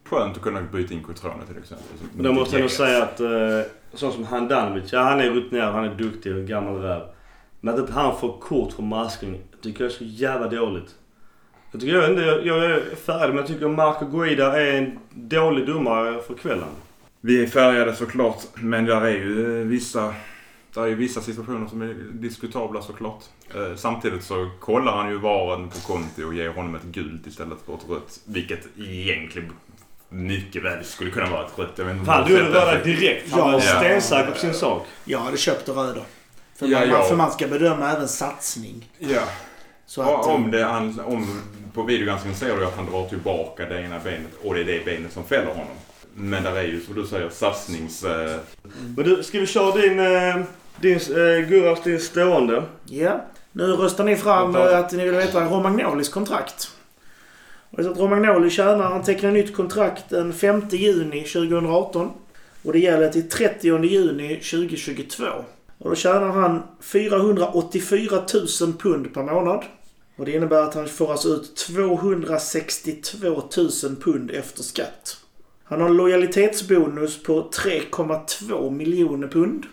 Skönt 0.09 0.37
att 0.37 0.41
kunna 0.41 0.61
byta 0.61 0.93
in 0.93 1.03
Cotrone 1.03 1.45
till 1.47 1.57
exempel. 1.57 1.85
Men 2.15 2.23
då 2.23 2.33
måste 2.33 2.55
jag 2.55 2.61
nog 2.61 2.71
säga 2.71 3.03
att 3.03 3.19
eh, 3.19 3.29
sån 3.93 4.13
som 4.13 4.23
Handanovic, 4.23 4.93
ja 4.93 5.01
han 5.01 5.19
är 5.19 5.29
rutinerad, 5.29 5.73
han 5.73 5.85
är 5.85 5.95
duktig 5.95 6.35
och 6.35 6.45
gammal 6.45 6.81
räv. 6.81 7.01
Men 7.61 7.73
att 7.73 7.79
inte 7.79 7.93
han 7.93 8.19
får 8.19 8.39
kort 8.39 8.73
för 8.73 8.83
maskning 8.83 9.41
tycker 9.61 9.83
jag 9.83 9.91
är 9.91 9.95
så 9.95 10.03
jävla 10.03 10.47
dåligt. 10.47 10.95
Jag 11.71 11.81
tycker 11.81 11.95
jag, 11.95 12.09
inte, 12.09 12.21
jag, 12.21 12.45
jag 12.45 12.65
är 12.65 12.95
färdig 12.95 13.27
men 13.27 13.37
jag 13.37 13.47
tycker 13.47 13.67
Marco 13.67 14.05
Guida 14.05 14.61
är 14.61 14.77
en 14.77 14.99
dålig 15.13 15.67
domare 15.67 16.21
för 16.27 16.33
kvällen. 16.33 16.69
Vi 17.21 17.43
är 17.43 17.47
färgade 17.47 17.95
såklart, 17.95 18.43
men 18.55 18.85
där 18.85 19.01
är 19.01 19.09
ju 19.09 19.61
eh, 19.61 19.67
vissa... 19.67 20.13
Där 20.73 20.81
är 20.81 20.87
ju 20.87 20.95
vissa 20.95 21.21
situationer 21.21 21.67
som 21.67 21.81
är 21.81 21.93
diskutabla 22.11 22.81
såklart. 22.81 23.23
Eh, 23.55 23.75
samtidigt 23.75 24.23
så 24.23 24.49
kollar 24.59 24.95
han 24.97 25.09
ju 25.09 25.17
varen 25.17 25.69
på 25.69 25.77
Conti 25.79 26.23
och 26.23 26.33
ger 26.33 26.49
honom 26.49 26.75
ett 26.75 26.83
gult 26.83 27.27
istället 27.27 27.57
för 27.65 27.73
ett 27.73 27.89
rött. 27.89 28.19
Vilket 28.25 28.67
egentligen 28.77 29.51
mycket 30.09 30.63
väl 30.63 30.83
skulle 30.85 31.11
kunna 31.11 31.29
vara 31.29 31.45
ett 31.45 31.59
rött. 31.59 31.71
Jag 31.75 31.85
vet 31.85 31.97
inte 31.97 32.11
har 32.11 32.29
gjorde 32.29 32.45
sett 32.45 32.53
röda 32.53 32.71
det. 32.77 32.83
direkt. 32.83 33.31
Han 33.31 33.39
Ja. 33.39 33.51
var 33.51 33.59
stensäker 33.59 34.31
på 34.31 34.37
sin 34.37 34.53
sak. 34.53 34.85
Jag 35.05 35.19
hade 35.19 35.37
köpt 35.37 35.65
det 35.65 35.71
röda. 35.71 36.01
För, 36.55 36.67
Ja, 36.67 36.79
man, 36.79 36.89
ja. 36.89 37.03
för 37.03 37.15
man 37.15 37.31
ska 37.31 37.47
bedöma 37.47 37.91
även 37.91 38.07
satsning. 38.07 38.89
Ja. 38.99 39.23
Så 39.85 40.01
att, 40.01 40.25
om, 40.25 40.51
det, 40.51 40.63
han, 40.63 40.99
om 40.99 41.41
på 41.73 41.83
videogranskningen 41.83 42.37
ser 42.39 42.57
du 42.57 42.65
att 42.65 42.75
han 42.75 42.85
drar 42.91 43.07
tillbaka 43.09 43.65
det 43.65 43.81
ena 43.81 43.99
benet 43.99 44.31
och 44.43 44.53
det 44.53 44.61
är 44.61 44.65
det 44.65 44.85
benet 44.85 45.11
som 45.13 45.23
fäller 45.23 45.47
honom. 45.51 45.75
Men 46.19 46.43
där 46.43 46.55
är 46.55 46.63
ju 46.63 46.81
som 46.81 46.95
du 46.95 47.07
säger 47.07 47.29
satsnings... 47.29 48.03
Eh, 48.03 48.35
Men 48.95 49.05
du, 49.05 49.23
ska 49.23 49.39
vi 49.39 49.45
köra 49.45 49.81
din, 49.81 49.99
eh, 49.99 50.35
din 50.81 50.95
eh, 50.95 51.49
Gurras, 51.49 51.83
din 51.83 51.99
stående? 51.99 52.63
Ja. 52.85 53.25
Nu 53.51 53.63
röstar 53.63 54.03
ni 54.03 54.15
fram 54.15 54.55
eh, 54.55 54.79
att 54.79 54.91
ni 54.91 55.05
vill 55.05 55.15
veta 55.15 55.45
Romagnolis 55.45 56.09
kontrakt. 56.09 56.71
Och 57.69 57.83
så 57.83 57.91
att 57.91 57.97
Romagnoli 57.97 58.49
tjänar, 58.49 58.83
han 58.83 59.03
tecknar 59.03 59.31
nytt 59.31 59.55
kontrakt 59.55 60.09
den 60.09 60.33
5 60.33 60.61
juni 60.69 61.23
2018. 61.23 62.11
Och 62.63 62.73
det 62.73 62.79
gäller 62.79 63.09
till 63.09 63.29
30 63.29 63.85
juni 63.85 64.35
2022. 64.35 65.25
Och 65.77 65.89
då 65.89 65.95
tjänar 65.95 66.29
han 66.29 66.63
484 66.81 68.21
000 68.61 68.73
pund 68.73 69.13
per 69.13 69.23
månad. 69.23 69.63
Och 70.15 70.25
det 70.25 70.31
innebär 70.31 70.61
att 70.63 70.75
han 70.75 70.87
får 70.87 71.11
alltså 71.11 71.29
ut 71.29 71.55
262 71.55 73.27
000 73.27 73.69
pund 74.01 74.31
efter 74.31 74.63
skatt. 74.63 75.17
Han 75.69 75.81
har 75.81 75.89
en 75.89 75.97
lojalitetsbonus 75.97 77.23
på 77.23 77.41
3,2 77.41 78.71
miljoner 78.71 79.27
pund. 79.27 79.65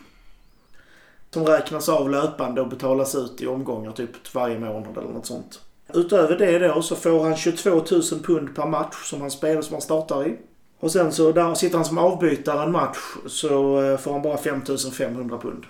Som 1.30 1.47
räknas 1.47 1.88
av 1.88 2.11
löpande 2.11 2.61
och 2.61 2.68
betalas 2.68 3.14
ut 3.14 3.42
i 3.42 3.47
omgångar 3.47 3.92
typ 3.92 4.34
varje 4.34 4.59
månad 4.59 4.99
eller 4.99 5.12
något 5.12 5.26
sånt. 5.26 5.61
Utöver 5.95 6.38
det 6.38 6.59
då 6.59 6.82
så 6.82 6.97
får 6.97 7.24
han 7.24 7.36
22 7.36 7.70
000 7.70 7.82
pund 8.24 8.55
per 8.57 8.66
match 8.66 9.05
som 9.05 9.20
han 9.20 9.30
spelar 9.30 9.62
som 9.62 9.74
han 9.74 9.82
startar 9.82 10.26
i. 10.26 10.36
Och 10.80 10.92
sen 10.92 11.12
så 11.12 11.32
där 11.32 11.55
sitter 11.55 11.76
han 11.76 11.84
som 11.84 11.99
avbytare 11.99 12.62
en 12.62 12.72
match 12.72 12.99
så 13.26 13.82
eh, 13.82 13.99
får 13.99 14.12
han 14.12 14.22
bara 14.22 14.36
5 14.36 14.62
500 14.92 15.38
pund. 15.38 15.64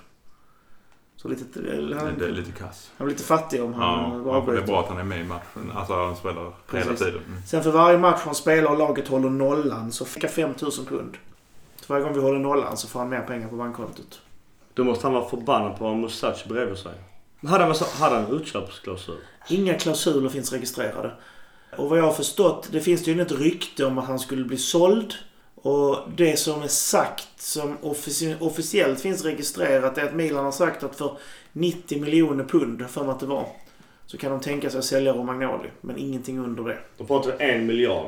Så 1.24 1.28
lite, 1.30 1.60
det, 1.60 1.96
han, 1.96 2.18
det 2.18 2.24
är 2.24 2.28
lite 2.32 2.52
kass. 2.52 2.90
han 2.96 3.04
blir 3.06 3.14
lite 3.14 3.26
fattig 3.26 3.62
om 3.62 3.74
han 3.74 4.10
Ja, 4.10 4.10
för 4.10 4.24
det 4.24 4.30
är 4.30 4.34
avbryter. 4.36 4.66
bra 4.66 4.80
att 4.80 4.88
han 4.88 4.98
är 4.98 5.04
med 5.04 5.20
i 5.20 5.24
matchen. 5.24 5.72
Alltså 5.74 5.94
han 5.94 6.16
spelar 6.16 6.42
hela 6.42 6.52
Precis. 6.66 6.98
tiden. 6.98 7.20
Mm. 7.28 7.42
Sen 7.46 7.62
för 7.62 7.70
varje 7.70 7.98
match 7.98 8.20
han 8.24 8.34
spelar 8.34 8.70
och 8.70 8.78
laget 8.78 9.08
håller 9.08 9.30
nollan 9.30 9.92
så 9.92 10.04
fick 10.04 10.24
jag 10.24 10.30
5 10.30 10.54
000 10.62 10.70
pund. 10.88 11.16
Så 11.80 11.84
varje 11.92 12.04
gång 12.04 12.12
vi 12.14 12.20
håller 12.20 12.38
nollan 12.38 12.76
så 12.76 12.88
får 12.88 13.00
han 13.00 13.08
mer 13.08 13.20
pengar 13.20 13.48
på 13.48 13.56
bankkontot. 13.56 14.20
Då 14.74 14.84
måste 14.84 15.06
han 15.06 15.14
vara 15.14 15.28
förbannad 15.28 15.78
på 15.78 15.86
att 15.86 15.92
ha 15.92 16.00
Musac 16.00 16.44
bredvid 16.48 16.78
sig. 16.78 16.92
Hade 17.46 17.64
han, 17.64 17.74
hade 18.00 18.14
han 18.16 18.26
utköpsklausul? 18.32 19.16
Inga 19.48 19.74
klausuler 19.74 20.28
finns 20.28 20.52
registrerade. 20.52 21.12
Och 21.76 21.88
vad 21.88 21.98
jag 21.98 22.04
har 22.04 22.12
förstått, 22.12 22.68
det 22.72 22.80
finns 22.80 23.08
ju 23.08 23.12
inget 23.12 23.32
rykte 23.32 23.84
om 23.84 23.98
att 23.98 24.06
han 24.06 24.18
skulle 24.18 24.44
bli 24.44 24.56
såld. 24.58 25.14
Och 25.64 25.98
det 26.16 26.36
som 26.36 26.62
är 26.62 26.68
sagt, 26.68 27.28
som 27.36 27.76
offici- 27.82 28.36
officiellt 28.40 29.00
finns 29.00 29.24
registrerat, 29.24 29.98
är 29.98 30.04
att 30.04 30.14
Milan 30.14 30.44
har 30.44 30.52
sagt 30.52 30.82
att 30.82 30.96
för 30.96 31.16
90 31.52 32.00
miljoner 32.00 32.44
pund, 32.44 32.90
för 32.90 33.10
att 33.10 33.20
det 33.20 33.26
var, 33.26 33.46
så 34.06 34.18
kan 34.18 34.30
de 34.30 34.40
tänka 34.40 34.70
sig 34.70 34.78
att 34.78 34.84
sälja 34.84 35.12
Romagnoli. 35.12 35.68
Men 35.80 35.98
ingenting 35.98 36.38
under 36.38 36.64
det. 36.64 36.78
Då 36.98 37.04
pratar 37.04 37.34
vi 37.38 37.44
en 37.44 37.66
miljard. 37.66 38.06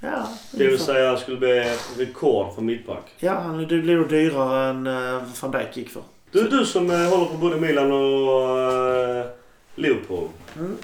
Ja, 0.00 0.28
Det 0.52 0.66
vill 0.66 0.78
säga 0.78 1.16
skulle 1.16 1.36
bli 1.36 1.64
rekord 1.98 2.54
för 2.54 2.62
mittback. 2.62 3.04
Ja, 3.18 3.32
han, 3.32 3.58
det 3.58 3.78
blir 3.78 3.96
då 3.96 4.04
dyrare 4.04 4.70
än 4.70 4.86
uh, 4.86 5.22
van 5.40 5.50
Dijk 5.50 5.76
gick 5.76 5.88
för. 5.90 6.02
Du, 6.32 6.48
du 6.48 6.64
som 6.64 6.90
eh, 6.90 6.96
håller 7.08 7.24
på 7.26 7.36
både 7.36 7.56
Milan 7.56 7.92
och 7.92 8.58
eh, 8.58 9.26
Liverpool. 9.74 10.28
Mm. 10.58 10.76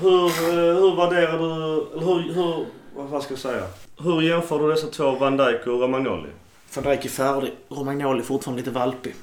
Hur, 0.00 0.24
eh, 0.24 0.74
hur 0.80 0.96
värderar 0.96 1.38
du, 1.38 1.86
hur, 2.00 2.34
hur, 2.34 2.66
vad 3.04 3.22
ska 3.22 3.32
jag 3.32 3.40
säga? 3.40 3.66
Hur 3.98 4.22
jämför 4.22 4.58
du 4.58 4.70
dessa 4.70 4.86
två, 4.86 5.10
Van 5.10 5.36
Dijk 5.36 5.66
och 5.66 5.80
Romagnoli? 5.80 6.28
Van 6.74 6.84
Dijk 6.84 7.04
är 7.04 7.08
färdig. 7.08 7.52
Romagnoli 7.68 8.20
är 8.20 8.24
fortfarande 8.24 8.62
lite 8.62 8.70
valpig. 8.70 9.14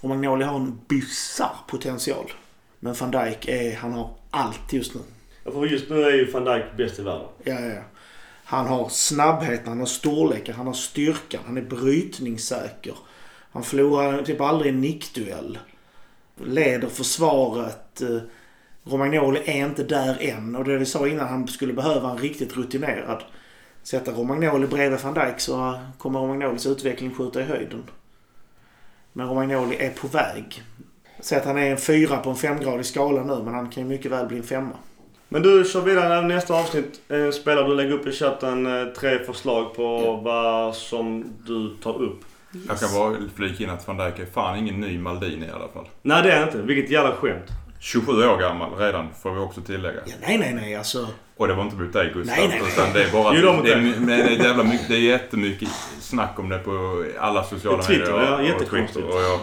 Romagnoli 0.00 0.44
har 0.44 0.56
en 0.56 0.80
bisarr 0.88 1.56
potential. 1.68 2.32
Men 2.80 2.94
van 2.94 3.10
Dijk 3.10 3.48
är, 3.48 3.76
han 3.76 3.92
har 3.92 4.10
allt 4.30 4.72
just 4.72 4.94
nu. 4.94 5.00
Ja, 5.44 5.50
för 5.50 5.66
just 5.66 5.90
nu 5.90 6.02
är 6.04 6.10
ju 6.10 6.30
Van 6.30 6.44
Dijk 6.44 6.64
bäst 6.76 6.98
i 6.98 7.02
världen. 7.02 7.28
Ja, 7.44 7.60
ja, 7.60 7.66
ja. 7.66 7.82
Han 8.44 8.66
har 8.66 8.88
snabbheten, 8.88 9.68
han 9.68 9.78
har 9.78 9.86
storleken, 9.86 10.54
han 10.54 10.66
har 10.66 10.74
styrkan, 10.74 11.40
han 11.46 11.56
är 11.56 11.62
brytningssäker. 11.62 12.94
Han 13.52 13.62
förlorar 13.62 14.22
typ 14.22 14.40
aldrig 14.40 14.72
en 14.74 14.80
nickduell. 14.80 15.58
Leder 16.44 16.88
försvaret. 16.88 18.02
Romagnoli 18.86 19.40
är 19.44 19.66
inte 19.66 19.84
där 19.84 20.16
än. 20.20 20.56
Och 20.56 20.64
det 20.64 20.78
vi 20.78 20.86
sa 20.86 21.08
innan, 21.08 21.28
han 21.28 21.48
skulle 21.48 21.72
behöva 21.72 22.10
en 22.10 22.18
riktigt 22.18 22.56
rutinerad. 22.56 23.22
Sätta 23.82 24.10
Romagnoli 24.10 24.66
bredvid 24.66 25.00
van 25.00 25.14
Dijk 25.14 25.40
så 25.40 25.80
kommer 25.98 26.20
Romagnolis 26.20 26.66
utveckling 26.66 27.14
skjuta 27.14 27.40
i 27.40 27.44
höjden. 27.44 27.82
Men 29.12 29.28
Romagnoli 29.28 29.76
är 29.76 29.90
på 29.90 30.06
väg. 30.06 30.62
Säg 31.20 31.38
att 31.38 31.44
han 31.44 31.58
är 31.58 31.70
en 31.70 31.76
fyra 31.76 32.16
på 32.16 32.30
en 32.30 32.36
femgradig 32.36 32.86
skala 32.86 33.24
nu, 33.24 33.42
men 33.44 33.54
han 33.54 33.70
kan 33.70 33.82
ju 33.82 33.88
mycket 33.88 34.12
väl 34.12 34.26
bli 34.26 34.36
en 34.36 34.42
femma. 34.42 34.76
Men 35.28 35.42
du 35.42 35.64
kör 35.64 35.80
vidare 35.80 36.22
nästa 36.22 36.54
avsnitt. 36.54 37.00
Eh, 37.08 37.30
spelar 37.30 37.68
du 37.68 37.74
lägger 37.74 37.92
upp 37.92 38.06
i 38.06 38.12
chatten 38.12 38.66
eh, 38.66 38.86
tre 38.86 39.18
förslag 39.18 39.74
på 39.74 40.16
vad 40.24 40.74
som 40.74 41.24
du 41.46 41.76
tar 41.82 42.02
upp. 42.02 42.20
Jag 42.68 42.80
kan 42.80 42.88
bara 42.94 43.16
flika 43.36 43.64
in 43.64 43.70
att 43.70 43.86
van 43.88 43.96
Dijk 43.96 44.18
är 44.18 44.26
fan 44.26 44.58
ingen 44.58 44.80
ny 44.80 44.98
Maldini 44.98 45.46
i 45.46 45.50
alla 45.50 45.68
fall. 45.68 45.88
Nej 46.02 46.22
det 46.22 46.32
är 46.32 46.42
inte. 46.42 46.62
Vilket 46.62 46.90
jävla 46.90 47.12
skämt. 47.12 47.50
27 47.78 48.12
år 48.12 48.38
gammal 48.38 48.74
redan 48.78 49.08
får 49.22 49.32
vi 49.32 49.40
också 49.40 49.60
tillägga. 49.60 50.00
Ja, 50.06 50.14
nej, 50.20 50.38
nej, 50.38 50.54
nej. 50.54 50.76
Alltså, 50.76 51.08
Och 51.36 51.48
det 51.48 51.54
var 51.54 51.62
inte 51.62 51.76
mot 51.76 51.92
dig 51.92 52.10
Gustav. 52.14 52.36
Nej, 52.36 52.48
nej, 52.48 52.60
nej. 52.62 52.72
Utan 52.72 52.92
det 52.92 53.02
är 53.02 53.12
bara... 53.12 53.34
Jo, 53.34 53.40
det 53.40 53.46
var 53.46 53.56
mot 53.56 53.64
det, 53.64 53.72
är, 53.72 53.76
dig. 53.76 53.94
men 53.98 54.06
det, 54.06 54.14
är 54.14 54.44
jävla 54.44 54.64
mycket, 54.64 54.88
det 54.88 54.94
är 54.94 55.00
jättemycket 55.00 55.68
snack 56.00 56.38
om 56.38 56.48
det 56.48 56.58
på 56.58 57.04
alla 57.18 57.44
sociala 57.44 57.82
Twitter, 57.82 58.12
medier. 58.12 58.30
ja, 58.30 58.36
och 58.36 58.44
jättekonstigt. 58.44 58.92
Twitter. 58.94 59.16
Och 59.16 59.22
jag, 59.22 59.40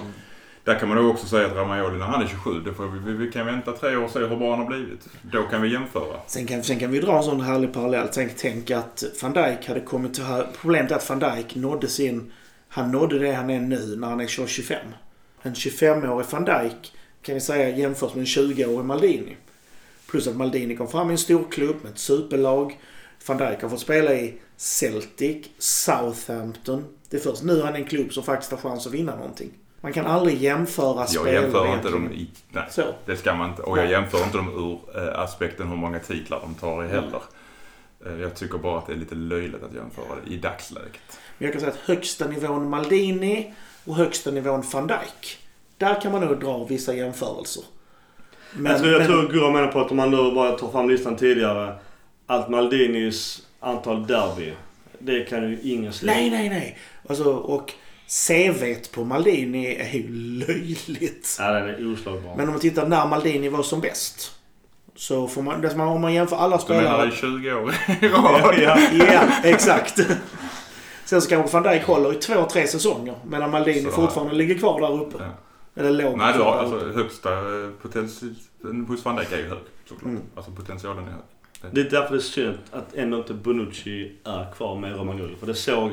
där 0.64 0.80
kan 0.80 0.90
man 0.90 0.98
nog 0.98 1.10
också 1.10 1.28
säga 1.28 1.48
att 1.48 1.56
Ramayoli 1.56 1.98
när 1.98 2.06
han 2.06 2.22
är 2.22 2.28
27, 2.28 2.60
det 2.60 2.74
får 2.74 2.88
vi, 2.88 3.00
vi, 3.00 3.26
vi 3.26 3.32
kan 3.32 3.46
vänta 3.46 3.72
tre 3.72 3.96
år 3.96 4.04
och 4.04 4.12
se 4.12 4.20
hur 4.20 4.36
bra 4.36 4.50
han 4.50 4.60
har 4.60 4.66
blivit. 4.66 5.08
Då 5.22 5.44
kan 5.44 5.62
vi 5.62 5.72
jämföra. 5.72 6.20
sen, 6.28 6.48
kan, 6.48 6.64
sen 6.64 6.80
kan 6.80 6.92
vi 6.92 7.00
dra 7.00 7.18
en 7.18 7.24
sån 7.24 7.42
härlig 7.42 7.74
parallell. 7.74 8.08
Tänk, 8.14 8.32
tänk 8.38 8.72
att 8.72 9.04
van 9.22 9.34
Dijk 9.34 9.68
hade 9.68 9.80
kommit 9.80 10.14
till... 10.14 10.24
Problemet 10.62 10.92
är 10.92 10.96
att 10.96 11.10
van 11.10 11.20
Dijk 11.20 11.56
nådde 11.56 11.88
sin... 11.88 12.32
Han 12.70 12.92
nådde 12.92 13.20
det 13.20 13.32
han 13.34 13.50
är 13.50 13.60
nu 13.60 13.96
när 13.98 14.08
han 14.08 14.20
är 14.20 14.28
25. 14.28 14.78
En 15.42 15.54
25-årig 15.54 16.26
van 16.30 16.46
Dijk 16.46 16.94
kan 17.24 17.36
vi 17.36 17.42
säga 17.42 17.78
jämförs 17.78 18.14
med 18.14 18.20
en 18.22 18.26
20-årig 18.26 18.86
Maldini. 18.86 19.38
Plus 20.08 20.28
att 20.28 20.36
Maldini 20.36 20.76
kom 20.76 20.88
fram 20.88 21.10
i 21.10 21.12
en 21.12 21.18
stor 21.18 21.52
klubb 21.52 21.76
med 21.82 21.92
ett 21.92 22.00
superlag. 22.00 22.80
Van 23.28 23.38
Dijk 23.38 23.62
har 23.62 23.70
fått 23.70 23.80
spela 23.80 24.14
i 24.14 24.34
Celtic, 24.58 25.48
Southampton. 25.58 26.86
Det 27.10 27.18
är 27.18 27.22
först 27.22 27.44
nu 27.44 27.62
han 27.62 27.74
är 27.74 27.80
en 27.80 27.86
klubb 27.86 28.14
som 28.14 28.24
faktiskt 28.24 28.52
har 28.52 28.58
chans 28.58 28.88
att 28.88 28.94
vinna 28.94 29.16
någonting. 29.16 29.52
Man 29.82 29.94
kan 29.94 30.06
aldrig 30.06 30.42
jämföra 30.42 31.00
Jag 31.00 31.10
spelare 31.10 31.34
jämför 31.34 31.74
inte 31.74 31.90
dem 31.90 32.12
i... 32.12 32.30
Nej, 32.52 32.64
Så. 32.72 32.84
det 33.06 33.18
ska 33.18 33.34
man 33.36 33.50
inte. 33.50 33.62
Och 33.62 33.78
jag 33.78 33.92
jämför 33.92 34.24
inte 34.24 34.38
dem 34.38 34.50
ur 34.50 34.98
eh, 34.98 35.20
aspekten 35.20 35.68
hur 35.68 35.76
många 35.76 36.00
titlar 36.00 36.40
de 36.40 36.54
tar 36.54 36.84
i 36.84 36.88
heller. 36.88 37.22
Eh, 38.06 38.22
jag 38.22 38.36
tycker 38.36 38.58
bara 38.58 38.78
att 38.78 38.88
det 38.88 38.94
är 38.94 38.98
lite 38.98 39.16
löjligt 39.16 39.64
att 39.64 39.74
jämföra 39.74 40.06
det 40.26 40.34
i 40.34 40.38
dagsläget. 40.38 41.20
Men 41.38 41.46
jag 41.46 41.52
kan 41.52 41.60
säga 41.60 41.72
att 41.74 41.80
högsta 41.80 42.28
nivån 42.28 42.70
Maldini 42.70 43.54
och 43.86 43.96
högsta 43.96 44.32
nivån 44.32 44.64
van 44.72 44.88
Dijk. 44.88 45.40
Där 45.84 46.02
kan 46.02 46.12
man 46.12 46.22
nog 46.22 46.40
dra 46.40 46.64
vissa 46.66 46.94
jämförelser. 46.96 47.64
Men, 48.54 48.72
jag 48.72 48.82
tror, 48.82 48.92
jag 48.92 49.00
men- 49.00 49.08
tror 49.08 49.28
Gurra 49.28 49.52
menar 49.52 49.68
på 49.68 49.80
att 49.82 49.92
om 49.92 49.98
man 49.98 50.12
nu 50.12 50.32
bara 50.36 50.52
tar 50.52 50.72
fram 50.72 50.90
listan 50.90 51.16
tidigare. 51.16 51.76
Att 52.28 52.50
Maldinis 52.50 53.42
antal 53.60 54.08
derby. 54.08 54.54
Det 55.00 55.24
kan 55.24 55.50
ju 55.50 55.60
ingen 55.64 55.94
slå. 55.94 56.06
Nej, 56.12 56.30
nej, 56.30 56.50
nej. 56.50 56.78
Alltså, 57.10 57.34
och 57.34 57.74
CVt 58.28 58.92
på 58.92 59.04
Maldini 59.04 59.76
är 59.76 59.94
ju 59.94 60.10
löjligt. 60.48 61.36
Ja, 61.40 61.52
den 61.52 61.70
är 61.70 61.94
oslagbar. 61.94 62.34
Men 62.38 62.46
om 62.48 62.52
man 62.54 62.60
tittar 62.62 62.88
när 62.88 63.06
Maldini 63.08 63.50
var 63.50 63.64
som 63.64 63.82
bäst. 63.82 64.32
Så 64.96 65.28
får 65.28 65.42
man, 65.42 65.62
det 65.62 65.74
om 65.74 66.02
man 66.02 66.14
jämför 66.14 66.36
alla 66.36 66.58
Du 66.68 66.74
menar 66.74 67.10
spelare. 67.10 67.10
i 67.10 67.40
20 67.42 67.54
år 67.54 67.74
i 68.02 68.08
rad? 68.08 68.56
ja. 68.62 68.78
Ja, 69.14 69.22
exakt. 69.44 70.00
Sen 71.06 71.22
så 71.22 71.30
kanske 71.30 71.54
van 71.60 71.64
Dijk 71.74 71.84
håller 71.84 72.12
i 72.14 72.16
två, 72.16 72.46
tre 72.52 72.68
säsonger. 72.68 73.16
Medan 73.26 73.52
Maldini 73.52 73.82
Så- 73.84 73.92
fortfarande 73.92 74.34
ligger 74.36 74.58
kvar 74.58 74.82
där 74.82 75.02
uppe. 75.02 75.18
Ja. 75.20 75.30
Eller 75.76 75.92
låg 75.92 76.18
Nej, 76.18 76.34
du 76.34 76.44
har, 76.44 76.56
där 76.56 76.60
alltså 76.60 76.90
högsta 76.90 77.30
eh, 77.30 77.70
potentialen 77.82 78.86
hos 78.88 79.06
van 79.06 79.16
Dijk 79.16 79.32
är 79.32 79.38
ju 79.38 79.48
hög 79.48 79.60
såklart. 79.86 80.12
Mm. 80.12 80.22
Alltså 80.36 80.52
potentialen 80.52 81.04
är 81.04 81.12
hög. 81.12 81.22
Det 81.72 81.82
är 81.82 81.90
därför 81.90 82.14
det 82.14 82.20
är 82.20 82.22
synd 82.22 82.58
att 82.72 82.94
ändå 82.94 83.18
inte 83.18 83.34
Bonucci 83.34 84.12
är 84.24 84.54
kvar 84.56 84.76
med 84.76 84.96
Romagnoli. 84.96 85.36
För 85.36 85.48
det 85.48 85.56
såg 85.56 85.92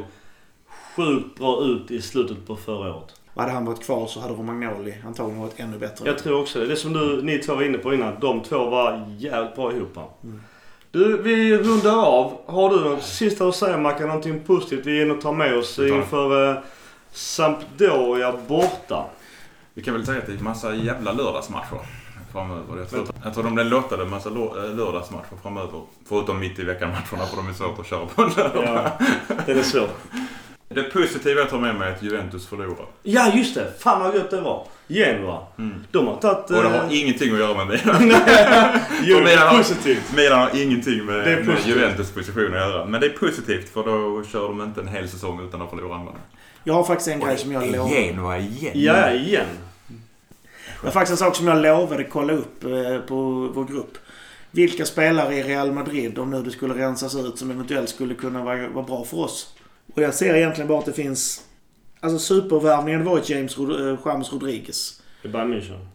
sjukt 0.96 1.38
bra 1.38 1.64
ut 1.64 1.90
i 1.90 2.02
slutet 2.02 2.46
på 2.46 2.56
förra 2.56 2.94
året. 2.94 3.14
Hade 3.34 3.52
han 3.52 3.64
varit 3.64 3.82
kvar 3.82 4.06
så 4.06 4.20
hade 4.20 4.34
Romagnoli 4.34 4.94
antagligen 5.06 5.40
varit 5.40 5.60
ännu 5.60 5.78
bättre. 5.78 6.06
Jag 6.06 6.18
tror 6.18 6.40
också 6.40 6.58
det. 6.58 6.66
Det 6.66 6.76
som 6.76 6.92
du, 6.92 7.22
ni 7.22 7.38
två 7.38 7.54
var 7.54 7.62
inne 7.62 7.78
på 7.78 7.94
innan. 7.94 8.20
De 8.20 8.42
två 8.42 8.70
var 8.70 9.16
jävligt 9.18 9.54
bra 9.54 9.72
ihop. 9.72 9.96
Mm. 10.24 10.40
Du, 10.90 11.22
vi 11.22 11.58
rundar 11.58 12.06
av. 12.06 12.40
Har 12.46 12.70
du 12.70 12.80
något 12.80 13.02
sista 13.02 13.48
att 13.48 13.56
säga 13.56 13.78
Mackan? 13.78 14.08
Någonting 14.08 14.40
positivt 14.40 14.86
vi 14.86 14.98
är 14.98 15.04
inne 15.04 15.14
och 15.14 15.20
tar 15.20 15.32
med 15.32 15.56
oss 15.58 15.78
inför 15.78 16.50
eh, 16.50 16.58
Sampdoria 17.12 18.34
borta? 18.48 19.06
Vi 19.80 19.84
kan 19.84 19.94
väl 19.94 20.06
säga 20.06 20.18
att 20.18 20.26
det 20.26 20.32
är 20.32 20.36
en 20.36 20.44
massa 20.44 20.74
jävla 20.74 21.12
lördagsmatcher. 21.12 21.78
framöver. 22.32 22.78
Jag 22.78 22.90
tror, 22.90 23.06
jag 23.24 23.34
tror 23.34 23.44
de 23.44 23.54
blir 23.54 23.64
lottade 23.64 24.02
en 24.02 24.10
massa 24.10 24.28
eh, 24.28 24.34
lördagsmatcher 24.76 25.36
framöver. 25.42 25.80
Förutom 26.08 26.38
mitt 26.40 26.58
i 26.58 26.64
veckan-matcherna 26.64 27.26
för 27.26 27.36
de 27.36 27.48
är 27.48 27.52
svårt 27.52 27.78
att 27.78 27.86
köra 27.86 28.06
på 28.06 28.22
en 28.22 28.30
lördag. 28.36 28.64
Ja, 28.64 28.92
det 29.46 29.52
är 29.52 29.62
svårt. 29.62 29.98
Det 30.68 30.82
positiva 30.82 31.40
jag 31.40 31.50
tar 31.50 31.58
med 31.58 31.74
mig 31.74 31.88
är 31.88 31.92
att 31.92 32.02
Juventus 32.02 32.46
förlorar. 32.46 32.86
Ja, 33.02 33.32
just 33.34 33.54
det. 33.54 33.72
Fan 33.78 34.00
vad 34.02 34.14
gött 34.14 34.30
det 34.30 34.40
var. 34.40 34.66
Genua. 34.88 35.38
Mm. 35.58 35.84
De 35.90 36.06
har 36.06 36.16
tagit... 36.16 36.50
Och 36.50 36.62
det 36.62 36.68
har 36.68 36.86
ingenting 36.90 37.32
att 37.32 37.38
göra 37.38 37.64
med 37.64 37.66
Milan. 37.86 38.12
Jo, 39.02 39.16
Milan 39.16 39.28
är 39.32 39.36
har- 39.46 39.58
positivt. 39.58 40.12
Milan 40.16 40.38
har 40.38 40.62
ingenting 40.62 41.04
med, 41.04 41.14
Det 41.14 41.32
är 41.32 41.42
med. 41.44 41.56
Juventus 41.66 42.10
position 42.10 42.46
att 42.46 42.52
göra. 42.60 42.84
Men 42.84 43.00
det 43.00 43.06
är 43.06 43.10
positivt 43.10 43.68
för 43.68 43.84
då 43.84 44.24
kör 44.24 44.48
de 44.48 44.62
inte 44.62 44.80
en 44.80 44.88
hel 44.88 45.08
säsong 45.08 45.40
utan 45.48 45.62
att 45.62 45.70
förlora 45.70 45.94
andra. 45.94 46.12
Jag 46.64 46.74
har 46.74 46.84
faktiskt 46.84 47.08
en 47.08 47.20
grej 47.20 47.38
som 47.38 47.52
jag 47.52 47.72
lovade. 47.72 47.94
Genua 47.94 48.38
igen. 48.38 48.72
Ja, 48.74 49.10
igen. 49.10 49.46
Det 50.82 50.86
är 50.88 50.90
faktiskt 50.92 51.10
en 51.22 51.26
sak 51.26 51.36
som 51.36 51.46
jag 51.46 51.62
lovade 51.62 52.04
kolla 52.04 52.32
upp 52.32 52.64
eh, 52.64 52.98
på 53.08 53.22
vår 53.54 53.64
grupp. 53.64 53.98
Vilka 54.50 54.84
spelare 54.84 55.34
i 55.34 55.42
Real 55.42 55.72
Madrid, 55.72 56.18
om 56.18 56.30
nu 56.30 56.42
det 56.42 56.50
skulle 56.50 56.74
rensas 56.74 57.14
ut, 57.16 57.38
som 57.38 57.50
eventuellt 57.50 57.88
skulle 57.88 58.14
kunna 58.14 58.44
vara, 58.44 58.68
vara 58.68 58.84
bra 58.84 59.04
för 59.04 59.16
oss. 59.18 59.54
Och 59.94 60.02
jag 60.02 60.14
ser 60.14 60.34
egentligen 60.34 60.68
bara 60.68 60.78
att 60.78 60.84
det 60.86 60.92
finns... 60.92 61.44
Alltså 62.00 62.18
supervärvningen 62.18 63.04
var 63.04 63.20
ju 63.24 63.34
James 63.34 63.58
Rod- 63.58 63.90
eh, 63.92 63.98
James 64.06 64.32
Rodriguez. 64.32 65.02
Är 65.22 65.28
Bayern 65.28 65.54
München. 65.54 65.86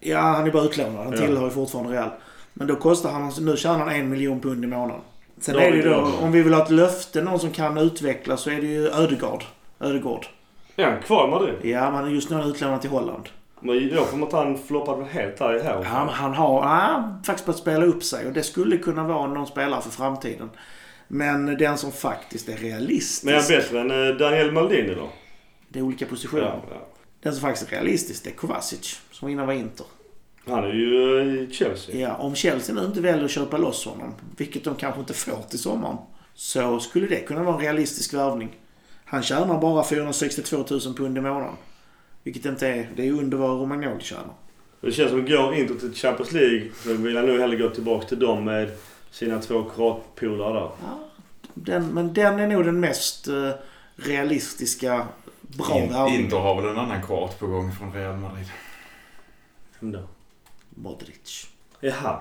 Ja, 0.00 0.18
han 0.20 0.46
är 0.46 0.50
bara 0.50 0.62
utlånad. 0.64 1.04
Han 1.04 1.12
Ja. 1.12 1.18
tillhör 1.18 1.44
ju 1.44 1.50
fortfarande 1.50 1.92
Real. 1.92 2.10
Men 2.54 2.66
då 2.66 2.76
kostar 2.76 3.10
han... 3.12 3.32
Nu 3.40 3.56
tjänar 3.56 3.78
han 3.78 3.88
en 3.88 4.08
miljon 4.10 4.40
pund 4.40 4.64
i 4.64 4.66
månaden. 4.66 5.00
Sen 5.40 5.54
Då 5.54 5.60
är 5.60 5.70
det 5.70 5.76
ju 5.76 5.82
då, 5.82 6.10
om 6.20 6.32
vi 6.32 6.42
vill 6.42 6.54
ha 6.54 6.62
ett 6.62 6.70
löfte, 6.70 7.22
någon 7.22 7.38
som 7.40 7.50
kan 7.50 7.78
utvecklas, 7.78 8.40
så 8.40 8.50
är 8.50 8.60
det 8.60 8.66
ju 8.66 8.88
Ödegård. 8.88 9.44
Ödegård. 9.80 10.26
Han 10.76 11.02
kvar 11.02 11.28
i 11.28 11.30
Madrid? 11.30 11.54
Ja, 11.62 11.90
men 11.90 12.14
just 12.14 12.30
nu 12.30 12.36
är 12.36 12.40
han 12.40 12.50
utlånad 12.50 12.80
till 12.80 12.90
Holland. 12.90 13.28
Men 13.64 13.88
jag 13.88 14.06
får 14.06 14.26
att 14.26 14.32
han 14.32 14.58
floppade 14.58 15.04
helt 15.04 15.40
här 15.40 15.54
i. 15.54 15.62
Han, 15.84 16.08
han 16.08 16.34
har 16.34 16.62
har 16.62 17.24
faktiskt 17.26 17.46
börjat 17.46 17.60
spela 17.60 17.84
upp 17.84 18.04
sig 18.04 18.26
och 18.26 18.32
det 18.32 18.42
skulle 18.42 18.78
kunna 18.78 19.04
vara 19.04 19.26
någon 19.26 19.46
spelare 19.46 19.82
för 19.82 19.90
framtiden. 19.90 20.50
Men 21.08 21.46
den 21.46 21.78
som 21.78 21.92
faktiskt 21.92 22.48
är 22.48 22.56
realistisk. 22.56 23.24
Men 23.24 23.34
är 23.34 23.38
han 23.38 23.48
bättre 23.48 23.80
än 23.80 24.08
eh, 24.10 24.16
Daniel 24.16 24.52
Maldini 24.52 24.94
då? 24.94 25.08
Det 25.68 25.78
är 25.78 25.82
olika 25.82 26.06
positioner. 26.06 26.42
Ja, 26.42 26.62
ja. 26.70 26.86
Den 27.22 27.32
som 27.32 27.42
faktiskt 27.42 27.72
är 27.72 27.76
realistisk 27.76 28.24
det 28.24 28.30
är 28.30 28.34
Kovacic. 28.34 29.00
Som 29.10 29.28
innan 29.28 29.46
var 29.46 29.54
Inter. 29.54 29.86
Han 30.46 30.64
är 30.64 30.72
ju 30.72 31.20
eh, 31.20 31.42
i 31.42 31.52
Chelsea. 31.52 31.96
Ja, 31.96 32.14
om 32.16 32.34
Chelsea 32.34 32.74
nu 32.74 32.84
inte 32.84 33.00
väljer 33.00 33.24
att 33.24 33.30
köpa 33.30 33.56
loss 33.56 33.84
honom, 33.84 34.14
vilket 34.36 34.64
de 34.64 34.74
kanske 34.74 35.00
inte 35.00 35.14
får 35.14 35.42
till 35.50 35.58
sommaren, 35.58 35.96
så 36.34 36.80
skulle 36.80 37.06
det 37.06 37.20
kunna 37.20 37.42
vara 37.42 37.54
en 37.54 37.60
realistisk 37.60 38.14
värvning. 38.14 38.56
Han 39.04 39.22
tjänar 39.22 39.60
bara 39.60 39.84
462 39.84 40.56
000 40.56 40.80
pund 40.96 41.18
i 41.18 41.20
månaden. 41.20 41.54
Vilket 42.24 42.44
inte 42.44 42.68
är... 42.68 42.88
Det 42.96 43.08
är 43.08 43.12
under 43.12 43.36
vad 43.36 43.60
Romagnoli 43.60 44.02
tjänar. 44.02 44.34
Det 44.80 44.92
känns 44.92 45.10
som 45.10 45.20
att 45.20 45.30
går 45.30 45.54
Inter 45.54 45.74
till 45.74 45.94
Champions 45.94 46.32
League 46.32 46.70
så 46.82 46.92
vill 46.92 47.16
han 47.16 47.26
nog 47.26 47.40
hellre 47.40 47.56
gå 47.56 47.70
tillbaka 47.70 48.06
till 48.06 48.18
dem 48.18 48.44
med 48.44 48.70
sina 49.10 49.40
två 49.40 49.64
kroatpolare 49.64 50.52
där. 50.52 50.60
Ja, 50.60 51.08
den, 51.54 51.86
men 51.86 52.14
den 52.14 52.40
är 52.40 52.46
nog 52.46 52.64
den 52.64 52.80
mest 52.80 53.28
eh, 53.28 53.50
realistiska, 53.96 55.06
bra 55.40 55.78
In, 55.78 55.92
värvningen. 55.92 56.20
Inter 56.20 56.36
har 56.36 56.62
väl 56.62 56.70
en 56.70 56.78
annan 56.78 57.02
kvart 57.02 57.38
på 57.38 57.46
gång 57.46 57.72
från 57.72 57.92
Real 57.92 58.16
Madrid. 58.16 58.46
Vem 59.80 59.92
då? 59.92 60.02
Modric. 60.70 61.46
Jaha. 61.80 62.20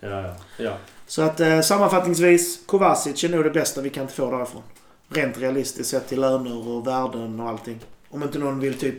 Ja, 0.00 0.08
ja. 0.08 0.36
ja. 0.58 0.76
Så 1.06 1.22
att 1.22 1.40
eh, 1.40 1.60
sammanfattningsvis, 1.60 2.66
Kovacic 2.66 3.24
är 3.24 3.28
nog 3.28 3.44
det 3.44 3.50
bästa 3.50 3.80
vi 3.80 3.90
kan 3.90 4.08
få 4.08 4.30
därifrån. 4.30 4.62
Rent 5.08 5.38
realistiskt 5.38 5.90
sett 5.90 6.08
till 6.08 6.20
löner 6.20 6.68
och 6.68 6.86
värden 6.86 7.40
och 7.40 7.48
allting. 7.48 7.78
Om 8.08 8.22
inte 8.22 8.38
någon 8.38 8.60
vill 8.60 8.78
typ 8.78 8.98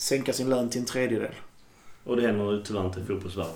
sänka 0.00 0.32
sin 0.32 0.50
lön 0.50 0.70
till 0.70 0.80
en 0.80 0.86
tredjedel. 0.86 1.34
Och 2.04 2.16
det 2.16 2.22
händer 2.22 2.52
ju 2.52 2.62
tyvärr 2.62 2.86
inte 2.86 3.00
i 3.00 3.04
fotbollsvärlden. 3.04 3.54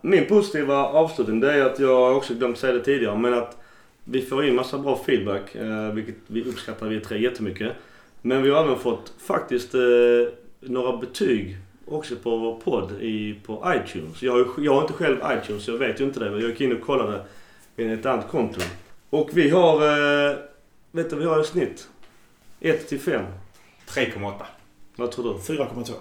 Min 0.00 0.26
positiva 0.26 0.86
avslutning 0.86 1.40
det 1.40 1.52
är 1.52 1.64
att 1.64 1.78
jag 1.78 1.96
har 1.96 2.14
också 2.14 2.34
glömt 2.34 2.58
säga 2.58 2.72
det 2.72 2.84
tidigare 2.84 3.18
men 3.18 3.34
att 3.34 3.56
vi 4.04 4.22
får 4.22 4.44
in 4.44 4.54
massa 4.54 4.78
bra 4.78 5.04
feedback 5.06 5.54
eh, 5.54 5.92
vilket 5.92 6.16
vi 6.26 6.44
uppskattar 6.44 6.86
vi 6.86 7.00
tre 7.00 7.18
jättemycket. 7.18 7.72
Men 8.22 8.42
vi 8.42 8.50
har 8.50 8.64
även 8.64 8.78
fått 8.78 9.12
faktiskt 9.18 9.74
eh, 9.74 9.80
några 10.60 10.96
betyg 10.96 11.56
också 11.86 12.16
på 12.16 12.36
vår 12.36 12.60
podd 12.60 13.02
i, 13.02 13.34
på 13.46 13.74
iTunes. 13.76 14.22
Jag 14.22 14.48
jag 14.58 14.74
har 14.74 14.82
inte 14.82 14.92
själv 14.92 15.18
iTunes 15.38 15.64
så 15.64 15.70
jag 15.70 15.78
vet 15.78 16.00
ju 16.00 16.04
inte 16.04 16.20
det 16.20 16.30
men 16.30 16.40
jag 16.40 16.50
gick 16.50 16.60
in 16.60 16.72
och 16.72 16.80
kollade 16.80 17.24
med 17.76 17.98
ett 17.98 18.06
annat 18.06 18.28
konto. 18.28 18.60
Och 19.10 19.30
vi 19.32 19.50
har, 19.50 19.74
eh, 19.74 20.36
vet 20.90 21.10
du 21.10 21.16
vi 21.16 21.24
har 21.24 21.40
i 21.40 21.44
snitt? 21.44 21.88
1 22.60 22.88
till 22.88 23.00
5. 23.00 23.24
3,8. 23.86 24.44
Vad 24.96 25.12
tror 25.12 25.24
du? 25.46 25.54
4,2. 25.54 25.92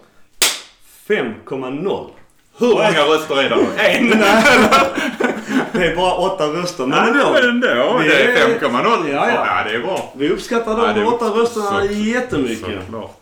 5,0. 1.07 2.09
Hur 2.57 2.67
många 2.67 3.01
röster 3.05 3.43
är 3.43 3.49
det? 3.49 3.55
En? 3.97 4.09
Det 5.73 5.85
är 5.87 5.95
bara 5.95 6.13
åtta 6.15 6.47
röster. 6.47 6.85
Men 6.85 6.99
Nej, 6.99 7.09
ändå. 7.21 7.31
men 7.33 7.49
ändå. 7.49 7.97
Vi 7.97 8.07
Det 8.07 8.15
är 8.23 8.49
är- 8.49 8.59
5,0. 8.59 9.09
Ja, 9.11 9.29
ja. 9.29 9.45
ja, 9.45 9.63
det 9.69 9.75
är 9.75 9.79
bra. 9.79 10.13
Vi 10.17 10.29
uppskattar 10.29 10.71
Ja, 10.71 10.87
de 10.87 10.93
det 10.93 11.01
är 11.01 11.13
åtta 11.13 11.25
rösterna 11.25 11.87
så- 11.87 11.93
jättemycket. 11.93 12.59
Såklart. 12.85 13.17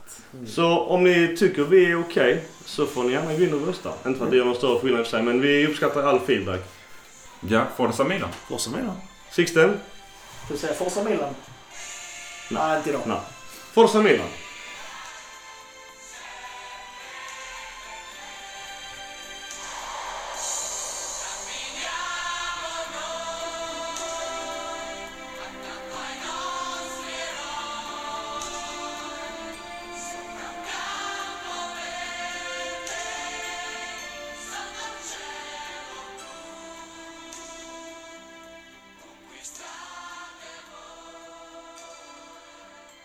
Så 0.47 0.80
om 0.80 1.03
ni 1.03 1.38
tycker 1.38 1.63
vi 1.63 1.91
är 1.91 1.99
okej 2.01 2.43
så 2.65 2.86
får 2.86 3.03
ni 3.03 3.11
gärna 3.11 3.34
gå 3.34 3.43
in 3.43 3.53
och 3.53 3.67
rösta. 3.67 3.89
Inte 4.05 4.17
för 4.20 4.26
att 4.26 4.32
det 4.32 4.38
gör 4.38 4.45
någon 4.45 4.55
större 4.55 4.80
skillnad 4.80 5.03
för 5.03 5.09
sig 5.11 5.24
men 5.24 5.41
vi 5.41 5.67
uppskattar 5.67 6.03
all 6.03 6.20
feedback. 6.20 6.59
Ja, 7.49 7.61
Forza 7.78 8.03
Milan. 8.03 8.30
Forza 8.49 8.70
Milan. 8.70 8.95
Sixten? 9.32 9.80
Du 10.51 10.57
säger 10.57 10.74
Forza 10.74 11.03
Milan? 11.03 11.36
Nej, 12.49 12.78
inte 12.78 12.89
idag. 12.89 13.01
Nej. 13.05 13.17
Forza 13.74 14.01
Milan. 14.01 14.28